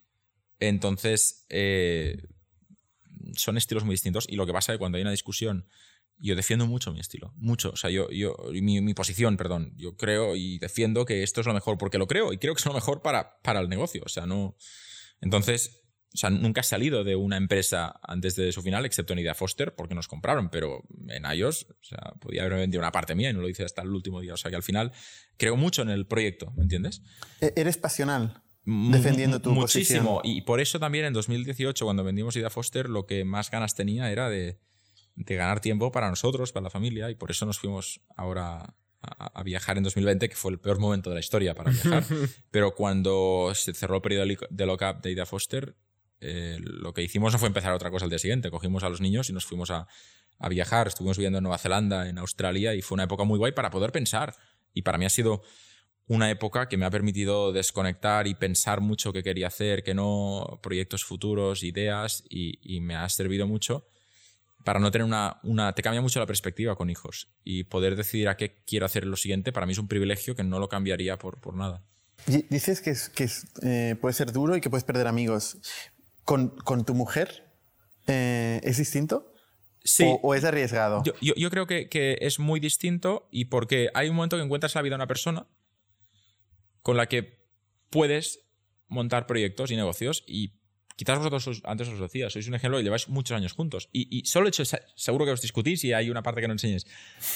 Entonces, 0.59 1.47
eh, 1.51 2.23
son 3.37 3.57
estilos 3.57 3.85
muy 3.85 3.95
distintos. 3.95 4.27
Y 4.29 4.37
lo 4.37 4.47
que 4.47 4.53
pasa 4.53 4.73
es 4.73 4.77
que 4.77 4.81
cuando 4.81 4.97
hay 4.97 5.03
una 5.03 5.11
discusión, 5.11 5.67
yo 6.19 6.35
defiendo 6.35 6.67
mucho 6.67 6.93
mi 6.93 7.01
estilo. 7.01 7.33
Mucho. 7.37 7.71
O 7.71 7.77
sea, 7.77 7.91
yo, 7.91 8.11
yo 8.11 8.37
mi, 8.53 8.81
mi 8.81 8.95
posición, 8.95 9.37
perdón. 9.37 9.73
Yo 9.77 9.97
creo 9.97 10.37
y 10.37 10.59
defiendo 10.59 11.05
que 11.05 11.23
esto 11.23 11.41
es 11.41 11.47
lo 11.47 11.55
mejor 11.55 11.77
porque 11.79 11.99
lo 11.99 12.07
creo 12.07 12.33
y 12.33 12.39
creo 12.39 12.55
que 12.55 12.61
es 12.61 12.67
lo 12.67 12.73
mejor 12.73 13.03
para, 13.03 13.39
para 13.43 13.61
el 13.61 13.69
negocio. 13.69 14.03
O 14.05 14.09
sea, 14.09 14.27
no. 14.27 14.57
Entonces, 15.21 15.83
o 16.17 16.19
sea, 16.19 16.31
nunca 16.31 16.63
he 16.63 16.65
salido 16.65 17.05
de 17.05 17.15
una 17.15 17.37
empresa 17.37 18.01
antes 18.03 18.37
de 18.37 18.51
su 18.51 18.63
final, 18.63 18.87
excepto 18.87 19.13
en 19.13 19.19
Idea 19.19 19.35
Foster, 19.35 19.75
porque 19.75 19.95
nos 19.95 20.09
compraron, 20.09 20.49
pero 20.49 20.83
en 21.09 21.25
iOS, 21.31 21.67
o 21.71 21.85
sea, 21.85 22.15
podía 22.21 22.43
haber 22.45 22.59
vendido 22.59 22.81
una 22.81 22.91
parte 22.91 23.15
mía 23.15 23.29
y 23.29 23.35
no 23.35 23.43
lo 23.43 23.49
hice 23.51 23.65
hasta 23.65 23.83
el 23.83 23.91
último 23.91 24.23
día. 24.23 24.33
O 24.33 24.37
sea, 24.39 24.51
que 24.51 24.57
al 24.57 24.63
final 24.63 24.93
creo 25.37 25.57
mucho 25.57 25.83
en 25.83 25.91
el 25.91 26.07
proyecto, 26.07 26.53
¿me 26.57 26.63
entiendes? 26.63 27.03
E- 27.43 27.53
Eres 27.55 27.77
pasional. 27.77 28.43
Defendiendo 28.65 29.41
tu 29.41 29.53
Muchísimo. 29.53 30.17
posición. 30.17 30.37
Y 30.37 30.41
por 30.41 30.61
eso 30.61 30.81
también 30.81 31.05
en 31.05 31.13
2018, 31.13 31.85
cuando 31.85 32.03
vendimos 32.03 32.35
Idea 32.35 32.51
Foster, 32.51 32.89
lo 32.89 33.07
que 33.07 33.25
más 33.25 33.51
ganas 33.51 33.75
tenía 33.77 34.11
era 34.11 34.29
de, 34.31 34.59
de 35.15 35.37
ganar 35.37 35.61
tiempo 35.61 35.93
para 35.93 36.09
nosotros, 36.11 36.51
para 36.51 36.65
la 36.65 36.71
familia, 36.71 37.11
y 37.11 37.15
por 37.15 37.31
eso 37.31 37.47
nos 37.47 37.59
fuimos 37.61 38.01
ahora 38.17 38.75
a, 39.03 39.27
a 39.39 39.43
viajar 39.45 39.77
en 39.77 39.85
2020, 39.85 40.29
que 40.29 40.35
fue 40.35 40.51
el 40.51 40.59
peor 40.59 40.81
momento 40.81 41.11
de 41.11 41.15
la 41.15 41.21
historia 41.21 41.55
para 41.55 41.71
viajar. 41.71 42.05
Pero 42.51 42.75
cuando 42.75 43.53
se 43.55 43.73
cerró 43.73 43.97
el 43.97 44.03
periodo 44.03 44.25
de 44.51 44.67
lock-up 44.67 45.01
de 45.01 45.13
Idea 45.13 45.27
Foster, 45.27 45.77
eh, 46.21 46.59
lo 46.61 46.93
que 46.93 47.03
hicimos 47.03 47.33
no 47.33 47.39
fue 47.39 47.49
empezar 47.49 47.73
otra 47.73 47.91
cosa 47.91 48.05
al 48.05 48.11
día 48.11 48.19
siguiente. 48.19 48.51
Cogimos 48.51 48.83
a 48.85 48.89
los 48.89 49.01
niños 49.01 49.29
y 49.31 49.33
nos 49.33 49.45
fuimos 49.45 49.71
a, 49.71 49.87
a 50.39 50.49
viajar. 50.49 50.89
Estuvimos 50.89 51.17
viviendo 51.17 51.39
en 51.39 51.45
Nueva 51.45 51.59
Zelanda, 51.59 52.09
en 52.09 52.19
Australia, 52.19 52.75
y 52.75 52.83
fue 52.83 52.97
una 52.97 53.05
época 53.05 53.25
muy 53.25 53.39
guay 53.39 53.53
para 53.53 53.71
poder 53.71 53.93
pensar. 53.93 54.35
Y 54.73 54.83
para 54.83 54.99
mí 54.99 55.05
ha 55.05 55.11
sido 55.11 55.43
una 56.09 56.31
época 56.31 56.69
que 56.69 56.77
me 56.77 56.87
ha 56.87 56.91
permitido 56.91 57.53
desconectar 57.53 58.27
y 58.27 58.35
pensar 58.35 58.81
mucho 58.81 59.13
qué 59.13 59.23
quería 59.23 59.49
hacer, 59.49 59.83
qué 59.83 59.95
no, 59.95 60.61
proyectos 60.63 61.05
futuros, 61.05 61.65
ideas, 61.65 62.23
y, 62.29 62.81
me 62.81 62.95
ha 62.95 63.09
servido 63.09 63.47
mucho 63.47 63.89
para 64.65 64.81
no 64.81 64.91
tener 64.91 65.05
una, 65.05 65.41
una... 65.43 65.73
Te 65.75 65.83
cambia 65.83 66.01
mucho 66.01 66.19
la 66.19 66.27
perspectiva 66.27 66.77
con 66.77 66.91
hijos 66.91 67.29
y 67.45 67.65
poder 67.65 67.97
decidir 67.97 68.29
a 68.29 68.37
qué 68.37 68.63
quiero 68.67 68.87
hacer 68.87 69.07
lo 69.07 69.17
siguiente, 69.17 69.53
para 69.53 69.67
mí 69.67 69.73
es 69.73 69.79
un 69.79 69.89
privilegio 69.89 70.35
que 70.35 70.45
no 70.45 70.59
lo 70.59 70.69
cambiaría 70.69 71.19
por, 71.19 71.41
por 71.41 71.55
nada. 71.55 71.85
Dices 72.27 72.81
que, 72.81 72.91
es, 72.91 73.09
que 73.09 73.29
eh, 73.63 73.97
puede 74.01 74.13
ser 74.13 74.33
duro 74.33 74.57
y 74.57 74.61
que 74.61 74.71
puedes 74.71 74.85
perder 74.85 75.07
amigos. 75.07 75.59
¿Con, 76.27 76.51
con 76.51 76.85
tu 76.85 76.93
mujer 76.95 77.51
eh, 78.07 78.61
es 78.63 78.77
distinto? 78.77 79.33
Sí. 79.83 80.05
¿O, 80.05 80.21
o 80.23 80.35
es 80.35 80.45
arriesgado? 80.45 81.03
Yo, 81.05 81.13
yo- 81.23 81.35
yo 81.37 81.49
creo 81.51 81.67
que, 81.67 81.89
que 81.89 82.19
es 82.21 82.39
muy 82.39 82.61
distinto 82.61 83.29
y 83.31 83.47
porque 83.47 83.89
hay 83.95 84.09
un 84.11 84.17
momento 84.17 84.37
que 84.37 84.43
encuentras 84.43 84.75
en 84.75 84.81
la 84.81 84.83
vida 84.83 84.95
a 84.97 84.99
una 84.99 85.07
persona 85.07 85.47
con 86.83 86.97
la 86.99 87.07
que 87.07 87.39
puedes 87.91 88.41
montar 88.89 89.27
proyectos 89.27 89.71
y 89.71 89.77
negocios 89.77 90.25
y 90.27 90.53
quizás 90.97 91.19
vosotros 91.19 91.47
sois- 91.47 91.63
antes 91.65 91.89
os 91.89 92.01
decía, 92.01 92.29
sois 92.31 92.47
un 92.49 92.55
ejemplo 92.55 92.81
y 92.81 92.83
lleváis 92.83 93.09
muchos 93.09 93.37
años 93.37 93.53
juntos 93.53 93.89
y, 93.93 94.09
y 94.17 94.25
solo 94.27 94.47
el 94.47 94.49
hecho, 94.49 94.65
se- 94.65 94.83
seguro 94.97 95.25
que 95.25 95.31
os 95.33 95.41
discutís 95.43 95.85
y 95.85 95.93
hay 95.93 96.11
una 96.11 96.23
parte 96.23 96.41
que 96.41 96.49
no 96.49 96.55
enseñéis, 96.55 96.87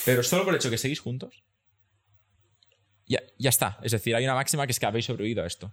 pero 0.04 0.22
solo 0.24 0.44
por 0.44 0.52
el 0.54 0.58
hecho 0.58 0.68
de 0.68 0.74
que 0.74 0.78
seguís 0.78 1.00
juntos, 1.00 1.44
ya, 3.06 3.20
ya 3.38 3.50
está. 3.50 3.78
Es 3.82 3.92
decir, 3.92 4.14
hay 4.14 4.24
una 4.24 4.34
máxima 4.34 4.66
que 4.66 4.72
es 4.72 4.78
que 4.80 4.86
habéis 4.86 5.04
sobrevivido 5.06 5.42
a 5.42 5.46
esto. 5.46 5.72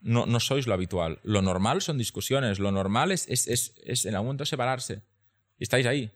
No, 0.00 0.40
sois 0.40 0.66
lo 0.66 0.74
habitual. 0.74 1.20
Lo 1.22 1.42
normal 1.42 1.82
son 1.82 1.98
discusiones, 1.98 2.58
lo 2.58 2.72
normal 2.72 3.12
es, 3.12 3.28
es, 3.28 3.46
es, 3.46 3.74
es 3.84 4.06
en 4.06 4.14
algún 4.14 4.28
momento 4.28 4.46
separarse. 4.46 5.02
Y 5.58 5.64
estáis 5.64 5.86
ahí. 5.86 6.10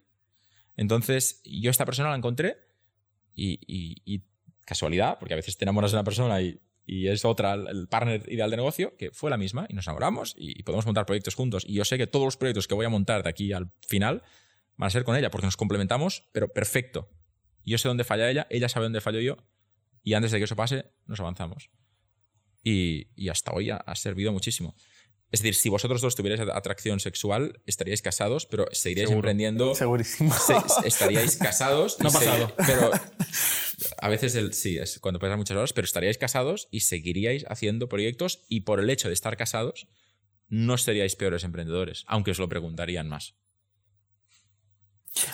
Entonces, 0.76 1.42
yo 1.44 1.70
esta 1.70 1.84
persona 1.84 2.10
la 2.10 2.16
encontré 2.16 2.56
y, 3.34 4.22
casualidad, 4.64 5.18
porque 5.18 5.34
a 5.34 5.36
veces 5.36 5.58
te 5.58 5.64
enamoras 5.66 5.90
de 5.90 5.98
una 5.98 6.04
persona 6.04 6.40
y, 6.40 6.58
y 6.86 7.08
es 7.08 7.24
otra, 7.26 7.52
el 7.52 7.86
partner 7.88 8.22
ideal 8.32 8.50
de 8.50 8.56
negocio, 8.56 8.96
que 8.96 9.10
fue 9.10 9.30
la 9.30 9.36
misma 9.36 9.66
y 9.68 9.74
nos 9.74 9.86
enamoramos 9.86 10.34
y 10.38 10.62
podemos 10.62 10.86
montar 10.86 11.04
proyectos 11.04 11.34
juntos. 11.34 11.64
Y 11.66 11.74
yo 11.74 11.84
sé 11.84 11.98
que 11.98 12.06
todos 12.06 12.24
los 12.24 12.36
proyectos 12.38 12.66
que 12.66 12.74
voy 12.74 12.86
a 12.86 12.88
montar 12.88 13.22
de 13.22 13.28
aquí 13.28 13.52
al 13.52 13.70
final 13.86 14.22
van 14.76 14.86
a 14.86 14.90
ser 14.90 15.04
con 15.04 15.16
ella, 15.16 15.30
porque 15.30 15.46
nos 15.46 15.58
complementamos, 15.58 16.24
pero 16.32 16.48
perfecto. 16.48 17.10
Yo 17.64 17.76
sé 17.76 17.88
dónde 17.88 18.04
falla 18.04 18.30
ella, 18.30 18.46
ella 18.48 18.68
sabe 18.68 18.86
dónde 18.86 19.00
fallo 19.00 19.20
yo 19.20 19.36
y 20.02 20.14
antes 20.14 20.30
de 20.30 20.38
que 20.38 20.44
eso 20.44 20.54
pase, 20.54 20.84
nos 21.06 21.18
avanzamos. 21.18 21.70
Y, 22.64 23.08
y 23.14 23.28
hasta 23.28 23.52
hoy 23.52 23.70
ha, 23.70 23.76
ha 23.76 23.94
servido 23.94 24.32
muchísimo. 24.32 24.74
Es 25.30 25.40
decir, 25.40 25.54
si 25.56 25.68
vosotros 25.68 26.00
dos 26.00 26.14
tuvierais 26.14 26.40
atracción 26.52 27.00
sexual, 27.00 27.60
estaríais 27.66 28.02
casados, 28.02 28.46
pero 28.46 28.66
seguiríais 28.72 29.08
Seguro. 29.10 29.26
emprendiendo. 29.26 29.74
Segurísimo. 29.74 30.32
se- 30.32 30.88
estaríais 30.88 31.36
casados. 31.36 31.98
No 32.00 32.08
ha 32.08 32.12
se- 32.12 32.18
pasado. 32.18 32.54
Pero 32.66 32.90
a 34.00 34.08
veces 34.08 34.34
el, 34.36 34.52
sí, 34.54 34.78
es 34.78 34.98
cuando 35.00 35.18
pasan 35.18 35.38
muchas 35.38 35.56
horas, 35.56 35.72
pero 35.72 35.84
estaríais 35.86 36.18
casados 36.18 36.68
y 36.70 36.80
seguiríais 36.80 37.44
haciendo 37.48 37.88
proyectos 37.88 38.44
y 38.48 38.60
por 38.60 38.78
el 38.80 38.88
hecho 38.90 39.08
de 39.08 39.14
estar 39.14 39.36
casados 39.36 39.88
no 40.48 40.78
seríais 40.78 41.16
peores 41.16 41.42
emprendedores, 41.42 42.04
aunque 42.06 42.30
os 42.30 42.38
lo 42.38 42.48
preguntarían 42.48 43.08
más. 43.08 43.34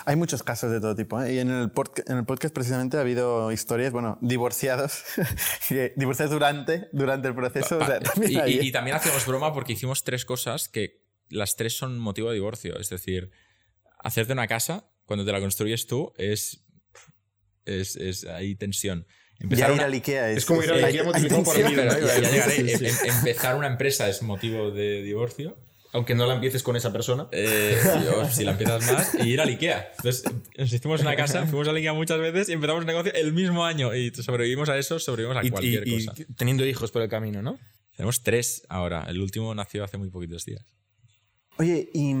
Hay 0.05 0.15
muchos 0.15 0.43
casos 0.43 0.71
de 0.71 0.79
todo 0.79 0.95
tipo. 0.95 1.21
¿eh? 1.21 1.33
Y 1.33 1.39
en 1.39 1.49
el, 1.49 1.71
en 2.07 2.17
el 2.17 2.25
podcast 2.25 2.53
precisamente 2.53 2.97
ha 2.97 3.01
habido 3.01 3.51
historias, 3.51 3.91
bueno, 3.91 4.17
divorciados, 4.21 5.03
divorciados 5.95 6.31
durante, 6.31 6.87
durante 6.93 7.27
el 7.27 7.35
proceso. 7.35 7.77
o 7.79 7.85
sea, 7.85 7.99
Pa- 7.99 8.11
también 8.11 8.31
y, 8.31 8.35
hay- 8.37 8.59
y- 8.59 8.67
y 8.67 8.71
también 8.71 8.97
hacemos 8.97 9.25
broma 9.25 9.53
porque 9.53 9.73
hicimos 9.73 10.03
tres 10.03 10.23
cosas 10.25 10.69
que 10.69 11.01
las 11.29 11.55
tres 11.55 11.75
son 11.77 11.97
motivo 11.97 12.29
de 12.29 12.35
divorcio. 12.35 12.77
Es 12.79 12.89
decir, 12.89 13.31
hacerte 14.03 14.33
una 14.33 14.47
casa 14.47 14.89
cuando 15.05 15.25
te 15.25 15.31
la 15.31 15.39
construyes 15.39 15.87
tú 15.87 16.13
es. 16.17 16.63
es, 17.65 17.95
es 17.95 18.25
hay 18.25 18.55
tensión. 18.55 19.05
ya 19.39 19.43
Empezar 19.45 19.69
ir 19.69 19.73
una- 19.73 19.85
al 19.85 19.93
Ikea 19.93 20.29
es, 20.31 20.37
Es 20.39 20.45
como 20.45 20.61
ir 20.63 20.71
al 20.71 20.83
Ikea 20.83 21.03
multiplicado 21.03 21.43
por 21.43 21.57
ya- 21.59 21.69
ya. 21.71 22.45
Em- 22.55 22.67
em- 22.85 22.95
empezar 23.17 23.55
una 23.55 23.67
empresa 23.67 24.07
es 24.09 24.21
motivo 24.21 24.69
de 24.71 25.01
divorcio. 25.01 25.57
Aunque 25.93 26.15
no 26.15 26.25
la 26.25 26.35
empieces 26.35 26.63
con 26.63 26.75
esa 26.77 26.93
persona. 26.93 27.27
Eh, 27.33 27.77
yo, 28.05 28.25
si 28.29 28.43
la 28.45 28.51
empiezas 28.51 28.89
más, 28.91 29.15
y 29.15 29.29
ir 29.29 29.41
al 29.41 29.49
IKEA. 29.49 29.91
Entonces, 29.97 30.23
nos 30.57 30.71
hicimos 30.71 31.01
una 31.01 31.15
casa, 31.17 31.45
fuimos 31.47 31.67
al 31.67 31.75
IKEA 31.75 31.93
muchas 31.93 32.19
veces 32.19 32.47
y 32.49 32.53
empezamos 32.53 32.81
un 32.81 32.87
negocio 32.87 33.13
el 33.13 33.33
mismo 33.33 33.65
año. 33.65 33.93
Y 33.93 34.11
sobrevivimos 34.11 34.69
a 34.69 34.77
eso, 34.77 34.99
sobrevivimos 34.99 35.43
a 35.43 35.45
Y, 35.45 35.51
cualquier 35.51 35.87
y- 35.87 35.95
y 35.95 36.05
cosa. 36.05 36.23
teniendo 36.37 36.65
hijos 36.65 36.91
por 36.91 37.01
el 37.01 37.09
camino, 37.09 37.41
¿no? 37.41 37.59
Tenemos 37.95 38.23
tres 38.23 38.63
ahora. 38.69 39.03
El 39.09 39.19
último 39.21 39.53
nació 39.53 39.83
hace 39.83 39.97
muy 39.97 40.09
poquitos 40.09 40.45
días. 40.45 40.65
Oye, 41.57 41.89
y, 41.93 42.15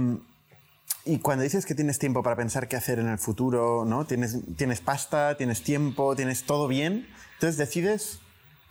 y 1.05 1.19
cuando 1.19 1.43
dices 1.43 1.65
que 1.65 1.73
tienes 1.73 1.97
tiempo 1.97 2.21
para 2.23 2.35
pensar 2.35 2.67
qué 2.67 2.75
hacer 2.75 2.99
en 2.99 3.07
el 3.07 3.17
futuro, 3.17 3.85
¿no? 3.85 4.05
Tienes, 4.05 4.37
tienes 4.57 4.81
pasta, 4.81 5.37
tienes 5.37 5.63
tiempo, 5.63 6.13
tienes 6.17 6.43
todo 6.43 6.67
bien, 6.67 7.07
entonces 7.35 7.57
decides 7.57 8.19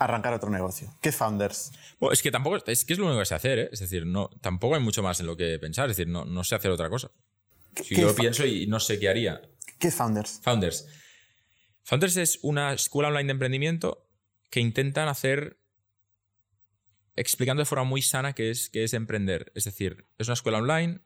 arrancar 0.01 0.33
otro 0.33 0.51
negocio. 0.51 0.93
¿Qué 1.01 1.11
es 1.11 1.17
Founders? 1.17 1.73
Bueno, 1.99 2.13
es 2.13 2.23
que 2.23 2.31
tampoco 2.31 2.57
es 2.67 2.85
que 2.85 2.93
es 2.95 2.99
lo 2.99 3.07
único 3.07 3.21
que 3.21 3.27
sé 3.27 3.35
hacer, 3.35 3.59
¿eh? 3.59 3.69
Es 3.71 3.81
decir, 3.81 4.07
no, 4.07 4.31
tampoco 4.41 4.75
hay 4.75 4.81
mucho 4.81 5.03
más 5.03 5.21
en 5.21 5.27
lo 5.27 5.37
que 5.37 5.59
pensar. 5.59 5.91
Es 5.91 5.97
decir, 5.97 6.11
no, 6.11 6.25
no 6.25 6.43
sé 6.43 6.55
hacer 6.55 6.71
otra 6.71 6.89
cosa. 6.89 7.11
Si 7.77 7.95
¿Qué 7.95 8.01
yo 8.01 8.15
pienso 8.15 8.47
y 8.47 8.67
no 8.67 8.81
sé 8.81 8.99
qué 8.99 9.09
haría. 9.09 9.43
¿Qué 9.79 9.89
es 9.89 9.95
Founders? 9.95 10.41
Founders. 10.43 10.87
Founders 11.85 12.17
es 12.17 12.39
una 12.43 12.73
escuela 12.73 13.09
online 13.09 13.27
de 13.27 13.33
emprendimiento 13.33 14.09
que 14.51 14.61
intentan 14.61 15.09
hacer 15.09 15.59
explicando 17.17 17.61
de 17.61 17.67
forma 17.67 17.85
muy 17.85 18.03
sana 18.03 18.33
qué 18.33 18.51
es, 18.51 18.71
qué 18.71 18.85
es 18.85 18.95
emprender. 18.95 19.53
Es 19.55 19.65
decir, 19.65 20.07
es 20.19 20.29
una 20.29 20.35
escuela 20.35 20.59
online, 20.59 21.01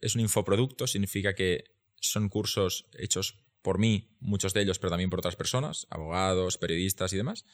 es 0.00 0.14
un 0.14 0.20
infoproducto, 0.20 0.86
significa 0.86 1.34
que 1.34 1.64
son 2.00 2.28
cursos 2.28 2.86
hechos 2.98 3.42
por 3.62 3.78
mí, 3.78 4.14
muchos 4.20 4.54
de 4.54 4.62
ellos, 4.62 4.78
pero 4.78 4.90
también 4.90 5.10
por 5.10 5.18
otras 5.18 5.34
personas, 5.34 5.88
abogados, 5.90 6.56
periodistas 6.56 7.12
y 7.12 7.16
demás, 7.16 7.44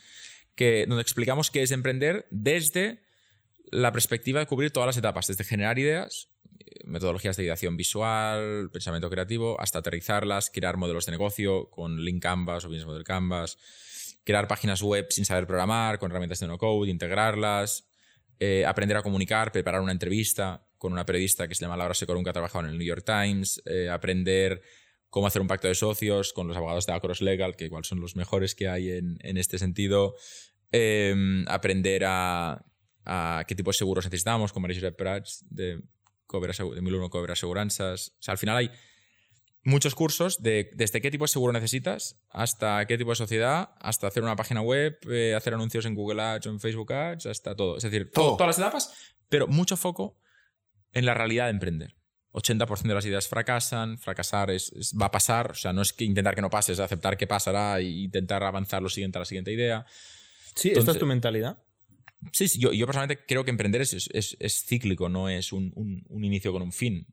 que, 0.55 0.87
donde 0.87 1.03
explicamos 1.03 1.51
qué 1.51 1.63
es 1.63 1.71
emprender 1.71 2.27
desde 2.31 3.03
la 3.71 3.93
perspectiva 3.93 4.41
de 4.41 4.47
cubrir 4.47 4.71
todas 4.71 4.87
las 4.87 4.97
etapas, 4.97 5.27
desde 5.27 5.45
generar 5.45 5.79
ideas, 5.79 6.29
eh, 6.59 6.85
metodologías 6.85 7.37
de 7.37 7.45
ideación 7.45 7.77
visual, 7.77 8.71
pensamiento 8.73 9.09
creativo, 9.09 9.61
hasta 9.61 9.79
aterrizarlas, 9.79 10.51
crear 10.51 10.77
modelos 10.77 11.07
de 11.07 11.13
negocio 11.13 11.71
con 11.71 12.05
Link 12.05 12.23
Canvas 12.23 12.65
o 12.65 12.69
Business 12.69 12.87
Model 12.87 13.05
Canvas, 13.05 13.57
crear 14.25 14.47
páginas 14.47 14.83
web 14.83 15.07
sin 15.11 15.25
saber 15.25 15.47
programar, 15.47 15.99
con 15.99 16.11
herramientas 16.11 16.41
de 16.41 16.47
no-code, 16.47 16.91
integrarlas, 16.91 17.89
eh, 18.39 18.65
aprender 18.67 18.97
a 18.97 19.03
comunicar, 19.03 19.53
preparar 19.53 19.81
una 19.81 19.93
entrevista 19.93 20.67
con 20.77 20.93
una 20.93 21.07
periodista 21.07 21.47
que 21.47 21.55
se 21.55 21.65
llama 21.65 21.77
Laura 21.77 21.95
Secorun, 21.95 22.25
que 22.25 22.31
ha 22.31 22.33
trabajado 22.33 22.65
en 22.65 22.73
el 22.73 22.79
New 22.79 22.87
York 22.87 23.05
Times, 23.05 23.63
eh, 23.67 23.89
aprender 23.89 24.63
cómo 25.13 25.27
hacer 25.27 25.43
un 25.43 25.47
pacto 25.47 25.69
de 25.69 25.75
socios 25.75 26.33
con 26.33 26.49
los 26.49 26.57
abogados 26.57 26.87
de 26.87 26.95
Acros 26.95 27.21
Legal, 27.21 27.55
que 27.55 27.67
igual 27.67 27.85
son 27.85 28.01
los 28.01 28.17
mejores 28.17 28.55
que 28.55 28.67
hay 28.69 28.93
en, 28.93 29.19
en 29.21 29.37
este 29.37 29.59
sentido, 29.59 30.15
eh, 30.73 31.15
aprender 31.49 32.05
a, 32.07 32.65
a 33.05 33.45
qué 33.47 33.55
tipo 33.55 33.69
de 33.71 33.77
seguros 33.77 34.07
necesitamos, 34.07 34.55
con 34.55 34.63
Marie 34.63 34.91
Prats 34.93 35.45
de, 35.51 35.77
de 35.77 36.81
1001 36.81 37.11
Cobre 37.11 37.35
Aseguranzas. 37.35 38.15
O 38.21 38.23
sea, 38.23 38.33
al 38.33 38.39
final 38.39 38.57
hay 38.57 38.71
muchos 39.65 39.95
cursos 39.95 40.43
de 40.43 40.71
desde 40.73 41.03
qué 41.03 41.11
tipo 41.11 41.25
de 41.25 41.29
seguro 41.29 41.53
necesitas 41.53 42.19
hasta 42.31 42.87
qué 42.87 42.97
tipo 42.97 43.11
de 43.11 43.17
sociedad, 43.17 43.69
hasta 43.81 44.07
hacer 44.07 44.23
una 44.23 44.35
página 44.35 44.63
web, 44.63 44.97
eh, 45.11 45.35
hacer 45.37 45.53
anuncios 45.53 45.85
en 45.85 45.95
Google 45.95 46.23
Ads 46.23 46.47
o 46.47 46.51
en 46.51 46.59
Facebook 46.59 46.91
Ads, 46.91 47.27
hasta 47.27 47.55
todo. 47.55 47.77
Es 47.77 47.83
decir, 47.83 48.11
Todo. 48.11 48.39
todas 48.39 48.57
las 48.57 48.59
etapas, 48.59 49.15
pero 49.29 49.47
mucho 49.47 49.77
foco 49.77 50.19
en 50.93 51.05
la 51.05 51.13
realidad 51.13 51.45
de 51.45 51.51
emprender. 51.51 51.97
80% 52.33 52.83
de 52.89 52.95
las 52.95 53.05
ideas 53.07 53.29
fracasan, 53.29 53.99
fracasar 53.99 54.51
es, 54.51 54.73
es- 54.73 54.95
va 55.01 55.07
a 55.07 55.11
pasar, 55.11 55.51
o 55.53 55.55
sea, 55.55 55.73
no 55.73 55.83
es 55.83 55.93
que 55.93 56.05
intentar 56.05 56.35
que 56.35 56.41
no 56.43 56.51
pase, 56.51 56.73
es 56.73 56.81
aceptar 56.81 57.17
que 57.17 57.27
pasará 57.27 57.79
e 57.79 57.85
intentar 57.85 58.43
avanzar 58.43 58.83
lo 58.83 58.89
siguiente 58.89 59.19
a 59.19 59.21
la 59.21 59.25
siguiente 59.27 59.53
idea. 59.53 59.85
Sí, 60.55 60.71
esta 60.75 60.93
es 60.93 60.99
tu 60.99 61.07
mentalidad. 61.07 61.59
Sí, 62.33 62.47
sí, 62.49 62.59
yo, 62.61 62.73
yo 62.73 62.87
personalmente 62.87 63.25
creo 63.27 63.45
que 63.45 63.51
emprender 63.51 63.81
es, 63.83 63.93
es- 64.13 64.37
es 64.39 64.65
cíclico, 64.65 65.09
no 65.09 65.29
es 65.29 65.53
un, 65.53 65.73
un- 65.75 66.05
un 66.09 66.25
inicio 66.25 66.53
con 66.53 66.63
un 66.63 66.73
fin. 66.73 67.07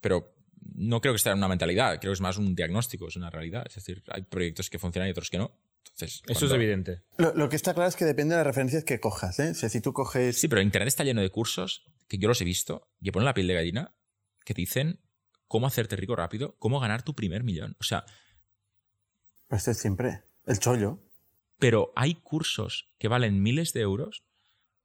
Pero 0.00 0.34
no 0.74 1.00
creo 1.00 1.12
que 1.12 1.18
sea 1.18 1.34
una 1.34 1.48
mentalidad, 1.48 1.98
creo 2.00 2.12
que 2.12 2.14
es 2.14 2.20
más 2.20 2.36
un 2.38 2.54
diagnóstico, 2.54 3.08
es 3.08 3.16
una 3.16 3.30
realidad. 3.30 3.64
Es 3.66 3.74
decir, 3.74 4.02
hay 4.08 4.22
proyectos 4.22 4.70
que 4.70 4.78
funcionan 4.78 5.08
y 5.08 5.10
otros 5.12 5.30
que 5.30 5.38
no. 5.38 5.52
Entonces, 5.94 6.22
Eso 6.28 6.46
es 6.46 6.52
evidente. 6.52 7.02
Lo, 7.18 7.34
lo 7.34 7.48
que 7.48 7.56
está 7.56 7.74
claro 7.74 7.88
es 7.88 7.96
que 7.96 8.04
depende 8.04 8.34
de 8.34 8.38
las 8.38 8.46
referencias 8.46 8.84
que 8.84 9.00
cojas. 9.00 9.38
¿eh? 9.40 9.50
O 9.50 9.54
sea, 9.54 9.68
si 9.68 9.80
tú 9.80 9.92
coges... 9.92 10.38
Sí, 10.40 10.48
pero 10.48 10.62
Internet 10.62 10.88
está 10.88 11.04
lleno 11.04 11.20
de 11.20 11.30
cursos 11.30 11.84
que 12.10 12.18
yo 12.18 12.26
los 12.28 12.40
he 12.40 12.44
visto 12.44 12.90
que 13.02 13.12
ponen 13.12 13.24
la 13.24 13.32
piel 13.34 13.46
de 13.46 13.54
gallina 13.54 13.94
que 14.44 14.52
te 14.52 14.60
dicen 14.62 15.00
cómo 15.46 15.66
hacerte 15.68 15.94
rico 15.96 16.16
rápido, 16.16 16.56
cómo 16.58 16.80
ganar 16.80 17.02
tu 17.02 17.14
primer 17.14 17.44
millón. 17.44 17.76
O 17.80 17.84
sea, 17.84 18.04
Pues 19.48 19.60
esto 19.62 19.70
es 19.70 19.78
siempre 19.78 20.24
el 20.46 20.58
chollo. 20.58 20.98
pero 21.58 21.92
hay 21.96 22.14
cursos 22.16 22.92
que 22.98 23.08
valen 23.08 23.42
miles 23.42 23.72
de 23.72 23.80
euros 23.82 24.24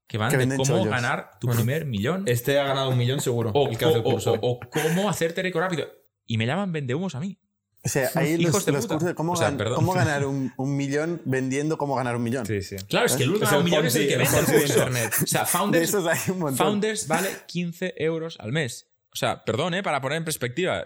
que 0.07 0.19
van 0.19 0.29
Que 0.29 0.37
de 0.37 0.45
cómo 0.49 0.63
chollos. 0.63 0.87
ganar 0.87 1.31
tu 1.39 1.47
primer 1.47 1.85
millón. 1.85 2.25
Este 2.27 2.59
ha 2.59 2.63
ganado 2.65 2.89
un 2.89 2.97
millón 2.97 3.19
seguro. 3.21 3.51
o, 3.55 3.69
el 3.69 3.77
que 3.77 3.85
hace 3.85 3.95
el 3.95 4.01
o- 4.01 4.03
curso. 4.03 4.33
o- 4.33 4.51
o 4.51 4.59
cómo 4.69 5.09
hacerte 5.09 5.41
rico 5.41 5.59
rápido. 5.59 5.87
Y 6.27 6.37
me 6.37 6.45
llaman 6.45 6.71
vendehumos 6.71 7.15
a 7.15 7.19
mí. 7.19 7.39
O 7.85 7.87
sea, 7.87 8.09
Hijos 8.25 8.53
los, 8.53 8.65
de 8.65 8.71
los 8.71 8.87
cursos 8.87 9.07
de 9.07 9.13
cómo, 9.13 9.33
O 9.33 9.35
sea, 9.35 9.51
gan- 9.51 9.57
perdón. 9.57 9.75
cómo 9.75 9.93
ganar 10.01 10.25
un, 10.25 10.51
un 10.57 10.75
millón 10.75 11.21
vendiendo 11.25 11.77
cómo 11.77 11.95
ganar 11.95 12.15
un 12.15 12.23
millón. 12.23 12.45
Sí, 12.45 12.61
sí. 12.63 12.77
Claro, 12.89 13.05
es 13.05 13.15
que 13.15 13.23
el 13.23 13.29
único 13.29 13.57
un 13.57 13.63
millón 13.63 13.85
es 13.85 13.95
el 13.95 14.07
que 14.07 14.17
vende 14.17 14.39
el 14.39 14.45
curso. 14.45 14.65
Internet. 14.65 15.13
O 15.23 15.27
sea, 15.27 15.41
De 15.41 15.45
Founders, 15.47 15.93
hay 15.95 16.19
un. 16.31 16.57
Founders 16.57 17.07
vale 17.07 17.29
15 17.47 17.93
euros 17.97 18.37
al 18.39 18.51
mes. 18.51 18.87
O 19.13 19.15
sea, 19.15 19.43
perdón, 19.45 19.75
¿eh? 19.75 19.83
para 19.83 20.01
poner 20.01 20.17
en 20.17 20.25
perspectiva. 20.25 20.85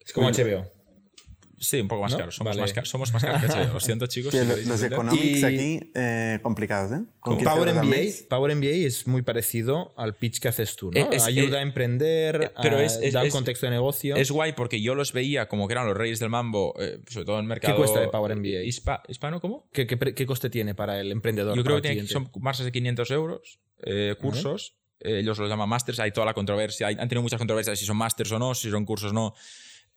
Es 0.00 0.12
como 0.12 0.28
HBO. 0.28 0.70
Sí, 1.58 1.80
un 1.80 1.88
poco 1.88 2.02
más 2.02 2.12
¿No? 2.12 2.18
caro. 2.18 2.30
Somos, 2.32 2.50
Vale. 2.50 2.60
más 2.60 2.72
caros. 2.72 2.88
Somos 2.90 3.12
más 3.12 3.24
caros 3.24 3.40
que 3.42 3.48
HBO. 3.48 3.72
Lo 3.74 3.80
siento, 3.80 4.06
chicos. 4.08 4.32
Sí, 4.32 4.38
si 4.62 4.68
los 4.68 4.82
economics 4.82 5.40
Y- 5.40 5.44
aquí 5.44 5.90
eh, 5.94 6.38
complicados, 6.42 6.92
¿eh? 6.92 7.04
Con 7.20 7.38
15 7.38 7.50
Power 7.54 7.74
MBA. 7.74 7.96
Power 8.28 8.54
MBA 8.54 8.86
es 8.86 9.06
muy 9.06 9.22
parecido 9.22 9.94
al 9.96 10.14
pitch 10.14 10.38
que 10.40 10.48
haces 10.48 10.76
tú, 10.76 10.90
¿no? 10.90 11.00
Eh, 11.00 11.08
es- 11.12 11.24
Ayuda 11.24 11.56
eh, 11.56 11.60
a 11.60 11.62
emprender, 11.62 12.42
eh, 12.42 12.50
pero 12.60 12.76
a 12.76 12.84
es- 12.84 12.98
es- 13.02 13.12
dar 13.14 13.26
es- 13.26 13.32
contexto 13.32 13.66
de 13.66 13.70
negocio. 13.72 14.16
Es 14.16 14.30
guay 14.30 14.52
porque 14.52 14.80
yo 14.82 14.94
los 14.94 15.12
veía 15.12 15.48
como 15.48 15.66
que 15.66 15.72
eran 15.72 15.86
los 15.86 15.96
reyes 15.96 16.18
del 16.20 16.28
mambo, 16.30 16.74
eh, 16.78 17.00
sobre 17.08 17.24
todo 17.26 17.36
en 17.36 17.42
el 17.44 17.48
mercado. 17.48 17.76
cuesta 17.76 18.00
de 18.00 18.08
Power 18.08 18.32
MBA? 18.36 18.62
hispa- 18.64 19.02
¿Hispano 19.08 19.40
cómo? 19.40 19.68
¿Qué, 19.72 19.86
qué 19.86 19.98
qué 19.98 20.26
coste 20.26 20.50
tiene 20.50 20.74
para 20.74 21.00
el 21.00 21.10
emprendedor? 21.12 21.56
Yo 21.56 21.64
creo 21.64 21.80
que 21.80 21.90
tiene- 21.92 22.08
son 22.08 22.30
más 22.40 22.62
de 22.62 22.70
500 22.72 23.10
euros 23.10 23.60
eh, 23.82 24.14
cursos. 24.20 24.74
Eh, 25.00 25.18
ellos 25.20 25.38
los 25.38 25.48
llaman 25.50 25.68
masters. 25.68 26.00
Hay 26.00 26.10
toda 26.10 26.24
la 26.24 26.32
controversia. 26.32 26.86
hay- 26.86 26.96
han 26.98 27.06
tenido 27.08 27.20
muchas 27.22 27.38
controversias 27.38 27.78
si 27.78 27.84
son 27.84 27.98
masters 27.98 28.32
o 28.32 28.38
no, 28.38 28.54
si 28.54 28.70
son 28.70 28.84
cursos 28.86 29.10
o 29.10 29.14
no, 29.14 29.34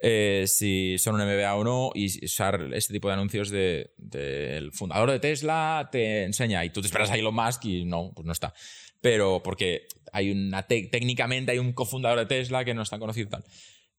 eh, 0.01 0.45
si 0.47 0.97
son 0.97 1.15
un 1.15 1.21
MBA 1.21 1.55
o 1.55 1.63
no. 1.63 1.91
Y 1.93 2.25
usar 2.25 2.69
este 2.73 2.93
tipo 2.93 3.07
de 3.07 3.13
anuncios 3.15 3.49
de- 3.49 3.91
del 3.97 4.71
fundador 4.71 5.11
de 5.11 5.19
Tesla 5.19 5.89
te 5.91 6.23
enseña 6.23 6.63
y 6.65 6.69
tú 6.69 6.81
te 6.81 6.87
esperas 6.87 7.11
a 7.11 7.17
Elon 7.17 7.35
Musk 7.35 7.65
y 7.65 7.85
no, 7.85 8.11
pues 8.15 8.25
no 8.25 8.31
está. 8.31 8.53
Pero 9.01 9.41
porque 9.43 9.87
hay 10.11 10.31
una 10.31 10.63
te- 10.67 10.87
técnicamente 10.87 11.51
hay 11.51 11.59
un 11.59 11.73
cofundador 11.73 12.19
de 12.19 12.25
Tesla 12.25 12.65
que 12.65 12.73
no 12.73 12.81
es 12.81 12.89
tan 12.89 12.99
conocido 12.99 13.29
tal. 13.29 13.43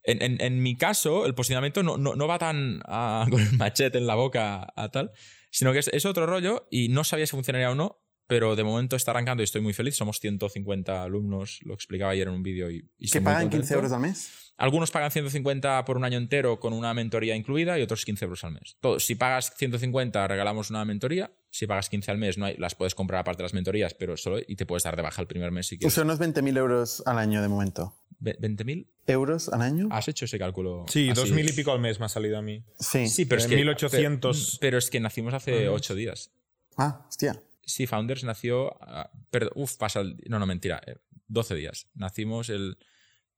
En, 0.03 0.23
en- 0.23 0.41
en 0.41 0.63
mi 0.63 0.77
caso, 0.77 1.27
el 1.27 1.35
posicionamiento 1.35 1.83
no, 1.83 1.97
no- 1.99 2.15
no 2.17 2.27
va 2.27 2.39
tan 2.39 2.81
a- 2.87 3.27
con 3.31 3.41
el 3.41 3.53
machete 3.59 3.99
en 3.99 4.07
la 4.07 4.15
boca 4.15 4.73
a 4.75 4.89
tal, 4.91 5.13
sino 5.51 5.73
que 5.73 5.81
es, 5.81 5.89
es 5.89 6.05
otro 6.07 6.27
rollo 6.27 6.67
y 6.71 6.89
no 6.89 7.05
sabía 7.05 7.27
si 7.27 7.33
funcionaría 7.33 7.71
o 7.71 7.75
no, 7.75 8.00
pero 8.31 8.57
de 8.57 8.65
momento 8.65 8.97
está 8.97 9.11
arrancando 9.11 9.43
y 9.43 9.45
estoy 9.45 9.61
muy 9.61 9.73
feliz. 9.75 9.97
Somos 9.97 10.19
150 10.21 11.03
alumnos, 11.03 11.59
lo 11.65 11.75
explicaba 11.75 12.13
ayer 12.13 12.29
en 12.29 12.35
un 12.35 12.43
vídeo 12.43 12.71
y, 12.71 12.89
y 12.99 13.11
¿Que 13.11 13.21
pagan 13.21 13.43
contento. 13.43 13.63
15 13.65 13.75
euros 13.75 13.93
al 13.93 14.01
mes? 14.01 14.31
Algunos 14.57 14.91
pagan 14.91 15.11
150 15.11 15.85
por 15.85 15.97
un 15.97 16.05
año 16.05 16.19
entero 16.19 16.61
con 16.61 16.73
una 16.75 16.93
mentoría 16.95 17.35
incluida 17.35 17.79
y 17.79 17.83
otros 17.83 18.05
15 18.05 18.25
euros 18.27 18.45
al 18.45 18.53
mes. 18.53 18.77
Todo- 18.81 19.01
si 19.01 19.15
pagas 19.17 19.53
150 19.57 20.29
regalamos 20.29 20.71
una 20.71 20.85
mentoría, 20.85 21.33
si 21.51 21.67
pagas 21.67 21.89
15 21.89 22.11
al 22.11 22.19
mes 22.19 22.39
no 22.39 22.45
hay- 22.47 22.57
las 22.59 22.75
puedes 22.75 22.95
comprar 22.95 23.21
aparte 23.21 23.39
de 23.39 23.45
las 23.45 23.55
mentorías, 23.55 23.95
pero 23.95 24.17
solo 24.17 24.39
y 24.47 24.57
te 24.57 24.67
puedes 24.67 24.85
dar 24.85 24.95
de 24.97 25.03
baja 25.03 25.21
el 25.23 25.27
primer 25.29 25.51
mes 25.51 25.67
si 25.67 25.77
quieres. 25.79 25.93
sea, 25.95 26.05
unos 26.05 26.19
20.000 26.21 26.57
euros 26.57 27.03
al 27.07 27.19
año 27.19 27.43
de 27.43 27.49
momento. 27.49 27.95
Ve- 28.19 28.37
¿20.000? 28.39 28.87
¿Euros 29.07 29.49
al 29.49 29.63
año? 29.63 29.89
¿Has 29.91 30.07
hecho 30.09 30.27
ese 30.27 30.39
cálculo? 30.39 30.85
Sí, 30.89 31.09
así? 31.09 31.19
dos 31.21 31.31
mil 31.33 31.49
y 31.49 31.53
pico 31.53 31.73
al 31.73 31.81
mes 31.81 31.99
me 31.99 32.05
ha 32.07 32.09
salido 32.11 32.37
a 32.39 32.43
mí. 32.43 32.63
Sí. 32.79 33.09
Sí, 33.09 33.25
pero 33.25 33.41
es 33.41 33.47
que. 33.49 33.57
1800. 33.57 34.37
Pero, 34.37 34.59
pero 34.61 34.79
es 34.79 34.91
que 34.91 35.01
nacimos 35.01 35.33
hace 35.35 35.53
Al 35.55 35.59
mes. 35.61 35.69
8 35.73 35.95
días. 35.95 36.31
Ah, 36.77 37.07
hostia. 37.09 37.43
Sí, 37.71 37.87
Founders 37.87 38.25
nació. 38.25 38.77
ah, 38.83 39.11
perdón, 39.31 39.53
uf, 39.55 39.77
pasa 39.77 40.01
el. 40.01 40.17
No, 40.29 40.39
no, 40.39 40.47
mentira. 40.47 40.81
eh, 40.87 40.97
12 41.29 41.55
días. 41.55 41.87
Nacimos 41.95 42.49
el 42.51 42.77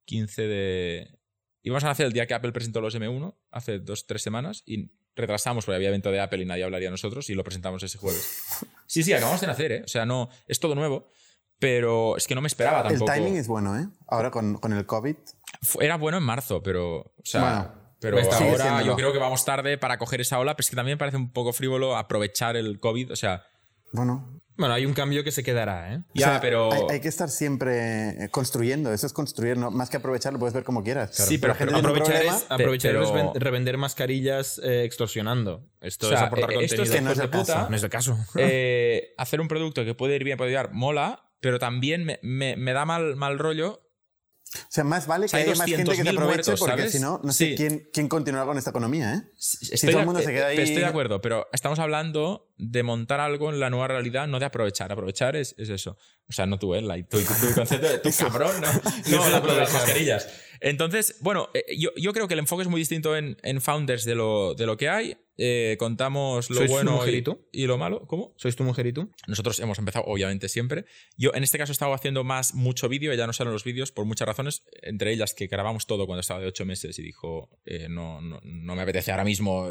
15 0.05 0.41
de... 0.43 1.19
Íbamos 1.61 1.83
a 1.83 1.87
nacer 1.87 2.07
el 2.07 2.11
día 2.13 2.25
que 2.25 2.33
Apple 2.33 2.51
presentó 2.51 2.81
los 2.81 2.95
M1, 2.95 3.35
hace 3.51 3.79
dos, 3.79 4.05
tres 4.05 4.21
semanas, 4.21 4.63
y 4.65 4.91
retrasamos 5.15 5.65
porque 5.65 5.75
había 5.77 5.89
evento 5.89 6.11
de 6.11 6.19
Apple 6.19 6.41
y 6.41 6.45
nadie 6.45 6.63
hablaría 6.63 6.89
nosotros, 6.89 7.29
y 7.29 7.35
lo 7.35 7.43
presentamos 7.43 7.81
ese 7.83 7.97
jueves. 7.97 8.65
Sí, 8.85 9.03
sí, 9.03 9.13
acabamos 9.13 9.39
de 9.41 9.47
nacer, 9.47 9.71
¿eh? 9.71 9.81
O 9.85 9.87
sea, 9.87 10.05
no, 10.05 10.29
es 10.47 10.59
todo 10.59 10.75
nuevo, 10.75 11.07
pero 11.57 12.17
es 12.17 12.27
que 12.27 12.35
no 12.35 12.41
me 12.41 12.47
esperaba 12.47 12.83
tampoco. 12.83 13.11
El 13.11 13.17
timing 13.17 13.37
es 13.37 13.47
bueno, 13.47 13.79
¿eh? 13.79 13.87
Ahora 14.07 14.29
con, 14.29 14.55
con 14.55 14.73
el 14.73 14.85
COVID. 14.85 15.15
Era 15.79 15.95
bueno 15.97 16.17
en 16.17 16.23
marzo, 16.23 16.61
pero... 16.61 16.97
O 16.97 17.13
sea, 17.23 17.41
Bueno, 17.41 17.83
pero 17.99 18.17
Pues 18.17 18.27
ahora 18.33 18.81
yo 18.81 18.95
creo 18.95 19.13
que 19.13 19.19
vamos 19.19 19.45
tarde 19.45 19.77
para 19.77 19.97
coger 19.97 20.19
esa 20.19 20.39
ola, 20.39 20.55
pero 20.55 20.65
es 20.65 20.69
que 20.69 20.75
también 20.75 20.97
parece 20.97 21.15
un 21.15 21.31
poco 21.31 21.53
frívolo 21.53 21.95
aprovechar 21.95 22.57
el 22.57 22.79
COVID, 22.81 23.13
o 23.13 23.15
sea, 23.15 23.45
Bueno, 23.93 24.41
Bueno, 24.55 24.73
hay 24.75 24.85
un 24.85 24.93
cambio 24.93 25.23
que 25.23 25.31
se 25.31 25.41
quedará, 25.43 25.93
¿eh? 25.93 25.97
O 25.97 26.11
ya, 26.13 26.27
sea, 26.27 26.41
pero... 26.41 26.71
Hay, 26.71 26.81
hay 26.91 26.99
que 26.99 27.07
estar 27.07 27.29
siempre 27.29 28.25
eh, 28.25 28.29
construyendo. 28.29 28.93
Eso 28.93 29.07
es 29.07 29.13
construir, 29.13 29.57
¿no? 29.57 29.71
más 29.71 29.89
que 29.89 29.97
aprovechar, 29.97 30.31
lo 30.33 30.37
puedes 30.39 30.53
ver 30.53 30.63
como 30.63 30.83
quieras. 30.83 31.15
Sí, 31.15 31.37
pero 31.39 31.53
la 31.53 31.57
gente 31.57 31.73
tiene 31.73 31.87
un 31.87 31.91
Aprovechar 31.91 32.15
problema. 32.21 32.37
es, 32.37 32.45
aprovechar 32.49 32.91
pero- 32.91 33.03
es 33.03 33.13
ven- 33.13 33.41
revender 33.41 33.77
mascarillas 33.77 34.59
eh, 34.63 34.83
extorsionando. 34.83 35.65
Esto 35.81 36.05
O 36.07 36.09
sea, 36.09 36.19
es 36.19 36.23
aportar 36.25 36.51
eh, 36.51 36.65
esto 36.65 36.77
contenido. 36.77 36.97
es 36.97 37.03
no 37.03 37.11
es 37.11 37.17
de 37.17 37.27
puta. 37.29 37.53
caso. 37.55 37.69
No 37.69 37.75
es 37.75 37.83
el 37.83 37.89
caso. 37.89 38.17
eh, 38.37 39.13
hacer 39.17 39.41
un 39.41 39.47
producto 39.47 39.83
que 39.85 39.95
puede 39.95 40.15
ir 40.17 40.23
bien, 40.23 40.37
puede 40.37 40.51
ayudar, 40.51 40.71
mola, 40.71 41.31
pero 41.39 41.57
también 41.57 42.03
me, 42.05 42.19
me- 42.21 42.55
me 42.55 42.73
da 42.73 42.85
mal, 42.85 43.15
mal 43.15 43.39
rollo. 43.39 43.79
O 44.55 44.65
sea, 44.69 44.83
más 44.83 45.07
vale 45.07 45.25
que 45.25 45.29
sea, 45.29 45.39
hay 45.39 45.45
haya 45.49 45.55
más 45.55 45.67
gente 45.67 45.83
que 45.91 45.95
se 45.97 46.03
200.000 46.03 46.09
aproveche 46.13 46.51
muertos, 46.51 46.59
porque 46.59 46.89
si 46.89 46.99
no, 46.99 47.19
no 47.23 47.33
sé 47.33 47.45
Sí. 47.47 47.55
quién, 47.55 47.89
quién 47.91 48.07
continuará 48.07 48.45
con 48.45 48.55
esta 48.59 48.69
economía, 48.69 49.15
¿eh? 49.15 49.21
Estoy 49.71 49.89
todo 49.89 50.01
el 50.01 50.05
mundo 50.05 50.21
se 50.21 50.31
queda 50.31 50.47
ahí- 50.47 50.59
Estoy 50.59 50.81
de 50.81 50.85
acuerdo, 50.85 51.21
pero 51.21 51.47
estamos 51.53 51.79
hablando 51.79 52.52
de 52.71 52.83
montar 52.83 53.19
algo 53.19 53.49
en 53.49 53.59
la 53.59 53.69
nueva 53.69 53.87
realidad, 53.87 54.27
no 54.27 54.39
de 54.39 54.45
aprovechar. 54.45 54.91
Aprovechar 54.91 55.35
es, 55.35 55.55
es 55.57 55.69
eso. 55.69 55.97
O 56.29 56.33
sea, 56.33 56.45
no 56.45 56.57
tú, 56.59 56.73
¿eh? 56.75 56.81
La- 56.81 56.95
tu, 57.03 57.19
tu- 57.19 57.23
tu 57.47 57.53
concepto 57.53 57.87
de 57.89 57.97
tu 57.99 58.09
cabrón, 58.17 58.55
no, 58.61 59.17
no 59.17 59.29
la- 59.29 59.39
las 59.53 59.73
mascarillas. 59.73 60.27
Entonces, 60.61 61.17
bueno, 61.19 61.49
eh, 61.53 61.65
yo, 61.77 61.89
yo 61.97 62.13
creo 62.13 62.27
que 62.27 62.35
el 62.35 62.39
enfoque 62.39 62.63
es 62.63 62.69
muy 62.69 62.79
distinto 62.79 63.17
en, 63.17 63.37
en 63.43 63.59
Founders 63.61 64.05
de 64.05 64.15
lo, 64.15 64.55
de 64.55 64.65
lo 64.65 64.77
que 64.77 64.87
hay. 64.89 65.17
Eh, 65.35 65.77
contamos 65.79 66.51
lo 66.51 66.57
¿Sois 66.57 66.69
bueno 66.69 66.91
mujer 66.91 67.15
y, 67.15 67.17
y 67.17 67.21
tú? 67.23 67.47
y 67.51 67.65
lo 67.65 67.79
malo. 67.79 68.05
¿Cómo? 68.05 68.35
¿Sois 68.37 68.55
tu 68.55 68.63
mujer 68.63 68.85
y 68.85 68.93
tú? 68.93 69.11
Nosotros 69.27 69.59
hemos 69.59 69.79
empezado, 69.79 70.05
obviamente, 70.05 70.47
siempre. 70.47 70.85
Yo, 71.17 71.31
en 71.33 71.41
este 71.43 71.57
caso, 71.57 71.71
he 71.71 71.73
estado 71.73 71.91
haciendo 71.95 72.23
más 72.23 72.53
mucho 72.53 72.87
vídeo, 72.87 73.11
ella 73.11 73.25
no 73.25 73.33
salen 73.33 73.51
los 73.51 73.63
vídeos 73.63 73.91
por 73.91 74.05
muchas 74.05 74.27
razones, 74.27 74.63
entre 74.83 75.11
ellas 75.11 75.33
que 75.33 75.47
grabamos 75.47 75.87
todo 75.87 76.05
cuando 76.05 76.21
estaba 76.21 76.39
de 76.39 76.45
ocho 76.47 76.65
meses 76.65 76.97
y 76.99 77.01
dijo, 77.01 77.49
eh, 77.65 77.87
no, 77.89 78.21
no, 78.21 78.39
no 78.43 78.75
me 78.75 78.83
apetece 78.83 79.09
ahora 79.11 79.23
mismo 79.23 79.69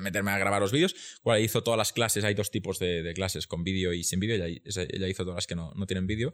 meterme 0.00 0.32
a 0.32 0.38
grabar 0.38 0.60
los 0.60 0.70
vídeos. 0.70 0.94
Cual 1.22 1.40
hizo 1.42 1.62
todas 1.64 1.78
las 1.78 1.92
clases, 1.94 2.22
hay 2.24 2.34
dos 2.34 2.50
tipos 2.50 2.78
de, 2.78 3.02
de 3.02 3.14
clases, 3.14 3.46
con 3.46 3.64
vídeo 3.64 3.94
y 3.94 4.04
sin 4.04 4.20
vídeo, 4.20 4.36
ella, 4.44 4.60
ella 4.90 5.08
hizo 5.08 5.24
todas 5.24 5.36
las 5.36 5.46
que 5.46 5.54
no, 5.56 5.72
no 5.80 5.86
tienen 5.86 6.06
vídeo. 6.06 6.32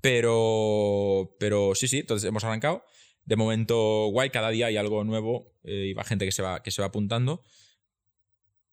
Pero, 0.00 1.36
pero 1.38 1.74
sí, 1.74 1.86
sí, 1.88 1.98
entonces 1.98 2.28
hemos 2.28 2.44
arrancado. 2.44 2.84
De 3.24 3.36
momento, 3.36 4.06
guay, 4.06 4.30
cada 4.30 4.50
día 4.50 4.66
hay 4.66 4.76
algo 4.76 5.04
nuevo 5.04 5.52
eh, 5.62 5.86
y 5.88 5.92
va 5.92 6.04
gente 6.04 6.24
que 6.24 6.32
se 6.32 6.42
va, 6.42 6.62
que 6.62 6.70
se 6.70 6.82
va 6.82 6.88
apuntando. 6.88 7.42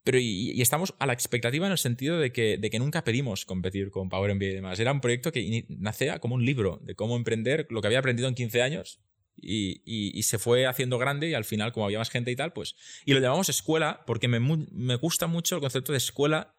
Pero 0.03 0.20
y, 0.20 0.62
estamos 0.62 0.95
a 0.99 1.05
la 1.05 1.12
expectativa 1.14 1.66
en 1.66 1.74
el 1.74 1.78
sentido 1.78 2.18
de 2.18 2.32
que, 2.32 2.58
de 2.58 2.70
que 2.70 2.80
nunca 2.80 3.03
pedimos 3.03 3.43
competir 3.45 3.91
con 3.91 4.08
Power 4.08 4.34
MBA 4.34 4.45
y 4.45 4.53
demás. 4.53 4.80
Era 4.80 4.93
un 4.93 5.01
proyecto 5.01 5.34
que 5.34 5.66
nacía 5.68 6.20
como 6.20 6.36
un 6.36 6.45
libro 6.45 6.80
de 6.82 6.95
cómo 6.95 7.18
emprender 7.18 7.68
lo 7.70 7.82
que 7.82 7.88
había 7.88 7.99
aprendido 7.99 8.30
en 8.30 8.36
15 8.36 8.62
años 8.62 9.01
y, 9.36 9.82
y- 9.86 10.24
se 10.24 10.39
fue 10.39 10.66
haciendo 10.66 10.97
grande 10.97 11.30
y 11.30 11.34
al 11.34 11.43
final, 11.43 11.74
como 11.74 11.86
había 11.86 11.99
más 11.99 12.10
gente 12.10 12.32
y 12.32 12.36
tal, 12.36 12.53
pues... 12.53 12.76
Y 13.05 13.14
lo 13.14 13.20
llamamos 13.20 13.49
escuela 13.49 14.03
porque 14.08 14.28
me, 14.30 14.39
me 14.39 14.95
gusta 14.95 15.28
mucho 15.28 15.55
el 15.55 15.62
concepto 15.62 15.91
de 15.91 15.97
escuela. 15.99 16.57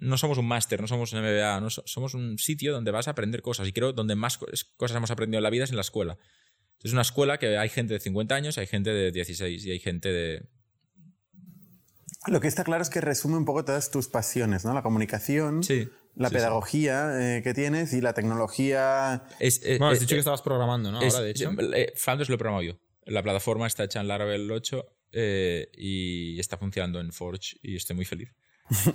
No 0.00 0.16
somos 0.18 0.38
un 0.38 0.46
máster, 0.46 0.80
no 0.80 0.86
somos 0.88 1.12
un 1.12 1.20
MBA, 1.20 1.60
no 1.60 1.70
so- 1.70 1.82
somos 1.86 2.14
un 2.14 2.38
sitio 2.38 2.72
donde 2.72 2.90
vas 2.90 3.08
a 3.08 3.12
aprender 3.12 3.42
cosas 3.42 3.68
y 3.68 3.72
creo 3.72 3.92
donde 3.92 4.14
más 4.16 4.38
co- 4.38 4.46
cosas 4.76 4.96
hemos 4.96 5.10
aprendido 5.10 5.38
en 5.38 5.42
la 5.44 5.50
vida 5.50 5.64
es 5.64 5.70
en 5.70 5.76
la 5.76 5.82
escuela. 5.82 6.18
Es 6.82 6.92
una 6.92 7.02
escuela 7.02 7.38
que 7.38 7.56
hay 7.58 7.68
gente 7.68 7.94
de 7.94 8.00
50 8.00 8.34
años, 8.34 8.58
hay 8.58 8.66
gente 8.66 8.90
de 8.90 9.12
16 9.12 9.64
y 9.64 9.70
hay 9.70 9.78
gente 9.78 10.08
de, 10.12 10.48
Lo 12.26 12.40
que 12.40 12.48
está 12.48 12.64
claro 12.64 12.82
es 12.82 12.90
que 12.90 13.00
resume 13.00 13.36
un 13.36 13.44
poco 13.44 13.64
todas 13.64 13.90
tus 13.90 14.08
pasiones, 14.08 14.64
¿no? 14.64 14.74
La 14.74 14.82
comunicación, 14.82 15.62
Sí, 15.64 15.88
la 16.14 16.28
sí, 16.28 16.34
sí. 16.34 16.38
pedagogía 16.38 17.36
eh, 17.38 17.42
que 17.42 17.52
tienes 17.54 17.92
y 17.92 18.00
la 18.00 18.14
tecnología. 18.14 19.24
Es, 19.40 19.60
eh, 19.64 19.78
Bueno, 19.78 19.88
has 19.92 19.98
eh, 19.98 20.00
dicho 20.02 20.14
que 20.14 20.20
estabas 20.20 20.42
programando, 20.42 20.90
¿no? 20.92 21.00
es- 21.02 21.14
Ahora, 21.14 21.24
de 21.24 21.30
hecho. 21.32 21.50
eh, 21.74 21.92
Founders 21.96 22.28
lo 22.28 22.36
he 22.36 22.38
programado 22.38 22.62
yo. 22.62 22.78
La 23.06 23.22
plataforma 23.22 23.66
está 23.66 23.84
hecha 23.84 24.00
en 24.00 24.06
Laravel 24.08 24.48
8 24.50 24.86
eh, 25.12 25.68
y 25.76 26.38
está 26.38 26.56
funcionando 26.58 27.00
en 27.00 27.12
Forge 27.12 27.56
y 27.62 27.74
estoy 27.76 27.96
muy 27.96 28.04
feliz. 28.04 28.32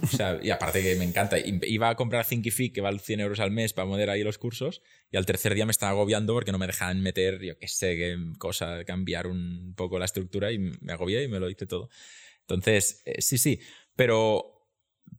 O 0.04 0.08
sea, 0.08 0.40
y 0.42 0.50
aparte 0.50 0.82
que 0.82 0.96
me 0.96 1.06
encanta. 1.06 1.38
Iba 1.40 1.90
a 1.90 1.96
comprar 1.96 2.26
Thinkific, 2.26 2.74
que 2.74 2.82
vale 2.82 3.00
100 3.00 3.20
euros 3.20 3.40
al 3.40 3.52
mes 3.52 3.74
para 3.74 3.88
poner 3.88 4.10
ahí 4.10 4.24
los 4.24 4.38
cursos, 4.38 4.82
y 5.12 5.18
al 5.18 5.26
tercer 5.26 5.54
día 5.56 5.66
me 5.66 5.72
estaba 5.72 5.92
agobiando 5.92 6.34
porque 6.34 6.52
no 6.52 6.58
me 6.58 6.68
dejaban 6.68 7.02
meter, 7.02 7.42
yo 7.42 7.58
qué 7.58 7.68
sé, 7.68 7.96
qué 7.96 8.18
cosa, 8.38 8.84
cambiar 8.86 9.28
un 9.28 9.74
poco 9.76 10.00
la 10.00 10.06
estructura 10.06 10.52
y 10.52 10.58
me 10.60 10.94
agobié 10.94 11.24
y 11.24 11.28
me 11.28 11.40
lo 11.40 11.50
hice 11.50 11.66
todo. 11.66 11.90
Entonces, 12.42 13.02
eh, 13.06 13.22
sí, 13.22 13.38
sí, 13.38 13.60
pero, 13.96 14.54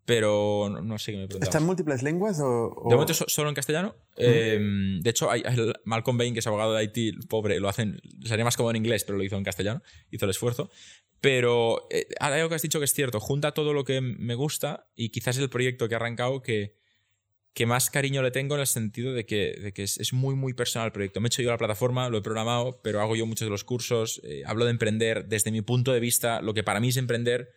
pero 0.04 0.68
no, 0.70 0.80
no 0.80 0.98
sé 0.98 1.12
qué 1.12 1.18
me 1.18 1.26
preguntabas. 1.26 1.48
¿Está 1.54 1.58
en 1.58 1.66
múltiples 1.66 2.02
lenguas 2.02 2.40
o.? 2.40 2.68
o- 2.74 2.88
De 2.88 2.94
momento 2.94 3.14
so- 3.14 3.26
solo 3.28 3.48
en 3.50 3.54
castellano. 3.54 3.94
Eh, 4.16 4.58
de 5.02 5.10
hecho, 5.10 5.30
hay, 5.30 5.42
el 5.44 5.74
Malcolm 5.84 6.16
Bain, 6.18 6.32
que 6.32 6.40
es 6.40 6.46
abogado 6.46 6.72
de 6.72 6.80
Haití, 6.80 7.12
pobre, 7.28 7.60
lo 7.60 7.68
hacen, 7.68 8.00
sería 8.24 8.44
más 8.44 8.56
cómodo 8.56 8.70
en 8.70 8.76
inglés, 8.76 9.04
pero 9.04 9.18
lo 9.18 9.24
hizo 9.24 9.36
en 9.36 9.44
castellano, 9.44 9.82
hizo 10.10 10.24
el 10.24 10.30
esfuerzo. 10.30 10.70
Pero 11.20 11.88
eh, 11.90 12.06
ahora 12.20 12.36
algo 12.36 12.48
que 12.48 12.54
has 12.54 12.62
dicho 12.62 12.78
que 12.78 12.84
es 12.84 12.92
cierto, 12.92 13.20
junta 13.20 13.52
todo 13.52 13.72
lo 13.72 13.84
que 13.84 14.00
me 14.00 14.34
gusta 14.34 14.88
y 14.94 15.10
quizás 15.10 15.36
es 15.36 15.42
el 15.42 15.50
proyecto 15.50 15.88
que 15.88 15.94
he 15.94 15.96
arrancado 15.96 16.42
que, 16.42 16.76
que 17.54 17.66
más 17.66 17.90
cariño 17.90 18.22
le 18.22 18.30
tengo 18.30 18.54
en 18.54 18.60
el 18.60 18.66
sentido 18.68 19.12
de 19.12 19.26
que, 19.26 19.52
de 19.60 19.72
que 19.72 19.82
es, 19.82 19.98
es 19.98 20.12
muy, 20.12 20.36
muy 20.36 20.52
personal 20.52 20.86
el 20.86 20.92
proyecto. 20.92 21.20
Me 21.20 21.26
he 21.26 21.28
hecho 21.28 21.42
yo 21.42 21.50
la 21.50 21.58
plataforma, 21.58 22.08
lo 22.08 22.18
he 22.18 22.22
programado, 22.22 22.80
pero 22.82 23.00
hago 23.00 23.16
yo 23.16 23.26
muchos 23.26 23.46
de 23.46 23.50
los 23.50 23.64
cursos, 23.64 24.20
eh, 24.22 24.42
hablo 24.46 24.64
de 24.64 24.70
emprender 24.70 25.26
desde 25.26 25.50
mi 25.50 25.62
punto 25.62 25.92
de 25.92 25.98
vista, 25.98 26.40
lo 26.40 26.54
que 26.54 26.62
para 26.62 26.78
mí 26.78 26.88
es 26.88 26.96
emprender. 26.96 27.52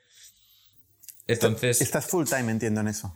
Entonces... 1.28 1.82
Estás 1.82 2.07
full 2.07 2.26
time, 2.26 2.51
entiendo 2.51 2.82
en 2.82 2.88
eso. 2.88 3.16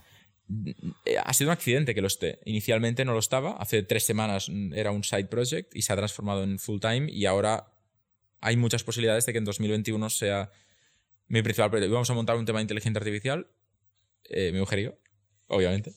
Eh, 1.05 1.17
ha 1.17 1.33
sido 1.33 1.49
un 1.49 1.53
accidente 1.53 1.95
que 1.95 2.01
lo 2.01 2.07
esté. 2.07 2.39
Inicialmente 2.45 3.03
no 3.03 3.13
lo 3.13 3.19
estaba. 3.19 3.53
Hace 3.53 3.81
tres 3.81 4.03
semanas 4.03 4.51
era 4.73 4.91
un 4.91 5.03
side 5.03 5.25
project 5.25 5.75
y 5.75 5.81
se 5.81 5.91
ha 5.91 5.95
transformado 5.95 6.43
en 6.43 6.59
full 6.59 6.79
time 6.79 7.11
y 7.11 7.25
ahora 7.25 7.74
hay 8.45 8.57
muchas 8.57 8.83
posibilidades 8.83 9.25
de 9.25 9.31
que 9.31 9.39
en 9.39 9.43
2021 9.43 10.07
sea 10.11 10.51
mi 11.27 11.41
principal 11.41 11.71
proyecto. 11.71 11.91
Vamos 11.91 12.11
a 12.11 12.13
montar 12.13 12.37
un 12.37 12.45
tema 12.45 12.59
de 12.59 12.63
inteligencia 12.63 12.99
artificial, 12.99 13.47
eh, 14.25 14.51
mi 14.51 14.59
mujer 14.59 14.79
y 14.79 14.83
yo, 14.83 14.99
obviamente, 15.47 15.95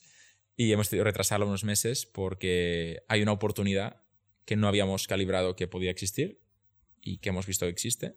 y 0.56 0.72
hemos 0.72 0.86
decidido 0.86 1.04
retrasarlo 1.04 1.46
unos 1.46 1.64
meses 1.64 2.06
porque 2.06 3.02
hay 3.06 3.20
una 3.20 3.32
oportunidad 3.32 4.02
que 4.46 4.56
no 4.56 4.66
habíamos 4.66 5.06
calibrado 5.06 5.56
que 5.56 5.68
podía 5.68 5.90
existir 5.90 6.40
y 7.02 7.18
que 7.18 7.28
hemos 7.28 7.46
visto 7.46 7.66
que 7.66 7.70
existe. 7.70 8.16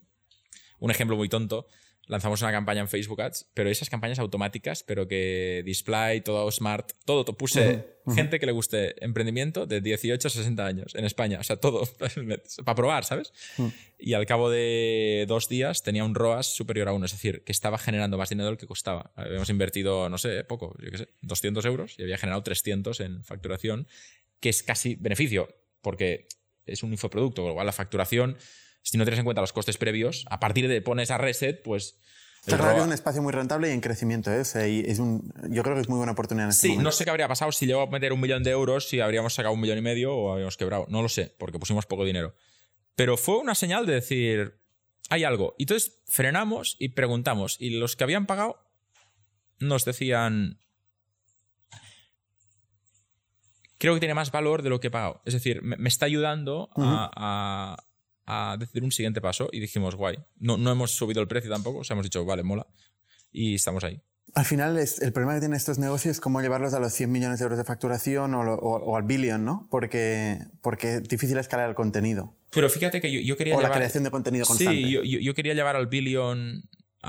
Un 0.80 0.92
ejemplo 0.92 1.18
muy 1.18 1.28
tonto, 1.28 1.68
lanzamos 2.12 2.42
una 2.42 2.52
campaña 2.52 2.82
en 2.82 2.88
Facebook 2.90 3.22
Ads, 3.22 3.50
pero 3.54 3.70
esas 3.70 3.90
campañas 3.90 4.20
automáticas, 4.20 4.84
pero 4.84 5.08
que 5.08 5.64
display, 5.66 6.22
todo 6.22 6.52
smart, 6.52 6.92
todo, 7.06 7.24
to- 7.26 7.38
puse 7.38 7.88
gente 8.16 8.40
que 8.40 8.46
le 8.46 8.52
guste 8.52 9.04
emprendimiento 9.04 9.66
de 9.66 9.80
18 9.80 10.28
a 10.28 10.32
60 10.32 10.66
años 10.66 10.94
en 10.96 11.06
España, 11.06 11.40
o 11.40 11.44
sea, 11.44 11.56
todo 11.58 11.84
para 12.66 12.76
probar, 12.76 13.06
¿sabes? 13.06 13.32
Y 13.98 14.14
al 14.14 14.26
cabo 14.26 14.50
de 14.50 15.26
dos 15.28 15.48
días 15.48 15.84
tenía 15.84 16.04
un 16.04 16.14
ROAS 16.14 16.48
superior 16.54 16.90
a 16.90 16.94
uno, 16.94 17.06
es 17.06 17.12
decir, 17.14 17.44
que 17.46 17.52
estaba 17.52 17.78
generando 17.78 18.18
más 18.18 18.30
dinero 18.30 18.50
del 18.50 18.58
que 18.58 18.68
costaba. 18.68 19.12
Habíamos 19.16 19.50
invertido, 19.50 20.10
no 20.10 20.18
sé, 20.18 20.44
poco, 20.44 20.76
yo 20.84 20.92
qué 20.92 20.98
sé, 20.98 21.10
200 21.22 21.64
euros 21.66 21.96
y 21.98 22.04
había 22.04 22.18
generado 22.18 22.44
300 22.44 23.00
en 23.00 23.24
facturación, 23.24 23.88
que 24.40 24.50
es 24.50 24.64
casi 24.64 24.96
beneficio, 24.96 25.48
porque 25.82 26.28
es 26.66 26.84
un 26.84 26.92
infoproducto, 26.92 27.42
con 27.44 27.50
lo 27.50 27.54
cual 27.56 27.66
la 27.68 27.72
facturación, 27.72 28.38
si 28.82 28.98
no 28.98 29.04
tienes 29.06 29.20
en 29.20 29.26
cuenta 29.26 29.42
los 29.42 29.54
costes 29.54 29.78
previos, 29.78 30.26
a 30.30 30.40
partir 30.40 30.68
de 30.68 30.82
pones 30.82 31.12
a 31.12 31.18
reset, 31.18 31.62
pues... 31.64 32.00
el 32.46 32.54
Está 32.54 32.58
claro 32.58 32.64
que 32.64 32.68
ROAS 32.70 32.82
es 32.82 32.88
un 32.88 32.94
espacio 32.94 33.22
muy 33.22 33.32
rentable 33.32 33.70
y 33.70 33.72
en 33.74 33.82
crecimiento. 33.82 34.32
¿eh? 34.32 34.40
O 34.42 34.46
sea, 34.46 34.68
y 34.68 34.80
es 34.82 35.00
un, 35.00 35.32
yo 35.50 35.62
creo 35.64 35.76
que 35.76 35.82
es 35.82 35.90
muy 35.90 35.98
buena 35.98 36.14
oportunidad 36.14 36.46
en 36.48 36.52
este 36.52 36.62
Sí, 36.62 36.68
momento. 36.70 36.84
no 36.88 36.92
sé 36.92 37.04
qué 37.04 37.10
habría 37.12 37.28
pasado 37.28 37.52
si 37.52 37.66
llego 37.68 37.82
a 37.82 37.88
meter 37.88 38.14
un 38.14 38.20
millón 38.20 38.44
de 38.44 38.52
euros, 38.52 38.90
si 38.90 39.00
habríamos 39.00 39.34
sacado 39.34 39.54
un 39.54 39.62
millón 39.62 39.78
y 39.78 39.82
medio 39.82 40.16
o 40.16 40.32
habríamos 40.32 40.58
quebrado. 40.58 40.86
No 40.90 41.02
lo 41.02 41.10
sé, 41.10 41.36
porque 41.38 41.60
pusimos 41.60 41.86
poco 41.86 42.04
dinero. 42.06 42.34
Pero 42.96 43.16
fue 43.18 43.38
una 43.38 43.56
señal 43.56 43.86
de 43.86 43.94
decir, 43.94 44.60
hay 45.10 45.24
algo. 45.24 45.56
Y 45.58 45.64
entonces 45.64 46.02
frenamos 46.08 46.76
y 46.80 46.90
preguntamos. 46.90 47.58
Y 47.60 47.78
los 47.78 47.96
que 47.96 48.04
habían 48.04 48.26
pagado 48.26 48.58
nos 49.60 49.86
decían, 49.86 50.60
creo 53.78 53.94
que 53.94 54.00
tiene 54.00 54.14
más 54.16 54.32
valor 54.32 54.62
de 54.62 54.70
lo 54.70 54.80
que 54.80 54.88
he 54.88 54.92
pagado. 54.92 55.22
Es 55.26 55.34
decir, 55.34 55.62
me, 55.62 55.78
me 55.78 55.90
está 55.90 56.06
ayudando 56.06 56.70
a, 56.76 57.12
a, 57.16 57.84
a 58.26 58.56
decidir 58.60 58.84
un 58.84 58.92
siguiente 58.92 59.22
paso. 59.22 59.50
Y 59.52 59.60
dijimos, 59.60 59.96
guay. 59.96 60.18
No, 60.38 60.58
no 60.58 60.72
hemos 60.72 60.92
subido 60.92 61.22
el 61.22 61.28
precio 61.28 61.50
tampoco. 61.50 61.80
O 61.80 61.84
sea, 61.84 61.94
hemos 61.96 62.06
dicho, 62.06 62.24
vale, 62.26 62.44
mola. 62.44 62.68
Y 63.32 63.56
estamos 63.56 63.84
ahí. 63.84 64.02
Al 64.34 64.46
final, 64.46 64.78
es, 64.78 65.02
el 65.02 65.12
problema 65.12 65.34
que 65.34 65.42
tienen 65.42 65.58
estos 65.58 65.78
negocios 65.78 66.14
es 66.18 66.22
cómo 66.22 66.42
llevarlos 66.42 66.74
a 66.74 66.80
los 66.80 66.94
100 66.94 67.12
millones 67.12 67.40
de 67.40 67.44
euros 67.44 67.58
de 67.58 67.66
facturación 67.66 68.34
o, 68.34 68.44
lo- 68.44 68.56
o- 68.56 68.82
o 68.84 68.96
al 68.96 69.04
billion, 69.04 69.44
¿no? 69.44 69.68
Porque, 69.70 70.38
porque 70.62 70.96
es 70.98 71.04
difícil 71.04 71.38
escalar 71.38 71.68
el 71.68 71.76
contenido. 71.76 72.38
Pero 72.52 72.70
fíjate 72.70 73.02
que 73.02 73.12
yo, 73.12 73.20
yo 73.20 73.36
quería 73.36 73.56
O 73.56 73.62
la 73.62 73.68
llevar- 73.68 73.78
creación 73.80 74.04
de 74.06 74.12
contenido 74.12 74.46
constante. 74.46 74.76
Sí, 74.82 74.90
yo, 74.92 75.04
yo- 75.04 75.20
yo 75.20 75.34
quería 75.34 75.54
llevar 75.54 75.76
al 75.76 75.88
billion 75.88 76.64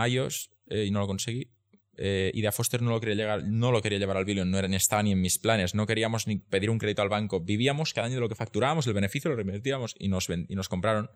iOS 0.09 0.51
eh, 0.69 0.87
y 0.87 0.91
no 0.91 0.99
lo 1.01 1.07
conseguí. 1.07 1.49
Eh, 1.97 2.31
Idea 2.35 2.53
Foster 2.53 2.81
no 2.83 2.91
lo, 2.91 3.01
quería 3.01 3.15
llegar, 3.15 3.45
no 3.45 3.71
lo 3.73 3.83
quería 3.83 3.99
llevar 3.99 4.17
al 4.17 4.25
billion, 4.25 4.51
no 4.51 4.59
era, 4.59 4.69
ni 4.69 4.77
estaba 4.77 5.03
ni 5.03 5.13
en 5.13 5.21
mis 5.21 5.39
planes, 5.39 5.75
no 5.75 5.87
queríamos 5.87 6.27
ni 6.27 6.37
pedir 6.37 6.71
un 6.71 6.79
crédito 6.79 7.03
al 7.03 7.09
banco. 7.09 7.41
Vivíamos 7.41 7.93
cada 7.93 8.07
año 8.07 8.17
de 8.17 8.21
lo 8.21 8.29
que 8.29 8.35
facturábamos, 8.35 8.87
el 8.87 8.95
beneficio 8.95 9.31
lo 9.31 9.37
reinvertíamos 9.37 9.95
y 9.99 10.09
nos, 10.09 10.27
ven- 10.29 10.47
y 10.49 10.55
nos 10.55 10.69
compraron. 10.69 11.11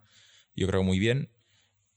Yo 0.55 0.67
creo 0.67 0.83
muy 0.83 0.99
bien. 0.99 1.29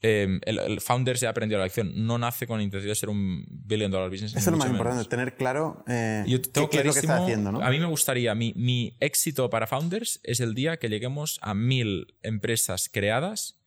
Eh, 0.03 0.41
el, 0.47 0.59
el 0.59 0.81
Founders 0.81 1.21
ya 1.21 1.29
aprendió 1.29 1.59
la 1.59 1.65
lección. 1.65 1.93
No 2.07 2.17
nace 2.17 2.47
con 2.47 2.57
la 2.57 2.65
intención 2.65 2.89
de 2.91 2.95
ser 2.95 3.11
un 3.11 3.45
billion 3.51 3.91
dollar 3.91 4.09
business. 4.09 4.31
Eso 4.33 4.39
es 4.39 4.47
lo 4.47 4.53
más 4.57 4.69
menos. 4.69 4.79
importante, 4.81 5.09
tener 5.11 5.37
claro 5.37 5.85
eh, 5.87 6.25
Yo 6.27 6.41
qué, 6.41 6.49
tengo 6.49 6.71
qué 6.71 6.79
es 6.79 6.87
lo 6.87 6.93
que 6.95 6.99
está 7.01 7.19
haciendo, 7.23 7.53
¿no? 7.53 7.61
A 7.61 7.69
mí 7.69 7.79
me 7.79 7.85
gustaría, 7.85 8.35
mi, 8.35 8.55
mi 8.57 8.97
éxito 9.01 9.51
para 9.51 9.67
Founders 9.67 10.19
es 10.23 10.41
el 10.41 10.55
día 10.55 10.79
que 10.79 10.89
lleguemos 10.89 11.39
a 11.43 11.53
mil 11.53 12.15
empresas 12.23 12.89
creadas 12.91 13.61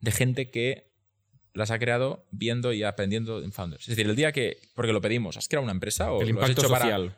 de 0.00 0.10
gente 0.12 0.50
que 0.50 0.92
las 1.56 1.70
ha 1.70 1.78
creado 1.78 2.26
viendo 2.30 2.72
y 2.72 2.82
aprendiendo 2.82 3.42
en 3.42 3.50
Founders. 3.52 3.82
Es 3.84 3.88
decir, 3.96 4.06
el 4.08 4.14
día 4.16 4.30
que, 4.32 4.58
porque 4.74 4.92
lo 4.92 5.00
pedimos, 5.00 5.36
¿has 5.36 5.48
creado 5.48 5.64
una 5.64 5.72
empresa 5.72 6.12
o 6.12 6.20
El 6.20 6.28
lo 6.28 6.40
has 6.42 6.48
impacto 6.50 6.60
hecho 6.62 6.70
para- 6.70 6.84
social. 6.84 7.16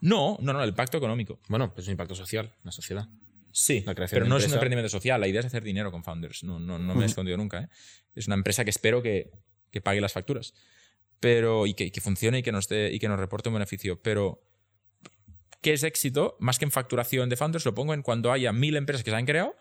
No, 0.00 0.36
no, 0.40 0.52
no, 0.52 0.62
el 0.62 0.70
impacto 0.70 0.98
económico. 0.98 1.38
Bueno, 1.48 1.72
pues 1.74 1.86
un 1.86 1.92
impacto 1.92 2.14
social, 2.14 2.52
la 2.64 2.72
sociedad. 2.72 3.08
Sí, 3.52 3.82
La 3.86 3.94
creación 3.94 4.16
pero 4.16 4.24
de 4.24 4.30
no 4.30 4.36
es 4.38 4.46
un 4.46 4.52
emprendimiento 4.54 4.88
social. 4.88 5.20
La 5.20 5.28
idea 5.28 5.40
es 5.40 5.46
hacer 5.46 5.62
dinero 5.62 5.90
con 5.92 6.02
Founders. 6.04 6.42
No, 6.42 6.58
no, 6.58 6.78
no 6.78 6.94
me 6.94 7.02
he 7.02 7.06
escondido 7.06 7.36
nunca. 7.36 7.60
¿eh? 7.62 7.68
Es 8.14 8.26
una 8.26 8.34
empresa 8.36 8.64
que 8.64 8.70
espero 8.70 9.02
que, 9.02 9.30
que 9.70 9.80
pague 9.80 10.00
las 10.00 10.12
facturas. 10.12 10.54
Pero, 11.20 11.66
y 11.66 11.74
que, 11.74 11.92
que 11.92 12.00
funcione 12.00 12.38
y 12.38 12.42
que, 12.42 12.50
nos 12.50 12.66
dé, 12.68 12.90
y 12.92 12.98
que 12.98 13.08
nos 13.08 13.18
reporte 13.20 13.48
un 13.48 13.54
beneficio. 13.54 14.02
Pero, 14.02 14.42
¿qué 15.60 15.72
es 15.74 15.82
éxito? 15.84 16.36
Más 16.40 16.58
que 16.58 16.64
en 16.64 16.72
facturación 16.72 17.28
de 17.28 17.36
Founders, 17.36 17.64
lo 17.64 17.74
pongo 17.74 17.94
en 17.94 18.02
cuando 18.02 18.32
haya 18.32 18.52
mil 18.52 18.74
empresas 18.76 19.04
que 19.04 19.10
se 19.10 19.16
han 19.16 19.26
creado. 19.26 19.54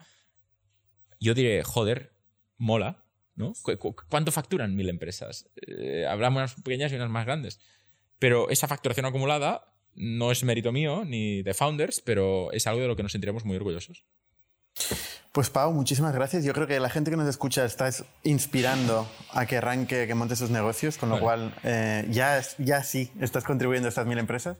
Yo 1.19 1.33
diré, 1.35 1.63
joder, 1.63 2.13
mola. 2.57 3.00
¿No? 3.35 3.53
¿Cu- 3.61 3.77
cu- 3.77 3.95
¿Cuánto 4.09 4.31
facturan 4.31 4.75
mil 4.75 4.89
empresas? 4.89 5.49
Eh, 5.67 6.05
habrá 6.07 6.29
unas 6.29 6.55
pequeñas 6.55 6.91
y 6.91 6.95
unas 6.95 7.09
más 7.09 7.25
grandes. 7.25 7.59
Pero 8.19 8.49
esa 8.49 8.67
facturación 8.67 9.05
acumulada 9.05 9.65
no 9.95 10.31
es 10.31 10.43
mérito 10.43 10.71
mío 10.71 11.03
ni 11.05 11.41
de 11.43 11.53
Founders, 11.53 12.01
pero 12.01 12.51
es 12.51 12.67
algo 12.67 12.81
de 12.81 12.87
lo 12.87 12.95
que 12.95 13.03
nos 13.03 13.11
sentiremos 13.11 13.45
muy 13.45 13.55
orgullosos. 13.57 14.05
Pues 15.33 15.49
Pau, 15.49 15.71
muchísimas 15.73 16.13
gracias. 16.13 16.43
Yo 16.43 16.53
creo 16.53 16.67
que 16.67 16.79
la 16.79 16.89
gente 16.89 17.11
que 17.11 17.17
nos 17.17 17.27
escucha 17.27 17.65
está 17.65 17.87
es- 17.87 18.03
inspirando 18.23 19.09
a 19.31 19.45
que 19.45 19.57
arranque, 19.57 20.07
que 20.07 20.15
monte 20.15 20.35
sus 20.35 20.49
negocios, 20.49 20.97
con 20.97 21.09
lo 21.09 21.15
Vale. 21.15 21.23
cual 21.25 21.55
eh, 21.63 22.05
ya, 22.09 22.41
ya 22.57 22.83
sí 22.83 23.11
estás 23.19 23.43
contribuyendo 23.43 23.87
a 23.87 23.89
estas 23.89 24.05
mil 24.07 24.17
empresas. 24.17 24.57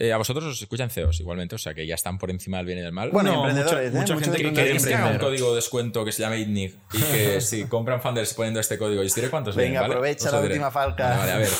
Eh, 0.00 0.12
a 0.12 0.16
vosotros 0.16 0.44
os 0.44 0.62
escuchan 0.62 0.90
CEOs 0.90 1.18
igualmente, 1.18 1.56
o 1.56 1.58
sea 1.58 1.74
que 1.74 1.84
ya 1.84 1.96
están 1.96 2.18
por 2.18 2.30
encima 2.30 2.58
del 2.58 2.66
bien 2.66 2.78
y 2.78 2.82
del 2.82 2.92
mal. 2.92 3.10
Bueno, 3.10 3.32
No, 3.32 3.52
mucha- 3.52 3.82
¿eh? 3.82 3.90
mucha 3.90 4.14
Muchos 4.14 4.20
gente 4.20 4.38
que 4.38 4.52
que 4.52 4.76
que 4.78 4.94
haga 4.94 5.10
un 5.10 5.18
código 5.18 5.50
de 5.50 5.56
descuento 5.56 6.04
que 6.04 6.12
se 6.12 6.22
llame 6.22 6.38
ITNIC 6.38 6.76
y 6.92 7.02
que 7.02 7.40
si 7.40 7.64
compran 7.64 8.00
Founders 8.00 8.32
poniendo 8.34 8.60
este 8.60 8.78
código, 8.78 9.02
y 9.02 9.06
os 9.06 9.14
diré 9.16 9.28
cuántos 9.28 9.56
Venga, 9.56 9.68
vienen, 9.70 9.80
¿vale? 9.82 9.94
aprovecha 9.94 10.26
la 10.26 10.36
lo 10.36 10.42
diré. 10.42 10.54
última 10.54 10.70
falca. 10.70 11.08
Vale, 11.08 11.18
vale, 11.18 11.32
a 11.32 11.38
ver. 11.38 11.48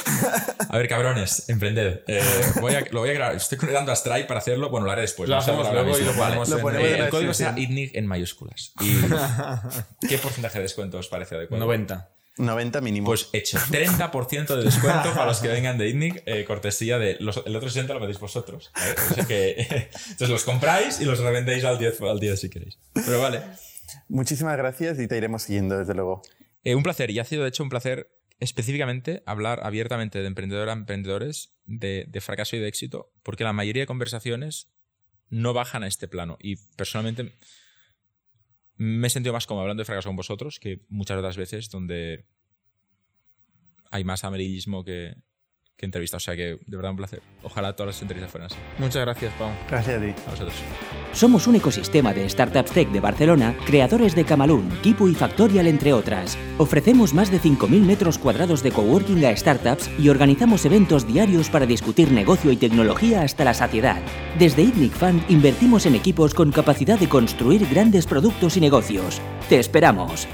A 0.71 0.77
ver, 0.77 0.87
cabrones, 0.87 1.49
emprended. 1.49 2.03
Eh, 2.07 2.23
voy 2.61 2.75
a- 2.75 2.85
lo 2.91 3.01
voy 3.01 3.09
a 3.11 3.13
grabar. 3.15 3.35
Estoy 3.37 3.57
conectando 3.57 3.91
a 3.91 3.97
Stripe 3.97 4.25
para 4.25 4.39
hacerlo. 4.41 4.69
Bueno, 4.69 4.85
lo 4.87 4.93
haré 4.93 5.01
después. 5.01 5.27
Lo 5.29 5.37
no 5.37 5.41
hacemos 5.41 5.73
luego 5.73 5.99
y 5.99 6.03
lo 6.05 6.13
ponemos 6.13 6.49
Lo 6.51 6.71
en- 6.71 6.77
Eh, 6.77 6.99
el 6.99 7.09
código 7.09 7.33
será. 7.33 7.55
ITNIC 7.59 7.95
en 7.97 8.07
mayúsculas. 8.07 8.75
¿Y 8.81 10.07
qué 10.09 10.19
porcentaje 10.19 10.59
de 10.59 10.63
descuento 10.65 10.99
os 10.99 11.09
parece 11.09 11.37
adecuado? 11.37 11.65
90. 11.65 12.11
90 12.39 12.81
mínimo. 12.81 13.07
Pues 13.07 13.29
hecho, 13.33 13.59
30% 13.59 14.57
de 14.57 14.65
descuento 14.65 15.13
para 15.13 15.27
los 15.27 15.41
que 15.41 15.49
vengan 15.49 15.79
de 15.79 15.89
ITNIC, 15.89 16.23
eh, 16.27 16.45
cortesía 16.45 16.99
de 16.99 17.17
los, 17.21 17.43
el 17.45 17.55
otro 17.55 17.69
60 17.69 17.95
lo 17.95 18.01
pedís 18.01 18.19
vosotros. 18.19 18.71
¿vale? 18.75 18.95
O 19.11 19.15
sea 19.15 19.25
que, 19.27 19.53
entonces 20.11 20.29
los 20.29 20.45
compráis 20.45 21.01
y 21.01 21.05
los 21.05 21.19
revendéis 21.19 21.65
al 21.65 21.79
10, 21.79 22.01
al 22.03 22.21
10 22.21 22.41
si 22.41 22.51
queréis. 22.51 22.79
Pero 22.93 23.21
vale. 23.21 23.43
Muchísimas 24.09 24.57
gracias 24.57 24.99
y 24.99 25.09
te 25.09 25.17
iremos 25.17 25.43
siguiendo, 25.43 25.79
desde 25.79 25.95
luego. 25.95 26.23
Eh, 26.65 26.75
un 26.75 26.83
placer, 26.83 27.11
y 27.11 27.19
ha 27.19 27.25
sido 27.25 27.43
de 27.43 27.49
hecho 27.49 27.63
un 27.63 27.71
placer 27.71 28.11
específicamente 28.41 29.23
hablar 29.27 29.61
abiertamente 29.65 30.21
de 30.21 30.27
emprendedor 30.27 30.69
a 30.69 30.73
emprendedores, 30.73 31.55
de, 31.65 32.07
de 32.09 32.21
fracaso 32.21 32.57
y 32.57 32.61
de 32.61 32.69
éxito, 32.69 33.13
porque 33.23 33.45
la 33.45 33.53
mayoría 33.53 33.83
de 33.83 33.87
conversaciones 33.87 34.69
no 35.31 35.53
bajan 35.53 35.83
a 35.83 35.87
este 35.87 36.09
plano. 36.09 36.39
Y 36.41 36.57
personalmente 36.77 37.37
me 38.79 39.09
he 39.09 39.11
sentido 39.11 39.33
más 39.33 39.47
como 39.47 39.61
hablando 39.61 39.81
de 39.81 39.85
fracaso 39.85 40.09
con 40.09 40.17
vosotros 40.17 40.59
que 40.59 40.81
muchas 40.89 41.19
otras 41.19 41.37
veces 41.37 41.69
donde 41.69 42.25
hay 43.91 44.05
más 44.05 44.25
amarillismo 44.25 44.85
que, 44.85 45.17
que 45.79 45.87
entrevista. 45.87 46.17
O 46.17 46.21
sea 46.21 46.35
que 46.37 46.59
de 46.67 46.77
verdad 46.77 46.91
un 46.91 46.97
placer. 46.97 47.23
Ojalá 47.43 47.75
todas 47.75 47.95
las 47.95 48.03
entrevistas 48.03 48.31
fueran 48.31 48.47
así. 48.47 48.57
Muchas 48.79 49.01
gracias, 49.03 49.33
Pau. 49.35 49.51
Gracias 49.71 49.97
a 49.97 50.05
ti. 50.05 50.13
A 50.27 50.31
vosotros. 50.31 50.55
Somos 51.13 51.47
un 51.47 51.55
ecosistema 51.55 52.13
de 52.13 52.29
startups 52.29 52.73
tech 52.73 52.89
de 52.91 53.01
Barcelona, 53.01 53.57
creadores 53.65 54.15
de 54.15 54.25
Camalún, 54.25 54.69
Kipu 54.83 55.09
y 55.09 55.15
Factorial, 55.15 55.69
entre 55.69 55.93
otras. 55.93 56.37
Ofrecemos 56.59 57.15
más 57.15 57.31
de 57.31 57.41
5.000 57.41 57.81
metros 57.83 58.19
cuadrados 58.19 58.63
de 58.63 58.73
coworking 58.73 59.25
a 59.25 59.37
startups 59.37 59.89
y 59.99 60.09
organizamos 60.09 60.65
eventos 60.65 61.07
diarios 61.07 61.49
para 61.49 61.65
discutir 61.65 62.11
negocio 62.11 62.51
y 62.51 62.57
tecnología 62.57 63.23
hasta 63.23 63.45
la 63.45 63.55
saciedad. 63.55 64.03
Desde 64.39 64.63
ITNIC 64.63 64.93
Fund 64.93 65.23
invertimos 65.31 65.87
en 65.87 65.95
equipos 65.95 66.35
con 66.35 66.51
capacidad 66.51 66.99
de 66.99 67.09
construir 67.09 67.67
grandes 67.69 68.07
productos 68.07 68.57
y 68.57 68.61
negocios. 68.61 69.21
¡Te 69.49 69.61
esperamos! 69.61 70.27